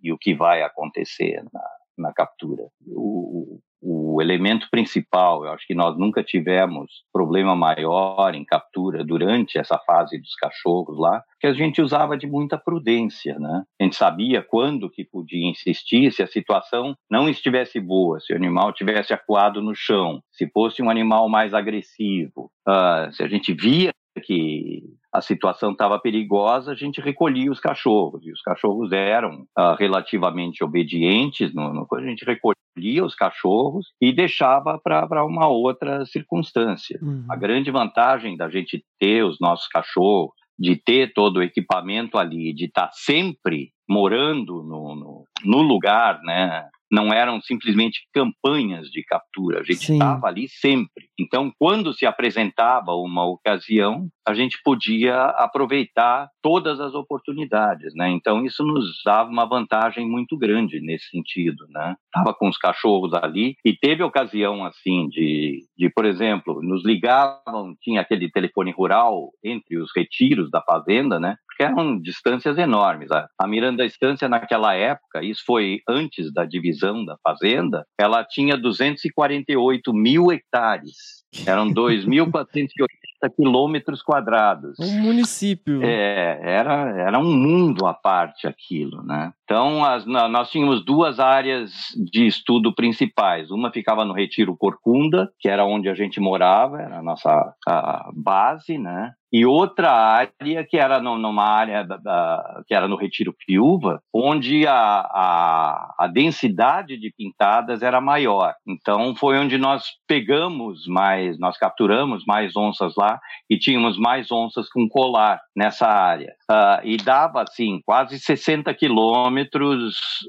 e, 0.04 0.14
o 0.14 0.18
que 0.20 0.36
vai 0.36 0.62
acontecer 0.62 1.44
na, 1.52 1.64
na 1.98 2.14
captura. 2.14 2.68
O, 2.86 3.60
o 3.86 4.22
elemento 4.22 4.68
principal, 4.72 5.44
eu 5.44 5.52
acho 5.52 5.68
que 5.68 5.76
nós 5.76 5.98
nunca 5.98 6.24
tivemos 6.24 7.04
problema 7.12 7.54
maior 7.56 8.34
em 8.34 8.46
captura 8.46 9.04
durante 9.04 9.58
essa 9.58 9.78
fase 9.80 10.18
dos 10.18 10.34
cachorros 10.36 10.98
lá, 10.98 11.22
que 11.40 11.48
a 11.48 11.54
gente 11.54 11.82
usava 11.82 12.18
de 12.18 12.26
muita 12.26 12.58
prudência, 12.58 13.38
né? 13.38 13.64
A 13.80 13.84
gente 13.84 13.98
sabia 13.98 14.42
quando 14.42 14.90
que 14.90 15.04
podia 15.04 15.50
insistir, 15.50 16.12
se 16.14 16.24
a 16.24 16.28
situação 16.28 16.96
não 17.12 17.28
estivesse 17.28 17.80
boa, 17.80 18.22
se 18.22 18.32
o 18.32 18.36
animal 18.36 18.72
tivesse 18.72 19.14
acuado 19.14 19.62
no 19.62 19.76
chão, 19.76 20.22
se 20.32 20.50
fosse 20.50 20.82
um 20.82 20.90
animal 20.90 21.28
mais 21.28 21.54
agressivo, 21.54 22.50
uh, 22.68 23.12
se 23.12 23.22
a 23.22 23.28
gente 23.28 23.54
via 23.54 23.92
que 24.24 24.84
a 25.12 25.22
situação 25.22 25.72
estava 25.72 26.00
perigosa, 26.00 26.72
a 26.72 26.76
gente 26.76 27.02
recolhia 27.02 27.52
os 27.52 27.60
cachorros. 27.60 28.26
E 28.26 28.32
os 28.32 28.42
cachorros 28.42 28.92
eram 28.92 29.46
uh, 29.58 29.76
relativamente 29.78 30.64
obedientes, 30.64 31.54
no, 31.54 31.74
no, 31.74 31.88
a 31.92 32.02
gente 32.02 32.24
recolhia 32.24 32.63
os 33.02 33.16
cachorros 33.16 33.88
e 34.02 34.14
deixava 34.14 34.80
para 34.84 35.26
uma 35.26 35.48
outra 35.48 36.06
circunstância. 36.06 37.00
Uhum. 37.02 37.26
A 37.30 37.36
grande 37.36 37.72
vantagem 37.72 38.36
da 38.36 38.50
gente 38.50 38.84
ter 39.00 39.24
os 39.24 39.40
nossos 39.40 39.68
cachorros, 39.68 40.34
de 40.58 40.76
ter 40.76 41.14
todo 41.14 41.38
o 41.38 41.44
equipamento 41.44 42.18
ali, 42.18 42.54
de 42.54 42.66
estar 42.66 42.88
tá 42.88 42.92
sempre 42.94 43.72
morando 43.90 44.64
no, 44.64 44.96
no, 44.96 45.24
no 45.44 45.62
lugar, 45.62 46.22
né? 46.24 46.68
Não 46.92 47.14
eram 47.14 47.42
simplesmente 47.42 48.02
campanhas 48.14 48.88
de 48.90 49.04
captura, 49.04 49.62
a 49.62 49.64
gente 49.64 49.92
estava 49.92 50.28
ali 50.28 50.48
sempre. 50.48 51.06
Então, 51.20 51.52
quando 51.58 51.94
se 51.94 52.06
apresentava 52.06 52.92
uma 52.94 53.26
ocasião, 53.26 54.08
a 54.26 54.34
gente 54.34 54.60
podia 54.64 55.16
aproveitar 55.16 56.30
todas 56.42 56.80
as 56.80 56.94
oportunidades, 56.94 57.94
né? 57.96 58.10
Então, 58.10 58.46
isso 58.46 58.64
nos 58.64 59.02
dava 59.04 59.30
uma 59.30 59.46
vantagem 59.46 60.08
muito 60.08 60.38
grande 60.38 60.80
nesse 60.80 61.10
sentido, 61.10 61.66
né? 61.70 61.96
Tava 62.12 62.34
com 62.34 62.48
os 62.48 62.58
cachorros 62.58 63.14
ali 63.14 63.56
e 63.66 63.76
teve 63.76 64.04
ocasião, 64.04 64.66
assim, 64.66 65.08
de, 65.10 65.66
de 65.78 65.90
por 65.90 66.06
exemplo, 66.06 66.62
nos 66.62 66.86
ligavam, 66.86 67.76
tinha 67.82 68.02
aquele 68.02 68.30
telefone 68.30 68.72
rural 68.72 69.32
entre 69.44 69.78
os 69.78 69.90
retiros 69.96 70.50
da 70.50 70.62
fazenda, 70.62 71.20
né? 71.20 71.36
Porque 71.64 71.80
eram 71.80 72.00
distâncias 72.00 72.58
enormes. 72.58 73.10
A 73.12 73.48
Miranda 73.48 73.86
Estância, 73.86 74.28
naquela 74.28 74.74
época, 74.74 75.24
isso 75.24 75.44
foi 75.46 75.80
antes 75.88 76.34
da 76.34 76.46
divisão 76.46 77.06
da 77.06 77.16
fazenda, 77.24 77.86
ela 77.98 78.24
tinha 78.24 78.58
248 78.58 79.94
mil 79.94 80.32
hectares. 80.32 81.24
Eram 81.46 81.74
2.480 81.74 83.32
quilômetros 83.36 84.02
quadrados. 84.02 84.78
Um 84.80 85.02
município. 85.02 85.82
É, 85.84 86.40
era, 86.44 86.90
era 87.08 87.20
um 87.20 87.34
mundo 87.34 87.86
à 87.86 87.94
parte 87.94 88.46
aquilo, 88.46 89.04
né? 89.04 89.32
Então, 89.54 89.86
as, 89.86 90.04
nós 90.08 90.50
tínhamos 90.50 90.84
duas 90.84 91.20
áreas 91.20 91.70
de 92.12 92.26
estudo 92.26 92.74
principais. 92.74 93.52
Uma 93.52 93.72
ficava 93.72 94.04
no 94.04 94.12
Retiro 94.12 94.58
Corcunda, 94.58 95.30
que 95.40 95.48
era 95.48 95.64
onde 95.64 95.88
a 95.88 95.94
gente 95.94 96.20
morava, 96.20 96.82
era 96.82 96.98
a 96.98 97.04
nossa 97.04 97.54
a 97.68 98.10
base, 98.16 98.80
né? 98.80 99.12
e 99.34 99.48
outra 99.48 99.92
área 99.92 100.64
que 100.64 100.78
era 100.78 101.02
numa 101.02 101.44
área 101.44 101.84
da, 101.84 101.98
da, 101.98 102.64
que 102.68 102.76
era 102.76 102.88
no 102.88 102.96
Retiro 102.96 103.34
Piúva, 103.34 104.00
onde 104.14 104.68
a, 104.68 104.76
a, 104.76 105.96
a, 105.98 106.08
densidade 106.08 107.00
de 107.00 107.12
pintadas 107.18 107.82
era 107.82 108.00
maior. 108.00 108.54
Então 108.68 109.16
foi 109.16 109.40
onde 109.40 109.58
nós 109.58 109.86
pegamos 110.08 110.86
mais, 110.86 111.40
nós 111.40 111.58
capturamos 111.58 112.24
mais 112.28 112.56
onças 112.56 112.94
lá 112.96 113.20
e 113.50 113.58
tínhamos 113.58 113.98
mais 113.98 114.32
onças 114.32 114.70
com 114.70 114.88
colar 114.88 115.42
nessa 115.56 115.88
área. 115.88 116.36
Uh, 116.52 116.86
e 116.86 116.98
dava 116.98 117.42
assim 117.42 117.82
quase 117.84 118.20
60 118.20 118.72
quilômetros 118.76 119.43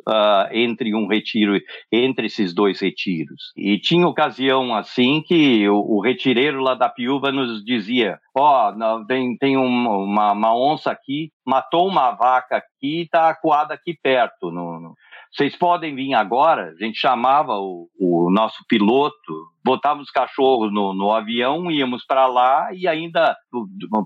uh, 0.08 0.48
entre 0.52 0.94
um 0.94 1.06
retiro, 1.06 1.60
entre 1.90 2.26
esses 2.26 2.54
dois 2.54 2.80
retiros. 2.80 3.52
E 3.56 3.78
tinha 3.78 4.06
ocasião 4.06 4.74
assim 4.74 5.22
que 5.22 5.68
o, 5.68 5.76
o 5.76 6.00
retireiro 6.00 6.60
lá 6.60 6.74
da 6.74 6.88
Piúva 6.88 7.30
nos 7.32 7.64
dizia: 7.64 8.18
ó, 8.36 8.70
oh, 8.70 9.04
tem, 9.06 9.36
tem 9.36 9.56
uma, 9.56 10.32
uma, 10.32 10.56
onça 10.56 10.90
aqui, 10.90 11.30
matou 11.46 11.88
uma 11.88 12.12
vaca 12.12 12.56
aqui 12.56 12.74
está 13.02 13.28
acuada 13.30 13.74
aqui 13.74 13.96
perto. 14.02 14.50
No, 14.50 14.80
no, 14.80 14.94
Vocês 15.32 15.56
podem 15.56 15.94
vir 15.94 16.14
agora? 16.14 16.70
A 16.70 16.84
gente 16.84 16.98
chamava 16.98 17.54
o, 17.54 17.88
o 17.98 18.30
nosso 18.30 18.64
piloto, 18.68 19.14
botávamos 19.64 20.08
os 20.08 20.10
cachorros 20.10 20.72
no, 20.72 20.92
no 20.92 21.10
avião, 21.12 21.70
íamos 21.70 22.04
para 22.06 22.26
lá 22.26 22.68
e 22.72 22.86
ainda 22.86 23.36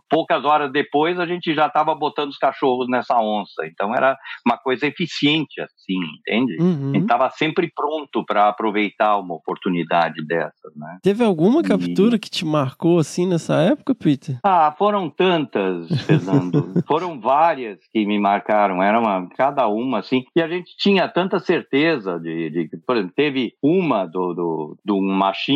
poucas 0.09 0.44
horas 0.44 0.70
depois 0.70 1.18
a 1.18 1.26
gente 1.26 1.54
já 1.54 1.66
estava 1.66 1.94
botando 1.94 2.30
os 2.30 2.38
cachorros 2.38 2.88
nessa 2.88 3.18
onça. 3.20 3.66
Então 3.66 3.94
era 3.94 4.16
uma 4.46 4.56
coisa 4.56 4.86
eficiente 4.86 5.61
assim, 5.61 5.98
entende? 6.18 6.56
Uhum. 6.61 6.90
A 6.90 6.94
gente 6.94 7.02
estava 7.02 7.30
sempre 7.30 7.70
pronto 7.74 8.24
para 8.24 8.48
aproveitar 8.48 9.18
uma 9.18 9.34
oportunidade 9.34 10.24
dessas, 10.24 10.74
né? 10.76 10.98
Teve 11.02 11.24
alguma 11.24 11.62
captura 11.62 12.16
e... 12.16 12.18
que 12.18 12.30
te 12.30 12.44
marcou 12.44 12.98
assim 12.98 13.26
nessa 13.26 13.56
época, 13.56 13.94
Peter? 13.94 14.38
Ah, 14.44 14.72
foram 14.78 15.11
tantas, 15.11 15.88
Fernando. 16.02 16.72
foram 16.86 17.20
várias 17.20 17.78
que 17.92 18.06
me 18.06 18.18
marcaram. 18.18 18.82
Era 18.82 19.00
uma 19.00 19.28
cada 19.36 19.66
uma 19.68 19.98
assim. 19.98 20.24
E 20.36 20.42
a 20.42 20.48
gente 20.48 20.76
tinha 20.76 21.09
tanta 21.09 21.38
certeza 21.38 22.18
de, 22.18 22.50
de 22.50 22.70
por 22.86 22.96
exemplo, 22.96 23.14
teve 23.16 23.54
uma 23.62 24.06
do, 24.06 24.34
do, 24.34 24.78
do 24.84 24.96
um 24.96 25.12
machinho 25.12 25.47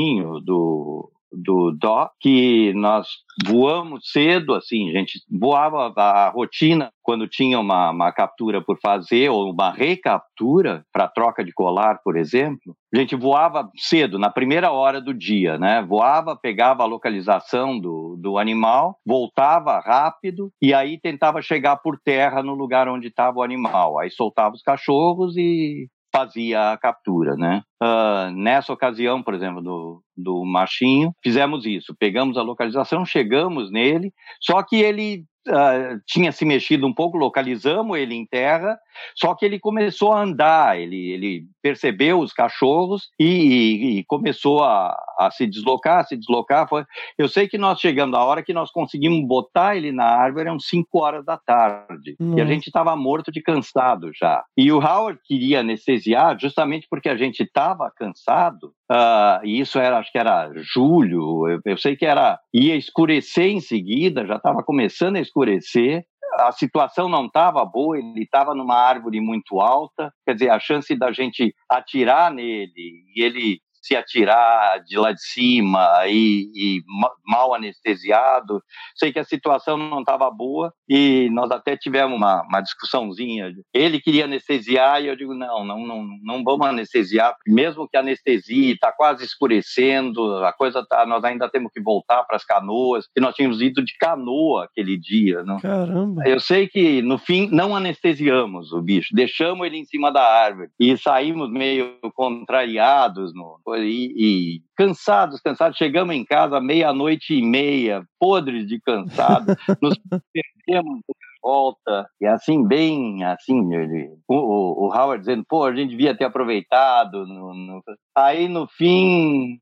do, 0.45 1.11
do 1.32 1.72
Doc, 1.72 2.12
que 2.20 2.72
nós 2.74 3.09
voamos 3.47 4.11
cedo, 4.11 4.55
assim, 4.55 4.90
a 4.90 4.99
gente 4.99 5.20
voava 5.30 5.93
a 5.97 6.28
rotina 6.28 6.90
quando 7.03 7.26
tinha 7.26 7.59
uma, 7.59 7.90
uma 7.90 8.12
captura 8.12 8.61
por 8.61 8.78
fazer 8.78 9.30
ou 9.30 9.51
uma 9.51 9.70
recaptura 9.70 10.84
para 10.93 11.09
troca 11.09 11.45
de 11.45 11.53
colar, 11.53 12.01
por 12.05 12.16
exemplo. 12.16 12.76
A 12.95 12.99
gente 12.99 13.16
voava 13.16 13.68
cedo, 13.76 14.18
na 14.18 14.30
primeira 14.30 14.70
hora 14.70 15.01
do 15.01 15.14
dia, 15.14 15.59
né? 15.59 15.82
Voava, 15.82 16.36
pegava 16.36 16.82
a 16.82 16.86
localização 16.86 17.78
do, 17.78 18.16
do 18.20 18.38
animal, 18.38 18.99
voltava 19.05 19.80
rápido 19.80 20.51
e 20.61 20.74
aí 20.74 21.01
tentava 21.01 21.40
chegar 21.40 21.76
por 21.78 21.99
terra 21.99 22.43
no 22.43 22.55
lugar 22.55 22.88
onde 22.88 23.09
estava 23.09 23.38
o 23.38 23.43
animal. 23.43 23.99
Aí 23.99 24.11
soltava 24.11 24.55
os 24.55 24.62
cachorros 24.62 25.36
e 25.36 25.88
fazia 26.12 26.72
a 26.72 26.78
captura, 26.78 27.34
né? 27.36 27.62
Uh, 27.82 28.30
nessa 28.32 28.72
ocasião, 28.72 29.22
por 29.22 29.34
exemplo, 29.34 29.62
do, 29.62 30.02
do 30.16 30.44
machinho, 30.44 31.12
fizemos 31.22 31.64
isso. 31.64 31.96
Pegamos 31.98 32.36
a 32.36 32.42
localização, 32.42 33.04
chegamos 33.04 33.72
nele, 33.72 34.12
só 34.40 34.62
que 34.62 34.76
ele 34.76 35.24
uh, 35.49 36.01
tinha 36.07 36.32
se 36.32 36.45
mexido 36.45 36.86
um 36.86 36.95
pouco, 36.95 37.16
localizamos 37.16 37.99
ele 37.99 38.14
em 38.14 38.26
terra, 38.26 38.78
só 39.14 39.34
que 39.34 39.45
ele 39.45 39.59
começou 39.59 40.12
a 40.12 40.22
andar, 40.22 40.78
ele, 40.78 41.11
ele 41.11 41.45
percebeu 41.62 42.20
os 42.20 42.32
cachorros 42.32 43.11
e, 43.18 43.24
e, 43.24 43.99
e 43.99 44.05
começou 44.05 44.62
a, 44.62 44.97
a, 45.18 45.30
se 45.30 45.47
deslocar, 45.47 46.01
a 46.01 46.05
se 46.05 46.16
deslocar. 46.16 46.68
Foi... 46.68 46.84
Eu 47.16 47.28
sei 47.28 47.49
que 47.49 47.59
nós 47.59 47.80
chegamos, 47.80 48.18
a 48.18 48.24
hora 48.24 48.43
que 48.43 48.53
nós 48.53 48.70
conseguimos 48.70 49.26
botar 49.26 49.76
ele 49.76 49.93
na 49.93 50.05
árvore, 50.05 50.47
eram 50.47 50.59
5 50.59 50.86
horas 50.99 51.24
da 51.24 51.36
tarde, 51.36 52.16
e 52.20 52.40
a 52.40 52.45
gente 52.45 52.66
estava 52.66 52.95
morto 52.97 53.30
de 53.30 53.40
cansado 53.40 54.11
já. 54.14 54.45
E 54.57 54.70
o 54.70 54.78
Howard 54.78 55.20
queria 55.24 55.61
anestesiar 55.61 56.38
justamente 56.38 56.86
porque 56.88 57.09
a 57.09 57.16
gente 57.16 57.43
estava 57.43 57.90
cansado, 57.90 58.72
uh, 58.93 59.45
e 59.45 59.61
isso 59.61 59.78
era, 59.78 59.99
acho 59.99 60.12
que 60.12 60.18
era 60.18 60.51
julho, 60.57 61.49
eu, 61.49 61.61
eu 61.64 61.76
sei 61.76 61.97
que 61.97 62.05
era, 62.05 62.38
ia 62.53 62.76
escurecer 62.76 63.47
em 63.47 63.61
seguida, 63.61 64.26
já 64.26 64.36
estava 64.36 64.62
começando 64.62 65.16
a 65.16 65.20
escurecer, 65.20 66.05
a 66.38 66.53
situação 66.53 67.09
não 67.09 67.26
estava 67.26 67.64
boa, 67.64 67.99
ele 67.99 68.22
estava 68.22 68.55
numa 68.55 68.76
árvore 68.76 69.20
muito 69.20 69.61
alta, 69.61 70.12
quer 70.26 70.34
dizer, 70.34 70.51
a 70.51 70.59
chance 70.59 70.95
da 70.97 71.12
gente 71.12 71.55
atirar 71.68 72.32
nele 72.32 73.05
e 73.14 73.22
ele 73.22 73.61
se 73.83 73.97
atirar 73.97 74.83
de 74.85 74.97
lá 74.97 75.12
de 75.12 75.22
cima 75.22 76.07
e, 76.07 76.51
e 76.55 76.83
mal 77.26 77.55
anestesiado. 77.55 78.62
Sei 78.95 79.12
que 79.12 79.18
a 79.18 79.24
situação 79.24 79.76
não 79.76 80.01
estava 80.01 80.30
boa 80.30 80.72
e 80.89 81.28
nós 81.33 81.51
até 81.51 81.76
tivemos 81.76 82.16
uma, 82.16 82.43
uma 82.43 82.61
discussãozinha. 82.61 83.53
Ele 83.74 84.01
queria 84.01 84.24
anestesiar 84.24 85.03
e 85.03 85.09
eu 85.09 85.17
digo, 85.17 85.34
não, 85.34 85.64
não, 85.64 85.87
não, 85.87 86.07
não 86.22 86.45
vamos 86.45 86.67
anestesiar, 86.67 87.34
mesmo 87.46 87.88
que 87.88 87.96
anestesie, 87.96 88.72
está 88.72 88.92
quase 88.92 89.25
escurecendo, 89.25 90.37
a 90.45 90.53
coisa 90.53 90.84
tá, 90.87 91.04
nós 91.04 91.25
ainda 91.25 91.49
temos 91.49 91.72
que 91.72 91.83
voltar 91.83 92.22
para 92.25 92.37
as 92.37 92.45
canoas, 92.45 93.07
e 93.17 93.21
nós 93.21 93.34
tínhamos 93.34 93.61
ido 93.61 93.84
de 93.84 93.96
canoa 93.99 94.64
aquele 94.64 94.99
dia. 94.99 95.42
Não? 95.42 95.59
Caramba! 95.61 96.22
Eu 96.26 96.38
sei 96.41 96.68
que, 96.68 97.03
no 97.03 97.18
fim, 97.18 97.49
não 97.50 97.75
anestesiamos 97.75 98.72
o 98.72 98.80
bicho, 98.80 99.14
deixamos 99.14 99.67
ele 99.67 99.79
em 99.79 99.84
cima 99.84 100.13
da 100.13 100.22
árvore 100.22 100.71
e 100.79 100.96
saímos 100.96 101.50
meio 101.50 101.99
contrariados 102.14 103.34
no, 103.34 103.59
e, 103.80 104.12
e 104.16 104.62
cansados, 104.76 105.40
cansados. 105.40 105.76
Chegamos 105.76 106.14
em 106.14 106.24
casa 106.24 106.61
meia-noite 106.61 107.34
e 107.34 107.42
meia, 107.42 108.04
podres 108.18 108.66
de 108.66 108.80
cansado, 108.80 109.54
nos 109.80 109.99
perdemos 110.32 111.00
volta, 111.42 112.07
e 112.20 112.26
assim, 112.26 112.64
bem 112.64 113.24
assim, 113.24 113.74
ele, 113.74 114.11
o, 114.28 114.86
o, 114.86 114.94
Howard 114.94 115.20
dizendo, 115.20 115.44
pô, 115.49 115.64
a 115.64 115.74
gente 115.74 115.90
devia 115.90 116.16
ter 116.16 116.24
aproveitado. 116.24 117.26
No, 117.26 117.53
no... 117.53 117.82
Aí, 118.16 118.49
no 118.49 118.68
fim, 118.68 119.58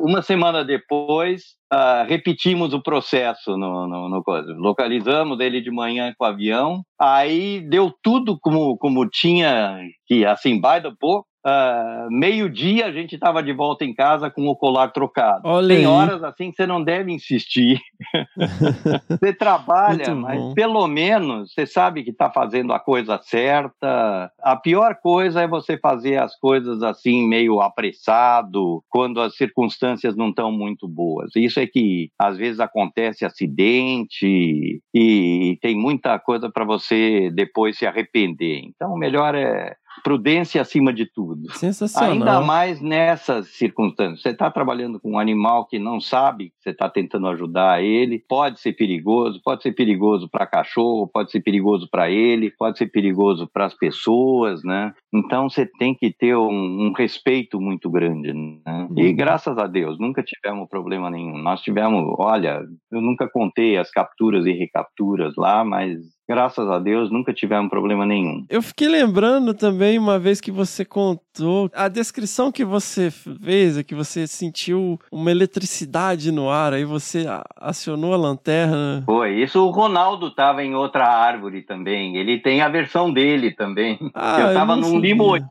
uma 0.00 0.20
semana 0.20 0.62
depois, 0.62 1.56
uh, 1.72 2.06
repetimos 2.06 2.74
o 2.74 2.82
processo 2.82 3.56
no, 3.56 3.88
no, 3.88 4.08
no 4.08 4.22
coisa. 4.22 4.52
Localizamos 4.52 5.40
ele 5.40 5.62
de 5.62 5.70
manhã 5.70 6.14
com 6.18 6.24
o 6.24 6.28
avião, 6.28 6.82
aí 7.00 7.60
deu 7.60 7.92
tudo 8.02 8.38
como, 8.38 8.76
como 8.76 9.08
tinha, 9.08 9.78
que 10.06 10.26
assim, 10.26 10.60
by 10.60 10.82
the 10.82 10.92
book, 11.00 11.26
Uh, 11.44 12.08
meio-dia 12.08 12.86
a 12.86 12.92
gente 12.92 13.16
estava 13.16 13.42
de 13.42 13.52
volta 13.52 13.84
em 13.84 13.92
casa 13.92 14.30
com 14.30 14.46
o 14.46 14.54
colar 14.54 14.88
trocado. 14.88 15.42
Tem 15.76 15.86
horas 15.86 16.22
assim 16.22 16.50
que 16.50 16.56
você 16.56 16.66
não 16.66 16.82
deve 16.82 17.12
insistir. 17.12 17.80
você 19.08 19.32
trabalha, 19.32 20.14
mas 20.14 20.54
pelo 20.54 20.86
menos 20.86 21.52
você 21.52 21.66
sabe 21.66 22.04
que 22.04 22.10
está 22.10 22.30
fazendo 22.30 22.72
a 22.72 22.78
coisa 22.78 23.18
certa. 23.22 24.30
A 24.40 24.56
pior 24.56 24.94
coisa 25.02 25.42
é 25.42 25.48
você 25.48 25.76
fazer 25.76 26.16
as 26.16 26.38
coisas 26.38 26.80
assim 26.82 27.26
meio 27.26 27.60
apressado, 27.60 28.82
quando 28.88 29.20
as 29.20 29.36
circunstâncias 29.36 30.16
não 30.16 30.28
estão 30.28 30.52
muito 30.52 30.86
boas. 30.86 31.34
Isso 31.34 31.58
é 31.58 31.66
que 31.66 32.10
às 32.18 32.36
vezes 32.36 32.60
acontece 32.60 33.24
acidente 33.24 34.80
e 34.94 35.58
tem 35.60 35.76
muita 35.76 36.18
coisa 36.20 36.48
para 36.48 36.64
você 36.64 37.30
depois 37.34 37.76
se 37.76 37.86
arrepender. 37.86 38.60
Então, 38.64 38.92
o 38.92 38.98
melhor 38.98 39.34
é 39.34 39.74
prudência 40.02 40.60
acima 40.60 40.92
de 40.92 41.06
tudo. 41.06 41.50
Sensacional. 41.52 42.12
Ainda 42.12 42.40
mais 42.40 42.80
nessas 42.80 43.48
circunstâncias. 43.48 44.22
Você 44.22 44.30
está 44.30 44.50
trabalhando 44.50 45.00
com 45.00 45.12
um 45.12 45.18
animal 45.18 45.66
que 45.66 45.78
não 45.78 46.00
sabe 46.00 46.50
que 46.50 46.54
você 46.60 46.70
está 46.70 46.88
tentando 46.88 47.28
ajudar 47.28 47.82
ele, 47.82 48.22
pode 48.28 48.60
ser 48.60 48.72
perigoso, 48.72 49.40
pode 49.44 49.62
ser 49.62 49.72
perigoso 49.72 50.28
para 50.28 50.46
cachorro, 50.46 51.08
pode 51.08 51.30
ser 51.30 51.40
perigoso 51.40 51.88
para 51.90 52.10
ele, 52.10 52.50
pode 52.50 52.78
ser 52.78 52.86
perigoso 52.86 53.48
para 53.52 53.66
as 53.66 53.74
pessoas, 53.74 54.62
né? 54.64 54.92
Então 55.12 55.48
você 55.48 55.66
tem 55.78 55.94
que 55.94 56.12
ter 56.12 56.36
um, 56.36 56.86
um 56.86 56.92
respeito 56.96 57.60
muito 57.60 57.90
grande, 57.90 58.32
né? 58.32 58.88
E 58.96 59.12
graças 59.12 59.56
a 59.58 59.66
Deus 59.66 59.98
nunca 59.98 60.22
tivemos 60.22 60.68
problema 60.68 61.10
nenhum. 61.10 61.38
Nós 61.38 61.60
tivemos, 61.60 62.02
olha, 62.18 62.62
eu 62.90 63.00
nunca 63.00 63.28
contei 63.28 63.76
as 63.76 63.90
capturas 63.90 64.46
e 64.46 64.52
recapturas 64.52 65.34
lá, 65.36 65.64
mas 65.64 65.98
graças 66.32 66.68
a 66.68 66.78
Deus 66.78 67.10
nunca 67.10 67.32
tivemos 67.32 67.68
problema 67.70 68.06
nenhum. 68.06 68.44
Eu 68.48 68.62
fiquei 68.62 68.88
lembrando 68.88 69.52
também 69.54 69.98
uma 69.98 70.18
vez 70.18 70.40
que 70.40 70.50
você 70.50 70.84
contou 70.84 71.70
a 71.74 71.88
descrição 71.88 72.50
que 72.50 72.64
você 72.64 73.10
fez, 73.10 73.76
é 73.76 73.82
que 73.82 73.94
você 73.94 74.26
sentiu 74.26 74.98
uma 75.10 75.30
eletricidade 75.30 76.32
no 76.32 76.48
ar, 76.50 76.72
aí 76.72 76.84
você 76.84 77.26
acionou 77.56 78.14
a 78.14 78.16
lanterna. 78.16 79.02
Foi, 79.04 79.34
isso 79.42 79.60
o 79.66 79.70
Ronaldo 79.70 80.28
estava 80.28 80.62
em 80.64 80.74
outra 80.74 81.06
árvore 81.06 81.62
também. 81.62 82.16
Ele 82.16 82.38
tem 82.38 82.62
a 82.62 82.68
versão 82.68 83.12
dele 83.12 83.50
também. 83.54 83.98
Ah, 84.14 84.40
eu 84.40 84.48
estava 84.48 84.74
não 84.76 84.90
num 84.90 84.98
limoeiro. 84.98 85.44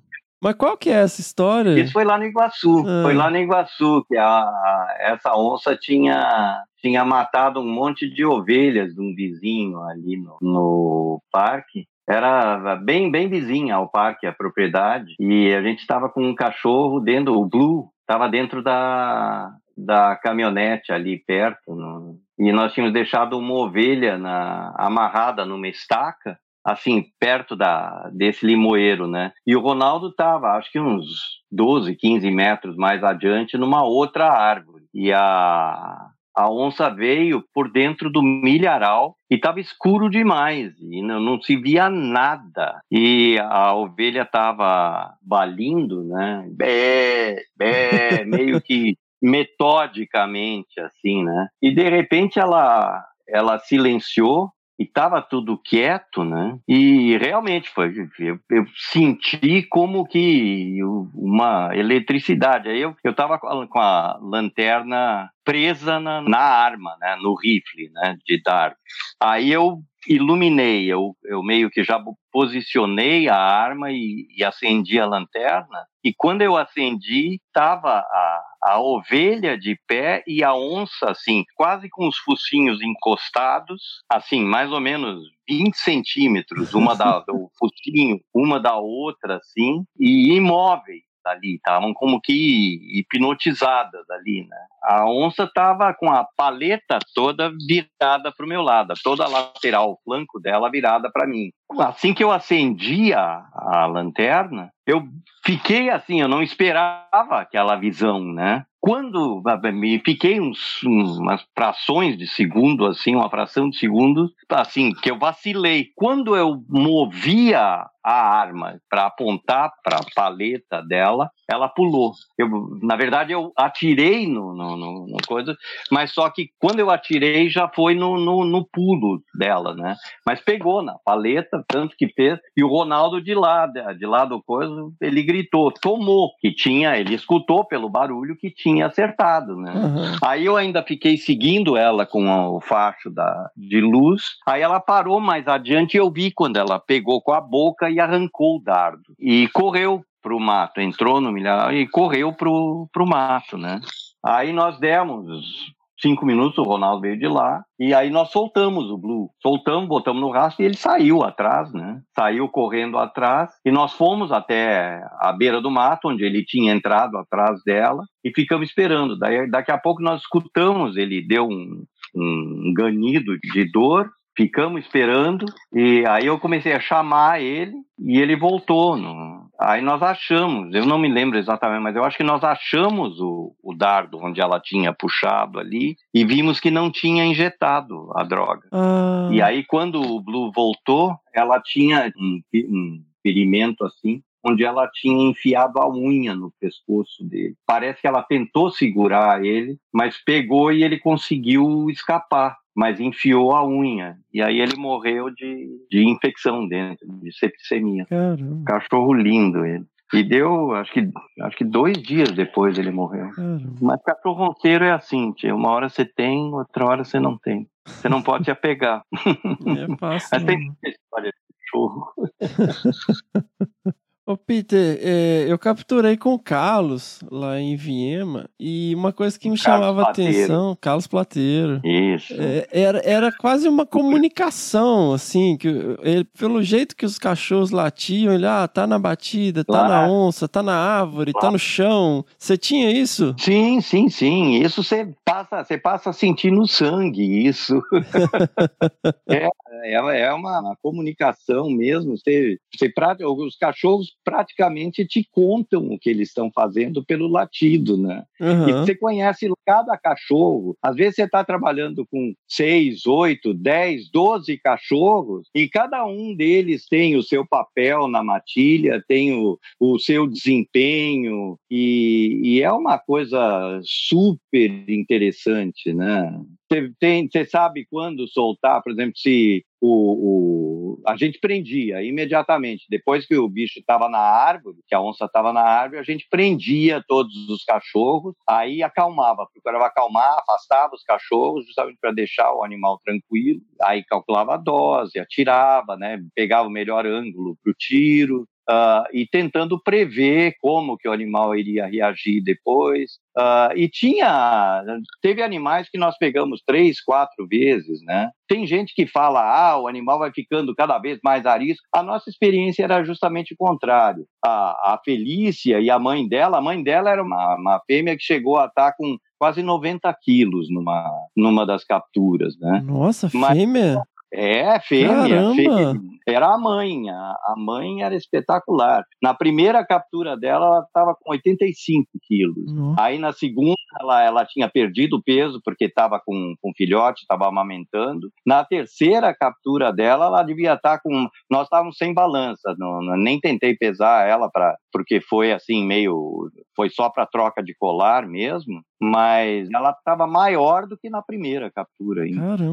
Mas 0.44 0.56
qual 0.56 0.76
que 0.76 0.90
é 0.90 0.94
essa 0.94 1.22
história? 1.22 1.80
Isso 1.80 1.94
foi 1.94 2.04
lá 2.04 2.18
no 2.18 2.26
Iguaçu. 2.26 2.84
Ah. 2.88 3.04
Foi 3.04 3.14
lá 3.14 3.30
no 3.30 3.38
Iguaçu 3.38 4.04
que 4.10 4.18
a, 4.18 4.26
a- 4.28 4.96
essa 5.00 5.36
onça 5.38 5.78
tinha, 5.80 6.64
tinha 6.82 7.06
matado 7.06 7.60
um 7.62 7.72
monte 7.72 8.10
de 8.10 8.26
ovelhas 8.26 8.94
de 8.94 9.02
um 9.02 9.14
vizinho 9.16 9.82
ali 9.84 10.18
no, 10.18 10.38
no 10.42 11.22
parque. 11.32 11.86
Era 12.10 12.76
bem, 12.76 13.10
bem 13.12 13.30
vizinha 13.30 13.76
ao 13.76 13.88
parque, 13.90 14.26
a 14.28 14.34
propriedade. 14.34 15.14
E 15.20 15.54
a 15.54 15.62
gente 15.62 15.80
estava 15.80 16.10
com 16.10 16.24
um 16.24 16.36
cachorro 16.36 17.00
dentro, 17.00 17.34
o 17.40 17.46
Blue, 17.48 17.90
estava 18.02 18.28
dentro 18.28 18.62
da, 18.62 19.52
da 19.78 20.16
caminhonete 20.18 20.92
ali 20.92 21.24
perto. 21.26 21.74
no- 21.76 22.18
e 22.40 22.52
nós 22.52 22.74
tínhamos 22.74 22.94
deixado 22.94 23.38
uma 23.38 23.54
ovelha 23.54 24.18
na, 24.18 24.74
amarrada 24.78 25.46
numa 25.46 25.68
estaca 25.68 26.38
assim, 26.64 27.06
perto 27.20 27.56
da, 27.56 28.10
desse 28.14 28.46
limoeiro, 28.46 29.08
né? 29.08 29.32
E 29.48 29.56
o 29.56 29.60
Ronaldo 29.62 30.10
estava, 30.10 30.52
acho 30.58 30.72
que 30.72 30.80
uns 30.80 31.08
12, 31.52 31.96
15 31.96 32.30
metros 32.30 32.76
mais 32.76 33.04
adiante, 33.04 33.58
numa 33.58 33.84
outra 33.84 34.30
árvore. 34.32 34.86
E 34.94 35.12
a, 35.12 36.08
a 36.36 36.50
onça 36.50 36.90
veio 36.90 37.44
por 37.54 37.72
dentro 37.72 38.10
do 38.10 38.22
milharal 38.22 39.16
e 39.30 39.36
estava 39.36 39.60
escuro 39.60 40.10
demais 40.10 40.74
e 40.80 41.02
não, 41.02 41.20
não 41.20 41.42
se 41.42 41.56
via 41.56 41.90
nada. 41.90 42.82
E 42.92 43.38
a 43.40 43.74
ovelha 43.74 44.22
estava 44.24 45.14
balindo, 45.22 46.04
né? 46.04 46.46
Bé, 46.50 47.44
bé, 47.58 48.24
meio 48.26 48.62
que 48.62 48.98
metodicamente, 49.22 50.80
assim, 50.80 51.24
né? 51.24 51.48
E 51.62 51.74
de 51.74 51.88
repente 51.90 52.40
ela, 52.40 53.06
ela 53.28 53.60
silenciou 53.60 54.52
e 54.82 54.86
estava 54.86 55.22
tudo 55.22 55.58
quieto, 55.64 56.24
né? 56.24 56.58
E 56.68 57.18
realmente 57.18 57.70
foi, 57.70 57.94
eu, 58.20 58.40
eu 58.50 58.66
senti 58.92 59.64
como 59.70 60.06
que 60.06 60.80
uma 61.14 61.70
eletricidade. 61.76 62.70
Aí 62.70 62.82
eu 62.82 62.96
estava 63.06 63.38
com, 63.38 63.48
a- 63.48 63.68
com 63.68 63.80
a 63.80 64.18
lanterna 64.22 65.30
presa 65.44 66.00
na, 66.00 66.22
na 66.22 66.40
arma, 66.40 66.98
né? 67.00 67.16
No 67.22 67.36
rifle, 67.36 67.90
né? 67.94 68.18
De 68.26 68.42
dar. 68.42 68.76
Aí 69.22 69.52
eu 69.52 69.80
iluminei, 70.08 70.92
eu, 70.92 71.16
eu 71.26 71.44
meio 71.44 71.70
que 71.70 71.84
já 71.84 72.04
posicionei 72.32 73.30
a 73.30 73.36
arma 73.38 73.92
e, 73.92 74.26
e 74.36 74.44
acendi 74.44 75.00
a 75.00 75.06
lanterna. 75.06 75.86
E 76.04 76.12
quando 76.18 76.42
eu 76.42 76.58
acendi, 76.58 77.40
estava 77.48 78.00
a, 78.00 78.44
a 78.64 78.80
ovelha 78.80 79.58
de 79.58 79.80
pé 79.88 80.24
e 80.28 80.44
a 80.44 80.54
onça, 80.54 81.10
assim, 81.10 81.44
quase 81.56 81.90
com 81.90 82.08
os 82.08 82.18
focinhos 82.18 82.82
encostados, 82.82 84.04
assim, 84.10 84.44
mais 84.44 84.72
ou 84.72 84.80
menos 84.80 85.20
20 85.50 85.76
centímetros, 85.76 86.74
uma 86.74 86.96
da, 86.96 87.20
do 87.20 87.50
focinho, 87.58 88.20
uma 88.34 88.60
da 88.60 88.78
outra, 88.78 89.38
assim, 89.38 89.84
e 90.00 90.34
imóveis 90.36 91.11
ali, 91.26 91.56
estavam 91.56 91.94
como 91.94 92.20
que 92.22 93.00
hipnotizadas 93.00 94.10
ali, 94.10 94.48
né? 94.50 94.58
A 94.84 95.06
onça 95.06 95.44
estava 95.44 95.94
com 95.94 96.12
a 96.12 96.26
paleta 96.36 97.00
toda 97.14 97.52
virada 97.68 98.32
para 98.36 98.46
o 98.46 98.50
meu 98.50 98.62
lado, 98.62 98.94
toda 99.04 99.26
a 99.26 99.28
lateral, 99.28 99.92
o 99.92 100.00
flanco 100.04 100.40
dela 100.40 100.70
virada 100.70 101.10
para 101.12 101.28
mim. 101.28 101.52
Assim 101.80 102.14
que 102.14 102.24
eu 102.24 102.32
acendi 102.32 103.14
a, 103.14 103.46
a 103.54 103.86
lanterna, 103.86 104.72
eu 104.86 105.04
fiquei 105.46 105.90
assim, 105.90 106.20
eu 106.22 106.28
não 106.28 106.42
esperava 106.42 107.40
aquela 107.40 107.76
visão, 107.76 108.20
né? 108.24 108.66
Quando 108.82 109.44
me 109.72 110.00
fiquei 110.00 110.42
uns, 110.42 110.82
umas 110.84 111.46
frações 111.56 112.18
de 112.18 112.26
segundo, 112.26 112.88
assim, 112.88 113.16
uma 113.16 113.30
fração 113.30 113.70
de 113.70 113.78
segundo, 113.78 114.28
assim, 114.50 114.92
que 114.92 115.12
eu 115.12 115.20
vacilei. 115.20 115.90
Quando 115.96 116.36
eu 116.36 116.64
movia 116.68 117.86
a 118.04 118.14
arma 118.14 118.80
para 118.90 119.06
apontar 119.06 119.72
para 119.84 119.98
a 119.98 120.06
paleta 120.16 120.82
dela, 120.82 121.30
ela 121.50 121.68
pulou. 121.68 122.14
Eu, 122.38 122.48
na 122.82 122.96
verdade, 122.96 123.32
eu 123.32 123.52
atirei 123.56 124.26
no, 124.26 124.54
no, 124.54 124.76
no, 124.76 125.08
no 125.08 125.18
coisa, 125.28 125.56
mas 125.92 126.12
só 126.12 126.30
que 126.30 126.50
quando 126.60 126.80
eu 126.80 126.90
atirei 126.90 127.50
já 127.50 127.68
foi 127.68 127.94
no, 127.94 128.18
no, 128.18 128.44
no 128.46 128.66
pulo 128.66 129.22
dela, 129.38 129.76
né? 129.76 129.96
Mas 130.26 130.42
pegou 130.42 130.82
na 130.82 130.96
paleta, 131.06 131.64
tanto 131.68 131.96
que 131.96 132.08
fez. 132.08 132.40
E 132.56 132.64
o 132.64 132.68
Ronaldo 132.68 133.22
de 133.22 133.36
lá, 133.36 133.68
de, 133.68 134.06
lá 134.06 134.26
do 134.26 134.42
coisa, 134.42 134.74
ele 135.00 135.22
gritou, 135.24 135.72
tomou, 135.72 136.32
que 136.40 136.52
tinha, 136.54 136.98
ele 136.98 137.14
escutou 137.14 137.66
pelo 137.66 137.90
barulho 137.90 138.38
que 138.38 138.50
tinha 138.50 138.88
acertado, 138.88 139.56
né? 139.58 139.72
Aham. 139.72 140.18
Aí 140.24 140.46
eu 140.46 140.56
ainda 140.56 140.82
fiquei 140.82 141.18
seguindo 141.18 141.78
ela 141.78 142.06
com 142.06 142.30
o 142.56 142.60
facho 142.60 143.10
da, 143.10 143.50
de 143.56 143.82
luz. 143.82 144.38
Aí 144.48 144.62
ela 144.62 144.80
parou 144.80 145.20
mais 145.20 145.48
adiante 145.48 145.96
e 145.96 145.98
eu 145.98 146.10
vi 146.10 146.32
quando 146.32 146.58
ela 146.58 146.80
pegou 146.80 147.22
com 147.22 147.34
a 147.34 147.42
boca 147.42 147.91
e 147.92 148.00
arrancou 148.00 148.58
o 148.58 148.64
dardo. 148.64 149.14
E 149.20 149.48
correu 149.50 150.04
pro 150.22 150.40
mato, 150.40 150.80
entrou 150.80 151.20
no 151.20 151.32
milharal 151.32 151.74
e 151.74 151.88
correu 151.88 152.34
pro, 152.34 152.88
pro 152.94 153.08
mato, 153.08 153.58
né? 153.58 153.82
Aí 154.24 154.54
nós 154.54 154.80
demos 154.80 155.74
cinco 156.02 156.26
minutos, 156.26 156.58
o 156.58 156.64
Ronaldo 156.64 157.02
veio 157.02 157.18
de 157.18 157.28
lá, 157.28 157.64
e 157.80 157.94
aí 157.94 158.10
nós 158.10 158.32
soltamos 158.32 158.90
o 158.90 158.98
Blue. 158.98 159.30
Soltamos, 159.42 159.88
botamos 159.88 160.20
no 160.20 160.32
rastro 160.32 160.64
e 160.64 160.66
ele 160.66 160.76
saiu 160.76 161.24
atrás, 161.24 161.72
né? 161.72 162.02
Saiu 162.16 162.50
correndo 162.50 162.98
atrás, 162.98 163.52
e 163.64 163.72
nós 163.72 163.94
fomos 163.94 164.32
até 164.32 165.04
a 165.20 165.32
beira 165.32 165.62
do 165.62 165.70
mato, 165.70 166.10
onde 166.10 166.24
ele 166.24 166.44
tinha 166.44 166.74
entrado 166.74 167.18
atrás 167.18 167.62
dela, 167.64 168.04
e 168.24 168.32
ficamos 168.34 168.68
esperando. 168.68 169.18
Daí, 169.18 169.50
daqui 169.50 169.72
a 169.72 169.78
pouco 169.78 170.02
nós 170.02 170.22
escutamos, 170.22 170.98
ele 170.98 171.22
deu 171.22 171.48
um, 171.48 171.84
um 172.16 172.74
ganido 172.76 173.38
de 173.40 173.72
dor, 173.72 174.10
ficamos 174.36 174.82
esperando 174.82 175.46
e 175.74 176.04
aí 176.08 176.26
eu 176.26 176.40
comecei 176.40 176.74
a 176.74 176.80
chamar 176.80 177.42
ele 177.42 177.74
e 178.00 178.20
ele 178.20 178.36
voltou. 178.36 178.98
No... 178.98 179.50
Aí 179.60 179.82
nós 179.82 180.02
achamos, 180.02 180.74
eu 180.74 180.86
não 180.86 180.98
me 180.98 181.08
lembro 181.08 181.38
exatamente, 181.38 181.82
mas 181.82 181.96
eu 181.96 182.04
acho 182.04 182.18
que 182.18 182.24
nós 182.24 182.44
achamos 182.44 183.20
o, 183.20 183.56
o 183.62 183.76
dardo 183.76 184.18
onde 184.20 184.42
ela 184.42 184.60
tinha 184.60 184.94
puxado 184.94 185.60
ali 185.60 185.96
e 186.14 186.26
vimos 186.26 186.60
que 186.60 186.72
não 186.72 186.92
tinha 186.92 187.26
injetado 187.26 188.10
a 188.16 188.24
droga. 188.24 188.68
Ah, 188.72 189.30
E 189.32 189.42
aí 189.42 189.64
quando 189.64 190.02
o 190.02 190.22
Blue 190.22 190.52
voltou, 190.54 191.16
ela 191.34 191.62
tinha 191.62 192.12
um, 192.18 192.42
um 192.56 193.04
ferimento 193.22 193.86
assim 193.86 194.22
onde 194.44 194.64
ela 194.64 194.90
tinha 194.92 195.30
enfiado 195.30 195.80
a 195.80 195.90
unha 195.90 196.36
no 196.36 196.52
pescoço 196.60 197.24
dele. 197.24 197.56
Parece 197.66 198.02
que 198.02 198.08
ela 198.08 198.24
tentou 198.24 198.72
segurar 198.72 199.44
ele, 199.46 199.78
mas 199.94 200.22
pegou 200.24 200.72
e 200.72 200.84
ele 200.84 201.00
conseguiu 201.00 201.90
escapar, 201.90 202.58
mas 202.76 203.00
enfiou 203.00 203.54
a 203.56 203.66
unha. 203.68 204.18
E 204.34 204.42
aí 204.42 204.60
ele 204.60 204.76
morreu 204.78 205.30
de, 205.30 205.68
de 205.90 206.08
infecção 206.08 206.68
dentro, 206.68 207.08
de 207.22 207.32
septicemia. 207.38 208.06
caramba, 208.06 208.64
Cachorro 208.66 209.14
lindo 209.14 209.66
ele. 209.66 209.86
E 210.14 210.24
deu, 210.24 210.74
acho 210.74 210.92
que, 210.92 211.10
acho 211.42 211.56
que 211.58 211.64
dois 211.64 211.98
dias 212.02 212.32
depois 212.34 212.78
ele 212.78 212.92
morreu. 212.92 213.30
caramba. 213.32 213.72
Mas 213.82 214.02
cachorro 214.04 214.46
ronceiro 214.48 214.84
é 214.84 214.92
assim, 214.92 215.32
tia. 215.32 215.56
Uma 215.56 215.70
hora 215.70 215.88
você 215.88 216.04
tem, 216.04 216.54
outra 216.54 216.86
hora 216.86 217.04
você 217.06 217.18
não 217.20 217.38
tem. 217.38 217.66
Você 217.86 218.10
não 218.10 218.22
pode 218.22 218.46
se 218.46 218.52
apegar. 218.52 219.04
É 219.16 219.98
fácil. 219.98 220.30
Mas 220.34 220.44
tem 220.44 220.72
história 220.86 221.32
de 221.32 221.56
cachorro. 221.72 222.14
Ô, 224.24 224.38
Peter, 224.38 225.00
é, 225.02 225.46
eu 225.48 225.58
capturei 225.58 226.16
com 226.16 226.36
o 226.36 226.40
Carlos 226.40 227.20
lá 227.32 227.60
em 227.60 227.76
Viema 227.76 228.48
e 228.60 228.94
uma 228.94 229.12
coisa 229.12 229.38
que 229.38 229.50
me 229.50 229.58
Carlos 229.58 229.82
chamava 229.82 230.02
a 230.02 230.06
Plateiro. 230.06 230.32
atenção, 230.32 230.78
Carlos 230.80 231.08
Plateiro. 231.08 231.82
Isso. 231.84 232.36
É, 232.38 232.68
era, 232.72 233.02
era 233.04 233.32
quase 233.32 233.68
uma 233.68 233.84
comunicação, 233.84 235.12
assim, 235.12 235.58
que 235.58 235.68
ele, 236.04 236.24
pelo 236.38 236.62
jeito 236.62 236.96
que 236.96 237.04
os 237.04 237.18
cachorros 237.18 237.72
latiam, 237.72 238.32
ele, 238.32 238.46
ah, 238.46 238.68
tá 238.68 238.86
na 238.86 239.00
batida, 239.00 239.66
tá 239.66 239.88
na 239.88 240.08
onça, 240.08 240.48
tá 240.48 240.62
na 240.62 240.76
árvore, 240.76 241.34
tá 241.34 241.50
no 241.50 241.58
chão. 241.58 242.24
Você 242.38 242.56
tinha 242.56 242.92
isso? 242.92 243.34
Sim, 243.40 243.82
sim, 243.82 244.08
sim. 244.08 244.62
Isso 244.62 244.84
você 244.84 245.12
passa, 245.26 245.64
você 245.64 245.80
passa 245.80 246.12
a 246.12 246.14
sentir 246.14 246.52
no 246.52 246.68
sangue 246.68 247.48
isso. 247.48 247.82
é, 249.28 249.50
é, 249.84 250.22
é 250.22 250.34
uma, 250.34 250.60
uma 250.60 250.78
comunicação 250.80 251.72
mesmo. 251.72 252.16
Você, 252.16 252.60
você, 252.72 252.94
os 253.26 253.58
cachorros 253.58 254.11
praticamente 254.24 255.06
te 255.06 255.28
contam 255.32 255.88
o 255.92 256.00
que 256.00 256.10
eles 256.10 256.30
estão 256.30 256.52
fazendo 256.54 257.04
pelo 257.04 257.28
latido, 257.28 257.98
né? 257.98 258.24
E 258.40 258.44
Aham. 258.44 258.86
você 258.86 258.96
conhece 258.96 259.48
cada 259.66 259.98
cachorro. 259.98 260.76
Às 260.82 260.96
vezes 260.96 261.16
você 261.16 261.24
está 261.24 261.44
trabalhando 261.44 262.06
com 262.08 262.34
seis, 262.48 263.06
oito, 263.06 263.54
dez, 263.54 264.10
doze 264.12 264.58
cachorros 264.58 265.48
e 265.56 265.68
cada 265.68 266.06
um 266.06 266.36
deles 266.36 266.86
tem 266.88 267.16
o 267.16 267.24
seu 267.24 267.46
papel 267.48 268.08
na 268.08 268.24
matilha, 268.24 269.04
tem 269.08 269.34
o, 269.34 269.58
o 269.80 270.00
seu 270.00 270.28
desempenho 270.28 271.58
e, 271.70 272.42
e 272.44 272.62
é 272.62 272.72
uma 272.72 272.98
coisa 272.98 273.80
super 273.84 274.90
interessante, 274.90 275.94
né? 275.94 276.32
Você, 276.72 277.46
sabe 277.46 277.86
quando 277.90 278.26
soltar, 278.30 278.82
por 278.82 278.94
exemplo, 278.94 279.14
se 279.18 279.66
o, 279.82 280.96
o- 280.96 281.02
a 281.06 281.18
gente 281.18 281.40
prendia 281.40 282.02
imediatamente, 282.02 282.86
depois 282.90 283.26
que 283.26 283.36
o 283.36 283.50
bicho 283.50 283.80
estava 283.80 284.08
na 284.08 284.20
árvore, 284.20 284.78
que 284.88 284.96
a 284.96 285.02
onça 285.02 285.26
estava 285.26 285.52
na 285.52 285.62
árvore, 285.62 286.00
a 286.00 286.04
gente 286.04 286.28
prendia 286.30 287.04
todos 287.08 287.50
os 287.50 287.64
cachorros, 287.66 288.36
aí 288.48 288.84
acalmava, 288.84 289.48
procurava 289.52 289.88
acalmar, 289.88 290.38
afastava 290.40 290.94
os 290.96 291.04
cachorros, 291.04 291.66
justamente 291.66 291.98
para 292.00 292.12
deixar 292.14 292.54
o 292.54 292.64
animal 292.64 293.00
tranquilo, 293.04 293.60
aí 293.82 294.04
calculava 294.06 294.54
a 294.54 294.58
dose, 294.58 295.20
atirava, 295.20 295.98
né, 295.98 296.20
pegava 296.36 296.68
o 296.68 296.72
melhor 296.72 297.06
ângulo 297.06 297.58
para 297.64 297.72
o 297.72 297.76
tiro, 297.78 298.48
ah, 298.70 299.06
e 299.14 299.28
tentando 299.28 299.82
prever 299.82 300.56
como 300.62 300.98
que 300.98 301.08
o 301.08 301.12
animal 301.12 301.56
iria 301.56 301.86
reagir 301.86 302.42
depois. 302.44 303.20
Ah, 303.38 303.70
e 303.76 303.88
tinha, 303.88 304.84
teve 305.22 305.42
animais 305.42 305.90
que 305.90 305.98
nós 305.98 306.18
pegamos 306.18 306.62
três, 306.66 307.02
quatro 307.02 307.48
vezes, 307.48 308.02
né? 308.04 308.30
Tem 308.48 308.68
gente 308.68 308.94
que 308.94 309.08
fala, 309.08 309.42
ah, 309.42 309.80
o 309.80 309.88
animal 309.88 310.20
vai 310.20 310.32
ficando 310.32 310.76
cada 310.76 310.98
vez 311.00 311.20
mais 311.24 311.46
arisco. 311.46 311.84
A 311.96 312.04
nossa 312.04 312.30
experiência 312.30 312.84
era 312.84 313.04
justamente 313.04 313.54
o 313.54 313.58
contrário. 313.58 314.26
A, 314.46 314.94
a 314.94 315.02
Felícia 315.04 315.80
e 315.80 315.90
a 315.90 315.98
mãe 315.98 316.28
dela, 316.28 316.58
a 316.58 316.62
mãe 316.62 316.84
dela 316.84 317.10
era 317.10 317.24
uma, 317.24 317.56
uma 317.56 317.82
fêmea 317.88 318.16
que 318.18 318.24
chegou 318.24 318.58
a 318.58 318.66
estar 318.66 318.94
com 318.98 319.18
quase 319.40 319.64
90 319.64 320.14
quilos 320.22 320.70
numa, 320.70 321.10
numa 321.36 321.66
das 321.66 321.84
capturas, 321.84 322.56
né? 322.60 322.80
Nossa, 322.86 323.28
Mas- 323.34 323.58
fêmea? 323.58 324.04
É, 324.34 324.80
fêmea, 324.82 325.42
fêmea. 325.56 325.94
Era 326.28 326.54
a 326.54 326.58
mãe, 326.58 327.10
a, 327.10 327.14
a 327.14 327.56
mãe 327.58 328.04
era 328.04 328.16
espetacular. 328.16 329.04
Na 329.22 329.34
primeira 329.34 329.86
captura 329.86 330.38
dela, 330.38 330.66
ela 330.68 330.80
estava 330.86 331.16
com 331.20 331.32
85 331.32 332.08
quilos. 332.24 332.74
Nossa. 332.74 333.02
Aí 333.02 333.18
na 333.18 333.34
segunda, 333.34 333.76
ela, 334.00 334.24
ela 334.24 334.46
tinha 334.46 334.70
perdido 334.70 335.18
o 335.18 335.22
peso 335.24 335.60
porque 335.66 335.86
estava 335.86 336.22
com, 336.24 336.54
com 336.62 336.72
filhote, 336.78 337.22
estava 337.22 337.48
amamentando. 337.48 338.30
Na 338.46 338.64
terceira 338.64 339.36
captura 339.36 339.92
dela, 339.92 340.28
ela 340.28 340.44
devia 340.44 340.74
estar 340.74 341.00
com. 341.02 341.28
Nós 341.50 341.64
estávamos 341.64 341.98
sem 341.98 342.14
balança, 342.14 342.74
não, 342.78 343.02
não- 343.02 343.18
nem 343.18 343.40
tentei 343.40 343.76
pesar 343.76 344.28
ela 344.28 344.50
para 344.50 344.76
porque 344.94 345.20
foi 345.22 345.52
assim 345.52 345.86
meio. 345.86 346.50
Foi 346.76 346.90
só 346.90 347.10
para 347.10 347.26
troca 347.26 347.62
de 347.64 347.76
colar 347.78 348.26
mesmo, 348.28 348.82
mas 349.02 349.68
ela 349.74 349.90
estava 349.90 350.28
maior 350.28 350.86
do 350.86 350.96
que 350.96 351.10
na 351.10 351.22
primeira 351.24 351.72
captura. 351.72 352.24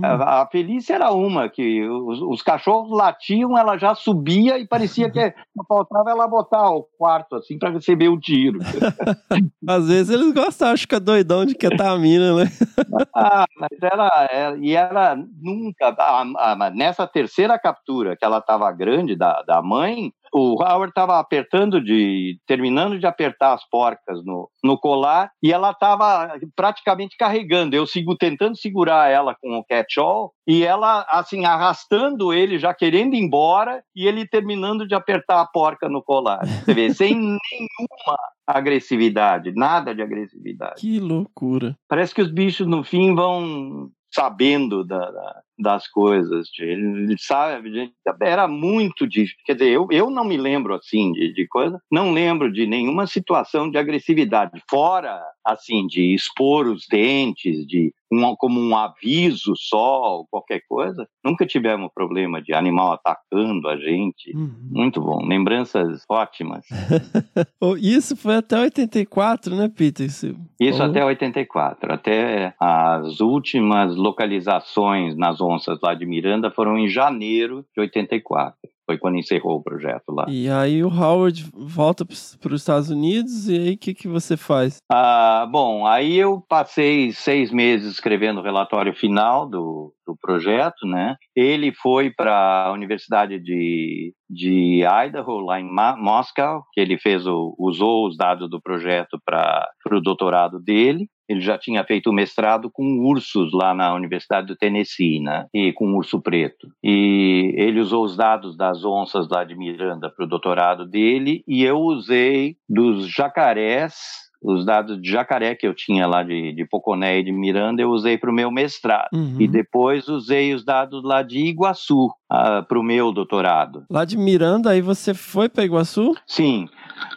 A, 0.04 0.42
a 0.42 0.46
Felícia 0.46 0.94
era 0.94 1.10
uma 1.10 1.48
que 1.48 1.88
os, 1.88 2.20
os 2.20 2.42
cachorros 2.42 2.90
latiam, 2.96 3.56
ela 3.56 3.78
já 3.78 3.94
subia 3.94 4.58
e 4.58 4.66
parecia 4.68 5.10
que 5.10 5.34
faltava 5.66 6.10
ela 6.10 6.28
botar 6.28 6.68
o 6.70 6.82
quarto 6.98 7.36
assim 7.36 7.58
para 7.58 7.70
receber 7.70 8.08
o 8.08 8.20
tiro. 8.20 8.58
Às 9.66 9.88
vezes 9.88 10.10
eles 10.10 10.32
gostam, 10.34 10.68
acho 10.68 10.86
que 10.86 10.94
é 10.94 11.00
doidão 11.00 11.46
de 11.46 11.54
ketamina, 11.54 12.34
né? 12.36 12.44
Ah, 13.14 13.46
mas 13.58 13.70
ela, 13.82 14.28
ela- 14.30 14.58
e 14.58 14.74
ela 14.74 15.16
nunca, 15.40 15.94
a- 15.98 16.22
a- 16.52 16.70
nessa 16.70 17.06
terceira 17.06 17.58
captura 17.58 18.16
que 18.16 18.24
ela 18.24 18.38
estava 18.38 18.70
grande 18.72 19.16
da, 19.16 19.42
da 19.42 19.60
mãe, 19.62 20.12
o 20.32 20.62
Howard 20.62 20.90
estava 20.90 21.18
apertando 21.18 21.80
de, 21.82 22.38
terminando 22.46 22.98
de 22.98 23.06
apertar 23.06 23.54
as 23.54 23.68
porcas 23.68 24.24
no, 24.24 24.48
no 24.62 24.78
colar 24.78 25.30
e 25.42 25.52
ela 25.52 25.70
estava 25.70 26.32
praticamente 26.56 27.16
carregando. 27.16 27.74
Eu 27.76 27.86
sigo 27.86 28.16
tentando 28.16 28.56
segurar 28.56 29.10
ela 29.10 29.34
com 29.40 29.58
o 29.58 29.64
catch-all 29.64 30.32
e 30.46 30.64
ela 30.64 31.06
assim 31.10 31.44
arrastando 31.44 32.32
ele 32.32 32.58
já 32.58 32.72
querendo 32.74 33.14
ir 33.14 33.20
embora 33.20 33.82
e 33.94 34.06
ele 34.06 34.26
terminando 34.26 34.86
de 34.86 34.94
apertar 34.94 35.40
a 35.40 35.46
porca 35.46 35.88
no 35.88 36.02
colar. 36.02 36.40
Você 36.46 36.74
vê, 36.74 36.92
sem 36.92 37.14
nenhuma 37.14 38.18
agressividade, 38.46 39.52
nada 39.54 39.94
de 39.94 40.02
agressividade. 40.02 40.80
Que 40.80 40.98
loucura. 41.00 41.76
Parece 41.88 42.14
que 42.14 42.22
os 42.22 42.30
bichos 42.30 42.66
no 42.66 42.82
fim 42.84 43.14
vão 43.14 43.90
sabendo 44.12 44.84
da- 44.84 45.10
da- 45.10 45.40
das 45.58 45.88
coisas. 45.88 46.48
Ele, 46.58 47.16
sabe, 47.18 47.92
era 48.22 48.46
muito 48.46 49.06
difícil. 49.06 49.36
Quer 49.44 49.54
dizer, 49.54 49.70
eu, 49.70 49.88
eu 49.90 50.10
não 50.10 50.24
me 50.24 50.36
lembro 50.36 50.74
assim 50.74 51.12
de, 51.12 51.32
de 51.32 51.46
coisa, 51.48 51.80
não 51.90 52.12
lembro 52.12 52.52
de 52.52 52.66
nenhuma 52.66 53.06
situação 53.06 53.70
de 53.70 53.78
agressividade, 53.78 54.62
fora 54.68 55.20
assim 55.44 55.86
de 55.86 56.14
expor 56.14 56.66
os 56.66 56.86
dentes, 56.88 57.66
de 57.66 57.92
um, 58.10 58.34
como 58.36 58.60
um 58.60 58.76
aviso 58.76 59.52
só, 59.56 60.16
ou 60.18 60.26
qualquer 60.30 60.62
coisa. 60.68 61.06
Nunca 61.24 61.46
tivemos 61.46 61.90
problema 61.94 62.40
de 62.42 62.52
animal 62.54 62.92
atacando 62.92 63.68
a 63.68 63.76
gente. 63.76 64.34
Uhum. 64.34 64.68
Muito 64.70 65.00
bom, 65.00 65.24
lembranças 65.26 66.02
ótimas. 66.08 66.64
Isso 67.80 68.16
foi 68.16 68.36
até 68.36 68.58
84, 68.58 69.54
né, 69.54 69.68
Peter? 69.68 70.06
Isso- 70.06 70.34
Isso 70.60 70.82
até 70.82 71.04
84. 71.04 71.92
Até 71.92 72.54
as 72.60 73.20
últimas 73.20 73.94
localizações 73.96 75.16
nas 75.16 75.40
onças 75.40 75.78
lá 75.82 75.94
de 75.94 76.06
Miranda 76.06 76.50
foram 76.50 76.78
em 76.78 76.88
janeiro 76.88 77.64
de 77.74 77.80
84. 77.80 78.56
Foi 78.88 78.96
quando 78.96 79.18
encerrou 79.18 79.56
o 79.56 79.62
projeto 79.62 80.10
lá. 80.10 80.24
E 80.28 80.48
aí 80.48 80.82
o 80.82 80.88
Howard 80.88 81.44
volta 81.52 82.06
para 82.06 82.14
os 82.54 82.60
Estados 82.60 82.88
Unidos 82.88 83.46
e 83.46 83.58
aí 83.58 83.74
o 83.74 83.78
que, 83.78 83.92
que 83.92 84.08
você 84.08 84.34
faz? 84.34 84.78
Ah, 84.90 85.46
bom, 85.50 85.86
aí 85.86 86.16
eu 86.16 86.42
passei 86.48 87.12
seis 87.12 87.52
meses 87.52 87.92
escrevendo 87.92 88.40
o 88.40 88.42
relatório 88.42 88.94
final 88.94 89.46
do, 89.46 89.92
do 90.06 90.16
projeto, 90.18 90.86
né? 90.86 91.16
Ele 91.36 91.70
foi 91.70 92.10
para 92.10 92.64
a 92.64 92.72
Universidade 92.72 93.38
de, 93.38 94.14
de 94.28 94.82
Idaho, 94.82 95.40
lá 95.40 95.60
em 95.60 95.70
Ma 95.70 95.94
Moscow, 95.94 96.62
que 96.72 96.80
ele 96.80 96.98
fez 96.98 97.26
o, 97.26 97.54
usou 97.58 98.06
os 98.06 98.16
dados 98.16 98.48
do 98.48 98.60
projeto 98.60 99.20
para 99.22 99.68
o 99.92 100.00
doutorado 100.00 100.58
dele. 100.58 101.06
Ele 101.28 101.40
já 101.40 101.58
tinha 101.58 101.84
feito 101.84 102.10
o 102.10 102.12
mestrado 102.12 102.70
com 102.70 103.00
ursos 103.00 103.52
lá 103.52 103.74
na 103.74 103.94
Universidade 103.94 104.46
do 104.46 104.56
Tennessee, 104.56 105.20
né? 105.20 105.46
E 105.52 105.72
com 105.72 105.94
urso 105.94 106.20
preto. 106.20 106.68
E 106.82 107.54
ele 107.56 107.80
usou 107.80 108.04
os 108.04 108.16
dados 108.16 108.56
das 108.56 108.84
onças 108.84 109.28
lá 109.28 109.44
de 109.44 109.56
Miranda 109.56 110.10
para 110.10 110.24
o 110.24 110.28
doutorado 110.28 110.86
dele 110.86 111.42
e 111.46 111.62
eu 111.62 111.78
usei 111.78 112.56
dos 112.68 113.08
jacarés 113.08 114.28
os 114.42 114.64
dados 114.64 115.00
de 115.00 115.10
jacaré 115.10 115.54
que 115.54 115.66
eu 115.66 115.74
tinha 115.74 116.06
lá 116.06 116.22
de, 116.22 116.52
de 116.52 116.64
Poconé 116.64 117.18
e 117.18 117.24
de 117.24 117.32
Miranda, 117.32 117.82
eu 117.82 117.90
usei 117.90 118.16
para 118.16 118.30
o 118.30 118.34
meu 118.34 118.50
mestrado. 118.50 119.08
Uhum. 119.12 119.36
E 119.38 119.48
depois 119.48 120.08
usei 120.08 120.54
os 120.54 120.64
dados 120.64 121.02
lá 121.02 121.22
de 121.22 121.38
Iguaçu 121.38 122.06
uh, 122.06 122.62
para 122.66 122.78
o 122.78 122.82
meu 122.82 123.12
doutorado. 123.12 123.84
Lá 123.90 124.04
de 124.04 124.16
Miranda, 124.16 124.70
aí 124.70 124.80
você 124.80 125.12
foi 125.12 125.48
para 125.48 125.64
Iguaçu? 125.64 126.14
Sim, 126.26 126.68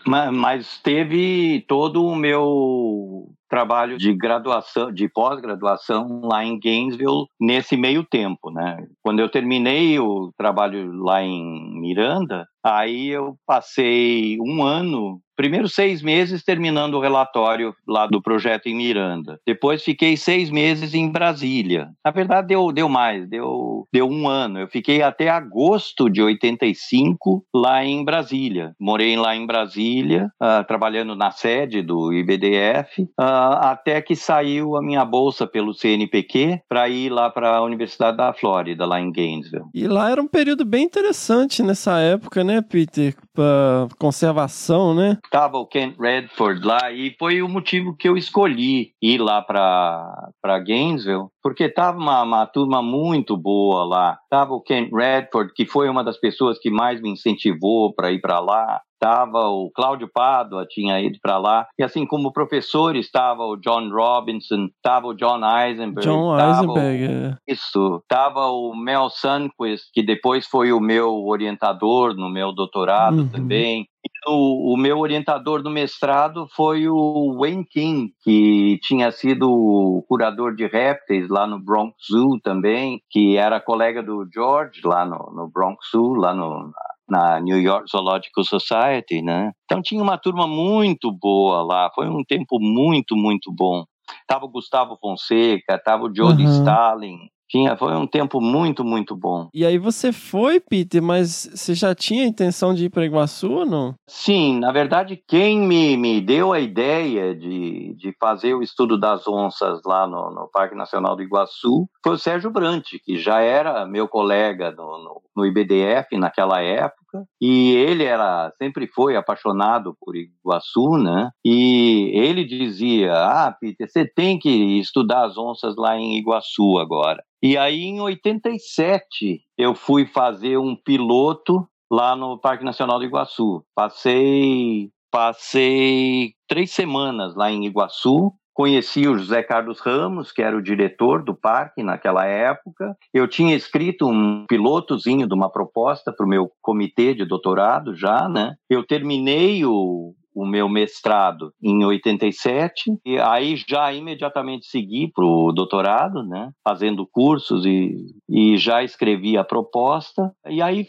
mas, 0.06 0.34
mas 0.34 0.80
teve 0.82 1.64
todo 1.68 2.06
o 2.06 2.16
meu 2.16 3.30
trabalho 3.52 3.98
de 3.98 4.14
graduação, 4.15 4.94
de 4.94 5.10
pós-graduação 5.10 6.22
lá 6.23 6.44
em 6.45 6.57
Gainesville 6.57 7.26
nesse 7.38 7.76
meio 7.76 8.06
tempo, 8.06 8.49
né? 8.49 8.88
Quando 9.03 9.19
eu 9.19 9.30
terminei 9.30 9.99
o 9.99 10.32
trabalho 10.38 10.90
lá 11.03 11.22
em 11.22 11.78
Miranda, 11.82 12.48
aí 12.64 13.10
eu 13.10 13.36
passei 13.45 14.38
um 14.40 14.64
ano 14.64 15.19
Primeiro 15.41 15.68
seis 15.68 16.03
meses 16.03 16.43
terminando 16.43 16.93
o 16.93 16.99
relatório 16.99 17.76
lá 17.88 18.05
do 18.05 18.22
projeto 18.22 18.68
em 18.68 18.76
Miranda. 18.76 19.39
Depois 19.43 19.84
fiquei 19.84 20.15
seis 20.15 20.51
meses 20.51 20.93
em 20.93 21.09
Brasília. 21.09 21.89
Na 22.05 22.11
verdade, 22.11 22.49
deu, 22.49 22.72
deu 22.72 22.88
mais, 22.88 23.27
deu, 23.27 23.88
deu 23.91 24.07
um 24.07 24.27
ano. 24.27 24.59
Eu 24.59 24.68
fiquei 24.68 25.01
até 25.01 25.30
agosto 25.30 26.11
de 26.11 26.22
85 26.22 27.43
lá 27.51 27.84
em 27.84 28.05
Brasília. 28.05 28.76
Morei 28.80 29.18
lá 29.18 29.35
em 29.35 29.47
Brasília, 29.47 30.30
uh, 30.39 30.63
trabalhando 30.68 31.15
na 31.15 31.31
sede 31.31 31.81
do 31.81 32.13
IBDF, 32.13 33.01
uh, 33.01 33.07
ah, 33.18 33.72
até 33.72 33.99
que 33.99 34.15
saiu 34.15 34.77
a 34.77 34.81
minha 34.84 35.03
bolsa 35.03 35.47
pelo 35.47 35.73
CNPq 35.73 36.61
para 36.69 36.88
ir 36.88 37.09
lá 37.09 37.31
para 37.31 37.57
a 37.57 37.63
Universidade 37.63 38.18
da 38.18 38.31
Flórida, 38.31 38.85
lá 38.85 39.01
em 39.01 39.11
Gainesville. 39.11 39.65
E 39.73 39.88
lá 39.88 40.11
era 40.11 40.22
um 40.22 40.27
período 40.27 40.63
bem 40.63 40.84
interessante 40.84 41.63
nessa 41.63 41.97
época, 41.99 42.43
né, 42.43 42.61
Peter? 42.61 43.15
Pra 43.34 43.88
conservação, 43.97 44.93
né? 44.93 45.18
Estava 45.32 45.58
o 45.58 45.66
Kent 45.66 45.95
Redford 45.98 46.62
lá 46.66 46.91
e 46.91 47.16
foi 47.18 47.41
o 47.41 47.48
motivo 47.48 47.95
que 47.95 48.10
eu 48.10 48.18
escolhi 48.18 48.91
ir 49.02 49.18
lá 49.18 49.41
para 49.41 50.60
Gainesville, 50.68 51.28
porque 51.41 51.64
estava 51.64 51.98
uma, 51.98 52.22
uma 52.22 52.45
turma 52.45 52.82
muito 52.82 53.38
boa 53.38 53.86
lá. 53.86 54.20
Tava 54.30 54.53
o 54.53 54.62
Kent 54.62 54.91
Redford, 54.91 55.53
que 55.56 55.66
foi 55.66 55.90
uma 55.90 56.03
das 56.03 56.18
pessoas 56.18 56.60
que 56.60 56.70
mais 56.70 57.02
me 57.02 57.10
incentivou 57.10 57.94
para 57.94 58.12
ir 58.12 58.20
para 58.20 58.40
lá 58.41 58.82
estava 59.02 59.49
o 59.49 59.72
Cláudio 59.72 60.08
Pádua, 60.14 60.68
tinha 60.70 61.02
ido 61.02 61.18
para 61.24 61.40
lá, 61.40 61.68
e 61.78 61.84
assim 61.84 62.06
como 62.06 62.32
professor 62.32 62.95
estava 62.95 63.44
o 63.44 63.58
John 63.58 63.90
Robinson, 63.90 64.68
estava 64.76 65.08
o 65.08 65.16
John 65.16 65.41
Eisenberg, 65.44 66.08
John 66.08 66.40
Eisenberg, 66.40 67.08
o, 67.08 67.12
é. 67.12 67.38
isso, 67.48 67.99
estava 68.03 68.52
o 68.52 68.76
Mel 68.76 69.10
Sunquist, 69.10 69.90
que 69.91 70.03
depois 70.03 70.45
foi 70.45 70.72
o 70.72 70.80
meu 70.80 71.26
orientador 71.26 72.14
no 72.16 72.30
meu 72.30 72.53
doutorado 72.53 73.22
Uhum. 73.22 73.30
também, 73.30 73.88
o, 74.27 74.73
o, 74.73 74.77
meu 74.77 74.99
orientador 74.99 75.61
do 75.64 75.69
mestrado 75.69 76.48
foi 76.56 76.88
o 76.88 77.38
Wayne 77.39 77.65
King, 77.65 78.14
que 78.23 78.80
tinha 78.81 79.11
sido 79.11 80.03
curador 80.07 80.56
de 80.56 80.68
répteis 80.68 81.27
lá 81.30 81.48
no 81.48 81.60
Bronx 81.60 81.95
Zoo 82.11 82.39
também, 82.41 83.02
que 83.10 83.38
era 83.38 83.60
colega 83.60 84.03
do 84.03 84.27
George 84.31 84.81
lá 84.84 85.06
no, 85.06 85.31
no 85.34 85.49
Bronx 85.52 85.89
Zoo, 85.91 86.14
lá 86.14 86.34
no, 86.34 86.72
na 87.10 87.39
New 87.39 87.60
York 87.60 87.89
Zoological 87.89 88.43
Society, 88.43 89.22
né? 89.22 89.52
Então 89.65 89.81
tinha 89.81 90.02
uma 90.02 90.18
turma 90.18 90.48
muito 90.48 91.11
boa 91.11 91.64
lá, 91.64 91.91
foi 91.93 92.07
um 92.07 92.23
tempo 92.23 92.60
muito, 92.60 93.15
muito 93.15 93.52
bom. 93.52 93.84
Tava 94.27 94.45
o 94.45 94.49
Gustavo 94.49 94.98
Fonseca, 94.99 95.77
tava 95.77 96.06
o 96.06 96.15
Jody 96.15 96.43
Uhum. 96.43 96.52
Stalin, 96.52 97.18
tinha, 97.52 97.76
foi 97.76 97.94
um 97.94 98.07
tempo 98.07 98.40
muito, 98.40 98.84
muito 98.84 99.14
bom. 99.14 99.49
E 99.53 99.65
aí 99.65 99.78
você 99.78 100.14
foi, 100.14 100.60
Peter, 100.61 101.03
mas 101.03 101.49
você 101.53 101.76
já 101.76 101.94
tinha 101.94 102.23
a 102.23 102.28
intenção 102.28 102.73
de 102.73 102.86
ir 102.86 102.90
para 102.90 103.06
Iguaçu 103.06 103.52
ou 103.52 103.65
não? 103.65 103.94
Sim, 104.07 104.57
na 104.60 104.72
verdade, 104.72 105.22
quem 105.28 105.60
me, 105.60 105.98
me 105.98 106.22
deu 106.22 106.53
a 106.53 106.60
ideia 106.61 107.36
de, 107.36 107.94
de 107.98 108.15
fazer 108.18 108.53
o 108.53 108.64
estudo 108.64 108.98
das 108.98 109.28
onças 109.28 109.82
lá 109.86 110.07
no, 110.07 110.32
no 110.32 110.49
Parque 110.52 110.76
Nacional 110.76 111.15
do 111.15 111.23
Iguaçu 111.23 111.90
foi 112.02 112.14
o 112.14 112.18
Sérgio 112.18 112.49
Brant, 112.49 112.86
que 113.03 113.18
já 113.18 113.41
era 113.41 113.86
meu 113.86 114.07
colega 114.07 114.72
no, 114.72 114.98
no, 115.03 115.22
no 115.36 115.45
IBDF 115.45 116.18
naquela 116.18 116.61
época, 116.61 117.26
e 117.41 117.73
ele 117.76 118.06
era 118.06 118.52
sempre 118.57 118.88
foi 118.88 119.18
apaixonado 119.18 119.95
por 119.99 120.15
Iguaçu, 120.15 120.98
né? 120.98 121.30
E 121.44 122.11
ele 122.14 122.45
dizia: 122.45 123.14
Ah, 123.14 123.56
Peter, 123.60 123.90
você 123.90 124.06
tem 124.06 124.40
que 124.40 124.80
estudar 124.80 125.26
as 125.26 125.38
onças 125.38 125.76
lá 125.76 125.98
em 125.98 126.18
Iguaçu 126.18 126.78
agora. 126.78 127.22
E 127.43 127.57
aí, 127.57 127.85
em 127.85 127.99
87, 127.99 129.41
eu 129.57 129.73
fui 129.73 130.05
fazer 130.05 130.57
um 130.57 130.76
piloto 130.76 131.68
lá 131.89 132.15
no 132.15 132.38
Parque 132.38 132.63
Nacional 132.63 132.99
do 132.99 133.05
Iguaçu. 133.05 133.65
Passei, 133.73 134.91
passei 135.11 136.34
três 136.47 136.72
semanas 136.72 137.35
lá 137.35 137.51
em 137.51 137.65
Iguaçu. 137.65 138.31
Conheci 138.53 139.07
o 139.07 139.18
José 139.18 139.41
Carlos 139.41 139.80
Ramos, 139.80 140.31
que 140.31 140.41
era 140.41 140.55
o 140.55 140.61
diretor 140.61 141.23
do 141.23 141.34
parque 141.34 141.81
naquela 141.81 142.26
época. 142.26 142.95
Eu 143.11 143.27
tinha 143.27 143.55
escrito 143.55 144.07
um 144.07 144.45
pilotozinho 144.45 145.27
de 145.27 145.34
uma 145.34 145.49
proposta 145.49 146.13
para 146.13 146.26
o 146.26 146.30
meu 146.30 146.51
comitê 146.61 147.15
de 147.15 147.26
doutorado 147.26 147.95
já, 147.95 148.30
né? 148.30 148.55
Eu 148.69 148.85
terminei 148.85 149.65
o, 149.65 150.13
o 150.34 150.45
meu 150.45 150.70
mestrado 150.70 151.53
em 151.62 151.84
87 151.84 152.99
e 153.06 153.20
aí 153.20 153.56
já 153.68 153.91
imediatamente 153.94 154.66
segui 154.66 155.12
para 155.14 155.26
o 155.26 155.52
doutorado, 155.52 156.24
né, 156.24 156.52
fazendo 156.64 157.08
cursos 157.08 157.66
e, 157.66 157.95
e 158.30 158.58
já 158.58 158.84
escrevi 158.84 159.38
a 159.38 159.44
proposta 159.44 160.32
e 160.48 160.62
aí 160.62 160.86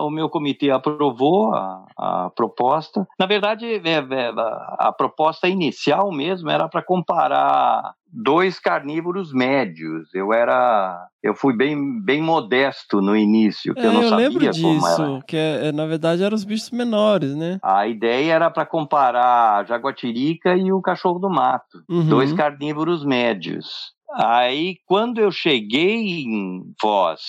o 0.00 0.10
meu 0.10 0.28
comitê 0.28 0.70
aprovou 0.70 1.54
a, 1.54 1.84
a 1.96 2.30
proposta. 2.34 3.06
Na 3.18 3.26
verdade, 3.26 3.66
é, 3.66 3.78
é, 3.78 4.32
a 4.78 4.92
proposta 4.96 5.48
inicial 5.48 6.10
mesmo 6.12 6.50
era 6.50 6.68
para 6.68 6.82
comparar 6.82 7.94
dois 8.12 8.58
carnívoros 8.58 9.32
médios. 9.32 10.08
Eu 10.14 10.32
era, 10.32 11.06
eu 11.22 11.34
fui 11.34 11.56
bem, 11.56 12.00
bem 12.02 12.20
modesto 12.22 13.00
no 13.00 13.16
início, 13.16 13.74
que 13.74 13.80
É, 13.80 13.86
eu 13.86 13.92
não 13.92 14.02
eu 14.02 14.08
sabia 14.08 14.28
lembro 14.28 14.40
como 14.40 14.52
disso, 14.52 15.02
era. 15.16 15.22
que 15.26 15.36
é, 15.36 15.68
é, 15.68 15.72
na 15.72 15.86
verdade 15.86 16.22
eram 16.22 16.34
os 16.34 16.44
bichos 16.44 16.70
menores, 16.70 17.34
né? 17.36 17.58
A 17.62 17.86
ideia 17.86 18.32
era 18.34 18.50
para 18.50 18.66
comparar 18.66 19.58
a 19.60 19.64
jaguatirica 19.64 20.56
e 20.56 20.72
o 20.72 20.80
cachorro 20.80 21.18
do 21.18 21.30
mato, 21.30 21.82
Uhum. 21.88 22.08
dois 22.08 22.32
carnívoros 22.32 23.04
médios. 23.04 23.92
Aí, 24.12 24.76
quando 24.86 25.20
eu 25.20 25.30
cheguei 25.30 26.22
em 26.24 26.62
Foz, 26.80 27.20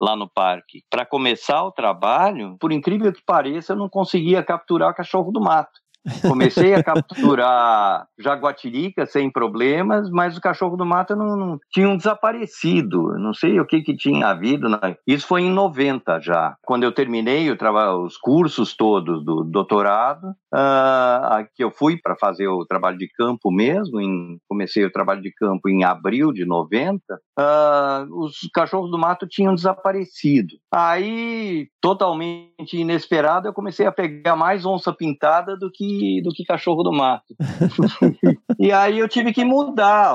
lá 0.00 0.16
no 0.16 0.26
parque, 0.26 0.82
para 0.90 1.04
começar 1.04 1.62
o 1.64 1.70
trabalho, 1.70 2.56
por 2.58 2.72
incrível 2.72 3.12
que 3.12 3.22
pareça, 3.22 3.74
eu 3.74 3.76
não 3.76 3.88
conseguia 3.90 4.42
capturar 4.42 4.90
o 4.90 4.94
cachorro 4.94 5.30
do 5.30 5.40
mato. 5.40 5.78
Comecei 6.22 6.74
a 6.74 6.82
capturar 6.82 8.06
jaguatirica 8.18 9.04
sem 9.06 9.30
problemas, 9.30 10.08
mas 10.10 10.36
o 10.36 10.40
cachorro 10.40 10.76
do 10.76 10.86
mato 10.86 11.14
não, 11.14 11.36
não 11.36 11.58
tinha 11.70 11.94
desaparecido. 11.96 13.18
Não 13.18 13.34
sei 13.34 13.60
o 13.60 13.66
que, 13.66 13.82
que 13.82 13.96
tinha 13.96 14.28
havido. 14.28 14.68
né? 14.68 14.96
Isso 15.06 15.26
foi 15.26 15.42
em 15.42 15.50
90 15.52 16.18
já. 16.20 16.56
Quando 16.64 16.84
eu 16.84 16.92
terminei 16.92 17.50
o 17.50 17.56
traba- 17.56 17.96
os 17.96 18.16
cursos 18.16 18.74
todos 18.76 19.24
do 19.24 19.44
doutorado, 19.44 20.34
ah, 20.54 21.44
que 21.54 21.62
eu 21.62 21.70
fui 21.70 21.96
para 22.00 22.16
fazer 22.16 22.48
o 22.48 22.64
trabalho 22.64 22.96
de 22.98 23.08
campo 23.08 23.50
mesmo, 23.50 24.00
em- 24.00 24.38
comecei 24.48 24.84
o 24.84 24.92
trabalho 24.92 25.20
de 25.22 25.32
campo 25.32 25.68
em 25.68 25.84
abril 25.84 26.32
de 26.32 26.44
90, 26.46 27.02
ah, 27.38 28.06
os 28.10 28.38
cachorros 28.54 28.90
do 28.90 28.98
mato 28.98 29.26
tinham 29.28 29.54
desaparecido. 29.54 30.54
Aí, 30.72 31.68
totalmente 31.80 32.76
inesperado, 32.76 33.48
eu 33.48 33.52
comecei 33.52 33.86
a 33.86 33.92
pegar 33.92 34.36
mais 34.36 34.64
onça 34.64 34.92
pintada 34.92 35.56
do 35.56 35.70
que, 35.70 35.89
do 36.22 36.30
que 36.32 36.44
cachorro 36.44 36.82
do 36.82 36.92
mato. 36.92 37.34
e 38.58 38.72
aí 38.72 38.98
eu 38.98 39.08
tive 39.08 39.32
que 39.32 39.44
mudar 39.44 40.14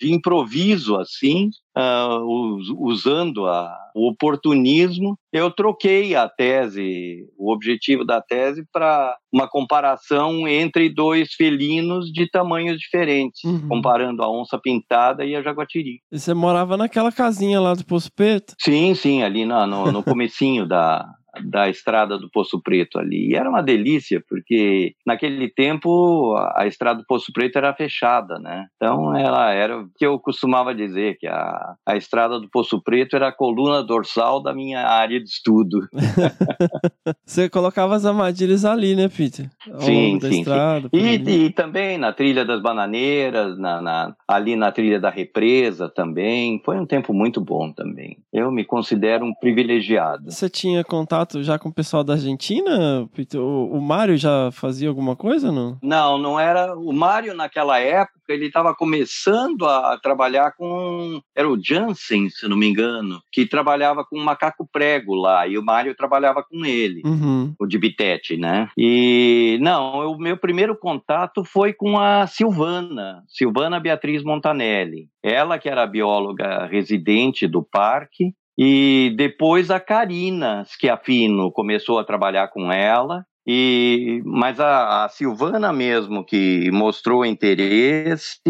de 0.00 0.12
improviso, 0.12 0.96
assim, 0.96 1.50
us- 1.76 2.72
usando 2.78 3.46
a- 3.46 3.76
o 3.96 4.08
oportunismo, 4.08 5.18
eu 5.32 5.50
troquei 5.50 6.14
a 6.14 6.28
tese, 6.28 7.26
o 7.36 7.52
objetivo 7.52 8.04
da 8.04 8.20
tese, 8.20 8.64
para 8.72 9.16
uma 9.32 9.48
comparação 9.48 10.46
entre 10.46 10.88
dois 10.88 11.32
felinos 11.34 12.12
de 12.12 12.30
tamanhos 12.30 12.78
diferentes, 12.78 13.42
Uhum. 13.44 13.66
comparando 13.68 14.22
a 14.22 14.30
onça 14.30 14.56
pintada 14.58 15.24
e 15.24 15.34
a 15.34 15.42
jaguatirica. 15.42 16.02
E 16.12 16.18
você 16.18 16.32
morava 16.32 16.76
naquela 16.76 17.10
casinha 17.10 17.60
lá 17.60 17.74
do 17.74 17.84
Poço 17.84 18.10
Preto? 18.14 18.54
Sim, 18.60 18.94
sim, 18.94 19.22
ali 19.24 19.44
no, 19.44 19.66
no 19.66 20.02
comecinho 20.04 20.64
da, 20.66 21.04
da 21.44 21.68
estrada 21.68 22.18
do 22.18 22.30
Poço 22.30 22.60
Preto 22.62 22.98
ali. 22.98 23.30
E 23.30 23.34
era 23.36 23.48
uma 23.48 23.62
delícia, 23.62 24.22
porque 24.28 24.94
naquele 25.06 25.48
tempo 25.48 26.34
a, 26.36 26.62
a 26.62 26.66
estrada 26.66 27.00
do 27.00 27.06
Poço 27.06 27.32
Preto 27.32 27.56
era 27.56 27.74
fechada, 27.74 28.38
né? 28.38 28.66
Então 28.76 29.14
ela 29.16 29.52
era 29.52 29.78
o 29.80 29.88
que 29.96 30.04
eu 30.06 30.18
costumava 30.18 30.74
dizer, 30.74 31.16
que 31.18 31.26
a, 31.26 31.74
a 31.86 31.96
estrada 31.96 32.38
do 32.40 32.48
Poço 32.50 32.80
Preto 32.82 33.16
era 33.16 33.28
a 33.28 33.32
coluna 33.32 33.82
dorsal 33.82 34.42
da 34.42 34.54
minha 34.54 34.80
área 34.86 35.18
de 35.20 35.28
estudo. 35.28 35.80
Você 37.24 37.48
colocava 37.48 37.94
as 37.94 38.04
armadilhas 38.04 38.64
ali, 38.64 38.94
né, 38.94 39.08
Peter? 39.08 39.48
Ao 39.72 39.80
Sim, 39.80 40.18
sim, 40.20 40.40
estrada. 40.40 40.88
por 40.88 40.98
E, 40.98 41.14
e 41.46 41.50
também 41.50 41.98
na 41.98 42.12
trilha 42.12 42.44
das 42.44 42.60
bananeiras, 42.62 43.58
na, 43.58 43.80
na- 43.80 44.14
ali 44.26 44.56
na 44.56 44.70
trilha 44.72 44.98
da 45.00 45.10
represa 45.10 45.88
também. 45.88 46.60
Foi 46.64 46.78
um 46.78 46.86
tempo 46.86 47.12
muito 47.12 47.40
bom 47.40 47.72
também. 47.72 48.18
Eu 48.32 48.50
me 48.50 48.64
considero 48.64 49.24
um 49.24 49.34
privilegiado. 49.34 50.30
Você 50.30 50.48
tinha 50.48 50.82
contato 50.84 51.27
já 51.40 51.58
com 51.58 51.68
o 51.68 51.74
pessoal 51.74 52.02
da 52.04 52.14
Argentina? 52.14 53.08
O, 53.34 53.78
o 53.78 53.80
Mário 53.80 54.16
já 54.16 54.50
fazia 54.52 54.88
alguma 54.88 55.16
coisa, 55.16 55.52
não? 55.52 55.78
Não, 55.82 56.18
não 56.18 56.40
era. 56.40 56.74
O 56.76 56.92
Mário, 56.92 57.34
naquela 57.34 57.78
época, 57.78 58.18
ele 58.28 58.46
estava 58.46 58.74
começando 58.74 59.66
a 59.66 59.98
trabalhar 59.98 60.52
com. 60.52 61.20
Era 61.34 61.48
o 61.48 61.58
Jansen, 61.62 62.28
se 62.30 62.46
não 62.48 62.56
me 62.56 62.68
engano, 62.68 63.20
que 63.32 63.46
trabalhava 63.46 64.04
com 64.04 64.18
macaco 64.18 64.68
prego 64.70 65.14
lá. 65.14 65.46
E 65.46 65.58
o 65.58 65.64
Mário 65.64 65.94
trabalhava 65.94 66.42
com 66.42 66.64
ele. 66.64 67.02
Uhum. 67.04 67.54
o 67.58 67.66
de 67.66 67.78
Bitete, 67.78 68.36
né? 68.36 68.68
E 68.76 69.58
não, 69.60 70.12
o 70.12 70.18
meu 70.18 70.36
primeiro 70.36 70.76
contato 70.76 71.44
foi 71.44 71.72
com 71.72 71.98
a 71.98 72.26
Silvana, 72.26 73.22
Silvana 73.28 73.80
Beatriz 73.80 74.22
Montanelli. 74.22 75.08
Ela 75.22 75.58
que 75.58 75.68
era 75.68 75.82
a 75.82 75.86
bióloga 75.86 76.66
residente 76.66 77.46
do 77.46 77.62
parque 77.62 78.34
e 78.58 79.14
depois 79.16 79.70
a 79.70 79.78
Karina 79.78 80.64
Schiaffino 80.64 81.52
começou 81.52 82.00
a 82.00 82.04
trabalhar 82.04 82.48
com 82.48 82.72
ela. 82.72 83.24
E, 83.46 84.20
mas 84.26 84.60
a, 84.60 85.04
a 85.04 85.08
Silvana 85.08 85.72
mesmo 85.72 86.22
que 86.22 86.70
mostrou 86.70 87.24
interesse 87.24 88.40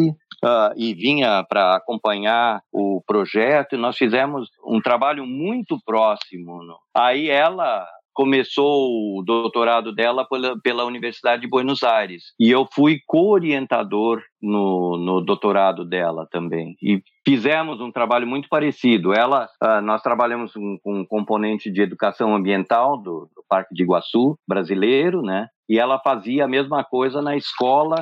ah, 0.43 0.72
e 0.76 0.94
vinha 0.94 1.44
para 1.48 1.76
acompanhar 1.76 2.62
o 2.72 3.01
projeto, 3.06 3.74
e 3.74 3.78
nós 3.78 3.97
fizemos 3.97 4.48
um 4.66 4.80
trabalho 4.80 5.24
muito 5.24 5.78
próximo. 5.85 6.59
Aí 6.97 7.28
ela 7.28 7.86
começou 8.19 9.16
o 9.16 9.23
doutorado 9.23 9.95
dela 9.95 10.27
pela, 10.28 10.59
pela 10.61 10.85
Universidade 10.85 11.43
de 11.43 11.49
Buenos 11.49 11.85
Aires 11.85 12.35
e 12.36 12.51
eu 12.51 12.66
fui 12.74 12.99
co-orientador 13.07 14.20
no, 14.43 14.99
no 14.99 15.20
doutorado 15.20 15.85
dela 15.85 16.27
também 16.28 16.74
e 16.82 17.01
fizemos 17.24 17.81
um 17.81 17.93
trabalho 17.93 18.27
muito 18.27 18.49
parecido. 18.49 19.15
Ela, 19.15 19.49
ah, 19.62 19.81
nós 19.81 20.03
trabalhamos 20.03 20.53
com, 20.53 20.78
com 20.82 20.99
um 20.99 21.07
componente 21.07 21.70
de 21.70 21.81
educação 21.81 22.35
ambiental 22.35 22.97
do, 23.01 23.31
do 23.36 23.45
Parque 23.49 23.73
de 23.73 23.85
Iguaçu 23.85 24.36
brasileiro, 24.49 25.23
né? 25.23 25.47
E 25.69 25.78
ela 25.78 26.01
fazia 26.01 26.45
a 26.45 26.49
mesma 26.49 26.82
coisa 26.82 27.23
na 27.23 27.36
escola 27.36 28.01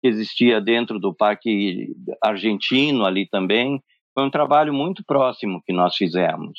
que 0.00 0.08
existia 0.08 0.62
dentro 0.62 0.98
do 0.98 1.14
Parque 1.14 1.94
Argentino 2.24 3.04
ali 3.04 3.28
também. 3.28 3.82
Foi 4.14 4.24
um 4.24 4.30
trabalho 4.30 4.72
muito 4.72 5.04
próximo 5.06 5.60
que 5.66 5.74
nós 5.74 5.94
fizemos 5.94 6.58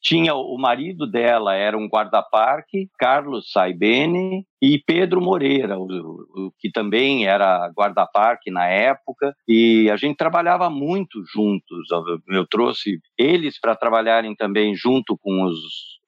tinha 0.00 0.34
o 0.34 0.56
marido 0.58 1.06
dela 1.06 1.54
era 1.54 1.76
um 1.76 1.88
guarda-parque, 1.88 2.88
Carlos 2.98 3.50
Saibene 3.50 4.46
e 4.60 4.78
Pedro 4.78 5.20
Moreira, 5.20 5.78
o, 5.78 5.84
o 5.84 6.52
que 6.58 6.70
também 6.70 7.26
era 7.26 7.70
guarda-parque 7.76 8.50
na 8.50 8.66
época, 8.66 9.34
e 9.46 9.90
a 9.90 9.96
gente 9.96 10.16
trabalhava 10.16 10.70
muito 10.70 11.22
juntos. 11.32 11.90
Eu, 11.90 12.36
eu 12.36 12.46
trouxe 12.46 12.98
eles 13.18 13.60
para 13.60 13.76
trabalharem 13.76 14.34
também 14.34 14.74
junto 14.74 15.16
com 15.18 15.44
os 15.44 15.58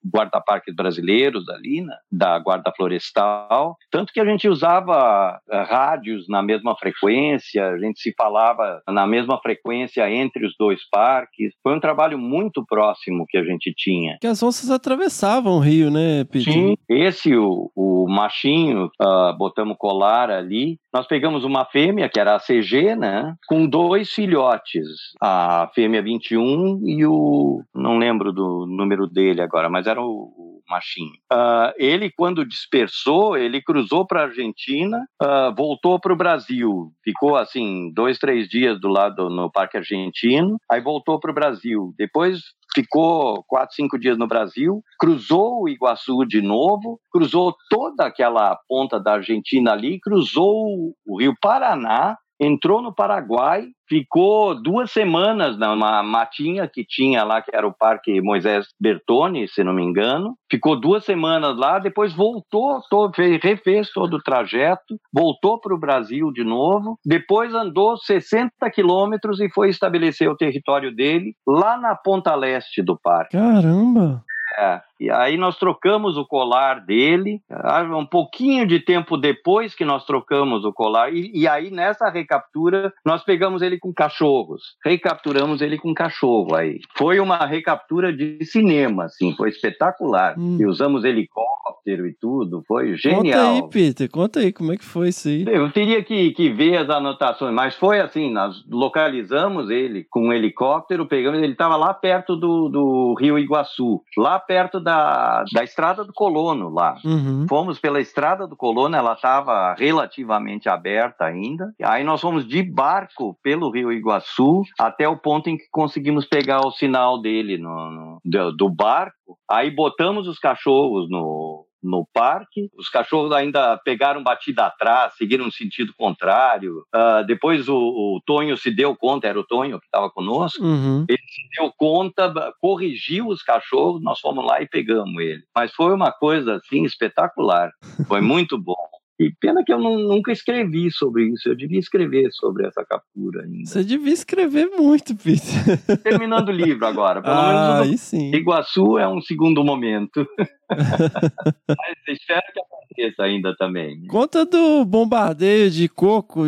guarda-parques 0.05 0.75
brasileiros 0.75 1.47
ali, 1.49 1.81
né, 1.81 1.95
da 2.11 2.37
Guarda 2.39 2.71
Florestal, 2.75 3.75
tanto 3.91 4.13
que 4.13 4.19
a 4.19 4.25
gente 4.25 4.47
usava 4.47 5.39
eh, 5.49 5.61
rádios 5.63 6.27
na 6.27 6.41
mesma 6.41 6.75
frequência, 6.77 7.67
a 7.67 7.77
gente 7.77 7.99
se 7.99 8.13
falava 8.17 8.81
na 8.87 9.07
mesma 9.07 9.39
frequência 9.39 10.09
entre 10.09 10.45
os 10.45 10.53
dois 10.57 10.81
parques. 10.89 11.53
Foi 11.63 11.75
um 11.75 11.79
trabalho 11.79 12.17
muito 12.17 12.65
próximo 12.65 13.25
que 13.27 13.37
a 13.37 13.43
gente 13.43 13.73
tinha. 13.75 14.17
Que 14.19 14.27
as 14.27 14.41
onças 14.43 14.69
atravessavam 14.69 15.57
o 15.57 15.59
rio, 15.59 15.89
né, 15.89 16.23
Peter? 16.25 16.53
Sim, 16.53 16.75
esse, 16.89 17.35
o, 17.35 17.71
o 17.75 18.07
machinho, 18.07 18.89
ah, 18.99 19.33
botamos 19.37 19.77
colar 19.77 20.29
ali. 20.29 20.77
Nós 20.93 21.07
pegamos 21.07 21.43
uma 21.43 21.65
fêmea, 21.65 22.09
que 22.09 22.19
era 22.19 22.35
a 22.35 22.39
CG, 22.39 22.95
né? 22.95 23.35
Com 23.47 23.67
dois 23.67 24.11
filhotes. 24.11 24.87
A 25.21 25.69
fêmea 25.73 26.01
21 26.01 26.81
e 26.85 27.05
o. 27.05 27.61
Não 27.75 27.97
lembro 27.97 28.31
do 28.31 28.65
número 28.67 29.07
dele 29.07 29.41
agora, 29.41 29.69
mas 29.69 29.86
era 29.87 30.01
o, 30.01 30.05
o 30.05 30.61
machinho. 30.69 31.13
Ah, 31.31 31.73
ele, 31.77 32.11
quando 32.11 32.45
dispersou, 32.45 33.37
ele 33.37 33.61
cruzou 33.61 34.05
para 34.05 34.21
a 34.21 34.25
Argentina, 34.25 35.05
ah, 35.21 35.53
voltou 35.55 35.99
para 35.99 36.13
o 36.13 36.17
Brasil. 36.17 36.91
Ficou 37.03 37.35
assim, 37.35 37.91
dois, 37.93 38.19
três 38.19 38.47
dias 38.47 38.79
do 38.79 38.89
lado 38.89 39.29
no 39.29 39.51
Parque 39.51 39.77
Argentino, 39.77 40.57
aí 40.69 40.81
voltou 40.81 41.19
para 41.19 41.31
o 41.31 41.33
Brasil. 41.33 41.93
Depois 41.97 42.41
ficou 42.75 43.43
quatro, 43.47 43.75
cinco 43.75 43.97
dias 43.97 44.17
no 44.17 44.27
Brasil, 44.27 44.83
cruzou 44.99 45.63
o 45.63 45.69
Iguaçu 45.69 46.25
de 46.27 46.41
novo, 46.41 46.99
cruzou 47.11 47.55
toda 47.69 48.05
aquela 48.05 48.55
ponta 48.67 48.99
da 48.99 49.13
Argentina 49.13 49.71
ali, 49.71 49.99
cruzou 49.99 50.93
o 51.05 51.19
Rio 51.19 51.33
Paraná, 51.41 52.15
entrou 52.39 52.81
no 52.81 52.93
Paraguai, 52.93 53.65
ficou 53.87 54.53
duas 54.61 54.91
semanas 54.91 55.57
numa 55.57 56.03
matinha 56.03 56.67
que 56.67 56.85
tinha 56.85 57.23
lá, 57.23 57.41
que 57.41 57.55
era 57.55 57.67
o 57.67 57.73
Parque 57.73 58.21
Moisés 58.21 58.67
Bertone, 58.79 59.47
se 59.47 59.63
não 59.63 59.73
me 59.73 59.83
engano. 59.83 60.35
Ficou 60.51 60.79
duas 60.79 61.03
semanas 61.05 61.57
lá, 61.57 61.79
depois 61.79 62.13
voltou, 62.13 62.81
to- 62.89 63.11
fez- 63.15 63.41
refez 63.41 63.91
todo 63.91 64.15
o 64.17 64.21
trajeto, 64.21 64.97
voltou 65.13 65.59
para 65.59 65.73
o 65.73 65.79
Brasil 65.79 66.31
de 66.31 66.43
novo, 66.43 66.97
depois 67.05 67.53
andou 67.53 67.97
60 67.97 68.51
quilômetros 68.71 69.39
e 69.39 69.49
foi 69.49 69.69
estabelecer 69.69 70.29
o 70.29 70.35
território 70.37 70.93
dele 70.93 71.33
lá 71.47 71.77
na 71.77 71.95
ponta 71.95 72.35
leste 72.35 72.81
do 72.81 72.97
parque. 72.99 73.37
Caramba! 73.37 74.23
É, 74.59 74.81
e 74.99 75.09
aí 75.09 75.37
nós 75.37 75.57
trocamos 75.57 76.17
o 76.17 76.25
colar 76.25 76.85
dele, 76.85 77.41
ah, 77.49 77.83
um 77.83 78.05
pouquinho 78.05 78.65
de 78.65 78.79
tempo 78.79 79.17
depois 79.17 79.75
que 79.75 79.85
nós 79.85 80.05
trocamos 80.05 80.65
o 80.65 80.73
colar, 80.73 81.13
e, 81.13 81.31
e 81.33 81.47
aí 81.47 81.69
nessa 81.69 82.09
recaptura 82.09 82.93
nós 83.05 83.23
pegamos 83.23 83.61
ele 83.61 83.77
com 83.77 83.93
cachorros, 83.93 84.75
recapturamos 84.83 85.61
ele 85.61 85.77
com 85.77 85.93
cachorro 85.93 86.55
aí. 86.55 86.79
Foi 86.97 87.19
uma 87.19 87.45
recaptura 87.45 88.11
de 88.11 88.43
cinema, 88.45 89.05
assim, 89.05 89.35
foi 89.35 89.49
espetacular. 89.49 90.35
Hum. 90.37 90.57
E 90.59 90.65
usamos 90.65 91.03
helicóptero 91.03 92.07
e 92.07 92.13
tudo, 92.19 92.63
foi 92.67 92.87
Conta 92.87 92.97
genial. 92.97 93.55
aí, 93.55 93.69
Peter, 93.69 94.09
conta 94.09 94.39
aí 94.39 94.51
como 94.51 94.73
é 94.73 94.77
que 94.77 94.85
foi 94.85 95.09
isso 95.09 95.27
aí. 95.27 95.45
Eu 95.47 95.71
teria 95.71 96.03
que, 96.03 96.31
que 96.31 96.49
ver 96.49 96.77
as 96.77 96.89
anotações, 96.89 97.53
mas 97.53 97.75
foi 97.75 97.99
assim: 97.99 98.31
nós 98.31 98.63
localizamos 98.69 99.69
ele 99.69 100.05
com 100.09 100.27
um 100.27 100.33
helicóptero, 100.33 101.07
pegamos, 101.07 101.41
ele 101.41 101.53
estava 101.53 101.75
lá 101.75 101.93
perto 101.93 102.35
do, 102.35 102.69
do 102.69 103.15
Rio 103.19 103.37
Iguaçu, 103.37 104.01
lá 104.17 104.39
perto 104.39 104.79
da, 104.87 105.43
da 105.53 105.63
estrada 105.63 106.03
do 106.05 106.13
Colono, 106.13 106.69
lá. 106.69 106.95
Uhum. 107.03 107.45
Fomos 107.49 107.77
pela 107.77 107.99
estrada 107.99 108.47
do 108.47 108.55
Colono, 108.55 108.95
ela 108.95 109.13
estava 109.13 109.75
relativamente 109.77 110.69
aberta 110.69 111.25
ainda. 111.25 111.73
Aí 111.83 112.03
nós 112.05 112.21
fomos 112.21 112.47
de 112.47 112.63
barco 112.63 113.37
pelo 113.43 113.69
Rio 113.69 113.91
Iguaçu 113.91 114.61
até 114.79 115.07
o 115.07 115.17
ponto 115.17 115.49
em 115.49 115.57
que 115.57 115.65
conseguimos 115.71 116.25
pegar 116.25 116.61
o 116.65 116.71
sinal 116.71 117.21
dele 117.21 117.57
no, 117.57 117.91
no- 117.91 118.19
do, 118.23 118.51
do 118.55 118.69
barco. 118.69 119.15
Aí 119.49 119.69
botamos 119.69 120.25
os 120.27 120.39
cachorros 120.39 121.09
no, 121.09 121.46
no 121.81 122.07
parque. 122.13 122.69
Os 122.77 122.89
cachorros 122.89 123.31
ainda 123.31 123.77
pegaram 123.77 124.23
batida 124.23 124.65
atrás, 124.65 125.15
seguiram 125.15 125.45
no 125.45 125.51
sentido 125.51 125.93
contrário. 125.97 126.83
Ah, 126.93 127.21
depois 127.21 127.67
o, 127.69 127.75
o 127.75 128.21
Tonho 128.25 128.57
se 128.57 128.71
deu 128.71 128.95
conta, 128.95 129.27
era 129.27 129.39
o 129.39 129.45
Tonho 129.45 129.79
que 129.79 129.85
estava 129.85 130.09
conosco 130.09 130.63
Uhum. 130.63 131.05
deu 131.05 131.71
conta, 131.77 132.31
corrigiu 132.59 133.27
os 133.27 133.41
cachorros, 133.41 134.01
nós 134.01 134.19
fomos 134.19 134.45
lá 134.45 134.61
e 134.61 134.67
pegamos 134.67 135.21
ele. 135.21 135.43
Mas 135.55 135.73
foi 135.73 135.93
uma 135.93 136.11
coisa 136.11 136.55
assim 136.55 136.83
espetacular, 136.83 137.71
foi 138.07 138.21
muito 138.21 138.57
bom. 138.57 138.75
E 139.19 139.31
pena 139.41 139.63
que 139.65 139.73
eu 139.73 139.79
não- 139.79 139.97
nunca 139.97 140.31
escrevi 140.31 140.91
sobre 140.91 141.29
isso, 141.29 141.49
eu 141.49 141.55
devia 141.55 141.79
escrever 141.79 142.29
sobre 142.31 142.67
essa 142.67 142.85
captura 142.85 143.43
ainda. 143.43 143.65
Você 143.65 143.83
devia 143.83 144.13
escrever 144.13 144.67
muito, 144.77 145.15
Peter. 145.15 145.97
Terminando 146.03 146.49
o 146.49 146.51
livro 146.51 146.85
agora, 146.85 147.21
pelo 147.21 147.33
ah, 147.33 147.79
menos 147.79 147.89
aí 147.89 147.97
sim. 147.97 148.31
Iguaçu 148.33 148.99
é 148.99 149.07
um 149.07 149.19
segundo 149.19 149.63
momento. 149.63 150.27
Mas 150.69 151.97
espero 152.09 152.43
que 152.53 152.59
aconteça 152.59 153.23
ainda 153.23 153.55
também. 153.55 154.05
Conta 154.05 154.45
do 154.45 154.85
bombardeio 154.85 155.71
de 155.71 155.89
coco 155.89 156.43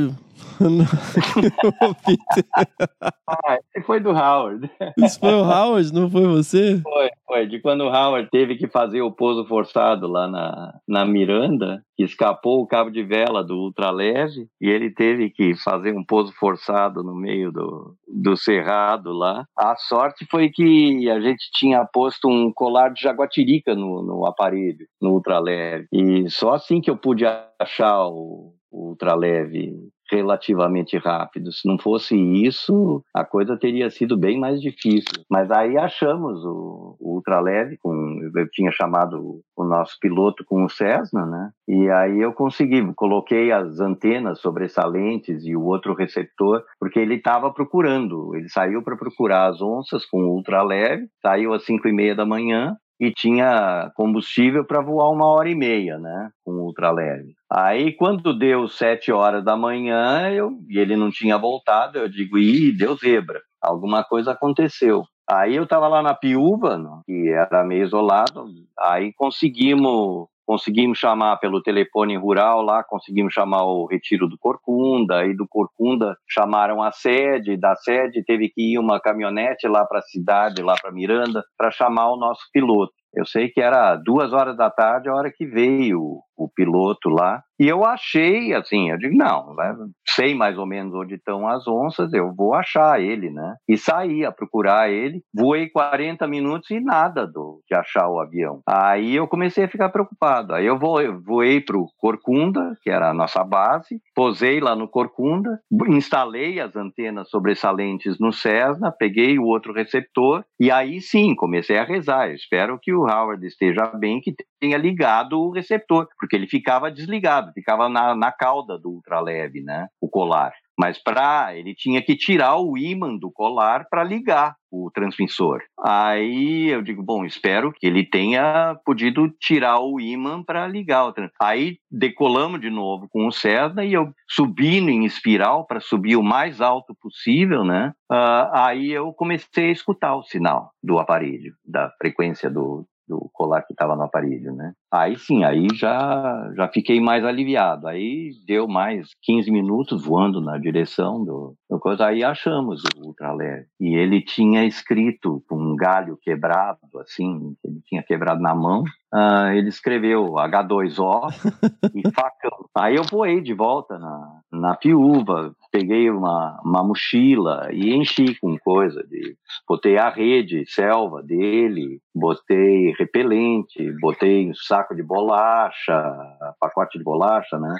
Ah, 3.28 3.58
esse 3.76 3.86
foi 3.86 4.00
do 4.00 4.12
Howard. 4.12 4.70
Isso 4.98 5.20
foi 5.20 5.34
o 5.34 5.44
Howard, 5.44 5.94
não 5.94 6.10
foi 6.10 6.26
você? 6.26 6.82
Foi, 6.82 7.10
foi. 7.26 7.48
De 7.48 7.60
quando 7.60 7.82
o 7.82 7.90
Howard 7.90 8.30
teve 8.30 8.56
que 8.56 8.68
fazer 8.68 9.02
o 9.02 9.12
pouso 9.12 9.46
forçado 9.46 10.08
lá 10.08 10.28
na, 10.28 10.74
na 10.88 11.06
Miranda, 11.06 11.82
que 11.96 12.04
escapou 12.04 12.62
o 12.62 12.68
cabo 12.68 12.90
de 12.90 13.04
vela 13.04 13.44
do 13.44 13.56
ultraleve, 13.56 14.48
e 14.60 14.68
ele 14.70 14.90
teve 14.90 15.30
que 15.30 15.56
fazer 15.56 15.96
um 15.96 16.04
pouso 16.04 16.34
forçado 16.34 17.04
no 17.04 17.16
meio 17.16 17.52
do, 17.52 17.96
do 18.08 18.36
cerrado 18.36 19.12
lá. 19.12 19.46
A 19.58 19.76
sorte 19.76 20.26
foi 20.30 20.50
que 20.50 21.10
a 21.10 21.20
gente 21.22 21.50
tinha 21.54 21.86
posto 21.86 22.28
um 22.28 22.52
colar 22.52 22.90
de 22.90 23.02
jaguatirica 23.02 23.76
no, 23.76 24.02
no 24.02 24.26
aparelho, 24.26 24.86
no 25.02 25.12
ultraleve. 25.12 25.88
E 25.92 26.30
só 26.30 26.54
assim 26.54 26.82
que 26.82 26.90
eu 26.90 26.98
pude 26.98 27.26
achar 27.60 28.08
o, 28.08 28.54
o 28.72 28.90
ultraleve 28.90 29.74
relativamente 30.12 30.98
rápido. 30.98 31.52
Se 31.52 31.68
não 31.68 31.78
fosse 31.78 32.16
isso, 32.16 33.04
a 33.14 33.24
coisa 33.24 33.58
teria 33.58 33.90
sido 33.90 34.18
bem 34.18 34.40
mais 34.40 34.62
difícil. 34.62 35.24
Mas 35.30 35.52
aí 35.52 35.78
achamos 35.78 36.44
o, 36.46 36.96
o 37.00 37.16
ultraleve, 37.16 37.78
com, 37.78 38.20
eu 38.36 38.50
tinha 38.52 38.72
chamado 38.72 39.42
o 39.56 39.64
nosso 39.64 39.98
piloto 40.00 40.44
com 40.46 40.64
o 40.64 40.70
Cessna, 40.70 41.26
né? 41.26 41.52
E 41.68 41.90
aí 41.90 42.20
eu 42.20 42.34
consegui, 42.34 42.82
coloquei 42.94 43.52
as 43.52 43.80
antenas 43.80 44.40
sobressalentes 44.40 45.46
e 45.46 45.56
o 45.56 45.64
outro 45.64 45.94
receptor, 45.94 46.64
porque 46.80 47.00
ele 47.00 47.16
estava 47.16 47.52
procurando, 47.52 48.36
ele 48.36 48.50
saiu 48.50 48.82
para 48.82 48.98
procurar 48.98 49.48
as 49.48 49.62
onças 49.62 50.06
com 50.06 50.22
o 50.24 50.36
ultraleve, 50.36 51.08
saiu 51.22 51.54
às 51.54 51.66
cinco 51.66 51.88
e 51.88 51.94
meia 51.94 52.16
da 52.16 52.26
manhã, 52.26 52.76
e 53.00 53.12
tinha 53.12 53.92
combustível 53.96 54.66
para 54.66 54.82
voar 54.82 55.10
uma 55.10 55.26
hora 55.26 55.50
e 55.50 55.56
meia, 55.56 55.98
né, 55.98 56.30
com 56.44 56.52
ultraleve. 56.52 57.34
Aí, 57.52 57.94
quando 57.94 58.38
deu 58.38 58.68
sete 58.68 59.12
horas 59.12 59.44
da 59.44 59.56
manhã, 59.56 60.30
eu, 60.30 60.52
e 60.70 60.78
ele 60.78 60.96
não 60.96 61.10
tinha 61.10 61.38
voltado, 61.38 61.98
eu 61.98 62.10
digo, 62.10 62.38
ih, 62.38 62.72
deu 62.72 62.96
zebra, 62.96 63.42
alguma 63.62 64.04
coisa 64.04 64.32
aconteceu. 64.32 65.04
Aí 65.32 65.56
eu 65.56 65.64
estava 65.64 65.88
lá 65.88 66.02
na 66.02 66.16
Piúva, 66.16 66.82
que 67.06 67.30
era 67.30 67.64
meio 67.64 67.84
isolado, 67.84 68.46
aí 68.80 69.14
conseguimos 69.14 70.28
conseguimos 70.50 70.98
chamar 70.98 71.38
pelo 71.38 71.62
telefone 71.62 72.18
rural 72.18 72.64
lá, 72.64 72.84
conseguimos 72.84 73.32
chamar 73.32 73.66
o 73.66 73.86
retiro 73.86 74.28
do 74.28 74.36
Corcunda, 74.36 75.20
aí 75.20 75.36
do 75.36 75.48
Corcunda 75.48 76.18
chamaram 76.28 76.82
a 76.82 76.92
sede, 76.92 77.56
da 77.56 77.76
sede 77.76 78.24
teve 78.26 78.50
que 78.50 78.74
ir 78.74 78.80
uma 78.80 79.00
caminhonete 79.00 79.68
lá 79.68 79.86
para 79.86 80.00
a 80.00 80.02
cidade, 80.02 80.64
lá 80.64 80.74
para 80.82 80.92
Miranda, 80.92 81.44
para 81.56 81.70
chamar 81.70 82.12
o 82.12 82.18
nosso 82.18 82.42
piloto. 82.52 82.92
Eu 83.16 83.26
sei 83.26 83.50
que 83.50 83.62
era 83.62 83.96
duas 83.96 84.34
horas 84.34 84.56
da 84.56 84.70
tarde 84.70 85.10
a 85.10 85.14
hora 85.14 85.32
que 85.36 85.46
veio 85.46 86.22
o 86.40 86.48
piloto 86.48 87.10
lá. 87.10 87.44
E 87.60 87.68
eu 87.68 87.84
achei, 87.84 88.54
assim, 88.54 88.90
eu 88.90 88.98
digo, 88.98 89.16
não, 89.18 89.54
né, 89.54 89.76
sei 90.08 90.34
mais 90.34 90.58
ou 90.58 90.66
menos 90.66 90.94
onde 90.96 91.16
estão 91.16 91.46
as 91.46 91.68
onças, 91.68 92.14
eu 92.14 92.34
vou 92.34 92.54
achar 92.54 93.02
ele, 93.02 93.30
né? 93.30 93.56
E 93.68 93.78
saí 93.78 94.24
a 94.24 94.32
procurar 94.32 94.90
ele, 94.90 95.22
voei 95.34 95.70
40 95.70 96.26
minutos 96.26 96.72
e 96.72 96.80
nada 96.80 97.28
do, 97.28 97.62
de 97.68 97.76
achar 97.76 98.08
o 98.08 98.20
avião. 98.20 98.62
Aí 98.66 99.14
eu 99.14 99.28
comecei 99.28 99.66
a 99.66 99.70
ficar 99.70 99.90
preocupado. 99.90 100.54
Aí 100.54 100.66
eu 100.66 100.80
voei, 100.80 101.10
voei 101.10 101.60
para 101.60 101.78
o 101.78 101.90
Corcunda, 101.98 102.78
que 102.82 102.90
era 102.90 103.10
a 103.10 103.14
nossa 103.14 103.44
base, 103.44 104.00
posei 104.20 104.60
lá 104.60 104.76
no 104.76 104.86
Corcunda, 104.86 105.62
instalei 105.88 106.60
as 106.60 106.76
antenas 106.76 107.30
sobressalentes 107.30 108.20
no 108.20 108.34
Cessna, 108.34 108.92
peguei 108.92 109.40
o 109.40 109.46
outro 109.46 109.72
receptor 109.72 110.44
e 110.60 110.70
aí 110.70 111.00
sim 111.00 111.34
comecei 111.34 111.78
a 111.78 111.86
rezar. 111.86 112.28
Eu 112.28 112.36
espero 112.36 112.78
que 112.78 112.94
o 112.94 113.04
Howard 113.04 113.48
esteja 113.48 113.86
bem, 113.98 114.20
que 114.20 114.36
tenha 114.60 114.78
ligado 114.78 115.40
o 115.40 115.52
receptor, 115.52 116.06
porque 116.20 116.36
ele 116.36 116.48
ficava 116.48 116.92
desligado, 116.92 117.54
ficava 117.54 117.88
na, 117.88 118.14
na 118.14 118.30
cauda 118.30 118.78
do 118.78 118.90
ultraleve, 118.90 119.62
né? 119.62 119.88
O 120.02 120.10
colar. 120.10 120.52
Mas 120.80 120.98
para 120.98 121.54
ele 121.58 121.76
tinha 121.76 122.02
que 122.02 122.16
tirar 122.16 122.56
o 122.58 122.78
ímã 122.78 123.14
do 123.18 123.30
colar 123.30 123.86
para 123.90 124.02
ligar 124.02 124.56
o 124.72 124.90
transmissor. 124.90 125.62
Aí 125.84 126.70
eu 126.70 126.82
digo, 126.82 127.04
bom, 127.04 127.26
espero 127.26 127.74
que 127.74 127.86
ele 127.86 128.06
tenha 128.06 128.80
podido 128.86 129.30
tirar 129.42 129.82
o 129.82 130.00
ímã 130.00 130.42
para 130.42 130.66
ligar 130.68 131.06
o 131.06 131.12
trans... 131.12 131.32
Aí 131.42 131.80
decolamos 131.92 132.62
de 132.62 132.70
novo 132.70 133.08
com 133.10 133.28
o 133.28 133.32
Cessna 133.32 133.84
e 133.84 133.92
eu 133.92 134.14
subindo 134.30 134.90
em 134.90 135.04
espiral 135.04 135.66
para 135.66 135.82
subir 135.82 136.16
o 136.16 136.24
mais 136.24 136.62
alto 136.62 136.96
possível, 137.02 137.66
né? 137.66 137.92
Ah, 138.10 138.68
aí 138.68 138.90
eu 138.92 139.12
comecei 139.12 139.70
a 139.70 139.74
escutar 139.74 140.16
o 140.16 140.24
sinal 140.24 140.72
do 140.82 140.98
aparelho, 140.98 141.54
da 141.66 141.92
frequência 141.98 142.50
do, 142.50 142.86
do 143.06 143.30
colar 143.34 143.64
que 143.64 143.74
estava 143.74 143.96
no 143.98 144.04
aparelho, 144.04 144.56
né? 144.56 144.72
Aí 144.92 145.18
sim, 145.18 145.44
aí 145.44 145.68
já 145.76 146.52
já 146.56 146.68
fiquei 146.68 147.00
mais 147.00 147.24
aliviado. 147.24 147.88
Aí 147.88 148.32
deu 148.46 148.68
mais 148.68 149.10
15 149.22 149.52
minutos 149.52 150.04
voando 150.04 150.42
na 150.42 150.58
direção 150.58 151.24
do, 151.24 151.56
do 151.70 151.80
coisa. 151.80 152.08
Aí 152.08 152.24
achamos 152.24 152.82
o 152.96 153.08
ultraleve. 153.08 153.68
E 153.80 153.96
ele 153.96 154.22
tinha 154.22 154.66
escrito 154.66 155.44
com 155.48 155.56
um 155.56 155.76
galho 155.76 156.18
quebrado, 156.22 156.80
assim, 157.00 157.56
ele 157.64 157.82
tinha 157.86 158.04
quebrado 158.04 158.42
na 158.42 158.56
mão. 158.56 158.84
ah, 159.14 159.54
ele 159.56 159.70
escreveu 159.70 160.34
H2O 160.34 161.30
e 161.96 162.12
facão. 162.12 162.66
Aí 162.76 162.96
eu 162.96 163.04
voei 163.04 163.42
de 163.42 163.54
volta 163.54 163.98
na, 163.98 164.42
na 164.52 164.76
piúva, 164.76 165.54
peguei 165.72 166.10
uma, 166.10 166.60
uma 166.64 166.84
mochila 166.84 167.70
e 167.72 167.94
enchi 167.94 168.36
com 168.40 168.58
coisa 168.58 169.04
de 169.04 169.36
botei 169.68 169.98
a 169.98 170.10
rede 170.10 170.66
selva 170.68 171.22
dele, 171.22 172.00
botei 172.16 172.94
repelente, 172.98 173.92
botei 174.00 174.50
um 174.50 174.54
saco 174.80 174.96
de 174.96 175.04
bolacha, 175.04 176.16
pacote 176.60 176.98
de 176.98 177.04
bolacha, 177.04 177.60
né? 177.60 177.76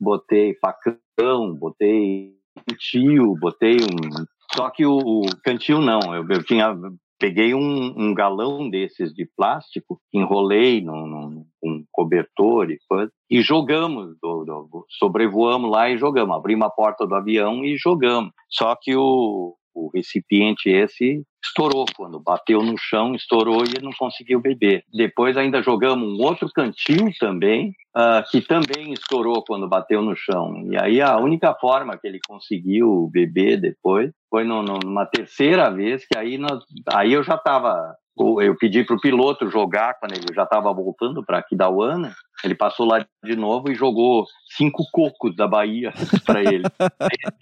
Botei 0.00 0.54
facão, 0.60 1.54
botei 1.54 2.32
cantil, 2.66 3.34
botei 3.40 3.76
um. 3.76 4.24
Só 4.54 4.70
que 4.70 4.86
o, 4.86 5.22
cantil 5.44 5.80
não, 5.80 6.14
eu, 6.14 6.26
eu 6.28 6.44
tinha. 6.44 6.74
Peguei 7.20 7.52
um, 7.52 7.94
um 7.96 8.14
galão 8.14 8.70
desses 8.70 9.12
de 9.12 9.28
plástico, 9.36 10.00
enrolei 10.14 10.80
num, 10.80 11.04
num 11.04 11.46
um 11.60 11.84
cobertor 11.90 12.70
e 12.70 12.78
coisa, 12.88 13.10
e 13.28 13.42
jogamos, 13.42 14.16
do, 14.22 14.44
do, 14.44 14.86
sobrevoamos 14.88 15.68
lá 15.68 15.90
e 15.90 15.98
jogamos. 15.98 16.36
Abrimos 16.36 16.68
a 16.68 16.70
porta 16.70 17.04
do 17.04 17.16
avião 17.16 17.64
e 17.64 17.76
jogamos. 17.76 18.30
Só 18.48 18.76
que 18.80 18.94
o, 18.94 19.56
o 19.86 19.90
recipiente 19.94 20.68
esse 20.68 21.22
estourou 21.42 21.86
quando 21.96 22.20
bateu 22.20 22.62
no 22.62 22.76
chão, 22.76 23.14
estourou 23.14 23.62
e 23.64 23.82
não 23.82 23.92
conseguiu 23.96 24.40
beber. 24.40 24.82
Depois 24.92 25.36
ainda 25.36 25.62
jogamos 25.62 26.08
um 26.08 26.22
outro 26.22 26.48
cantil 26.52 27.10
também, 27.18 27.70
uh, 27.96 28.28
que 28.30 28.40
também 28.40 28.92
estourou 28.92 29.44
quando 29.46 29.68
bateu 29.68 30.02
no 30.02 30.16
chão. 30.16 30.66
E 30.70 30.76
aí 30.76 31.00
a 31.00 31.16
única 31.18 31.54
forma 31.54 31.96
que 31.96 32.06
ele 32.06 32.18
conseguiu 32.26 33.08
beber 33.12 33.60
depois 33.60 34.10
foi 34.28 34.44
no, 34.44 34.62
no, 34.62 34.78
numa 34.78 35.06
terceira 35.06 35.70
vez, 35.70 36.04
que 36.04 36.18
aí, 36.18 36.36
nós, 36.38 36.62
aí 36.92 37.12
eu 37.12 37.22
já 37.22 37.36
estava 37.36 37.94
eu 38.40 38.56
pedi 38.56 38.84
para 38.84 38.96
o 38.96 39.00
piloto 39.00 39.48
jogar 39.48 39.94
quando 39.94 40.12
ele 40.12 40.34
já 40.34 40.42
estava 40.42 40.72
voltando 40.72 41.24
para 41.24 41.38
Aquidauana. 41.38 42.12
Ele 42.42 42.54
passou 42.54 42.86
lá 42.86 43.04
de 43.24 43.36
novo 43.36 43.70
e 43.70 43.74
jogou 43.74 44.26
cinco 44.56 44.84
cocos 44.92 45.34
da 45.36 45.46
Bahia 45.46 45.92
para 46.24 46.40
ele. 46.40 46.48
ele. 46.58 46.64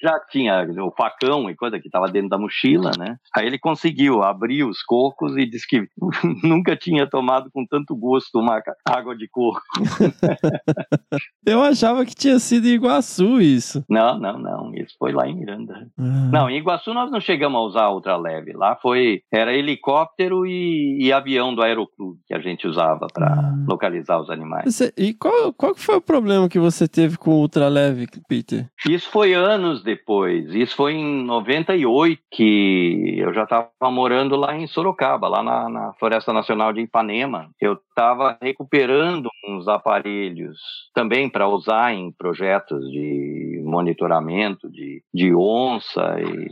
Já 0.00 0.18
tinha 0.30 0.66
o 0.80 0.90
facão 0.90 1.48
e 1.50 1.56
coisa 1.56 1.78
que 1.78 1.86
estava 1.86 2.06
dentro 2.08 2.28
da 2.28 2.38
mochila, 2.38 2.90
né? 2.98 3.16
Aí 3.34 3.46
ele 3.46 3.58
conseguiu 3.58 4.22
abrir 4.22 4.64
os 4.64 4.82
cocos 4.82 5.36
e 5.36 5.46
disse 5.46 5.66
que 5.66 5.88
nunca 6.42 6.76
tinha 6.76 7.08
tomado 7.08 7.50
com 7.52 7.64
tanto 7.66 7.94
gosto 7.94 8.38
uma 8.38 8.62
água 8.84 9.16
de 9.16 9.28
coco. 9.28 9.60
Eu 11.46 11.62
achava 11.62 12.04
que 12.04 12.14
tinha 12.14 12.38
sido 12.38 12.66
em 12.66 12.72
Iguaçu 12.72 13.40
isso. 13.40 13.84
Não, 13.88 14.18
não, 14.18 14.38
não. 14.38 14.74
Isso 14.74 14.96
foi 14.98 15.12
lá 15.12 15.28
em 15.28 15.34
Miranda. 15.34 15.88
Ah. 15.96 16.02
Não, 16.32 16.50
em 16.50 16.58
Iguaçu 16.58 16.92
nós 16.92 17.10
não 17.10 17.20
chegamos 17.20 17.58
a 17.58 17.64
usar 17.64 17.88
ultraleve. 17.90 18.52
Lá 18.52 18.76
foi 18.76 19.22
era 19.32 19.54
helicóptero 19.54 20.46
e, 20.46 20.98
e 21.00 21.12
avião 21.12 21.54
do 21.54 21.62
aeroclube 21.62 22.20
que 22.26 22.34
a 22.34 22.40
gente 22.40 22.66
usava 22.66 23.06
para 23.12 23.26
ah. 23.26 23.54
localizar 23.68 24.20
os 24.20 24.30
animais. 24.30 24.74
Você, 24.74 24.92
e 24.96 25.14
qual, 25.14 25.52
qual 25.52 25.74
foi 25.74 25.96
o 25.96 26.00
problema 26.00 26.48
que 26.48 26.58
você 26.58 26.88
teve 26.96 27.18
com 27.18 27.32
o 27.32 27.40
ultraleve, 27.40 28.06
Peter? 28.26 28.70
Isso 28.88 29.10
foi 29.10 29.34
anos 29.34 29.82
depois. 29.82 30.54
Isso 30.54 30.74
foi 30.74 30.94
em 30.94 31.24
98 31.26 32.22
que 32.32 33.16
eu 33.18 33.34
já 33.34 33.42
estava 33.42 33.68
morando 33.90 34.34
lá 34.34 34.56
em 34.56 34.66
Sorocaba, 34.66 35.28
lá 35.28 35.42
na, 35.42 35.68
na 35.68 35.92
Floresta 35.98 36.32
Nacional 36.32 36.72
de 36.72 36.80
Ipanema. 36.80 37.50
Eu 37.60 37.74
estava 37.74 38.38
recuperando 38.40 39.28
uns 39.46 39.68
aparelhos 39.68 40.56
também 40.94 41.28
para 41.28 41.46
usar 41.46 41.92
em 41.92 42.10
projetos 42.12 42.80
de 42.90 43.62
monitoramento 43.62 44.70
de, 44.70 45.02
de 45.12 45.34
onça 45.34 46.16
e 46.18 46.48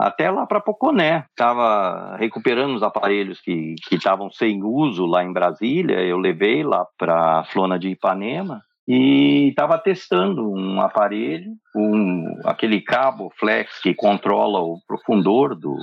até 0.00 0.30
lá 0.30 0.46
para 0.46 0.60
Poconé. 0.60 1.26
Estava 1.28 2.16
recuperando 2.16 2.76
os 2.76 2.82
aparelhos 2.82 3.42
que 3.42 3.74
estavam 3.90 4.30
sem 4.30 4.64
uso 4.64 5.04
lá 5.04 5.22
em 5.22 5.34
Brasília. 5.34 6.00
Eu 6.00 6.16
levei 6.16 6.62
lá 6.62 6.86
para 6.96 7.40
a 7.40 7.44
Flona 7.44 7.78
de 7.78 7.88
Ipanema 7.88 8.62
e 8.86 9.48
estava 9.48 9.78
testando 9.78 10.50
um 10.50 10.80
aparelho, 10.80 11.52
um, 11.74 12.40
aquele 12.44 12.80
cabo 12.80 13.32
flex 13.38 13.80
que 13.80 13.94
controla 13.94 14.60
o 14.60 14.80
profundor 14.86 15.54
do, 15.54 15.76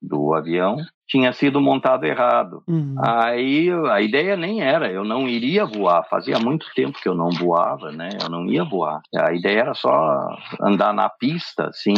do 0.00 0.32
avião 0.34 0.76
tinha 1.08 1.32
sido 1.32 1.60
montado 1.60 2.04
errado. 2.04 2.62
Uhum. 2.66 2.96
Aí 2.98 3.68
a 3.90 4.00
ideia 4.00 4.36
nem 4.36 4.62
era, 4.62 4.90
eu 4.90 5.04
não 5.04 5.28
iria 5.28 5.64
voar. 5.64 6.06
Fazia 6.08 6.38
muito 6.38 6.66
tempo 6.74 6.98
que 7.00 7.08
eu 7.08 7.14
não 7.14 7.30
voava, 7.30 7.92
né? 7.92 8.10
Eu 8.20 8.28
não 8.28 8.46
ia 8.46 8.64
voar. 8.64 9.00
A 9.14 9.32
ideia 9.32 9.60
era 9.60 9.74
só 9.74 10.28
andar 10.60 10.92
na 10.92 11.08
pista, 11.08 11.68
assim. 11.68 11.94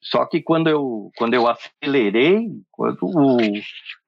Só 0.00 0.24
que 0.26 0.40
quando 0.40 0.68
eu, 0.68 1.10
quando 1.16 1.34
eu 1.34 1.48
acelerei, 1.48 2.48
quando 2.70 2.98
o, 3.02 3.38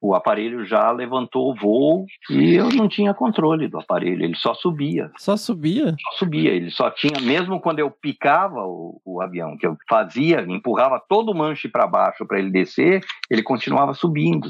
o 0.00 0.14
aparelho 0.14 0.64
já 0.64 0.90
levantou 0.90 1.50
o 1.50 1.54
voo 1.54 2.06
e 2.30 2.54
eu 2.54 2.68
não 2.70 2.88
tinha 2.88 3.14
controle 3.14 3.68
do 3.68 3.78
aparelho, 3.78 4.24
ele 4.24 4.34
só 4.34 4.54
subia. 4.54 5.10
Só 5.16 5.36
subia? 5.36 5.94
Só 6.00 6.18
subia, 6.18 6.50
ele 6.50 6.70
só 6.70 6.90
tinha, 6.90 7.20
mesmo 7.20 7.60
quando 7.60 7.78
eu 7.78 7.90
picava 7.90 8.64
o, 8.64 9.00
o 9.04 9.22
avião, 9.22 9.56
que 9.56 9.66
eu 9.66 9.76
fazia, 9.88 10.40
empurrava 10.48 11.00
todo 11.08 11.30
o 11.30 11.34
manche 11.34 11.68
para 11.68 11.86
baixo 11.86 12.26
para 12.26 12.38
ele 12.38 12.50
descer, 12.50 13.04
ele 13.30 13.42
continuava 13.42 13.94
subindo. 13.94 14.43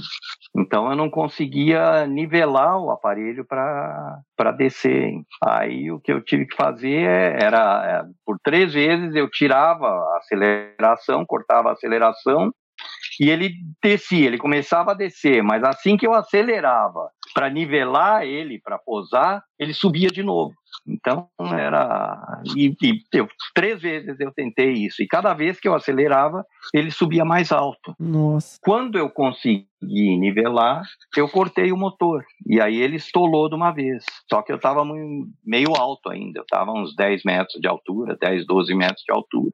Então 0.57 0.91
eu 0.91 0.97
não 0.97 1.11
conseguia 1.11 2.07
nivelar 2.07 2.79
o 2.79 2.91
aparelho 2.91 3.45
para 3.45 4.53
descer. 4.57 5.13
Aí 5.45 5.91
o 5.91 6.01
que 6.01 6.13
eu 6.13 6.23
tive 6.23 6.47
que 6.47 6.57
fazer 6.57 7.03
era, 7.03 8.03
é, 8.03 8.03
por 8.25 8.39
três 8.43 8.73
vezes 8.73 9.15
eu 9.15 9.29
tirava 9.31 9.87
a 9.87 10.19
aceleração, 10.19 11.25
cortava 11.27 11.71
a 11.71 11.73
aceleração 11.73 12.53
e 13.21 13.31
ele 13.31 13.53
descia, 13.83 14.27
ele 14.27 14.39
começava 14.39 14.93
a 14.93 14.95
descer, 14.95 15.43
mas 15.43 15.63
assim 15.63 15.97
que 15.97 16.07
eu 16.07 16.13
acelerava 16.13 17.09
para 17.35 17.51
nivelar 17.51 18.23
ele, 18.25 18.61
para 18.61 18.79
posar, 18.79 19.43
ele 19.59 19.75
subia 19.75 20.09
de 20.09 20.23
novo. 20.23 20.55
Então 20.87 21.29
era. 21.41 22.43
E, 22.57 22.75
e 22.81 23.03
eu, 23.13 23.27
três 23.55 23.83
vezes 23.83 24.19
eu 24.21 24.33
tentei 24.33 24.73
isso, 24.73 25.03
e 25.03 25.07
cada 25.07 25.35
vez 25.35 25.59
que 25.59 25.67
eu 25.67 25.75
acelerava, 25.75 26.45
ele 26.73 26.91
subia 26.91 27.25
mais 27.25 27.51
alto. 27.51 27.95
Nossa. 27.99 28.59
Quando 28.63 28.97
eu 28.97 29.11
consegui 29.11 29.67
nivelar, 29.83 30.83
eu 31.17 31.29
cortei 31.29 31.73
o 31.73 31.77
motor. 31.77 32.25
E 32.47 32.61
aí 32.61 32.77
ele 32.77 32.97
estolou 32.97 33.49
de 33.49 33.57
uma 33.57 33.73
vez. 33.73 34.05
Só 34.31 34.41
que 34.43 34.53
eu 34.53 34.57
estava 34.57 34.85
meio 35.45 35.75
alto 35.77 36.11
ainda, 36.11 36.41
eu 36.41 36.45
estava 36.45 36.73
uns 36.73 36.95
10 36.95 37.23
metros 37.25 37.61
de 37.61 37.69
altura, 37.69 38.17
10, 38.21 38.47
12 38.47 38.75
metros 38.75 39.03
de 39.05 39.13
altura. 39.13 39.51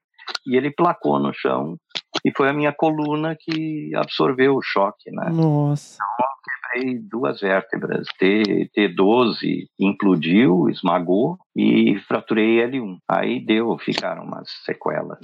E 0.46 0.56
ele 0.56 0.70
placou 0.70 1.18
no 1.18 1.32
chão 1.32 1.76
e 2.24 2.30
foi 2.36 2.48
a 2.48 2.52
minha 2.52 2.72
coluna 2.72 3.36
que 3.38 3.90
absorveu 3.96 4.54
o 4.54 4.62
choque, 4.62 5.10
né? 5.10 5.30
Nossa. 5.30 5.96
Então 5.96 6.26
quebrei 6.70 6.98
duas 6.98 7.40
vértebras. 7.40 8.06
T, 8.18 8.70
T12 8.76 9.66
implodiu, 9.78 10.68
esmagou 10.68 11.38
e 11.54 11.98
fraturei 12.06 12.58
L1. 12.66 12.98
Aí 13.08 13.44
deu, 13.44 13.76
ficaram 13.78 14.24
umas 14.24 14.48
sequelas 14.64 15.18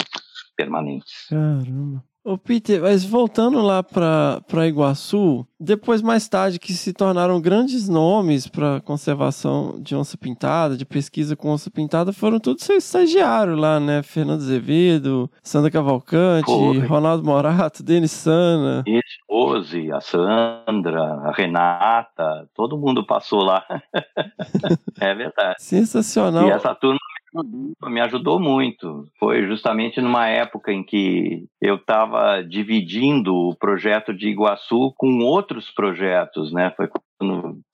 permanentes. 0.57 1.27
Caramba. 1.29 2.05
Ô 2.27 2.37
Peter, 2.37 2.83
mas 2.83 3.05
voltando 3.05 3.63
lá 3.63 3.85
para 3.85 4.67
Iguaçu, 4.67 5.47
depois 5.61 6.03
mais 6.03 6.29
tarde 6.29 6.59
que 6.59 6.73
se 6.73 6.93
tornaram 6.93 7.41
grandes 7.41 7.89
nomes 7.89 8.49
para 8.49 8.81
conservação 8.81 9.81
de 9.81 9.95
onça 9.95 10.19
pintada, 10.19 10.77
de 10.77 10.85
pesquisa 10.85 11.37
com 11.37 11.51
onça 11.51 11.71
pintada, 11.71 12.13
foram 12.13 12.41
todos 12.41 12.65
seus 12.65 12.83
estagiários 12.83 13.57
lá, 13.57 13.79
né? 13.79 14.03
Fernando 14.03 14.41
Azevedo, 14.41 15.31
Sandra 15.41 15.71
Cavalcante, 15.71 16.47
Foi. 16.47 16.81
Ronaldo 16.81 17.25
Morato, 17.25 17.85
Denis 17.85 18.11
Sana. 18.11 18.83
Isso, 18.89 19.95
a 19.95 20.01
Sandra, 20.01 21.03
a 21.25 21.31
Renata, 21.31 22.49
todo 22.57 22.77
mundo 22.77 23.07
passou 23.07 23.41
lá. 23.41 23.65
é 25.01 25.15
verdade. 25.15 25.63
Sensacional. 25.63 26.49
E 26.49 26.51
essa 26.51 26.75
turma 26.75 26.99
me 27.45 28.01
ajudou 28.01 28.41
muito. 28.41 29.05
Foi 29.19 29.47
justamente 29.47 30.01
numa 30.01 30.27
época 30.29 30.73
em 30.73 30.83
que 30.83 31.45
eu 31.61 31.77
estava 31.77 32.43
dividindo 32.43 33.35
o 33.35 33.57
projeto 33.57 34.13
de 34.15 34.29
Iguaçu 34.29 34.93
com 34.97 35.19
outros 35.21 35.71
projetos, 35.71 36.53
né? 36.53 36.73
Foi 36.77 36.89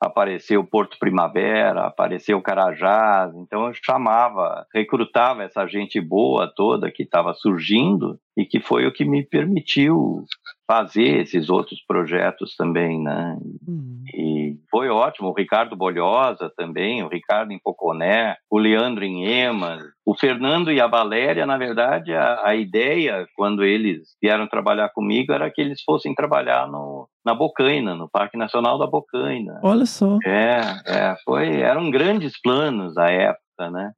apareceu 0.01 0.65
Porto 0.65 0.97
Primavera, 0.99 1.87
apareceu 1.87 2.41
Carajás, 2.41 3.35
então 3.37 3.67
eu 3.67 3.75
chamava, 3.75 4.67
recrutava 4.73 5.43
essa 5.43 5.67
gente 5.67 6.01
boa 6.01 6.53
toda 6.55 6.91
que 6.91 7.03
estava 7.03 7.35
surgindo 7.35 8.19
e 8.37 8.45
que 8.45 8.61
foi 8.61 8.87
o 8.87 8.93
que 8.93 9.05
me 9.05 9.25
permitiu 9.25 10.25
fazer 10.67 11.21
esses 11.21 11.51
outros 11.51 11.85
projetos 11.87 12.57
também, 12.57 13.03
né? 13.03 13.37
Hum. 13.69 14.03
E 14.15 14.57
foi 14.71 14.89
ótimo. 14.89 15.29
O 15.29 15.35
Ricardo 15.35 15.77
Bolhosa 15.77 16.51
também, 16.57 17.03
o 17.03 17.09
Ricardo 17.09 17.53
em 17.53 17.59
Poconé, 17.59 18.37
o 18.51 18.59
Leandro 18.59 19.05
em 19.05 19.27
Emas, 19.27 19.83
o 20.07 20.15
Fernando 20.15 20.73
e 20.73 20.81
a 20.81 20.87
Valéria, 20.87 21.45
na 21.45 21.59
verdade, 21.59 22.15
a, 22.15 22.41
a 22.47 22.55
ideia, 22.57 23.27
quando 23.37 23.63
eles 23.63 24.17
vieram 24.21 24.47
trabalhar 24.47 24.89
comigo, 24.91 25.33
era 25.33 25.51
que 25.51 25.61
eles 25.61 25.83
fossem 25.83 26.15
trabalhar 26.15 26.67
no, 26.67 27.07
na 27.25 27.35
Bocaina, 27.35 27.95
no 27.95 28.09
Parque 28.09 28.37
Nacional 28.37 28.79
da 28.79 28.87
Bocaina. 28.87 29.61
Olha 29.63 29.87
só. 29.87 30.19
É, 30.25 30.61
é, 30.87 31.17
foi, 31.25 31.61
eram 31.61 31.91
grandes 31.91 32.41
planos 32.41 32.97
à 32.97 33.11
época, 33.11 33.43
né? 33.71 33.93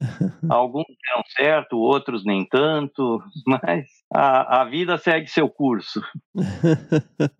Alguns 0.49 0.85
deram 0.85 1.23
certo, 1.35 1.77
outros 1.77 2.23
nem 2.25 2.45
tanto, 2.45 3.21
mas 3.47 3.85
a, 4.13 4.61
a 4.61 4.65
vida 4.65 4.97
segue 4.97 5.27
seu 5.27 5.49
curso. 5.49 6.01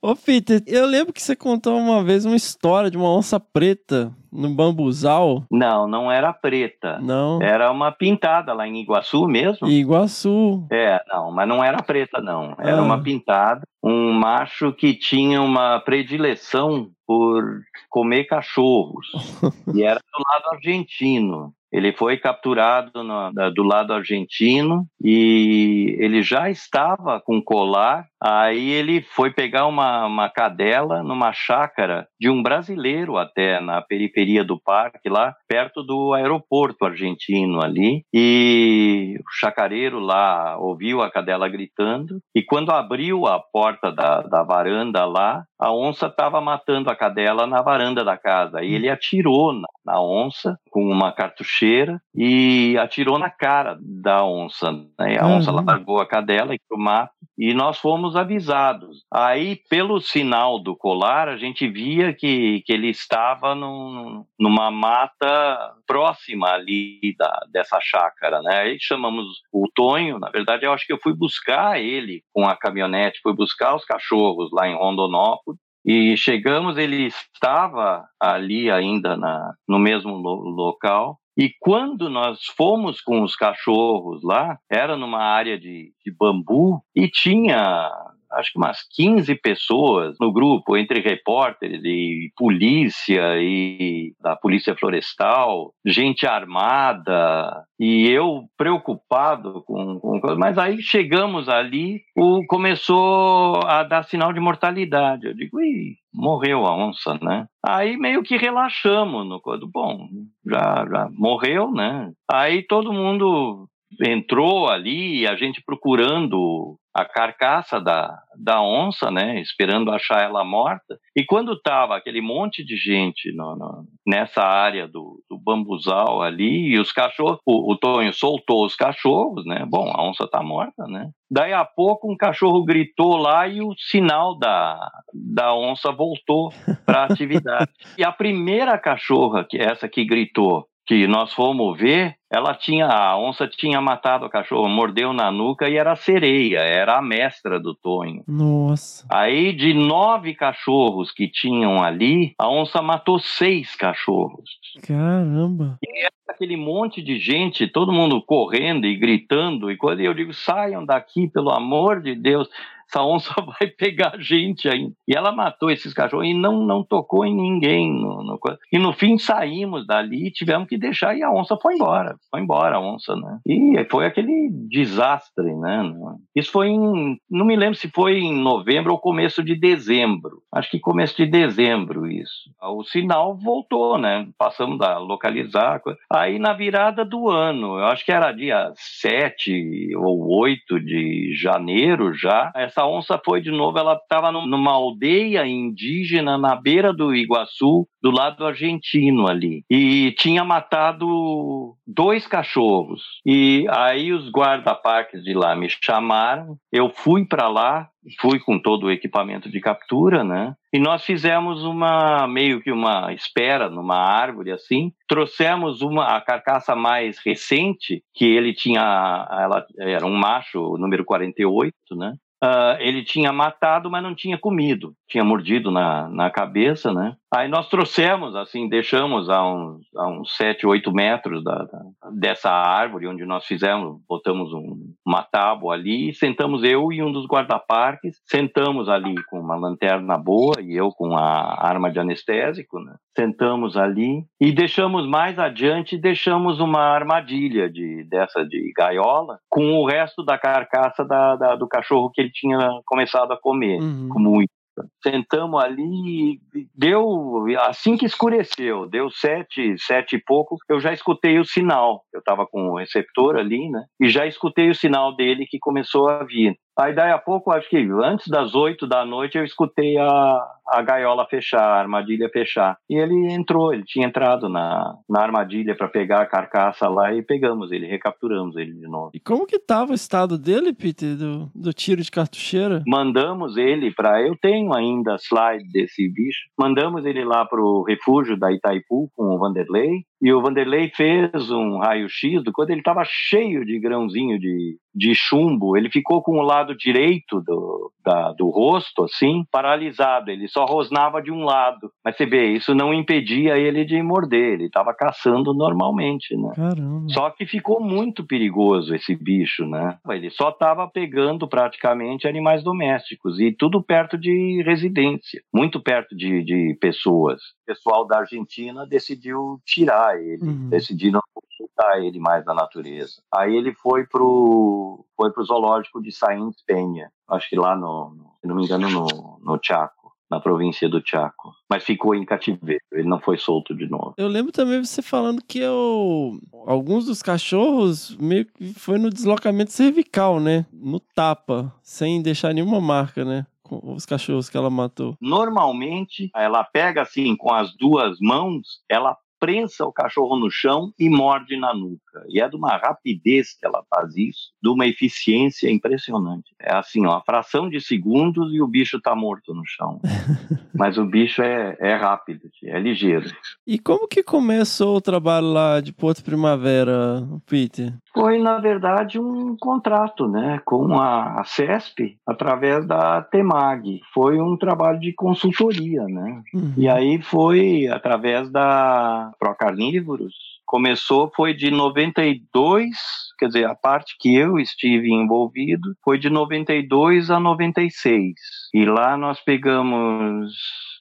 Ô 0.02 0.16
Peter, 0.16 0.62
eu 0.68 0.86
lembro 0.86 1.14
que 1.14 1.22
você 1.22 1.36
contou 1.36 1.78
uma 1.78 2.04
vez 2.04 2.26
uma 2.26 2.36
história 2.36 2.90
de 2.90 2.98
uma 2.98 3.10
onça 3.10 3.40
preta 3.40 4.12
no 4.32 4.50
bambuzal. 4.50 5.44
Não, 5.50 5.88
não 5.88 6.12
era 6.12 6.34
preta. 6.34 7.00
Não. 7.00 7.42
Era 7.42 7.72
uma 7.72 7.92
pintada 7.92 8.54
lá 8.54 8.68
em 8.68 8.82
Iguaçu 8.82 9.28
mesmo. 9.28 9.68
Iguaçu. 9.68 10.66
É, 10.72 11.00
não, 11.08 11.32
mas 11.32 11.48
não 11.48 11.64
era 11.64 11.82
preta, 11.82 12.20
não. 12.22 12.54
Era 12.60 12.80
Ah. 12.80 12.82
uma 12.82 13.02
pintada. 13.02 13.62
Um 13.84 14.12
macho 14.12 14.74
que 14.74 14.94
tinha 14.94 15.42
uma 15.42 15.80
predileção 15.80 16.90
por 17.08 17.62
comer 17.90 18.26
cachorros. 18.26 19.08
e 19.74 19.84
era 19.84 20.00
do 20.00 20.24
lado 20.34 20.56
argentino. 20.56 21.54
Ele 21.76 21.92
foi 21.92 22.16
capturado 22.16 23.04
no- 23.04 23.32
do 23.52 23.62
lado 23.64 23.92
argentino 23.92 24.88
e 25.04 25.94
ele 26.00 26.24
já 26.24 26.50
estava 26.50 27.20
com 27.20 27.42
colar. 27.42 28.08
Aí 28.28 28.72
ele 28.72 29.02
foi 29.04 29.30
pegar 29.32 29.68
uma, 29.68 30.08
uma 30.08 30.30
cadela 30.30 31.04
numa 31.04 31.32
chácara 31.32 32.08
de 32.20 32.28
um 32.28 32.42
brasileiro 32.42 33.18
até 33.18 33.60
na 33.60 33.82
periferia 33.84 34.44
do 34.44 34.60
parque, 34.60 35.08
lá 35.10 35.36
perto 35.48 35.84
do 35.84 36.12
aeroporto 36.14 36.86
argentino 36.86 37.64
ali. 37.64 38.04
E 38.12 39.16
o 39.20 39.32
chacareiro 39.40 40.00
lá 40.00 40.58
ouviu 40.58 41.04
a 41.04 41.12
cadela 41.12 41.48
gritando 41.48 42.20
e 42.36 42.42
quando 42.42 42.72
abriu 42.72 43.28
a 43.28 43.40
porta 43.40 43.92
da, 43.92 44.22
da 44.22 44.42
varanda 44.44 45.06
lá, 45.06 45.44
a 45.60 45.72
onça 45.72 46.08
estava 46.08 46.42
matando 46.42 46.90
a 46.90 46.96
cadela 46.96 47.46
na 47.46 47.62
varanda 47.62 48.04
da 48.04 48.18
casa. 48.18 48.64
E 48.64 48.74
ele 48.74 48.90
atirou 48.90 49.54
na, 49.54 49.68
na 49.86 50.02
onça 50.02 50.58
com 50.72 50.84
uma 50.84 51.12
cartucheira 51.12 52.02
e 52.16 52.76
atirou 52.80 53.18
na 53.20 53.30
cara 53.30 53.78
da 53.80 54.26
onça. 54.26 54.72
Né? 55.00 55.18
A 55.20 55.28
onça 55.28 55.52
Uhum. 55.52 55.64
largou 55.64 56.00
a 56.00 56.08
cadela 56.08 56.56
e 56.56 56.60
pro 56.68 56.78
mato 56.78 57.14
e 57.38 57.54
nós 57.54 57.78
fomos 57.78 58.16
avisados. 58.16 59.04
Aí, 59.14 59.58
pelo 59.70 60.00
sinal 60.00 60.60
do 60.60 60.76
colar, 60.76 61.28
a 61.28 61.38
gente 61.38 61.68
via 61.68 62.14
que, 62.14 62.62
que 62.66 62.72
ele 62.74 62.90
estava 62.90 63.54
num- 63.54 64.26
numa 64.40 64.72
mata 64.72 65.74
próxima 65.86 66.50
ali 66.50 67.16
da, 67.18 67.46
dessa 67.52 67.80
chácara, 67.82 68.42
né? 68.42 68.62
Aí 68.62 68.78
chamamos 68.80 69.26
o 69.52 69.68
Tonho, 69.74 70.18
na 70.20 70.30
verdade, 70.30 70.66
eu 70.66 70.72
acho 70.74 70.86
que 70.86 70.94
eu 70.94 71.00
fui 71.02 71.14
buscar 71.14 71.80
ele 71.82 72.24
com 72.34 72.48
a 72.48 72.56
caminhonete, 72.56 73.20
fui 73.22 73.34
buscar 73.34 73.76
os 73.76 73.84
cachorros 73.86 74.50
lá 74.52 74.68
em 74.68 74.76
Rondonópolis. 74.76 75.60
E 75.86 76.18
chegamos, 76.18 76.78
ele 76.78 77.08
estava 77.34 78.08
ali 78.20 78.72
ainda 78.72 79.16
na, 79.16 79.54
no 79.68 79.78
mesmo 79.78 80.16
lo- 80.16 80.50
local. 80.50 81.20
E 81.38 81.54
quando 81.60 82.10
nós 82.10 82.46
fomos 82.56 83.02
com 83.02 83.22
os 83.22 83.36
cachorros 83.36 84.24
lá, 84.24 84.58
era 84.70 84.96
numa 84.96 85.22
área 85.22 85.60
de, 85.60 85.92
de 86.04 86.12
bambu 86.12 86.82
e 86.96 87.10
tinha 87.10 87.92
acho 88.36 88.52
que 88.52 88.60
umas 88.60 88.80
15 88.96 89.36
pessoas 89.36 90.16
no 90.20 90.32
grupo, 90.32 90.78
entre 90.78 91.00
repórteres 91.00 91.82
e 91.84 92.32
polícia 92.36 93.38
e 93.38 94.14
da 94.22 94.36
polícia 94.36 94.76
florestal, 94.76 95.74
gente 95.86 96.28
armada, 96.28 97.64
e 97.80 98.10
eu 98.10 98.44
preocupado 98.58 99.64
com, 99.66 100.00
com 100.00 100.20
mas 100.38 100.58
aí 100.58 100.82
chegamos 100.82 101.50
ali, 101.50 102.02
o 102.16 102.46
começou 102.48 103.60
a 103.66 103.84
dar 103.84 104.04
sinal 104.04 104.34
de 104.34 104.40
mortalidade. 104.40 105.28
Eu 105.28 105.34
digo, 105.34 105.62
ih, 105.62 105.96
morreu 106.14 106.66
a 106.66 106.76
onça, 106.76 107.18
né? 107.22 107.46
Aí 107.66 107.98
meio 107.98 108.24
que 108.24 108.38
relaxamos 108.38 109.28
no 109.28 109.42
coisa. 109.42 109.66
Bom, 109.72 110.08
já, 110.46 110.86
já 110.90 111.10
morreu, 111.12 111.72
né? 111.72 112.12
Aí 112.32 112.64
todo 112.64 112.94
mundo 112.94 113.68
entrou 114.04 114.70
ali, 114.70 115.28
a 115.28 115.36
gente 115.36 115.62
procurando 115.66 116.78
a 116.96 117.04
carcaça 117.04 117.82
da, 117.82 118.18
da 118.38 118.62
onça, 118.62 119.12
né, 119.12 119.42
esperando 119.42 119.92
achar 119.92 120.24
ela 120.24 120.46
morta. 120.46 120.98
E 121.14 121.26
quando 121.26 121.60
tava 121.60 121.98
aquele 121.98 122.22
monte 122.22 122.64
de 122.64 122.78
gente 122.78 123.34
no, 123.34 123.54
no, 123.54 123.86
nessa 124.08 124.42
área 124.42 124.88
do, 124.88 125.22
do 125.30 125.38
bambuzal 125.38 126.22
ali, 126.22 126.74
e 126.74 126.80
os 126.80 126.94
cachorros, 126.94 127.40
o, 127.46 127.74
o 127.74 127.78
Tonho 127.78 128.14
soltou 128.14 128.66
os 128.66 128.78
cachorros, 128.78 129.46
né? 129.46 129.66
Bom, 129.68 129.92
a 129.94 130.02
onça 130.02 130.26
tá 130.26 130.42
morta, 130.42 130.88
né? 130.88 131.10
Daí 131.30 131.52
a 131.52 131.66
pouco 131.66 132.10
um 132.10 132.16
cachorro 132.16 132.64
gritou 132.64 133.18
lá 133.18 133.46
e 133.46 133.62
o 133.62 133.74
sinal 133.78 134.38
da, 134.38 134.80
da 135.14 135.54
onça 135.54 135.92
voltou 135.92 136.54
para 136.86 137.02
a 137.02 137.06
atividade. 137.06 137.70
e 137.98 138.06
a 138.06 138.12
primeira 138.12 138.78
cachorra, 138.78 139.44
que 139.44 139.58
é 139.58 139.66
essa 139.66 139.90
que 139.90 140.06
gritou, 140.06 140.66
que 140.86 141.08
nós 141.08 141.34
fomos 141.34 141.78
ver, 141.78 142.16
ela 142.32 142.54
tinha, 142.54 142.88
a 142.88 143.18
onça 143.18 143.48
tinha 143.48 143.82
matado 143.82 144.26
o 144.26 144.30
cachorro, 144.30 144.70
mordeu 144.70 145.14
na 145.14 145.32
nuca 145.32 145.68
e 145.68 145.78
era 145.78 145.94
a 145.94 145.96
sereia, 145.96 146.60
era 146.60 146.98
a 146.98 147.02
mestra 147.02 147.60
do 147.60 147.74
Tonho. 147.74 148.24
Nossa. 148.28 149.06
Aí, 149.12 149.52
de 149.54 149.74
nove 149.74 150.36
cachorros 150.36 151.12
que 151.12 151.28
tinham 151.28 151.84
ali, 151.84 152.36
a 152.40 152.50
onça 152.50 152.82
matou 152.82 153.20
seis 153.20 153.76
cachorros. 153.76 154.50
Caramba. 154.86 155.78
E 155.84 156.08
aquele 156.30 156.58
monte 156.58 157.02
de 157.02 157.18
gente, 157.18 157.68
todo 157.68 157.94
mundo 157.94 158.22
correndo 158.22 158.86
e 158.86 158.96
gritando, 158.96 159.72
e 159.72 159.78
quando 159.78 160.02
eu 160.02 160.14
digo, 160.14 160.34
saiam 160.34 160.86
daqui, 160.86 161.28
pelo 161.30 161.50
amor 161.50 162.02
de 162.02 162.14
Deus, 162.14 162.50
essa 162.90 163.04
onça 163.04 163.34
vai 163.60 163.68
pegar 163.68 164.16
a 164.16 164.20
gente 164.20 164.68
aí. 164.68 164.92
E 165.08 165.16
ela 165.16 165.32
matou 165.32 165.70
esses 165.70 165.94
cachorros 165.94 166.28
e 166.28 166.34
não, 166.34 166.64
não 166.64 166.84
tocou 166.84 167.26
em 167.26 167.36
ninguém. 167.36 167.92
No, 167.92 168.24
no, 168.24 168.40
e 168.72 168.80
no 168.80 168.94
fim 168.94 169.18
saímos 169.18 169.86
dali, 169.86 170.32
tivemos 170.32 170.68
que 170.68 170.78
deixar 170.78 171.16
e 171.16 171.24
a 171.24 171.32
onça 171.32 171.58
foi 171.62 171.76
embora. 171.76 172.16
Foi 172.30 172.42
embora 172.42 172.78
a 172.78 172.82
onça, 172.82 173.16
né? 173.16 173.40
E 173.46 173.86
foi 173.90 174.06
aquele 174.06 174.50
desastre, 174.70 175.54
né? 175.56 175.94
Isso 176.36 176.52
foi 176.52 176.70
em. 176.70 177.18
Não 177.30 177.46
me 177.46 177.56
lembro 177.56 177.76
se 177.76 177.90
foi 177.90 178.20
em 178.20 178.36
novembro 178.36 178.92
ou 178.92 179.00
começo 179.00 179.44
de 179.44 179.56
dezembro. 179.56 180.42
Acho 180.54 180.72
que 180.72 180.80
começo 180.80 181.16
de 181.18 181.26
dezembro 181.26 182.08
isso. 182.08 182.50
O 182.62 182.84
sinal 182.84 183.36
voltou, 183.36 183.98
né? 183.98 184.28
Passamos 184.38 184.80
a 184.82 184.98
localizar. 184.98 185.82
Aí 186.12 186.40
na 186.40 186.54
virada 186.54 187.04
do 187.04 187.30
ano, 187.30 187.78
eu 187.80 187.86
acho 187.86 188.06
que 188.06 188.12
era 188.12 188.32
dia 188.32 188.72
7 188.76 189.96
ou 189.98 190.40
8 190.40 190.80
de 190.80 191.34
janeiro 191.36 192.14
já, 192.14 192.52
essa 192.76 192.86
onça 192.86 193.20
foi 193.24 193.40
de 193.40 193.52
novo, 193.52 193.80
ela 193.80 193.94
estava 193.94 194.32
numa 194.32 194.72
aldeia 194.72 195.48
indígena 195.48 196.38
na 196.38 196.56
beira 196.56 196.92
do 196.92 197.16
Iguaçu, 197.16 197.88
do 198.02 198.12
lado 198.12 198.46
argentino 198.46 199.28
ali. 199.28 199.64
E 199.70 200.14
tinha 200.18 200.44
matado 200.44 201.76
dois 201.88 202.28
cachorros. 202.28 203.02
E 203.26 203.66
aí 203.70 204.12
os 204.12 204.30
guarda-parques 204.30 205.24
de 205.24 205.34
lá 205.34 205.56
me 205.56 205.68
chamaram, 205.70 206.58
eu 206.72 206.90
fui 206.90 207.26
para 207.26 207.48
lá, 207.48 207.88
fui 208.20 208.40
com 208.40 208.60
todo 208.60 208.86
o 208.88 208.92
equipamento 208.92 209.50
de 209.50 209.60
captura, 209.60 210.24
né? 210.24 210.54
E 210.74 210.80
nós 210.80 211.04
fizemos 211.06 211.64
uma 211.64 212.28
meio 212.28 212.62
que 212.62 212.72
uma 212.72 213.14
espera 213.14 213.70
numa 213.70 213.98
árvore 213.98 214.52
assim. 214.52 214.92
Trouxemos 215.08 215.82
uma 215.82 216.18
a 216.18 216.22
carcaça 216.22 216.76
mais 216.76 217.18
recente, 217.26 218.04
que 218.14 218.26
ele 218.26 218.54
tinha 218.54 218.82
ela 218.82 219.66
era 219.80 220.06
um 220.06 220.16
macho, 220.16 220.78
número 220.78 221.06
48, 221.06 221.74
né? 221.96 222.14
Uh, 222.46 222.78
ele 222.80 223.04
tinha 223.04 223.34
matado, 223.34 223.90
mas 223.90 224.04
não 224.04 224.14
tinha 224.14 224.38
comido, 224.38 224.94
tinha 225.10 225.24
mordido 225.24 225.72
na, 225.72 226.08
na 226.10 226.30
cabeça, 226.30 226.94
né? 226.94 227.16
Aí 227.36 227.50
nós 227.50 227.68
trouxemos, 227.68 228.36
assim, 228.36 228.70
deixamos 228.70 229.30
a 229.30 229.46
uns, 229.46 229.82
a 229.96 230.08
uns 230.08 230.36
7, 230.38 230.66
8 230.66 230.92
metros 230.94 231.44
da, 231.44 231.56
da, 231.66 231.82
dessa 232.14 232.50
árvore 232.50 233.08
onde 233.08 233.26
nós 233.26 233.46
fizemos, 233.46 234.00
botamos 234.08 234.54
um, 234.54 234.94
uma 235.06 235.22
tábua 235.22 235.74
ali, 235.74 236.14
sentamos 236.14 236.64
eu 236.64 236.92
e 236.94 237.04
um 237.04 237.12
dos 237.12 237.26
guarda-parques, 237.28 238.22
sentamos 238.26 238.88
ali 238.88 239.16
com 239.30 239.40
uma 239.40 239.56
lanterna 239.56 240.18
boa 240.18 240.62
e 240.62 240.76
eu 240.76 240.92
com 240.92 241.16
a 241.18 241.68
arma 241.68 241.92
de 241.92 242.00
anestésico, 242.00 242.80
né? 242.80 242.96
Sentamos 243.18 243.76
ali 243.76 244.24
e 244.40 244.52
deixamos 244.54 245.06
mais 245.08 245.38
adiante, 245.38 245.98
deixamos 245.98 246.60
uma 246.60 246.82
armadilha 246.82 247.70
de, 247.70 248.06
dessa 248.10 248.46
de 248.46 248.72
gaiola 248.76 249.40
com 249.50 249.74
o 249.74 249.86
resto 249.86 250.24
da 250.24 250.38
carcaça 250.38 251.04
da, 251.04 251.36
da 251.36 251.56
do 251.56 251.68
cachorro 251.68 252.12
que 252.14 252.22
ele 252.22 252.32
tinha 252.32 252.58
começado 252.86 253.32
a 253.34 253.38
comer, 253.38 253.82
Uhum. 253.82 254.10
com 254.10 254.20
muito. 254.20 254.55
Sentamos 255.02 255.64
ali, 255.64 256.40
deu 256.74 257.46
assim 257.60 257.98
que 257.98 258.06
escureceu, 258.06 258.88
deu 258.88 259.10
sete, 259.10 259.76
sete 259.78 260.16
e 260.16 260.24
pouco, 260.24 260.58
eu 260.70 260.80
já 260.80 260.94
escutei 260.94 261.40
o 261.40 261.46
sinal. 261.46 262.04
Eu 262.14 262.20
estava 262.20 262.46
com 262.46 262.70
o 262.70 262.78
receptor 262.78 263.38
ali, 263.38 263.70
né? 263.70 263.84
E 264.00 264.10
já 264.10 264.26
escutei 264.26 264.70
o 264.70 264.76
sinal 264.76 265.16
dele 265.16 265.46
que 265.48 265.60
começou 265.60 266.10
a 266.10 266.24
vir. 266.24 266.58
Aí 266.78 266.94
daí 266.94 267.12
a 267.12 267.18
pouco, 267.18 267.52
acho 267.52 267.70
que 267.70 267.78
antes 268.04 268.28
das 268.28 268.54
oito 268.54 268.86
da 268.86 269.06
noite, 269.06 269.38
eu 269.38 269.44
escutei 269.44 269.98
a, 269.98 270.40
a 270.68 270.82
gaiola 270.82 271.26
fechar, 271.26 271.62
a 271.62 271.80
armadilha 271.80 272.30
fechar. 272.30 272.78
E 272.90 272.96
ele 272.96 273.34
entrou, 273.34 273.74
ele 273.74 273.84
tinha 273.86 274.08
entrado 274.08 274.50
na, 274.50 274.96
na 275.10 275.22
armadilha 275.22 275.76
para 275.76 275.88
pegar 275.88 276.22
a 276.22 276.26
carcaça 276.26 276.90
lá 276.90 277.14
e 277.14 277.22
pegamos 277.22 277.72
ele, 277.72 277.88
recapturamos 277.88 278.56
ele 278.58 278.74
de 278.74 278.88
novo. 278.88 279.12
E 279.14 279.20
como 279.20 279.46
que 279.46 279.60
tava 279.60 279.92
o 279.92 279.96
estado 279.96 280.38
dele, 280.38 280.74
Peter, 280.74 281.16
do, 281.16 281.50
do 281.56 281.72
tiro 281.74 282.02
de 282.02 282.12
cartucheira? 282.12 282.84
Mandamos 282.88 283.58
ele 283.58 283.92
para. 283.94 284.22
Eu 284.22 284.36
tenho 284.36 284.74
ainda 284.74 285.18
slide 285.18 285.72
desse 285.72 286.08
bicho. 286.10 286.50
Mandamos 286.58 287.06
ele 287.06 287.24
lá 287.24 287.46
pro 287.46 287.84
refúgio 287.84 288.38
da 288.38 288.52
Itaipu 288.52 289.10
com 289.16 289.36
o 289.36 289.40
Vanderlei. 289.40 290.04
E 290.22 290.34
o 290.34 290.42
Vanderlei 290.42 290.90
fez 290.96 291.52
um 291.52 291.78
raio-x 291.78 292.44
do 292.44 292.52
quando 292.52 292.72
ele 292.72 292.80
estava 292.80 293.04
cheio 293.06 293.66
de 293.66 293.80
grãozinho 293.80 294.40
de, 294.40 294.78
de 294.94 295.14
chumbo. 295.14 295.78
Ele 295.78 295.90
ficou 295.90 296.24
com 296.24 296.40
o 296.40 296.42
lado 296.42 296.65
direito 296.74 297.42
do, 297.42 297.92
da, 298.04 298.32
do 298.32 298.48
rosto, 298.50 299.04
assim, 299.04 299.44
paralisado. 299.52 300.32
Ele 300.32 300.48
só 300.48 300.64
rosnava 300.64 301.22
de 301.22 301.32
um 301.32 301.44
lado. 301.44 301.92
Mas 302.04 302.16
você 302.16 302.26
vê, 302.26 302.54
isso 302.54 302.74
não 302.74 302.94
impedia 302.94 303.58
ele 303.58 303.84
de 303.84 304.02
morder. 304.02 304.54
Ele 304.54 304.68
estava 304.68 304.94
caçando 304.94 305.54
normalmente, 305.54 306.36
né? 306.38 306.54
Caramba. 306.56 307.10
Só 307.10 307.30
que 307.32 307.46
ficou 307.46 307.82
muito 307.82 308.26
perigoso 308.26 308.96
esse 308.96 309.14
bicho, 309.16 309.66
né? 309.66 309.98
Ele 310.10 310.30
só 310.30 310.50
estava 310.50 310.88
pegando 310.88 311.48
praticamente 311.48 312.28
animais 312.28 312.64
domésticos 312.64 313.40
e 313.40 313.52
tudo 313.52 313.84
perto 313.84 314.18
de 314.18 314.64
residência, 314.66 315.42
muito 315.54 315.82
perto 315.82 316.16
de, 316.16 316.44
de 316.44 316.78
pessoas. 316.80 317.42
O 317.64 317.66
pessoal 317.66 318.08
da 318.08 318.20
Argentina 318.20 318.86
decidiu 318.88 319.60
tirar 319.66 320.16
ele, 320.18 320.46
Uhum. 320.46 320.70
decidiu 320.70 321.12
não 321.12 321.22
soltar 321.58 322.04
ele 322.04 322.20
mais 322.20 322.46
na 322.46 322.54
natureza. 322.54 323.22
Aí 323.34 323.56
ele 323.56 323.74
foi 323.74 324.06
pro 324.06 325.05
foi 325.16 325.32
pro 325.32 325.44
zoológico 325.44 326.02
de 326.02 326.12
Sainz 326.12 326.56
Penha, 326.66 327.10
acho 327.30 327.50
que 327.50 327.56
lá 327.56 327.76
no, 327.76 328.10
no- 328.16 328.32
se 328.42 328.48
não 328.48 328.56
me 328.56 328.64
engano 328.66 328.90
no, 328.90 329.40
no 329.44 329.60
Chaco, 329.62 330.14
na 330.30 330.40
província 330.40 330.90
do 330.90 331.02
Chaco, 331.06 331.52
mas 331.70 331.84
ficou 331.84 332.16
em 332.16 332.26
cativeiro. 332.26 332.82
Ele 332.92 333.08
não 333.08 333.20
foi 333.20 333.38
solto 333.38 333.76
de 333.76 333.88
novo. 333.88 334.16
Eu 334.18 334.28
lembro 334.28 334.52
também 334.52 334.84
você 334.84 335.02
falando 335.02 335.42
que 335.48 335.60
eu, 335.60 336.40
alguns 336.66 337.06
dos 337.06 337.22
cachorros 337.22 338.16
meio 338.18 338.46
que 338.46 338.74
foi 338.74 338.98
no 338.98 339.10
deslocamento 339.12 339.72
cervical, 339.72 340.40
né? 340.40 340.66
No 340.74 341.00
tapa, 341.00 341.72
sem 341.84 342.22
deixar 342.24 342.54
nenhuma 342.54 342.82
marca, 342.82 343.24
né? 343.24 343.46
Com 343.62 343.94
os 343.94 344.06
cachorros 344.06 344.50
que 344.50 344.58
ela 344.58 344.70
matou. 344.70 345.16
Normalmente, 345.22 346.30
ela 346.36 346.64
pega 346.64 347.02
assim 347.04 347.36
com 347.36 347.54
as 347.54 347.76
duas 347.78 348.18
mãos, 348.20 348.82
ela 348.90 349.16
prensa 349.40 349.86
o 349.86 349.92
cachorro 349.94 350.38
no 350.40 350.50
chão 350.50 350.92
e 351.00 351.10
morde 351.10 351.56
na 351.58 351.74
nuca. 351.74 352.02
E 352.30 352.40
é 352.40 352.48
de 352.48 352.56
uma 352.56 352.78
rapidez 352.78 353.58
que 353.58 353.66
ela 353.66 353.84
faz 353.90 354.16
isso, 354.16 354.52
de 354.62 354.70
uma 354.70 354.86
eficiência 354.88 355.72
impressionante. 355.72 356.54
É 356.60 356.76
assim, 356.76 357.06
ó, 357.06 357.18
a 357.18 357.22
fração 357.22 357.70
de 357.70 357.80
segundos 357.82 358.54
e 358.54 358.62
o 358.62 358.68
bicho 358.68 359.00
tá 359.02 359.16
morto 359.16 359.54
no 359.54 359.64
chão. 359.66 360.00
Mas 360.74 360.98
o 360.98 361.06
bicho 361.06 361.42
é, 361.42 361.78
é 361.80 361.96
rápido, 361.96 362.50
é 362.64 362.80
ligeiro. 362.80 363.30
E 363.66 363.80
como 363.80 364.08
que 364.08 364.22
começou 364.22 364.98
o 364.98 365.02
trabalho 365.02 365.48
lá 365.48 365.80
de 365.80 365.94
Porto 365.94 366.24
Primavera, 366.24 367.26
Peter? 367.46 367.94
Foi, 368.14 368.40
na 368.40 368.60
verdade, 368.60 369.20
um 369.20 369.56
contrato 369.58 370.28
né, 370.28 370.62
com 370.66 370.98
a, 371.00 371.42
a 371.42 371.44
CESP, 371.44 372.18
através 372.26 372.86
da 372.86 373.22
TEMAG. 373.22 374.02
Foi 374.14 374.40
um 374.40 374.58
trabalho 374.58 375.00
de 375.00 375.14
consultoria, 375.14 376.04
né? 376.04 376.42
Uhum. 376.54 376.74
E 376.78 376.88
aí 376.88 377.22
foi 377.22 377.88
através 377.88 378.50
da 378.50 379.32
Procarnívoros. 379.40 380.34
Começou, 380.66 381.32
foi 381.36 381.54
de 381.54 381.70
92, 381.70 382.90
quer 383.38 383.48
dizer, 383.48 383.66
a 383.66 383.76
parte 383.76 384.16
que 384.20 384.36
eu 384.36 384.58
estive 384.58 385.12
envolvido 385.12 385.96
foi 386.04 386.18
de 386.18 386.30
92 386.30 387.30
a 387.30 387.40
96. 387.40 388.34
E 388.74 388.86
lá 388.86 389.16
nós 389.16 389.40
pegamos, 389.40 390.54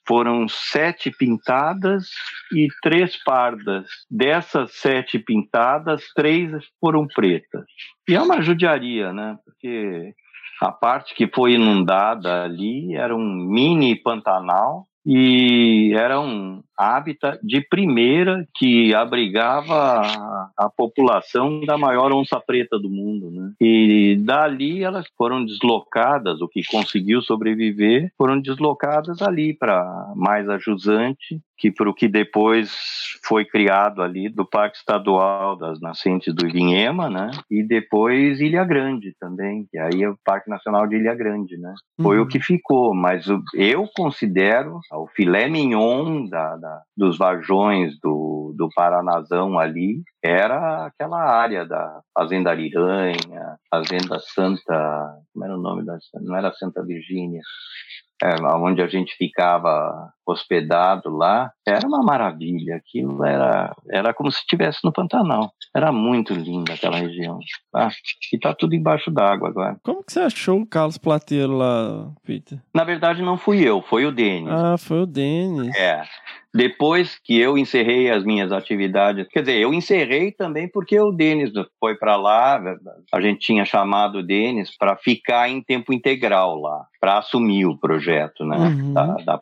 foram 0.06 0.46
sete 0.48 1.10
pintadas 1.10 2.08
e 2.52 2.68
três 2.82 3.16
pardas. 3.24 3.86
Dessas 4.10 4.72
sete 4.74 5.18
pintadas, 5.18 6.04
três 6.14 6.52
foram 6.80 7.06
pretas. 7.06 7.64
E 8.08 8.14
é 8.14 8.20
uma 8.20 8.42
judiaria, 8.42 9.12
né? 9.12 9.38
Porque 9.44 10.14
a 10.60 10.70
parte 10.70 11.14
que 11.14 11.26
foi 11.26 11.52
inundada 11.52 12.44
ali 12.44 12.94
era 12.94 13.14
um 13.14 13.34
mini 13.34 13.96
Pantanal 13.96 14.86
e 15.04 15.92
era 15.94 16.18
um, 16.18 16.62
hábitat 16.76 17.38
de 17.42 17.60
primeira 17.60 18.46
que 18.56 18.94
abrigava 18.94 20.00
a, 20.00 20.50
a 20.56 20.68
população 20.70 21.60
da 21.64 21.76
maior 21.78 22.12
onça 22.12 22.40
preta 22.40 22.78
do 22.78 22.88
mundo, 22.90 23.30
né? 23.30 23.52
E 23.60 24.16
dali 24.20 24.82
elas 24.82 25.06
foram 25.16 25.44
deslocadas, 25.44 26.40
o 26.40 26.48
que 26.48 26.62
conseguiu 26.70 27.22
sobreviver, 27.22 28.10
foram 28.16 28.40
deslocadas 28.40 29.22
ali 29.22 29.54
para 29.54 30.12
mais 30.16 30.48
a 30.48 30.58
jusante, 30.58 31.40
que 31.56 31.70
para 31.70 31.88
o 31.88 31.94
que 31.94 32.08
depois 32.08 32.72
foi 33.24 33.44
criado 33.44 34.02
ali 34.02 34.28
do 34.28 34.44
Parque 34.44 34.76
Estadual 34.76 35.56
das 35.56 35.80
Nascentes 35.80 36.34
do 36.34 36.46
Ivinhema, 36.46 37.08
né? 37.08 37.30
E 37.50 37.62
depois 37.62 38.40
Ilha 38.40 38.64
Grande 38.64 39.14
também, 39.20 39.66
que 39.70 39.78
aí 39.78 40.02
é 40.02 40.08
o 40.10 40.18
Parque 40.24 40.50
Nacional 40.50 40.86
de 40.86 40.96
Ilha 40.96 41.14
Grande, 41.14 41.56
né? 41.56 41.72
Foi 42.02 42.16
Uhum. 42.18 42.24
o 42.24 42.26
que 42.28 42.40
ficou, 42.40 42.94
mas 42.94 43.26
eu 43.54 43.88
considero 43.96 44.80
o 44.92 45.06
filé 45.06 45.48
mignon 45.48 46.26
da, 46.26 46.56
da- 46.64 46.82
dos 46.96 47.18
vajões 47.18 47.98
do, 48.00 48.54
do 48.56 48.68
Paranazão 48.74 49.58
ali 49.58 50.02
era 50.22 50.86
aquela 50.86 51.20
área 51.22 51.66
da 51.66 52.00
Fazenda 52.18 52.50
Ariranha, 52.50 53.58
Fazenda 53.70 54.18
Santa, 54.18 55.18
como 55.32 55.44
era 55.44 55.54
o 55.54 55.60
nome 55.60 55.84
da 55.84 55.98
não 56.22 56.34
era 56.34 56.52
Santa 56.54 56.82
Virgínia, 56.82 57.42
é, 58.22 58.42
onde 58.56 58.80
a 58.80 58.86
gente 58.86 59.14
ficava 59.16 60.10
hospedado 60.26 61.10
lá, 61.10 61.50
era 61.66 61.86
uma 61.86 62.02
maravilha. 62.02 62.76
Aquilo 62.76 63.24
era, 63.24 63.74
era 63.90 64.14
como 64.14 64.30
se 64.30 64.38
estivesse 64.38 64.78
no 64.84 64.92
Pantanal. 64.92 65.52
Era 65.74 65.90
muito 65.92 66.32
linda 66.34 66.74
aquela 66.74 66.96
região. 66.96 67.38
tá? 67.72 67.88
E 68.32 68.38
tá 68.38 68.54
tudo 68.54 68.74
embaixo 68.74 69.10
d'água 69.10 69.48
agora. 69.48 69.76
Como 69.82 70.02
que 70.04 70.12
você 70.12 70.20
achou 70.20 70.60
o 70.60 70.66
Carlos 70.66 70.98
Plateiro 70.98 71.52
lá, 71.56 72.10
Peter? 72.24 72.58
Na 72.74 72.84
verdade, 72.84 73.22
não 73.22 73.36
fui 73.36 73.60
eu, 73.62 73.82
foi 73.82 74.06
o 74.06 74.12
Denis. 74.12 74.50
Ah, 74.52 74.76
foi 74.78 75.02
o 75.02 75.06
Denis. 75.06 75.74
É. 75.76 76.02
Depois 76.56 77.18
que 77.18 77.36
eu 77.36 77.58
encerrei 77.58 78.08
as 78.12 78.22
minhas 78.22 78.52
atividades, 78.52 79.26
quer 79.28 79.40
dizer, 79.40 79.58
eu 79.58 79.74
encerrei 79.74 80.30
também 80.30 80.68
porque 80.70 80.98
o 81.00 81.10
Denis 81.10 81.50
foi 81.80 81.96
para 81.96 82.14
lá, 82.14 82.62
a 83.12 83.20
gente 83.20 83.40
tinha 83.40 83.64
chamado 83.64 84.18
o 84.18 84.22
Denis 84.22 84.70
para 84.78 84.96
ficar 84.96 85.48
em 85.50 85.60
tempo 85.60 85.92
integral 85.92 86.56
lá, 86.60 86.84
para 87.00 87.18
assumir 87.18 87.66
o 87.66 87.76
projeto, 87.76 88.44
né, 88.44 88.56
Uhum. 88.56 88.92
da, 88.92 89.06
da 89.16 89.38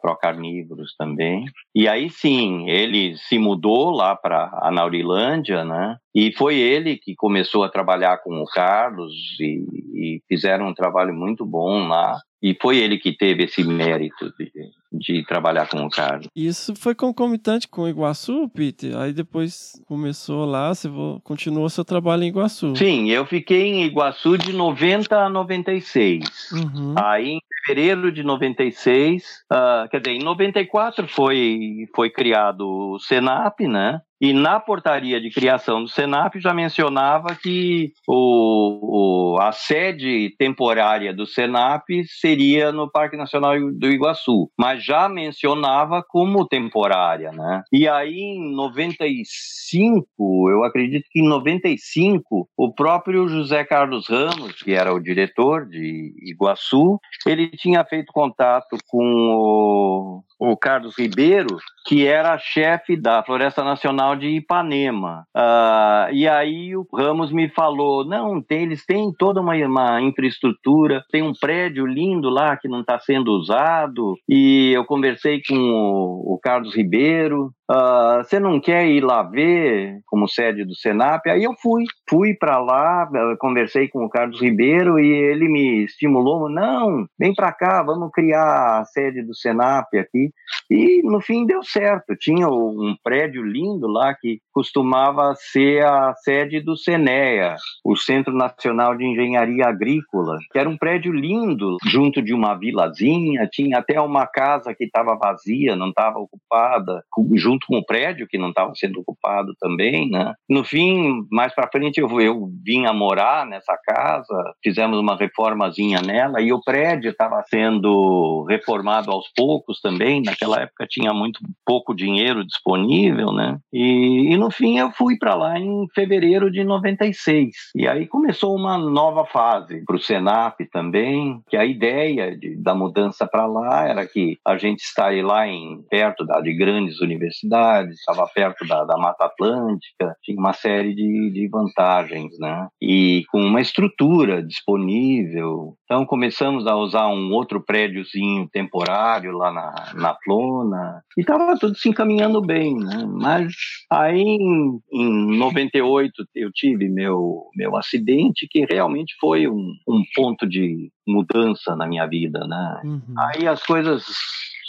Procarnívoros 0.73 0.95
também. 0.99 1.45
E 1.75 1.87
aí 1.89 2.11
sim, 2.11 2.69
ele 2.69 3.17
se 3.17 3.39
mudou 3.39 3.91
lá 3.91 4.17
para 4.17 4.51
a 4.63 4.71
Naurilândia, 4.71 5.65
né, 5.65 5.97
e 6.15 6.33
foi 6.37 6.57
ele 6.57 6.97
que 6.97 7.15
começou 7.15 7.65
a 7.65 7.69
trabalhar 7.69 8.19
com 8.23 8.41
o 8.43 8.47
Carlos 8.47 9.13
e, 9.41 9.65
e 9.95 10.21
fizeram 10.29 10.69
um 10.69 10.75
trabalho 10.75 11.15
muito 11.15 11.45
bom 11.47 11.87
lá. 11.89 12.19
E 12.43 12.57
foi 12.61 12.79
ele 12.79 12.99
que 12.99 13.17
teve 13.17 13.45
esse 13.45 13.63
mérito 13.63 14.33
de, 14.37 14.51
de 14.93 15.25
trabalhar 15.27 15.69
com 15.69 15.87
o 15.87 15.89
Carlos. 15.89 16.27
Isso 16.35 16.75
foi 16.75 16.93
concomitante 16.93 17.69
com 17.69 17.83
o 17.83 17.89
Iguaçu, 17.89 18.49
Peter? 18.53 18.97
Aí 18.99 19.13
depois 19.13 19.81
começou 19.87 20.45
lá, 20.45 20.75
você 20.75 20.89
vo- 20.89 21.21
continuou 21.23 21.69
seu 21.71 21.85
trabalho 21.85 22.25
em 22.25 22.29
Iguaçu. 22.29 22.75
Sim, 22.75 23.09
eu 23.11 23.25
fiquei 23.25 23.69
em 23.69 23.85
Iguaçu 23.85 24.37
de 24.37 24.53
90 24.53 25.17
a 25.17 25.29
96. 25.29 26.51
Uhum. 26.51 26.95
Aí, 26.99 27.29
em 27.35 27.41
fevereiro 27.67 28.11
de 28.13 28.23
96, 28.23 29.23
ah, 29.51 29.87
quer 29.91 30.01
dizer, 30.01 30.17
em 30.17 30.23
94 30.23 31.07
foi, 31.09 31.87
foi 31.95 32.11
criado 32.11 32.67
o 32.95 32.99
Senap, 32.99 33.61
né? 33.61 34.01
E 34.21 34.33
na 34.33 34.61
portaria 34.61 35.21
de 35.21 35.31
criação 35.31 35.83
do 35.83 35.89
Senap 35.89 36.37
já 36.39 36.55
mencionava 36.55 37.35
que 37.35 37.91
o, 38.07 39.35
o- 39.35 39.41
a 39.41 39.51
sede 39.51 40.33
temporária 40.39 41.13
do 41.13 41.27
Senap 41.27 41.83
seria 42.21 42.71
no 42.71 42.89
Parque 42.89 43.17
Nacional 43.17 43.55
do 43.73 43.87
Iguaçu, 43.91 44.49
mas 44.57 44.85
já 44.85 45.09
mencionava 45.09 46.05
como 46.09 46.47
temporária, 46.47 47.33
né? 47.33 47.63
E 47.73 47.89
aí 47.89 48.15
em 48.17 48.55
95, 48.55 50.07
eu 50.51 50.63
acredito 50.65 51.05
que 51.11 51.21
em 51.21 51.29
95, 51.29 52.49
o 52.57 52.73
próprio 52.73 53.27
José 53.29 53.65
Carlos 53.65 54.09
Ramos, 54.09 54.63
que 54.63 54.73
era 54.73 54.95
o 54.95 55.01
diretor 55.01 55.67
de 55.67 56.13
Iguaçu, 56.31 56.99
ele 57.27 57.51
tinha 57.57 57.85
feito 57.85 58.13
contato 58.13 58.77
com 58.89 59.03
o, 59.03 60.23
o 60.39 60.57
Carlos 60.57 60.99
Ribeiro, 60.99 61.57
que 61.87 62.07
era 62.07 62.39
chefe 62.39 62.97
da 62.97 63.23
Floresta 63.23 63.63
Nacional 63.65 64.17
de 64.17 64.29
Ipanema. 64.29 65.25
Ah, 65.35 66.09
e 66.13 66.29
aí 66.29 66.77
o 66.77 66.87
Ramos 66.95 67.33
me 67.33 67.49
falou: 67.49 68.05
não, 68.05 68.41
tem, 68.41 68.63
eles 68.63 68.85
têm 68.87 69.13
toda 69.17 69.41
uma, 69.41 69.55
uma 69.55 70.01
infraestrutura, 70.01 71.03
tem 71.11 71.23
um 71.23 71.33
prédio 71.33 71.87
lindo 71.87 72.29
lá 72.31 72.57
que 72.57 72.69
não 72.69 72.81
está 72.81 72.99
sendo 72.99 73.33
usado. 73.33 74.15
E 74.29 74.73
eu 74.73 74.85
conversei 74.85 75.41
com 75.47 75.55
o, 75.57 76.35
o 76.35 76.39
Carlos 76.43 76.75
Ribeiro. 76.75 77.51
"Ah, 77.71 78.23
Você 78.25 78.39
não 78.39 78.61
quer 78.61 78.87
ir 78.87 79.03
lá 79.05 79.23
ver 79.23 80.01
como 80.07 80.29
sede 80.29 80.65
do 80.65 80.75
Senap? 80.75 81.27
Aí 81.29 81.43
eu 81.45 81.53
fui, 81.61 81.85
fui 82.09 82.35
para 82.35 82.59
lá, 82.59 83.09
conversei 83.41 83.89
com 83.89 84.05
o 84.05 84.11
Carlos 84.11 84.41
Ribeiro 84.41 84.99
e 85.01 85.07
ele 85.11 85.49
me 85.49 85.85
estimulou: 85.85 86.49
não, 86.49 87.07
vem 87.19 87.35
para 87.35 87.42
cá, 87.51 87.83
vamos 87.83 88.11
criar 88.13 88.81
a 88.81 88.85
sede 88.85 89.23
do 89.23 89.35
Senap 89.35 89.89
aqui. 89.97 90.31
E 90.71 91.03
no 91.03 91.21
fim 91.21 91.47
deu 91.47 91.63
certo. 91.63 92.15
Tinha 92.17 92.47
um 92.49 92.95
prédio 93.03 93.43
lindo 93.43 93.87
lá 93.87 94.15
que 94.15 94.39
costumava 94.53 95.35
ser 95.35 95.85
a 95.85 96.15
sede 96.15 96.61
do 96.61 96.77
CENEA, 96.77 97.57
o 97.85 97.97
Centro 97.97 98.35
Nacional 98.35 98.97
de 98.97 99.05
Engenharia 99.05 99.67
Agrícola, 99.67 100.37
que 100.53 100.59
era 100.59 100.69
um 100.69 100.77
prédio 100.77 101.13
lindo, 101.13 101.79
junto 101.85 102.21
de 102.21 102.35
uma 102.35 102.55
vilazinha, 102.55 103.49
tinha 103.51 103.79
até 103.79 104.01
uma 104.01 104.27
casa 104.27 104.75
que 104.75 104.85
estava 104.85 105.17
vazia, 105.17 105.75
não 105.75 105.89
estava 105.89 106.19
ocupada, 106.19 107.03
junto 107.35 107.67
com 107.67 107.79
o 107.79 107.85
prédio 107.85 108.27
que 108.29 108.39
não 108.39 108.51
estava 108.51 108.73
sendo 108.75 109.01
ocupado 109.01 109.55
também, 109.59 110.11
né? 110.11 110.35
No 110.49 110.65
fim, 110.65 111.27
mais 111.31 111.55
para 111.55 111.71
frente 111.71 111.99
eu, 111.99 112.21
eu 112.21 112.49
vim 112.65 112.87
a 112.87 112.93
morar 112.93 113.47
nessa 113.47 113.77
casa, 113.87 114.55
fizemos 114.63 114.99
uma 114.99 115.17
reformazinha 115.17 116.01
nela 116.03 116.41
e 116.41 116.53
o 116.53 116.61
prédio 116.63 117.11
estava 117.11 117.32
sendo 117.49 118.45
reformado 118.49 119.11
aos 119.11 119.27
poucos 119.35 119.81
também, 119.81 120.23
naquela 120.23 120.61
época 120.61 120.87
tinha 120.89 121.13
muito 121.13 121.41
pouco 121.65 121.95
dinheiro 121.95 122.45
disponível, 122.45 123.33
né? 123.33 123.59
E, 123.73 124.33
e 124.33 124.37
no 124.37 124.51
fim 124.51 124.79
eu 124.79 124.91
fui 124.91 125.17
para 125.17 125.35
lá 125.35 125.59
em 125.59 125.87
fevereiro 125.95 126.51
de 126.51 126.65
96. 126.65 127.51
E 127.77 127.87
aí 127.87 128.07
começou 128.07 128.55
uma 128.57 128.77
nova 128.77 129.25
fase 129.25 129.85
para 129.85 129.97
o 129.97 130.01
Senap 130.01 130.59
também, 130.73 131.41
que 131.49 131.57
a 131.57 131.65
ideia 131.65 132.37
de- 132.37 132.57
da 132.57 132.75
mudança 132.75 133.27
para 133.27 133.47
lá 133.47 133.87
era 133.87 134.07
que 134.07 134.39
a 134.47 134.57
gente 134.57 134.81
estaria 134.81 135.25
lá 135.25 135.47
em 135.47 135.83
perto 135.91 136.25
da, 136.25 136.41
de 136.41 136.53
grandes 136.55 137.01
universidades, 137.01 137.99
estava 137.99 138.27
perto 138.27 138.67
da, 138.67 138.85
da 138.85 138.97
Mata 138.97 139.27
Atlântica, 139.27 140.17
tinha 140.23 140.39
uma 140.39 140.53
série 140.53 140.95
de, 140.95 141.31
de 141.31 141.49
vantagens, 141.49 142.39
né? 142.39 142.67
E 142.81 143.23
com 143.31 143.41
uma 143.41 143.61
estrutura 143.61 144.43
disponível. 144.43 145.75
Então 145.85 146.05
começamos 146.07 146.67
a 146.67 146.75
usar 146.77 147.09
um 147.09 147.22
outro 147.31 147.63
prédiozinho 147.63 148.49
temporário 148.51 149.33
lá 149.33 149.53
na, 149.53 149.93
na 149.95 150.17
Flona 150.25 151.03
e 151.17 151.21
estava 151.21 151.57
tudo 151.59 151.75
se 151.77 151.89
encaminhando 151.89 152.41
bem, 152.41 152.75
né? 152.77 153.07
Mas 153.07 153.55
aí 153.91 154.21
em, 154.21 154.81
em 154.91 155.39
98 155.39 156.13
eu 156.35 156.51
tive 156.53 156.89
meu, 156.89 157.45
meu 157.55 157.77
acidente 157.77 158.49
que 158.51 158.65
realmente 158.65 159.15
foi 159.21 159.47
um, 159.47 159.75
um 159.87 160.03
ponto 160.15 160.49
de 160.49 160.91
mudança 161.07 161.77
na 161.77 161.87
minha 161.87 162.07
vida, 162.07 162.41
né? 162.47 162.81
Uhum. 162.85 163.15
Aí 163.19 163.47
as 163.47 163.63
coisas 163.63 164.05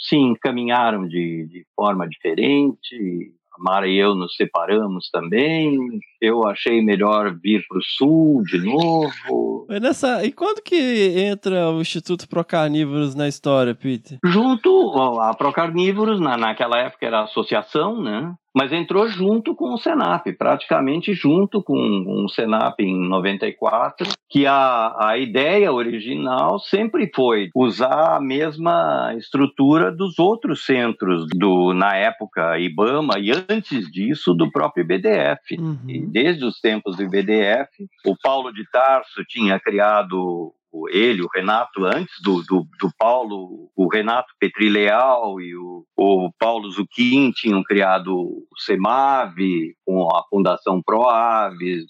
se 0.06 0.16
encaminharam 0.16 1.08
de, 1.08 1.46
de 1.46 1.66
forma 1.74 2.06
diferente. 2.08 3.32
A 3.56 3.62
Mara 3.62 3.86
e 3.86 3.96
eu 3.96 4.14
nos 4.14 4.34
separamos 4.34 5.08
também. 5.10 5.78
Eu 6.20 6.46
achei 6.46 6.82
melhor 6.82 7.34
vir 7.40 7.64
para 7.68 7.78
o 7.78 7.82
sul 7.82 8.42
de 8.42 8.58
novo. 8.58 9.66
Mas 9.68 9.80
nessa... 9.80 10.24
E 10.24 10.32
quando 10.32 10.62
que 10.62 11.14
entra 11.16 11.70
o 11.70 11.80
Instituto 11.80 12.28
Procarnívoros 12.28 13.14
na 13.14 13.28
história, 13.28 13.74
Peter? 13.74 14.18
Junto 14.24 15.20
a 15.20 15.34
Procarnívoros, 15.34 16.20
na, 16.20 16.36
naquela 16.36 16.78
época 16.78 17.06
era 17.06 17.22
associação, 17.22 18.02
né? 18.02 18.34
Mas 18.54 18.72
entrou 18.72 19.08
junto 19.08 19.54
com 19.54 19.74
o 19.74 19.78
Senap, 19.78 20.26
praticamente 20.38 21.12
junto 21.12 21.62
com, 21.62 22.24
o 22.24 22.28
Senap 22.28 22.78
em 22.80 23.08
94, 23.08 24.08
que 24.30 24.46
a, 24.46 24.94
a 24.98 25.18
ideia 25.18 25.72
original 25.72 26.58
sempre 26.58 27.10
foi 27.14 27.48
usar 27.54 28.16
a 28.16 28.20
mesma 28.20 29.14
estrutura 29.16 29.90
dos 29.90 30.18
outros 30.18 30.64
centros 30.64 31.26
do 31.34 31.74
na 31.74 31.96
época 31.96 32.58
IBAMA 32.58 33.18
e 33.18 33.32
antes 33.32 33.90
disso 33.90 34.32
do 34.34 34.50
próprio 34.50 34.86
BDF. 34.86 35.40
E 35.50 35.64
Uhum. 35.64 36.10
desde 36.10 36.44
os 36.44 36.60
tempos 36.60 36.96
do 36.96 37.02
IBDF, 37.02 37.68
o 38.06 38.14
Paulo 38.22 38.52
de 38.52 38.68
Tarso 38.70 39.24
tinha 39.26 39.58
criado 39.58 40.52
o- 40.74 40.88
ele, 40.88 41.22
o 41.22 41.28
Renato, 41.32 41.84
antes 41.84 42.14
do, 42.22 42.42
do, 42.42 42.66
do 42.80 42.90
Paulo, 42.98 43.70
o 43.76 43.88
Renato 43.88 44.32
Petrileal 44.40 45.40
e 45.40 45.54
o, 45.56 45.84
o 45.96 46.30
Paulo 46.38 46.68
Zucchini 46.70 47.32
tinham 47.32 47.62
criado 47.62 48.12
o 48.16 48.44
SEMAV, 48.58 49.74
com 49.86 50.08
a 50.14 50.24
Fundação 50.28 50.82
ProAves, 50.82 51.84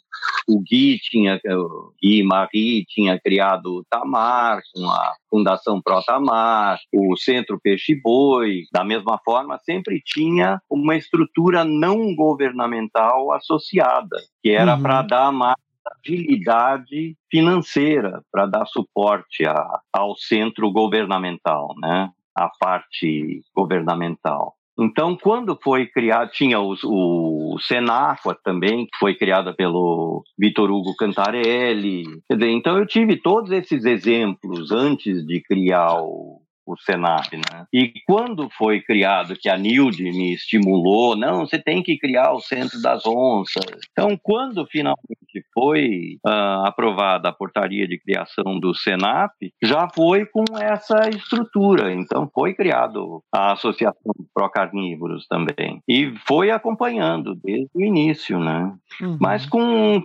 o 0.47 0.61
Gui 0.61 0.99
tinha, 1.01 1.41
o 1.47 1.93
Gui 2.03 2.23
Marie 2.23 2.85
tinha 2.87 3.19
criado 3.19 3.67
o 3.79 3.85
Tamar, 3.91 4.61
com 4.75 4.89
a 4.89 5.15
Fundação 5.31 5.81
Pro 5.83 6.03
Tamar, 6.03 6.79
o 6.95 7.17
Centro 7.17 7.59
Peixe 7.61 7.99
Boi, 8.01 8.63
da 8.73 8.85
mesma 8.85 9.19
forma, 9.25 9.59
sempre 9.65 10.01
tinha 10.05 10.61
uma 10.71 10.95
estrutura 10.97 11.65
não 11.65 12.15
governamental 12.15 13.33
associada, 13.33 14.17
que 14.43 14.51
era 14.51 14.77
Uhum. 14.77 14.83
para 14.83 15.03
dar 15.03 15.33
mais 15.33 15.57
agilidade 16.03 17.17
financeira, 17.31 18.23
para 18.31 18.47
dar 18.47 18.67
suporte 18.67 19.47
a, 19.47 19.81
ao 19.93 20.17
centro 20.17 20.71
governamental, 20.71 21.75
né? 21.81 22.11
A 22.35 22.49
parte 22.49 23.43
governamental. 23.55 24.55
Então, 24.79 25.17
quando 25.17 25.57
foi 25.63 25.87
criado, 25.87 26.33
tinha 26.33 26.61
o 26.61 27.57
Senacqua 27.61 28.37
também, 28.43 28.87
que 28.87 28.99
foi 28.99 29.15
criada 29.15 29.55
pelo 29.55 30.25
Vitor 30.37 30.69
Hugo 30.71 30.97
Cantarelli. 30.97 32.05
Então, 32.29 32.79
eu 32.79 32.87
tive 32.87 33.17
todos 33.17 33.53
esses 33.53 33.85
exemplos 33.85 34.73
antes 34.73 35.25
de 35.25 35.41
criar 35.41 36.01
o, 36.01 36.44
o 36.67 36.77
Senap, 36.79 37.33
né? 37.33 37.67
E 37.73 37.93
quando 38.07 38.49
foi 38.51 38.81
criado, 38.81 39.35
que 39.37 39.49
a 39.49 39.57
Nilde 39.57 40.05
me 40.05 40.33
estimulou, 40.35 41.17
não, 41.17 41.41
você 41.47 41.59
tem 41.59 41.83
que 41.83 41.99
criar 41.99 42.33
o 42.33 42.41
Centro 42.41 42.81
das 42.81 43.05
Onças. 43.07 43.65
Então, 43.93 44.19
quando 44.23 44.67
finalmente 44.67 45.45
foi 45.53 46.19
ah, 46.27 46.65
aprovada 46.67 47.29
a 47.29 47.33
portaria 47.33 47.87
de 47.87 47.99
criação 47.99 48.59
do 48.59 48.75
Senap, 48.75 49.33
já 49.63 49.89
foi 49.95 50.25
com 50.27 50.45
essa 50.59 51.09
estrutura. 51.09 51.93
Então, 51.93 52.31
foi 52.33 52.55
criado 52.55 53.23
a 53.33 53.53
Associação 53.53 54.13
Pro 54.33 54.49
Carnívoros 54.51 55.27
também. 55.29 55.81
E 55.89 56.15
foi 56.27 56.51
acompanhando 56.51 57.35
desde 57.35 57.69
o 57.75 57.81
início, 57.81 58.39
né? 58.39 58.73
Uhum. 59.01 59.19
mas 59.21 59.45
com 59.45 60.01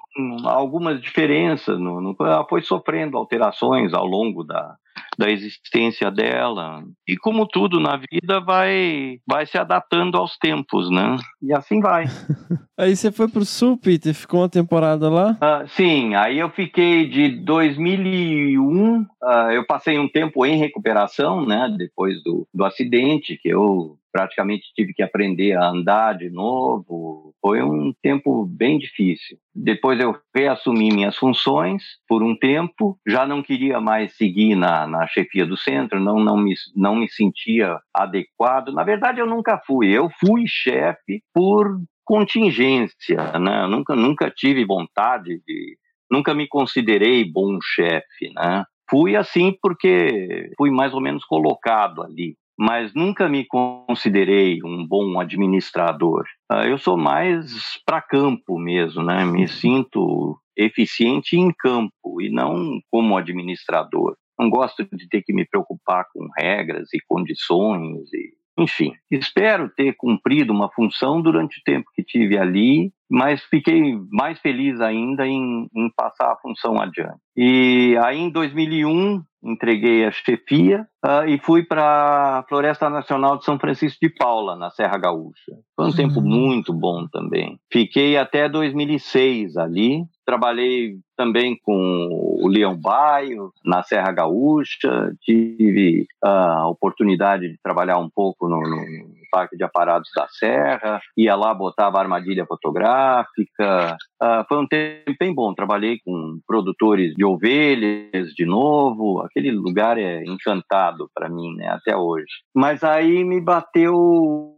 algumas 0.45 0.99
diferenças. 0.99 1.80
No, 1.80 2.02
no- 2.02 2.15
ela 2.22 2.45
foi 2.48 2.61
sofrendo 2.61 3.18
alterações 3.18 3.94
ao 3.94 4.06
longo 4.06 4.44
da, 4.44 4.76
da 5.18 5.30
existência 5.30 6.10
dela. 6.12 6.84
E 7.08 7.18
como 7.18 7.48
tudo 7.48 7.80
na 7.80 7.98
vida, 7.98 8.40
vai, 8.40 9.18
vai 9.28 9.46
se 9.46 9.58
adaptando 9.58 10.18
aos 10.18 10.38
tempos, 10.38 10.90
né? 10.90 11.18
E 11.42 11.54
assim 11.54 11.80
vai. 11.80 12.06
Aí 12.78 12.96
você 12.96 13.12
foi 13.12 13.28
pro 13.28 13.44
sul, 13.44 13.78
Peter, 13.78 14.14
ficou 14.14 14.40
uma 14.40 14.48
temporada 14.48 15.10
lá? 15.10 15.38
Ah, 15.42 15.66
sim, 15.68 16.16
aí 16.16 16.40
eu 16.40 16.50
fiquei 16.50 17.10
de 17.10 17.28
2001, 17.28 19.06
ah, 19.22 19.50
eu 19.52 19.66
passei 19.66 20.00
um 20.00 20.08
tempo 20.08 20.46
em 20.46 20.58
recuperação, 20.58 21.46
né, 21.46 21.76
depois 21.78 22.24
do, 22.24 22.48
do 22.54 22.64
acidente, 22.64 23.38
que 23.38 23.50
eu 23.50 23.99
praticamente 24.11 24.72
tive 24.76 24.94
que 24.94 25.03
aprender 25.03 25.53
a 25.53 25.68
andar 25.69 26.18
de 26.18 26.30
novo. 26.30 27.34
Foi 27.41 27.61
um 27.61 27.94
tempo 28.02 28.45
bem 28.45 28.77
difícil. 28.77 29.38
Depois 29.53 29.99
eu 29.99 30.15
reassumi 30.36 30.90
minhas 30.91 31.15
funções 31.15 31.84
por 32.07 32.23
um 32.23 32.36
tempo, 32.36 32.99
já 33.07 33.26
não 33.26 33.41
queria 33.41 33.80
mais 33.80 34.15
seguir 34.15 34.56
na, 34.56 34.88
na 34.88 35.07
chefia 35.07 35.45
do 35.45 35.57
centro, 35.57 35.99
não, 35.99 36.19
não, 36.19 36.38
me, 36.38 36.53
não 36.76 36.95
me 36.95 37.10
sentia 37.10 37.80
adequado. 37.94 38.73
Na 38.73 38.84
verdade, 38.84 39.19
eu 39.19 39.27
nunca 39.27 39.61
fui. 39.65 39.90
Eu 39.90 40.10
fui 40.19 40.45
chefe 40.48 41.22
por 41.34 41.80
contingência, 42.10 43.38
né? 43.40 43.68
Nunca, 43.68 43.95
nunca 43.95 44.31
tive 44.31 44.65
vontade 44.65 45.41
de, 45.45 45.77
nunca 46.10 46.34
me 46.34 46.48
considerei 46.48 47.23
bom 47.23 47.60
chefe, 47.61 48.34
né? 48.34 48.65
Fui 48.90 49.15
assim 49.15 49.56
porque 49.61 50.52
fui 50.57 50.72
mais 50.72 50.91
ou 50.94 50.99
menos 50.99 51.23
colocado 51.23 52.02
ali, 52.02 52.36
mas 52.60 52.94
nunca 52.94 53.30
me 53.30 53.45
considerei 53.45 54.61
um 54.65 54.86
bom 54.86 55.18
administrador. 55.18 56.26
Ah, 56.52 56.68
Eu 56.68 56.77
sou 56.77 56.98
mais 56.98 57.80
para 57.86 58.02
campo 58.02 58.60
mesmo, 58.60 59.02
né? 59.02 59.23
Me 59.23 59.48
sinto 59.48 60.38
eficiente 60.57 61.38
em 61.38 61.53
campo 61.57 62.22
e 62.22 62.30
não 62.30 62.81
como 62.91 63.15
administrador. 63.15 64.18
Não 64.38 64.49
gosto 64.49 64.84
de 64.91 65.07
ter 65.07 65.22
que 65.22 65.31
me 65.31 65.45
preocupar 65.45 66.06
com 66.14 66.27
regras 66.38 66.90
e 66.94 66.99
condições 67.07 68.11
e 68.14 68.38
enfim, 68.61 68.91
espero 69.10 69.69
ter 69.69 69.95
cumprido 69.95 70.52
uma 70.52 70.69
função 70.69 71.22
durante 71.22 71.60
o 71.60 71.64
tempo 71.64 71.90
que 71.95 72.03
tive 72.03 72.38
ali, 72.38 72.91
mas 73.10 73.41
fiquei 73.44 73.98
mais 74.11 74.40
feliz 74.40 74.80
ainda 74.80 75.27
em, 75.27 75.68
em 75.76 75.90
passar 75.95 76.31
a 76.31 76.38
função 76.38 76.80
adiante. 76.80 77.19
E 77.36 77.98
aí, 78.03 78.19
em 78.19 78.30
2001, 78.30 79.23
entreguei 79.44 80.06
a 80.06 80.11
chefia 80.11 80.86
ah, 81.03 81.26
e 81.26 81.40
fui 81.40 81.64
para 81.64 82.40
a 82.40 82.44
Floresta 82.44 82.90
Nacional 82.90 83.38
de 83.38 83.45
São 83.45 83.57
Francisco 83.57 83.98
de 84.02 84.10
Paula, 84.10 84.56
na 84.56 84.69
Serra 84.69 84.98
Gaúcha. 84.98 85.53
Foi 85.76 85.88
um 85.88 85.94
tempo 85.94 86.22
muito 86.22 86.73
bom 86.73 87.07
também. 87.07 87.57
Fiquei 87.72 88.18
até 88.18 88.49
2006 88.49 89.56
ali. 89.57 90.03
Trabalhei 90.26 90.98
também 91.18 91.57
com 91.64 92.10
o 92.41 92.48
Leão 92.48 92.77
Baio, 92.77 93.52
na 93.64 93.81
Serra 93.81 94.11
Gaúcha. 94.11 95.14
Tive 95.22 96.06
a 96.23 96.68
oportunidade 96.68 97.49
de 97.49 97.57
trabalhar 97.64 97.98
um 97.98 98.10
pouco 98.10 98.48
no, 98.48 98.60
no 98.60 99.19
Parque 99.32 99.56
de 99.58 99.64
Aparados 99.64 100.10
da 100.16 100.28
Serra. 100.30 101.00
Ia 101.18 101.36
lá, 101.36 101.54
botava 101.54 102.00
armadilha 102.00 102.46
fotográfica. 102.46 103.96
Ah, 104.22 104.46
foi 104.48 104.58
um 104.60 104.68
tempo 104.68 105.14
bem 105.20 105.34
bom. 105.34 105.54
Trabalhei 105.54 106.00
com 106.06 106.40
produtores 106.48 107.14
de 107.16 107.24
ovelhas 107.26 108.30
de 108.36 108.46
novo. 108.46 109.22
Aquele 109.22 109.52
lugar 109.52 109.98
é 109.98 110.24
encantado 110.26 111.10
para 111.14 111.30
mim, 111.30 111.56
né, 111.56 111.68
até 111.70 111.96
hoje. 111.96 112.26
Mas 112.54 112.84
aí 112.84 113.24
me 113.24 113.40
bateu 113.42 114.58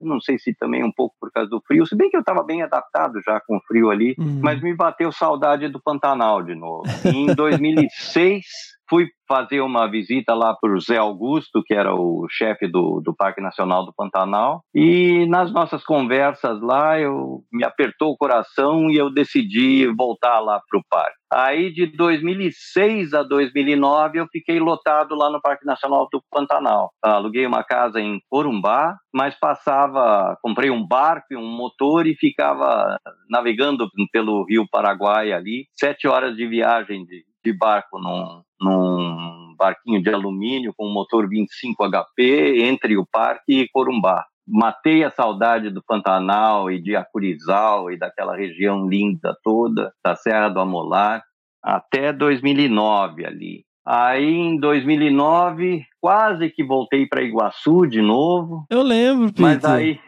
não 0.00 0.20
sei 0.20 0.38
se 0.38 0.54
também 0.54 0.84
um 0.84 0.92
pouco 0.92 1.14
por 1.18 1.30
causa 1.32 1.48
do 1.48 1.62
frio, 1.66 1.86
se 1.86 1.96
bem 1.96 2.10
que 2.10 2.16
eu 2.16 2.20
estava 2.20 2.42
bem 2.42 2.60
adaptado 2.62 3.14
já 3.24 3.40
com 3.46 3.56
o 3.56 3.60
frio 3.66 3.90
ali, 3.90 4.14
Uhum. 4.18 4.40
mas 4.42 4.60
me 4.60 4.74
bateu 4.74 5.10
saudade 5.10 5.66
do 5.68 5.80
Pantanal 5.82 6.42
de 6.42 6.54
novo. 6.54 6.82
Em 7.06 7.26
2006 7.34 8.44
fui 8.88 9.08
fazer 9.26 9.60
uma 9.60 9.90
visita 9.90 10.34
lá 10.34 10.54
para 10.54 10.74
o 10.74 10.80
Zé 10.80 10.96
Augusto, 10.96 11.62
que 11.64 11.74
era 11.74 11.94
o 11.94 12.26
chefe 12.28 12.68
do, 12.68 13.00
do 13.00 13.14
Parque 13.14 13.40
Nacional 13.40 13.84
do 13.84 13.92
Pantanal, 13.94 14.62
e 14.74 15.26
nas 15.26 15.52
nossas 15.52 15.82
conversas 15.84 16.60
lá 16.60 17.00
eu 17.00 17.42
me 17.52 17.64
apertou 17.64 18.12
o 18.12 18.16
coração 18.16 18.90
e 18.90 18.96
eu 18.96 19.10
decidi 19.10 19.86
voltar 19.96 20.40
lá 20.40 20.60
para 20.68 20.78
o 20.78 20.84
parque. 20.88 21.16
Aí 21.32 21.72
de 21.72 21.86
2006 21.86 23.12
a 23.12 23.22
2009 23.24 24.20
eu 24.20 24.26
fiquei 24.30 24.60
lotado 24.60 25.16
lá 25.16 25.30
no 25.30 25.40
Parque 25.40 25.66
Nacional 25.66 26.06
do 26.12 26.22
Pantanal. 26.30 26.92
Aluguei 27.02 27.44
uma 27.44 27.64
casa 27.64 28.00
em 28.00 28.20
Corumbá, 28.30 28.96
mas 29.12 29.34
passava, 29.38 30.36
comprei 30.42 30.70
um 30.70 30.86
barco 30.86 31.26
e 31.32 31.36
um 31.36 31.56
motor 31.56 32.06
e 32.06 32.14
ficava 32.14 32.96
navegando 33.28 33.88
pelo 34.12 34.44
Rio 34.44 34.64
Paraguai 34.70 35.32
ali, 35.32 35.66
sete 35.72 36.06
horas 36.06 36.36
de 36.36 36.46
viagem 36.46 37.04
de, 37.04 37.24
de 37.44 37.52
barco 37.52 37.98
num, 37.98 38.42
num 38.60 39.54
barquinho 39.58 40.02
de 40.02 40.10
alumínio 40.10 40.72
com 40.76 40.88
motor 40.88 41.28
25 41.28 41.84
HP 41.90 42.62
entre 42.62 42.96
o 42.96 43.06
parque 43.06 43.60
e 43.60 43.68
Corumbá. 43.68 44.24
Matei 44.46 45.04
a 45.04 45.10
saudade 45.10 45.70
do 45.70 45.82
Pantanal 45.82 46.70
e 46.70 46.80
de 46.80 46.96
Acurizal 46.96 47.90
e 47.90 47.98
daquela 47.98 48.36
região 48.36 48.86
linda 48.88 49.36
toda, 49.42 49.92
da 50.04 50.14
Serra 50.16 50.48
do 50.48 50.60
Amolar, 50.60 51.22
até 51.62 52.12
2009 52.12 53.24
ali. 53.24 53.64
Aí 53.86 54.34
em 54.34 54.58
2009, 54.58 55.84
quase 56.00 56.50
que 56.50 56.64
voltei 56.64 57.06
para 57.06 57.22
Iguaçu 57.22 57.86
de 57.86 58.00
novo, 58.00 58.64
Eu 58.70 58.82
lembro, 58.82 59.28
Peter. 59.28 59.42
mas 59.42 59.64
aí. 59.64 60.00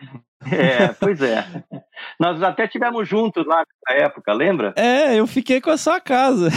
É, 0.45 0.89
pois 1.01 1.21
é. 1.23 1.45
Nós 2.21 2.43
até 2.43 2.69
tivemos 2.69 3.09
juntos 3.09 3.47
lá 3.47 3.65
nessa 3.89 4.05
época, 4.05 4.33
lembra? 4.33 4.75
É, 4.77 5.19
eu 5.19 5.27
fiquei 5.27 5.61
com 5.61 5.71
a 5.71 5.77
sua 5.77 6.01
casa. 6.01 6.49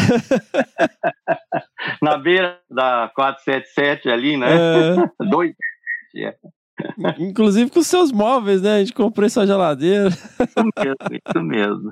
Na 2.01 2.17
beira 2.17 2.59
da 2.69 3.09
477 3.15 4.09
ali, 4.09 4.37
né? 4.37 4.47
É, 4.49 4.95
Dois. 5.29 5.53
é. 6.17 6.35
inclusive 7.17 7.71
com 7.71 7.79
os 7.79 7.87
seus 7.87 8.11
móveis, 8.11 8.61
né? 8.61 8.75
A 8.75 8.79
gente 8.79 8.93
comprou 8.93 9.29
sua 9.29 9.47
geladeira. 9.47 10.09
Isso 10.09 10.69
mesmo, 10.77 10.95
isso 11.13 11.43
mesmo. 11.43 11.91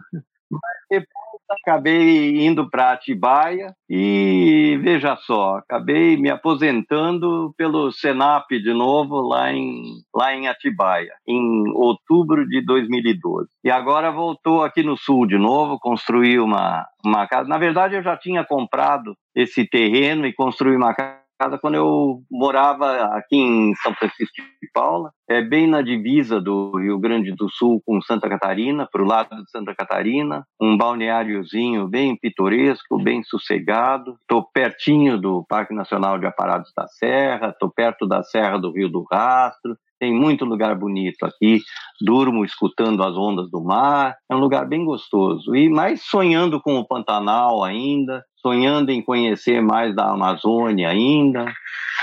Mas 0.50 0.78
depois 0.90 1.27
acabei 1.50 2.46
indo 2.46 2.70
para 2.70 2.92
Atibaia 2.92 3.74
e 3.90 4.80
veja 4.82 5.16
só, 5.16 5.58
acabei 5.58 6.18
me 6.18 6.30
aposentando 6.30 7.54
pelo 7.58 7.92
Senap 7.92 8.50
de 8.50 8.74
novo 8.74 9.22
lá 9.22 9.52
em, 9.52 9.82
lá 10.14 10.34
em 10.34 10.48
Atibaia, 10.48 11.14
em 11.28 11.70
outubro 11.74 12.48
de 12.48 12.62
2012. 12.62 13.50
E 13.64 13.70
agora 13.70 14.12
voltou 14.12 14.64
aqui 14.64 14.84
no 14.84 14.98
sul 14.98 15.26
de 15.26 15.38
novo, 15.38 15.80
construí 15.80 16.40
uma, 16.40 16.86
uma 17.04 17.28
casa. 17.28 17.48
Na 17.48 17.58
verdade, 17.58 17.96
eu 17.96 18.04
já 18.04 18.18
tinha 18.18 18.44
comprado 18.44 19.16
esse 19.36 19.66
terreno 19.66 20.26
e 20.26 20.34
construí 20.34 20.76
uma 20.76 20.94
casa 20.94 21.27
casa 21.38 21.58
quando 21.58 21.76
eu 21.76 22.22
morava 22.30 23.04
aqui 23.16 23.36
em 23.38 23.76
São 23.76 23.94
Francisco 23.94 24.36
de 24.36 24.70
Paula, 24.74 25.12
é 25.30 25.42
bem 25.42 25.68
na 25.68 25.82
divisa 25.82 26.42
do 26.42 26.78
Rio 26.78 26.98
Grande 27.00 27.32
do 27.34 27.50
Sul 27.50 27.82
com 27.86 28.02
Santa 28.02 28.28
Catarina, 28.28 28.88
para 28.92 29.02
o 29.02 29.08
lado 29.08 29.36
de 29.44 29.52
Santa 29.52 29.76
Catarina, 29.76 30.44
um 30.60 30.78
balneáriozinho 30.78 31.88
bem 31.88 32.18
pitoresco, 32.18 33.02
bem 33.02 33.24
sossegado. 33.24 34.18
Estou 34.22 34.48
pertinho 34.54 35.20
do 35.20 35.46
Parque 35.48 35.74
Nacional 35.74 36.18
de 36.18 36.26
Aparados 36.26 36.72
da 36.76 36.88
Serra, 36.88 37.50
estou 37.50 37.70
perto 37.70 38.08
da 38.08 38.24
Serra 38.24 38.58
do 38.58 38.72
Rio 38.72 38.90
do 38.90 39.06
Rastro, 39.12 39.78
tem 40.00 40.14
muito 40.14 40.46
lugar 40.46 40.76
bonito 40.76 41.26
aqui. 41.26 41.62
Durmo 42.02 42.46
escutando 42.46 43.04
as 43.04 43.16
ondas 43.18 43.50
do 43.50 43.64
mar. 43.64 44.16
É 44.30 44.36
um 44.36 44.40
lugar 44.40 44.68
bem 44.68 44.86
gostoso. 44.86 45.56
E 45.56 45.70
mais 45.70 46.04
sonhando 46.04 46.62
com 46.62 46.76
o 46.76 46.88
Pantanal 46.88 47.64
ainda, 47.64 48.24
sonhando 48.48 48.92
em 48.92 49.02
conhecer 49.02 49.62
mais 49.62 49.94
da 49.94 50.10
Amazônia 50.10 50.90
ainda 50.90 51.46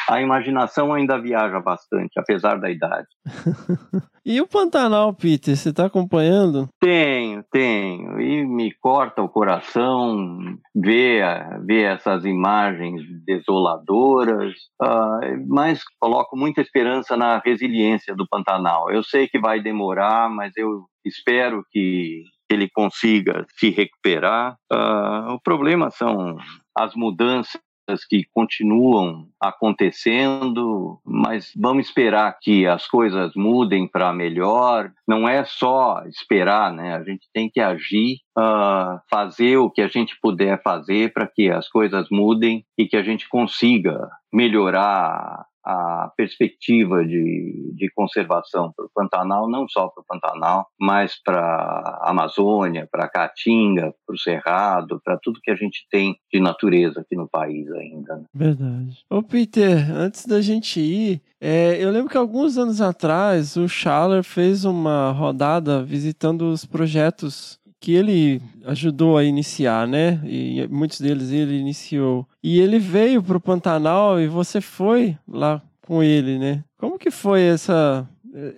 a 0.09 0.21
imaginação 0.21 0.93
ainda 0.93 1.19
viaja 1.19 1.61
bastante, 1.61 2.19
apesar 2.19 2.61
da 2.61 2.71
idade. 2.71 3.07
e 4.25 4.41
o 4.41 4.47
Pantanal, 4.47 5.15
Peter, 5.15 5.57
você 5.57 5.71
está 5.71 5.87
acompanhando? 5.87 6.69
Tenho, 6.79 7.43
tenho. 7.51 8.21
E 8.21 8.45
me 8.45 8.71
corta 8.73 9.23
o 9.23 9.29
coração 9.29 10.59
ver, 10.75 11.25
ver 11.65 11.95
essas 11.95 12.25
imagens 12.25 13.03
desoladoras, 13.25 14.53
uh, 14.83 15.47
mas 15.49 15.81
coloco 15.99 16.37
muita 16.37 16.61
esperança 16.61 17.17
na 17.17 17.39
resiliência 17.39 18.15
do 18.15 18.29
Pantanal. 18.29 18.91
Eu 18.91 19.03
sei 19.03 19.27
que 19.27 19.39
vai 19.39 19.61
demorar, 19.61 20.29
mas 20.29 20.53
eu 20.57 20.85
espero 21.05 21.65
que 21.71 22.25
ele 22.51 22.69
consiga 22.69 23.47
se 23.59 23.71
recuperar. 23.71 24.57
Uh, 24.73 25.35
o 25.35 25.41
problema 25.41 25.91
são 25.91 26.37
as 26.77 26.95
mudanças 26.95 27.61
que 28.09 28.25
continuam 28.33 29.29
acontecendo, 29.41 30.99
mas 31.05 31.53
vamos 31.57 31.87
esperar 31.87 32.37
que 32.41 32.67
as 32.67 32.87
coisas 32.87 33.33
mudem 33.37 33.87
para 33.87 34.13
melhor. 34.13 34.91
Não 35.07 35.29
é 35.29 35.45
só 35.45 36.03
esperar, 36.07 36.73
né? 36.73 36.95
A 36.95 37.03
gente 37.03 37.29
tem 37.33 37.51
que 37.51 37.61
agir, 37.61 38.17
uh, 38.39 38.99
fazer 39.11 39.59
o 39.59 39.71
que 39.71 39.83
a 39.83 39.89
gente 39.89 40.19
puder 40.21 40.63
fazer 40.63 41.13
para 41.13 41.27
que 41.27 41.51
as 41.51 41.69
coisas 41.69 42.07
mudem 42.11 42.65
e 42.79 42.87
que 42.87 42.97
a 42.97 43.03
gente 43.03 43.29
consiga 43.29 44.09
melhorar 44.33 45.45
a 45.65 46.13
perspectiva 46.17 47.05
de, 47.05 47.73
de 47.75 47.91
conservação 47.95 48.73
para 48.77 48.85
o 48.85 48.91
Pantanal, 48.95 49.49
não 49.49 49.67
só 49.69 49.89
para 49.89 50.03
o 50.03 50.05
Pantanal, 50.07 50.67
mas 50.79 51.21
para 51.23 51.41
a 51.41 52.11
Amazônia, 52.11 52.87
para 52.91 53.05
a 53.05 53.09
Caatinga, 53.09 53.95
para 54.07 54.15
o 54.15 54.19
Cerrado, 54.19 55.01
para 55.03 55.19
tudo 55.23 55.41
que 55.43 55.51
a 55.51 55.57
gente 55.57 55.87
tem 55.91 56.17
de 56.33 56.41
natureza 56.41 57.01
aqui 57.01 57.17
no 57.17 57.29
país 57.29 57.71
ainda. 57.73 58.17
Né? 58.17 58.25
Verdade. 58.35 58.99
Ô 59.09 59.23
Peter, 59.23 59.91
antes 59.91 60.27
da 60.27 60.41
gente 60.41 60.81
ir, 60.81 61.23
é, 61.41 61.83
eu 61.83 61.91
lembro 61.91 62.11
que 62.11 62.17
alguns 62.17 62.59
anos 62.59 62.81
atrás 62.81 63.57
o 63.57 63.69
Schaller 63.69 64.23
fez 64.23 64.65
uma 64.65 65.13
rodada 65.13 65.83
visitando 65.83 66.51
os 66.51 66.65
projetos 66.65 67.59
que 67.85 67.93
ele 67.93 68.41
ajudou 68.65 69.19
a 69.19 69.25
iniciar, 69.25 69.87
né? 69.87 70.19
E 70.25 70.67
muitos 70.71 70.99
deles 70.99 71.31
ele 71.31 71.59
iniciou. 71.59 72.27
E 72.43 72.59
ele 72.59 72.79
veio 72.79 73.23
para 73.23 73.37
o 73.37 73.41
Pantanal 73.41 74.19
e 74.19 74.27
você 74.27 74.59
foi 74.59 75.19
lá 75.29 75.61
com 75.87 76.03
ele, 76.03 76.39
né? 76.39 76.65
Como 76.79 76.99
que 76.99 77.11
foi 77.11 77.43
essa, 77.43 78.09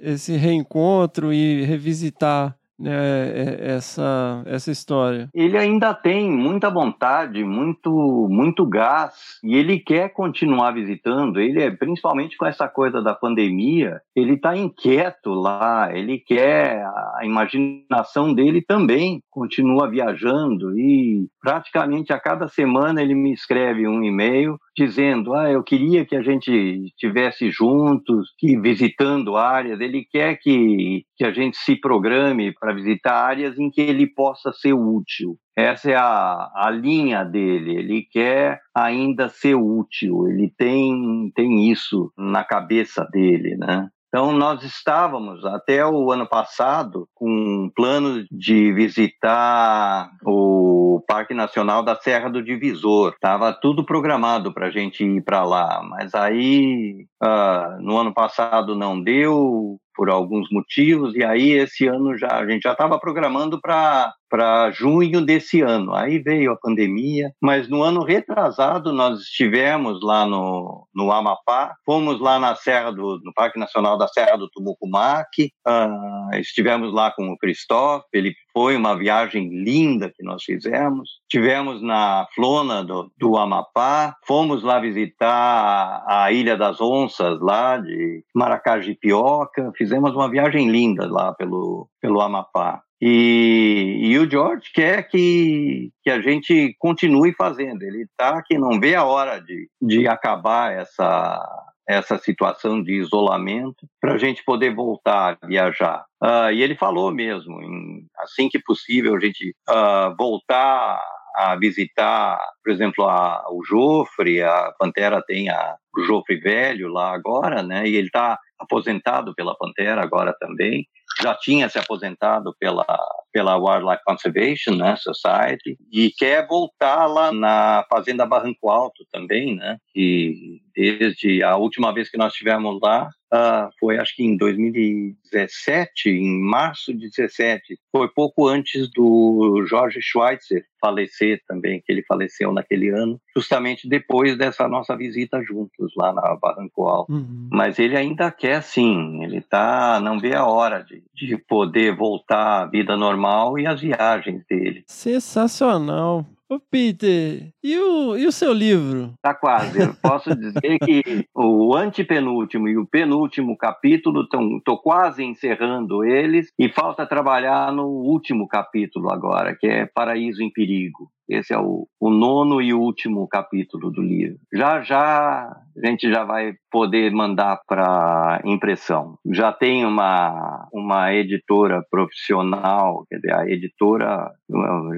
esse 0.01 0.37
reencontro 0.37 1.33
e 1.33 1.65
revisitar 1.65 2.57
é, 2.85 3.57
essa, 3.61 4.43
essa 4.47 4.71
história? 4.71 5.29
Ele 5.35 5.57
ainda 5.57 5.95
tem 5.95 6.31
muita 6.31 6.71
vontade, 6.71 7.43
muito, 7.45 8.29
muito 8.31 8.67
gás, 8.67 9.39
e 9.43 9.57
ele 9.57 9.79
quer 9.79 10.13
continuar 10.13 10.73
visitando. 10.73 11.41
Ele 11.41 11.63
é, 11.63 11.71
principalmente 11.71 12.37
com 12.37 12.47
essa 12.47 12.69
coisa 12.69 13.03
da 13.03 13.15
pandemia, 13.15 14.01
ele 14.15 14.35
está 14.35 14.57
inquieto 14.57 15.31
lá, 15.31 15.91
ele 15.93 16.19
quer, 16.19 16.85
a 16.85 17.21
imaginação 17.25 18.35
dele 18.35 18.63
também 18.63 19.21
continua 19.31 19.89
viajando, 19.89 20.79
e 20.79 21.27
praticamente 21.47 22.13
a 22.13 22.19
cada 22.19 22.49
semana 22.49 23.01
ele 23.01 23.15
me 23.15 23.33
escreve 23.33 23.87
um 23.87 24.03
e-mail 24.03 24.59
dizendo: 24.77 25.33
Ah, 25.33 25.49
eu 25.49 25.63
queria 25.63 26.05
que 26.05 26.17
a 26.17 26.21
gente 26.21 26.51
estivesse 26.51 27.53
juntos, 27.53 28.35
que 28.37 28.59
visitando 28.59 29.37
áreas. 29.37 29.79
Ele 29.79 30.05
quer 30.11 30.37
que, 30.41 31.05
que 31.17 31.25
a 31.25 31.31
gente 31.31 31.57
se 31.57 31.77
programe 31.77 32.53
para 32.53 32.75
visitar 32.75 33.15
áreas 33.15 33.57
em 33.61 33.71
que 33.71 33.81
ele 33.81 34.09
possa 34.09 34.53
ser 34.53 34.73
útil. 34.73 35.39
Essa 35.57 35.93
é 35.93 35.95
a, 35.95 36.51
a 36.53 36.69
linha 36.69 37.23
dele. 37.23 37.77
Ele 37.77 38.03
quer 38.11 38.59
ainda 38.75 39.29
ser 39.29 39.55
útil. 39.55 40.27
Ele 40.27 40.53
tem, 40.59 41.31
tem 41.33 41.71
isso 41.71 42.13
na 42.19 42.43
cabeça 42.43 43.05
dele, 43.13 43.57
né? 43.57 43.89
Então, 44.17 44.33
nós 44.33 44.63
estávamos 44.63 45.45
até 45.45 45.85
o 45.85 46.11
ano 46.11 46.27
passado 46.27 47.07
com 47.15 47.29
um 47.29 47.71
plano 47.77 48.25
de 48.31 48.73
visitar 48.73 50.11
o 50.25 51.05
Parque 51.07 51.35
Nacional 51.35 51.83
da 51.83 51.95
Serra 51.97 52.31
do 52.31 52.43
Divisor. 52.43 53.13
Estava 53.13 53.53
tudo 53.53 53.85
programado 53.85 54.55
para 54.55 54.69
a 54.69 54.71
gente 54.71 55.05
ir 55.05 55.23
para 55.23 55.45
lá, 55.45 55.83
mas 55.83 56.15
aí 56.15 57.05
uh, 57.23 57.79
no 57.83 57.99
ano 57.99 58.15
passado 58.15 58.75
não 58.75 58.99
deu 58.99 59.77
por 59.95 60.09
alguns 60.09 60.49
motivos 60.51 61.15
e 61.15 61.23
aí 61.23 61.53
esse 61.53 61.87
ano 61.87 62.17
já 62.17 62.39
a 62.39 62.47
gente 62.47 62.63
já 62.63 62.73
estava 62.73 62.99
programando 62.99 63.61
para 63.61 64.15
para 64.29 64.71
junho 64.71 65.21
desse 65.21 65.61
ano. 65.61 65.95
Aí 65.95 66.19
veio 66.19 66.53
a 66.53 66.57
pandemia, 66.57 67.31
mas 67.41 67.69
no 67.69 67.83
ano 67.83 68.03
retrasado 68.03 68.93
nós 68.93 69.21
estivemos 69.21 70.03
lá 70.03 70.27
no, 70.27 70.87
no 70.95 71.11
Amapá, 71.13 71.75
fomos 71.85 72.21
lá 72.21 72.39
na 72.39 72.55
Serra 72.55 72.91
do 72.91 73.21
no 73.23 73.33
Parque 73.35 73.59
Nacional 73.59 73.97
da 73.97 74.09
Serra 74.09 74.37
do 74.37 74.49
Tumucumaque, 74.49 75.51
uh, 75.67 76.37
estivemos 76.37 76.93
lá 76.93 77.11
com 77.11 77.31
o 77.31 77.39
Cristóvão, 77.39 78.03
ele 78.13 78.35
foi 78.53 78.77
uma 78.77 78.97
viagem 78.97 79.49
linda 79.49 80.11
que 80.15 80.23
nós 80.23 80.43
fizemos. 80.43 81.11
Tivemos 81.29 81.83
na 81.83 82.27
Flona 82.35 82.83
do, 82.83 83.13
do 83.19 83.37
Amapá, 83.37 84.17
fomos 84.27 84.63
lá 84.63 84.81
visitar 84.81 86.03
a 86.07 86.33
Ilha 86.33 86.57
das 86.57 86.81
Onças, 86.81 87.39
lá 87.41 87.77
de 87.77 88.25
Maracajipioca, 88.35 89.73
fizemos 89.77 90.15
uma 90.15 90.31
viagem 90.31 90.71
linda 90.71 91.07
lá 91.11 91.35
pelo, 91.35 91.89
pelo 92.01 92.21
Amapá. 92.21 92.81
E, 93.01 93.99
e, 94.05 94.19
o 94.19 94.31
George 94.31 94.71
quer 94.73 95.07
que, 95.09 95.91
que 96.03 96.11
a 96.11 96.21
gente 96.21 96.75
continue 96.79 97.35
fazendo. 97.35 97.83
Ele 97.83 98.05
está 98.05 98.43
que 98.43 98.57
não 98.57 98.81
vê 98.81 98.95
a 98.95 99.05
hora 99.05 99.39
de, 99.39 99.69
de 99.83 100.09
acabar 100.09 100.73
essa, 100.73 101.39
essa 101.87 102.17
situação 102.19 102.83
de 102.83 102.95
isolamento 102.95 103.87
para 104.01 104.15
a 104.15 104.19
gente 104.19 104.43
poder 104.45 104.75
voltar 104.75 105.39
a 105.41 105.47
viajar. 105.47 106.07
Uh, 106.23 106.51
e 106.53 106.63
ele 106.63 106.75
falou 106.75 107.13
mesmo, 107.13 107.63
em, 107.63 108.07
assim 108.19 108.49
que 108.49 108.59
possível, 108.59 109.15
a 109.15 109.21
gente 109.21 109.55
uh, 109.69 110.17
voltar 110.17 110.99
a 111.37 111.55
visitar, 111.57 112.41
por 112.65 112.73
exemplo, 112.73 113.05
a, 113.05 113.45
o 113.51 113.63
Jofre, 113.63 114.43
a 114.43 114.73
Pantera 114.79 115.23
tem 115.23 115.51
a, 115.51 115.77
o 115.95 116.03
Jofre 116.03 116.41
Velho 116.41 116.89
lá 116.89 117.13
agora, 117.13 117.63
né? 117.63 117.87
E 117.87 117.95
ele 117.95 118.07
está 118.07 118.39
aposentado 118.59 119.35
pela 119.35 119.55
Pantera 119.55 120.03
agora 120.03 120.35
também 120.41 120.87
já 121.21 121.35
tinha 121.35 121.69
se 121.69 121.79
aposentado 121.79 122.55
pela, 122.59 122.85
pela 123.33 123.57
Wildlife 123.57 124.03
Conservation 124.05 124.75
né, 124.75 124.97
Society 124.97 125.77
e 125.93 126.11
quer 126.11 126.47
voltar 126.47 127.07
lá 127.07 127.33
na 127.33 127.85
Fazenda 127.91 128.27
Barranco 128.27 128.69
Alto 128.69 129.05
também, 129.13 129.57
né? 129.57 129.79
E 129.95 130.61
desde 130.75 131.43
a 131.43 131.57
última 131.57 131.93
vez 131.93 132.11
que 132.11 132.19
nós 132.19 132.33
estivemos 132.33 132.79
lá, 132.83 133.09
uh, 133.33 133.71
foi 133.81 133.99
acho 133.99 134.15
que 134.15 134.23
em 134.23 134.37
2017, 134.37 136.11
em 136.11 136.41
março 136.41 136.93
de 136.93 137.09
17, 137.09 137.79
foi 137.91 138.09
pouco 138.09 138.47
antes 138.47 138.91
do 138.91 139.65
Jorge 139.67 140.01
Schweitzer 140.03 140.65
falecer 140.81 141.41
também, 141.49 141.83
que 141.85 141.91
ele 141.91 142.05
faleceu 142.07 142.53
naquele 142.53 142.91
ano, 142.91 143.21
justamente 143.35 143.89
depois 143.89 144.37
dessa 144.37 144.69
nossa 144.69 144.97
visita 144.97 145.43
juntos 145.43 145.93
lá 145.97 146.13
na 146.13 146.37
Barranco 146.37 146.87
Alto. 146.87 147.13
Uhum. 147.13 147.49
Mas 147.51 147.79
ele 147.79 147.97
ainda 147.97 148.31
quer 148.31 148.63
sim, 148.63 149.25
ele 149.25 149.41
tá, 149.41 149.99
não 150.01 150.21
vê 150.21 150.35
a 150.35 150.45
hora 150.45 150.83
de, 150.83 151.03
de 151.25 151.37
poder 151.37 151.97
voltar 151.97 152.63
à 152.63 152.67
vida 152.67 152.97
normal 152.97 153.59
e 153.59 153.67
as 153.67 153.81
viagens 153.81 154.45
dele. 154.49 154.85
Sensacional. 154.87 156.27
Ô 156.49 156.61
Peter, 156.61 157.51
e 157.63 157.77
o, 157.77 158.17
e 158.17 158.25
o 158.25 158.31
seu 158.31 158.53
livro? 158.53 159.15
Tá 159.21 159.35
quase. 159.35 159.83
Eu 159.83 159.95
posso 160.01 160.33
dizer 160.33 160.79
que 160.79 161.27
o 161.35 161.75
antepenúltimo 161.75 162.69
e 162.69 162.79
o 162.79 162.87
penúltimo 162.87 163.57
capítulo 163.59 164.23
estão 164.23 164.77
quase 164.77 165.25
encerrando 165.25 166.05
eles 166.05 166.53
e 166.57 166.69
falta 166.69 167.05
trabalhar 167.05 167.73
no 167.73 167.87
último 167.87 168.47
capítulo 168.47 169.13
agora, 169.13 169.57
que 169.59 169.67
é 169.67 169.87
Paraíso 169.87 170.41
em 170.41 170.53
Perigo. 170.53 171.11
Esse 171.29 171.53
é 171.53 171.59
o, 171.59 171.89
o 172.01 172.11
nono 172.11 172.63
e 172.63 172.73
último 172.73 173.27
capítulo 173.27 173.91
do 173.91 174.01
livro. 174.01 174.39
Já 174.55 174.81
já 174.83 175.51
a 175.77 175.87
gente 175.87 176.11
já 176.11 176.25
vai 176.25 176.55
poder 176.71 177.11
mandar 177.11 177.61
para 177.67 178.41
impressão. 178.45 179.19
Já 179.31 179.53
tem 179.53 179.85
uma, 179.85 180.67
uma 180.73 181.13
editora 181.13 181.85
profissional, 181.91 183.05
quer 183.09 183.17
dizer, 183.17 183.35
a 183.35 183.47
editora, 183.49 184.31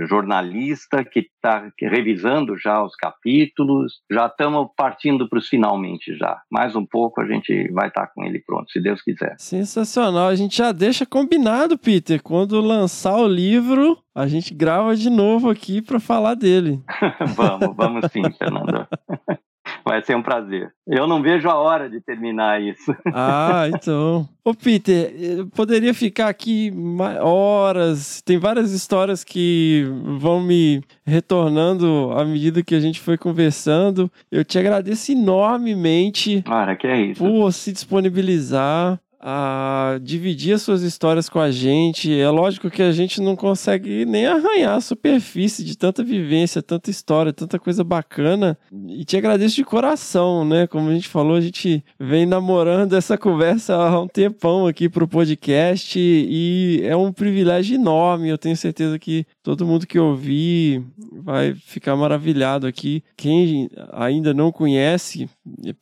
jornalista 0.08 1.04
que 1.04 1.26
está 1.38 1.70
revisando 1.80 2.56
já 2.58 2.82
os 2.82 2.94
capítulos. 2.94 4.00
Já 4.10 4.26
estamos 4.26 4.68
partindo 4.76 5.28
para 5.28 5.38
os 5.38 5.48
finalmente 5.48 6.16
já. 6.16 6.40
Mais 6.50 6.76
um 6.76 6.84
pouco 6.84 7.20
a 7.20 7.26
gente 7.26 7.70
vai 7.72 7.88
estar 7.88 8.06
tá 8.06 8.12
com 8.14 8.24
ele 8.24 8.42
pronto, 8.44 8.70
se 8.70 8.80
Deus 8.80 9.00
quiser. 9.00 9.34
Sensacional. 9.38 10.28
A 10.28 10.34
gente 10.34 10.56
já 10.56 10.72
deixa 10.72 11.06
combinado, 11.06 11.78
Peter. 11.78 12.22
Quando 12.22 12.60
lançar 12.60 13.16
o 13.16 13.28
livro, 13.28 13.98
a 14.14 14.26
gente 14.26 14.52
grava 14.52 14.94
de 14.94 15.08
novo 15.08 15.48
aqui 15.48 15.80
para 15.80 16.00
falar 16.00 16.34
dele. 16.34 16.82
vamos, 17.34 17.74
vamos 17.76 18.10
sim, 18.12 18.22
Fernando. 18.38 18.86
Vai 19.88 20.02
ser 20.02 20.14
um 20.14 20.22
prazer. 20.22 20.70
Eu 20.86 21.06
não 21.06 21.22
vejo 21.22 21.48
a 21.48 21.54
hora 21.54 21.88
de 21.88 21.98
terminar 21.98 22.60
isso. 22.60 22.94
Ah, 23.14 23.68
então. 23.68 24.28
Ô, 24.44 24.54
Peter, 24.54 25.12
eu 25.18 25.46
poderia 25.46 25.94
ficar 25.94 26.28
aqui 26.28 26.72
horas. 27.20 28.20
Tem 28.22 28.38
várias 28.38 28.70
histórias 28.72 29.24
que 29.24 29.84
vão 30.18 30.40
me 30.40 30.82
retornando 31.06 32.12
à 32.12 32.24
medida 32.24 32.62
que 32.62 32.74
a 32.74 32.80
gente 32.80 33.00
foi 33.00 33.16
conversando. 33.16 34.10
Eu 34.30 34.44
te 34.44 34.58
agradeço 34.58 35.10
enormemente. 35.10 36.42
Cara, 36.42 36.76
que 36.76 36.86
é 36.86 37.00
isso. 37.00 37.24
Por 37.24 37.50
se 37.52 37.72
disponibilizar 37.72 39.00
a 39.20 39.98
dividir 40.00 40.54
as 40.54 40.62
suas 40.62 40.82
histórias 40.82 41.28
com 41.28 41.40
a 41.40 41.50
gente. 41.50 42.18
É 42.18 42.28
lógico 42.30 42.70
que 42.70 42.82
a 42.82 42.92
gente 42.92 43.20
não 43.20 43.34
consegue 43.34 44.04
nem 44.04 44.26
arranhar 44.26 44.76
a 44.76 44.80
superfície 44.80 45.64
de 45.64 45.76
tanta 45.76 46.04
vivência, 46.04 46.62
tanta 46.62 46.90
história, 46.90 47.32
tanta 47.32 47.58
coisa 47.58 47.82
bacana. 47.82 48.56
E 48.88 49.04
te 49.04 49.16
agradeço 49.16 49.56
de 49.56 49.64
coração, 49.64 50.44
né? 50.44 50.66
Como 50.66 50.88
a 50.88 50.94
gente 50.94 51.08
falou, 51.08 51.36
a 51.36 51.40
gente 51.40 51.84
vem 51.98 52.26
namorando 52.26 52.94
essa 52.94 53.18
conversa 53.18 53.74
há 53.74 54.00
um 54.00 54.06
tempão 54.06 54.66
aqui 54.66 54.88
pro 54.88 55.08
podcast 55.08 55.98
e 55.98 56.80
é 56.84 56.96
um 56.96 57.12
privilégio 57.12 57.74
enorme. 57.74 58.28
Eu 58.28 58.38
tenho 58.38 58.56
certeza 58.56 58.98
que 58.98 59.26
todo 59.42 59.66
mundo 59.66 59.86
que 59.86 59.98
ouvir 59.98 60.82
vai 61.12 61.54
ficar 61.54 61.96
maravilhado 61.96 62.66
aqui. 62.66 63.02
Quem 63.16 63.68
ainda 63.92 64.32
não 64.32 64.52
conhece, 64.52 65.28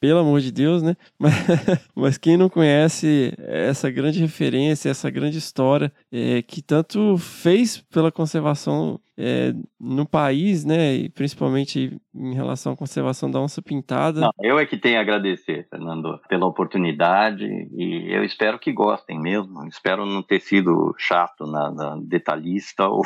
pelo 0.00 0.20
amor 0.20 0.40
de 0.40 0.50
Deus, 0.50 0.82
né? 0.82 0.96
Mas, 1.18 1.34
mas 1.94 2.18
quem 2.18 2.36
não 2.36 2.48
conhece 2.48 3.25
essa 3.38 3.90
grande 3.90 4.20
referência, 4.20 4.90
essa 4.90 5.10
grande 5.10 5.38
história 5.38 5.92
é, 6.12 6.42
que 6.42 6.62
tanto 6.62 7.16
fez 7.16 7.78
pela 7.78 8.12
conservação 8.12 9.00
é, 9.18 9.54
no 9.80 10.06
país, 10.06 10.64
né? 10.64 10.94
E 10.94 11.08
principalmente 11.08 11.98
em 12.14 12.34
relação 12.34 12.72
à 12.72 12.76
conservação 12.76 13.30
da 13.30 13.40
onça 13.40 13.62
pintada. 13.62 14.20
Não, 14.20 14.30
eu 14.42 14.58
é 14.58 14.66
que 14.66 14.76
tenho 14.76 14.98
a 14.98 15.00
agradecer, 15.00 15.66
Fernando, 15.70 16.20
pela 16.28 16.46
oportunidade 16.46 17.44
e 17.44 18.14
eu 18.14 18.22
espero 18.24 18.58
que 18.58 18.72
gostem 18.72 19.18
mesmo. 19.18 19.66
Espero 19.66 20.04
não 20.04 20.22
ter 20.22 20.40
sido 20.40 20.94
chato 20.98 21.46
na, 21.46 21.70
na 21.70 21.96
detalhista 21.96 22.88
ou 22.88 23.02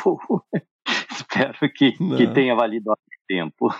espero 1.11 1.57
que, 1.73 1.93
que 1.93 2.27
tenha 2.33 2.55
valido 2.55 2.91
tempo. 3.31 3.73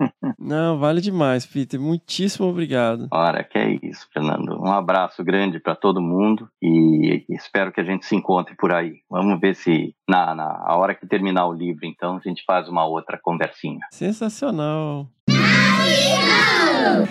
Não, 0.36 0.78
vale 0.78 1.00
demais, 1.00 1.46
Peter. 1.46 1.78
Muitíssimo 1.80 2.48
obrigado. 2.48 3.06
Ora, 3.12 3.44
que 3.44 3.56
é 3.56 3.78
isso, 3.82 4.08
Fernando. 4.12 4.60
Um 4.60 4.72
abraço 4.72 5.22
grande 5.22 5.60
para 5.60 5.76
todo 5.76 6.02
mundo 6.02 6.48
e 6.60 7.24
espero 7.28 7.70
que 7.70 7.80
a 7.80 7.84
gente 7.84 8.04
se 8.04 8.16
encontre 8.16 8.56
por 8.56 8.72
aí. 8.72 8.96
Vamos 9.08 9.38
ver 9.40 9.54
se 9.54 9.94
na, 10.08 10.34
na 10.34 10.64
a 10.66 10.76
hora 10.76 10.94
que 10.94 11.06
terminar 11.06 11.46
o 11.46 11.52
livro, 11.52 11.86
então, 11.86 12.16
a 12.16 12.28
gente 12.28 12.42
faz 12.44 12.68
uma 12.68 12.84
outra 12.84 13.18
conversinha. 13.22 13.86
Sensacional. 13.92 15.08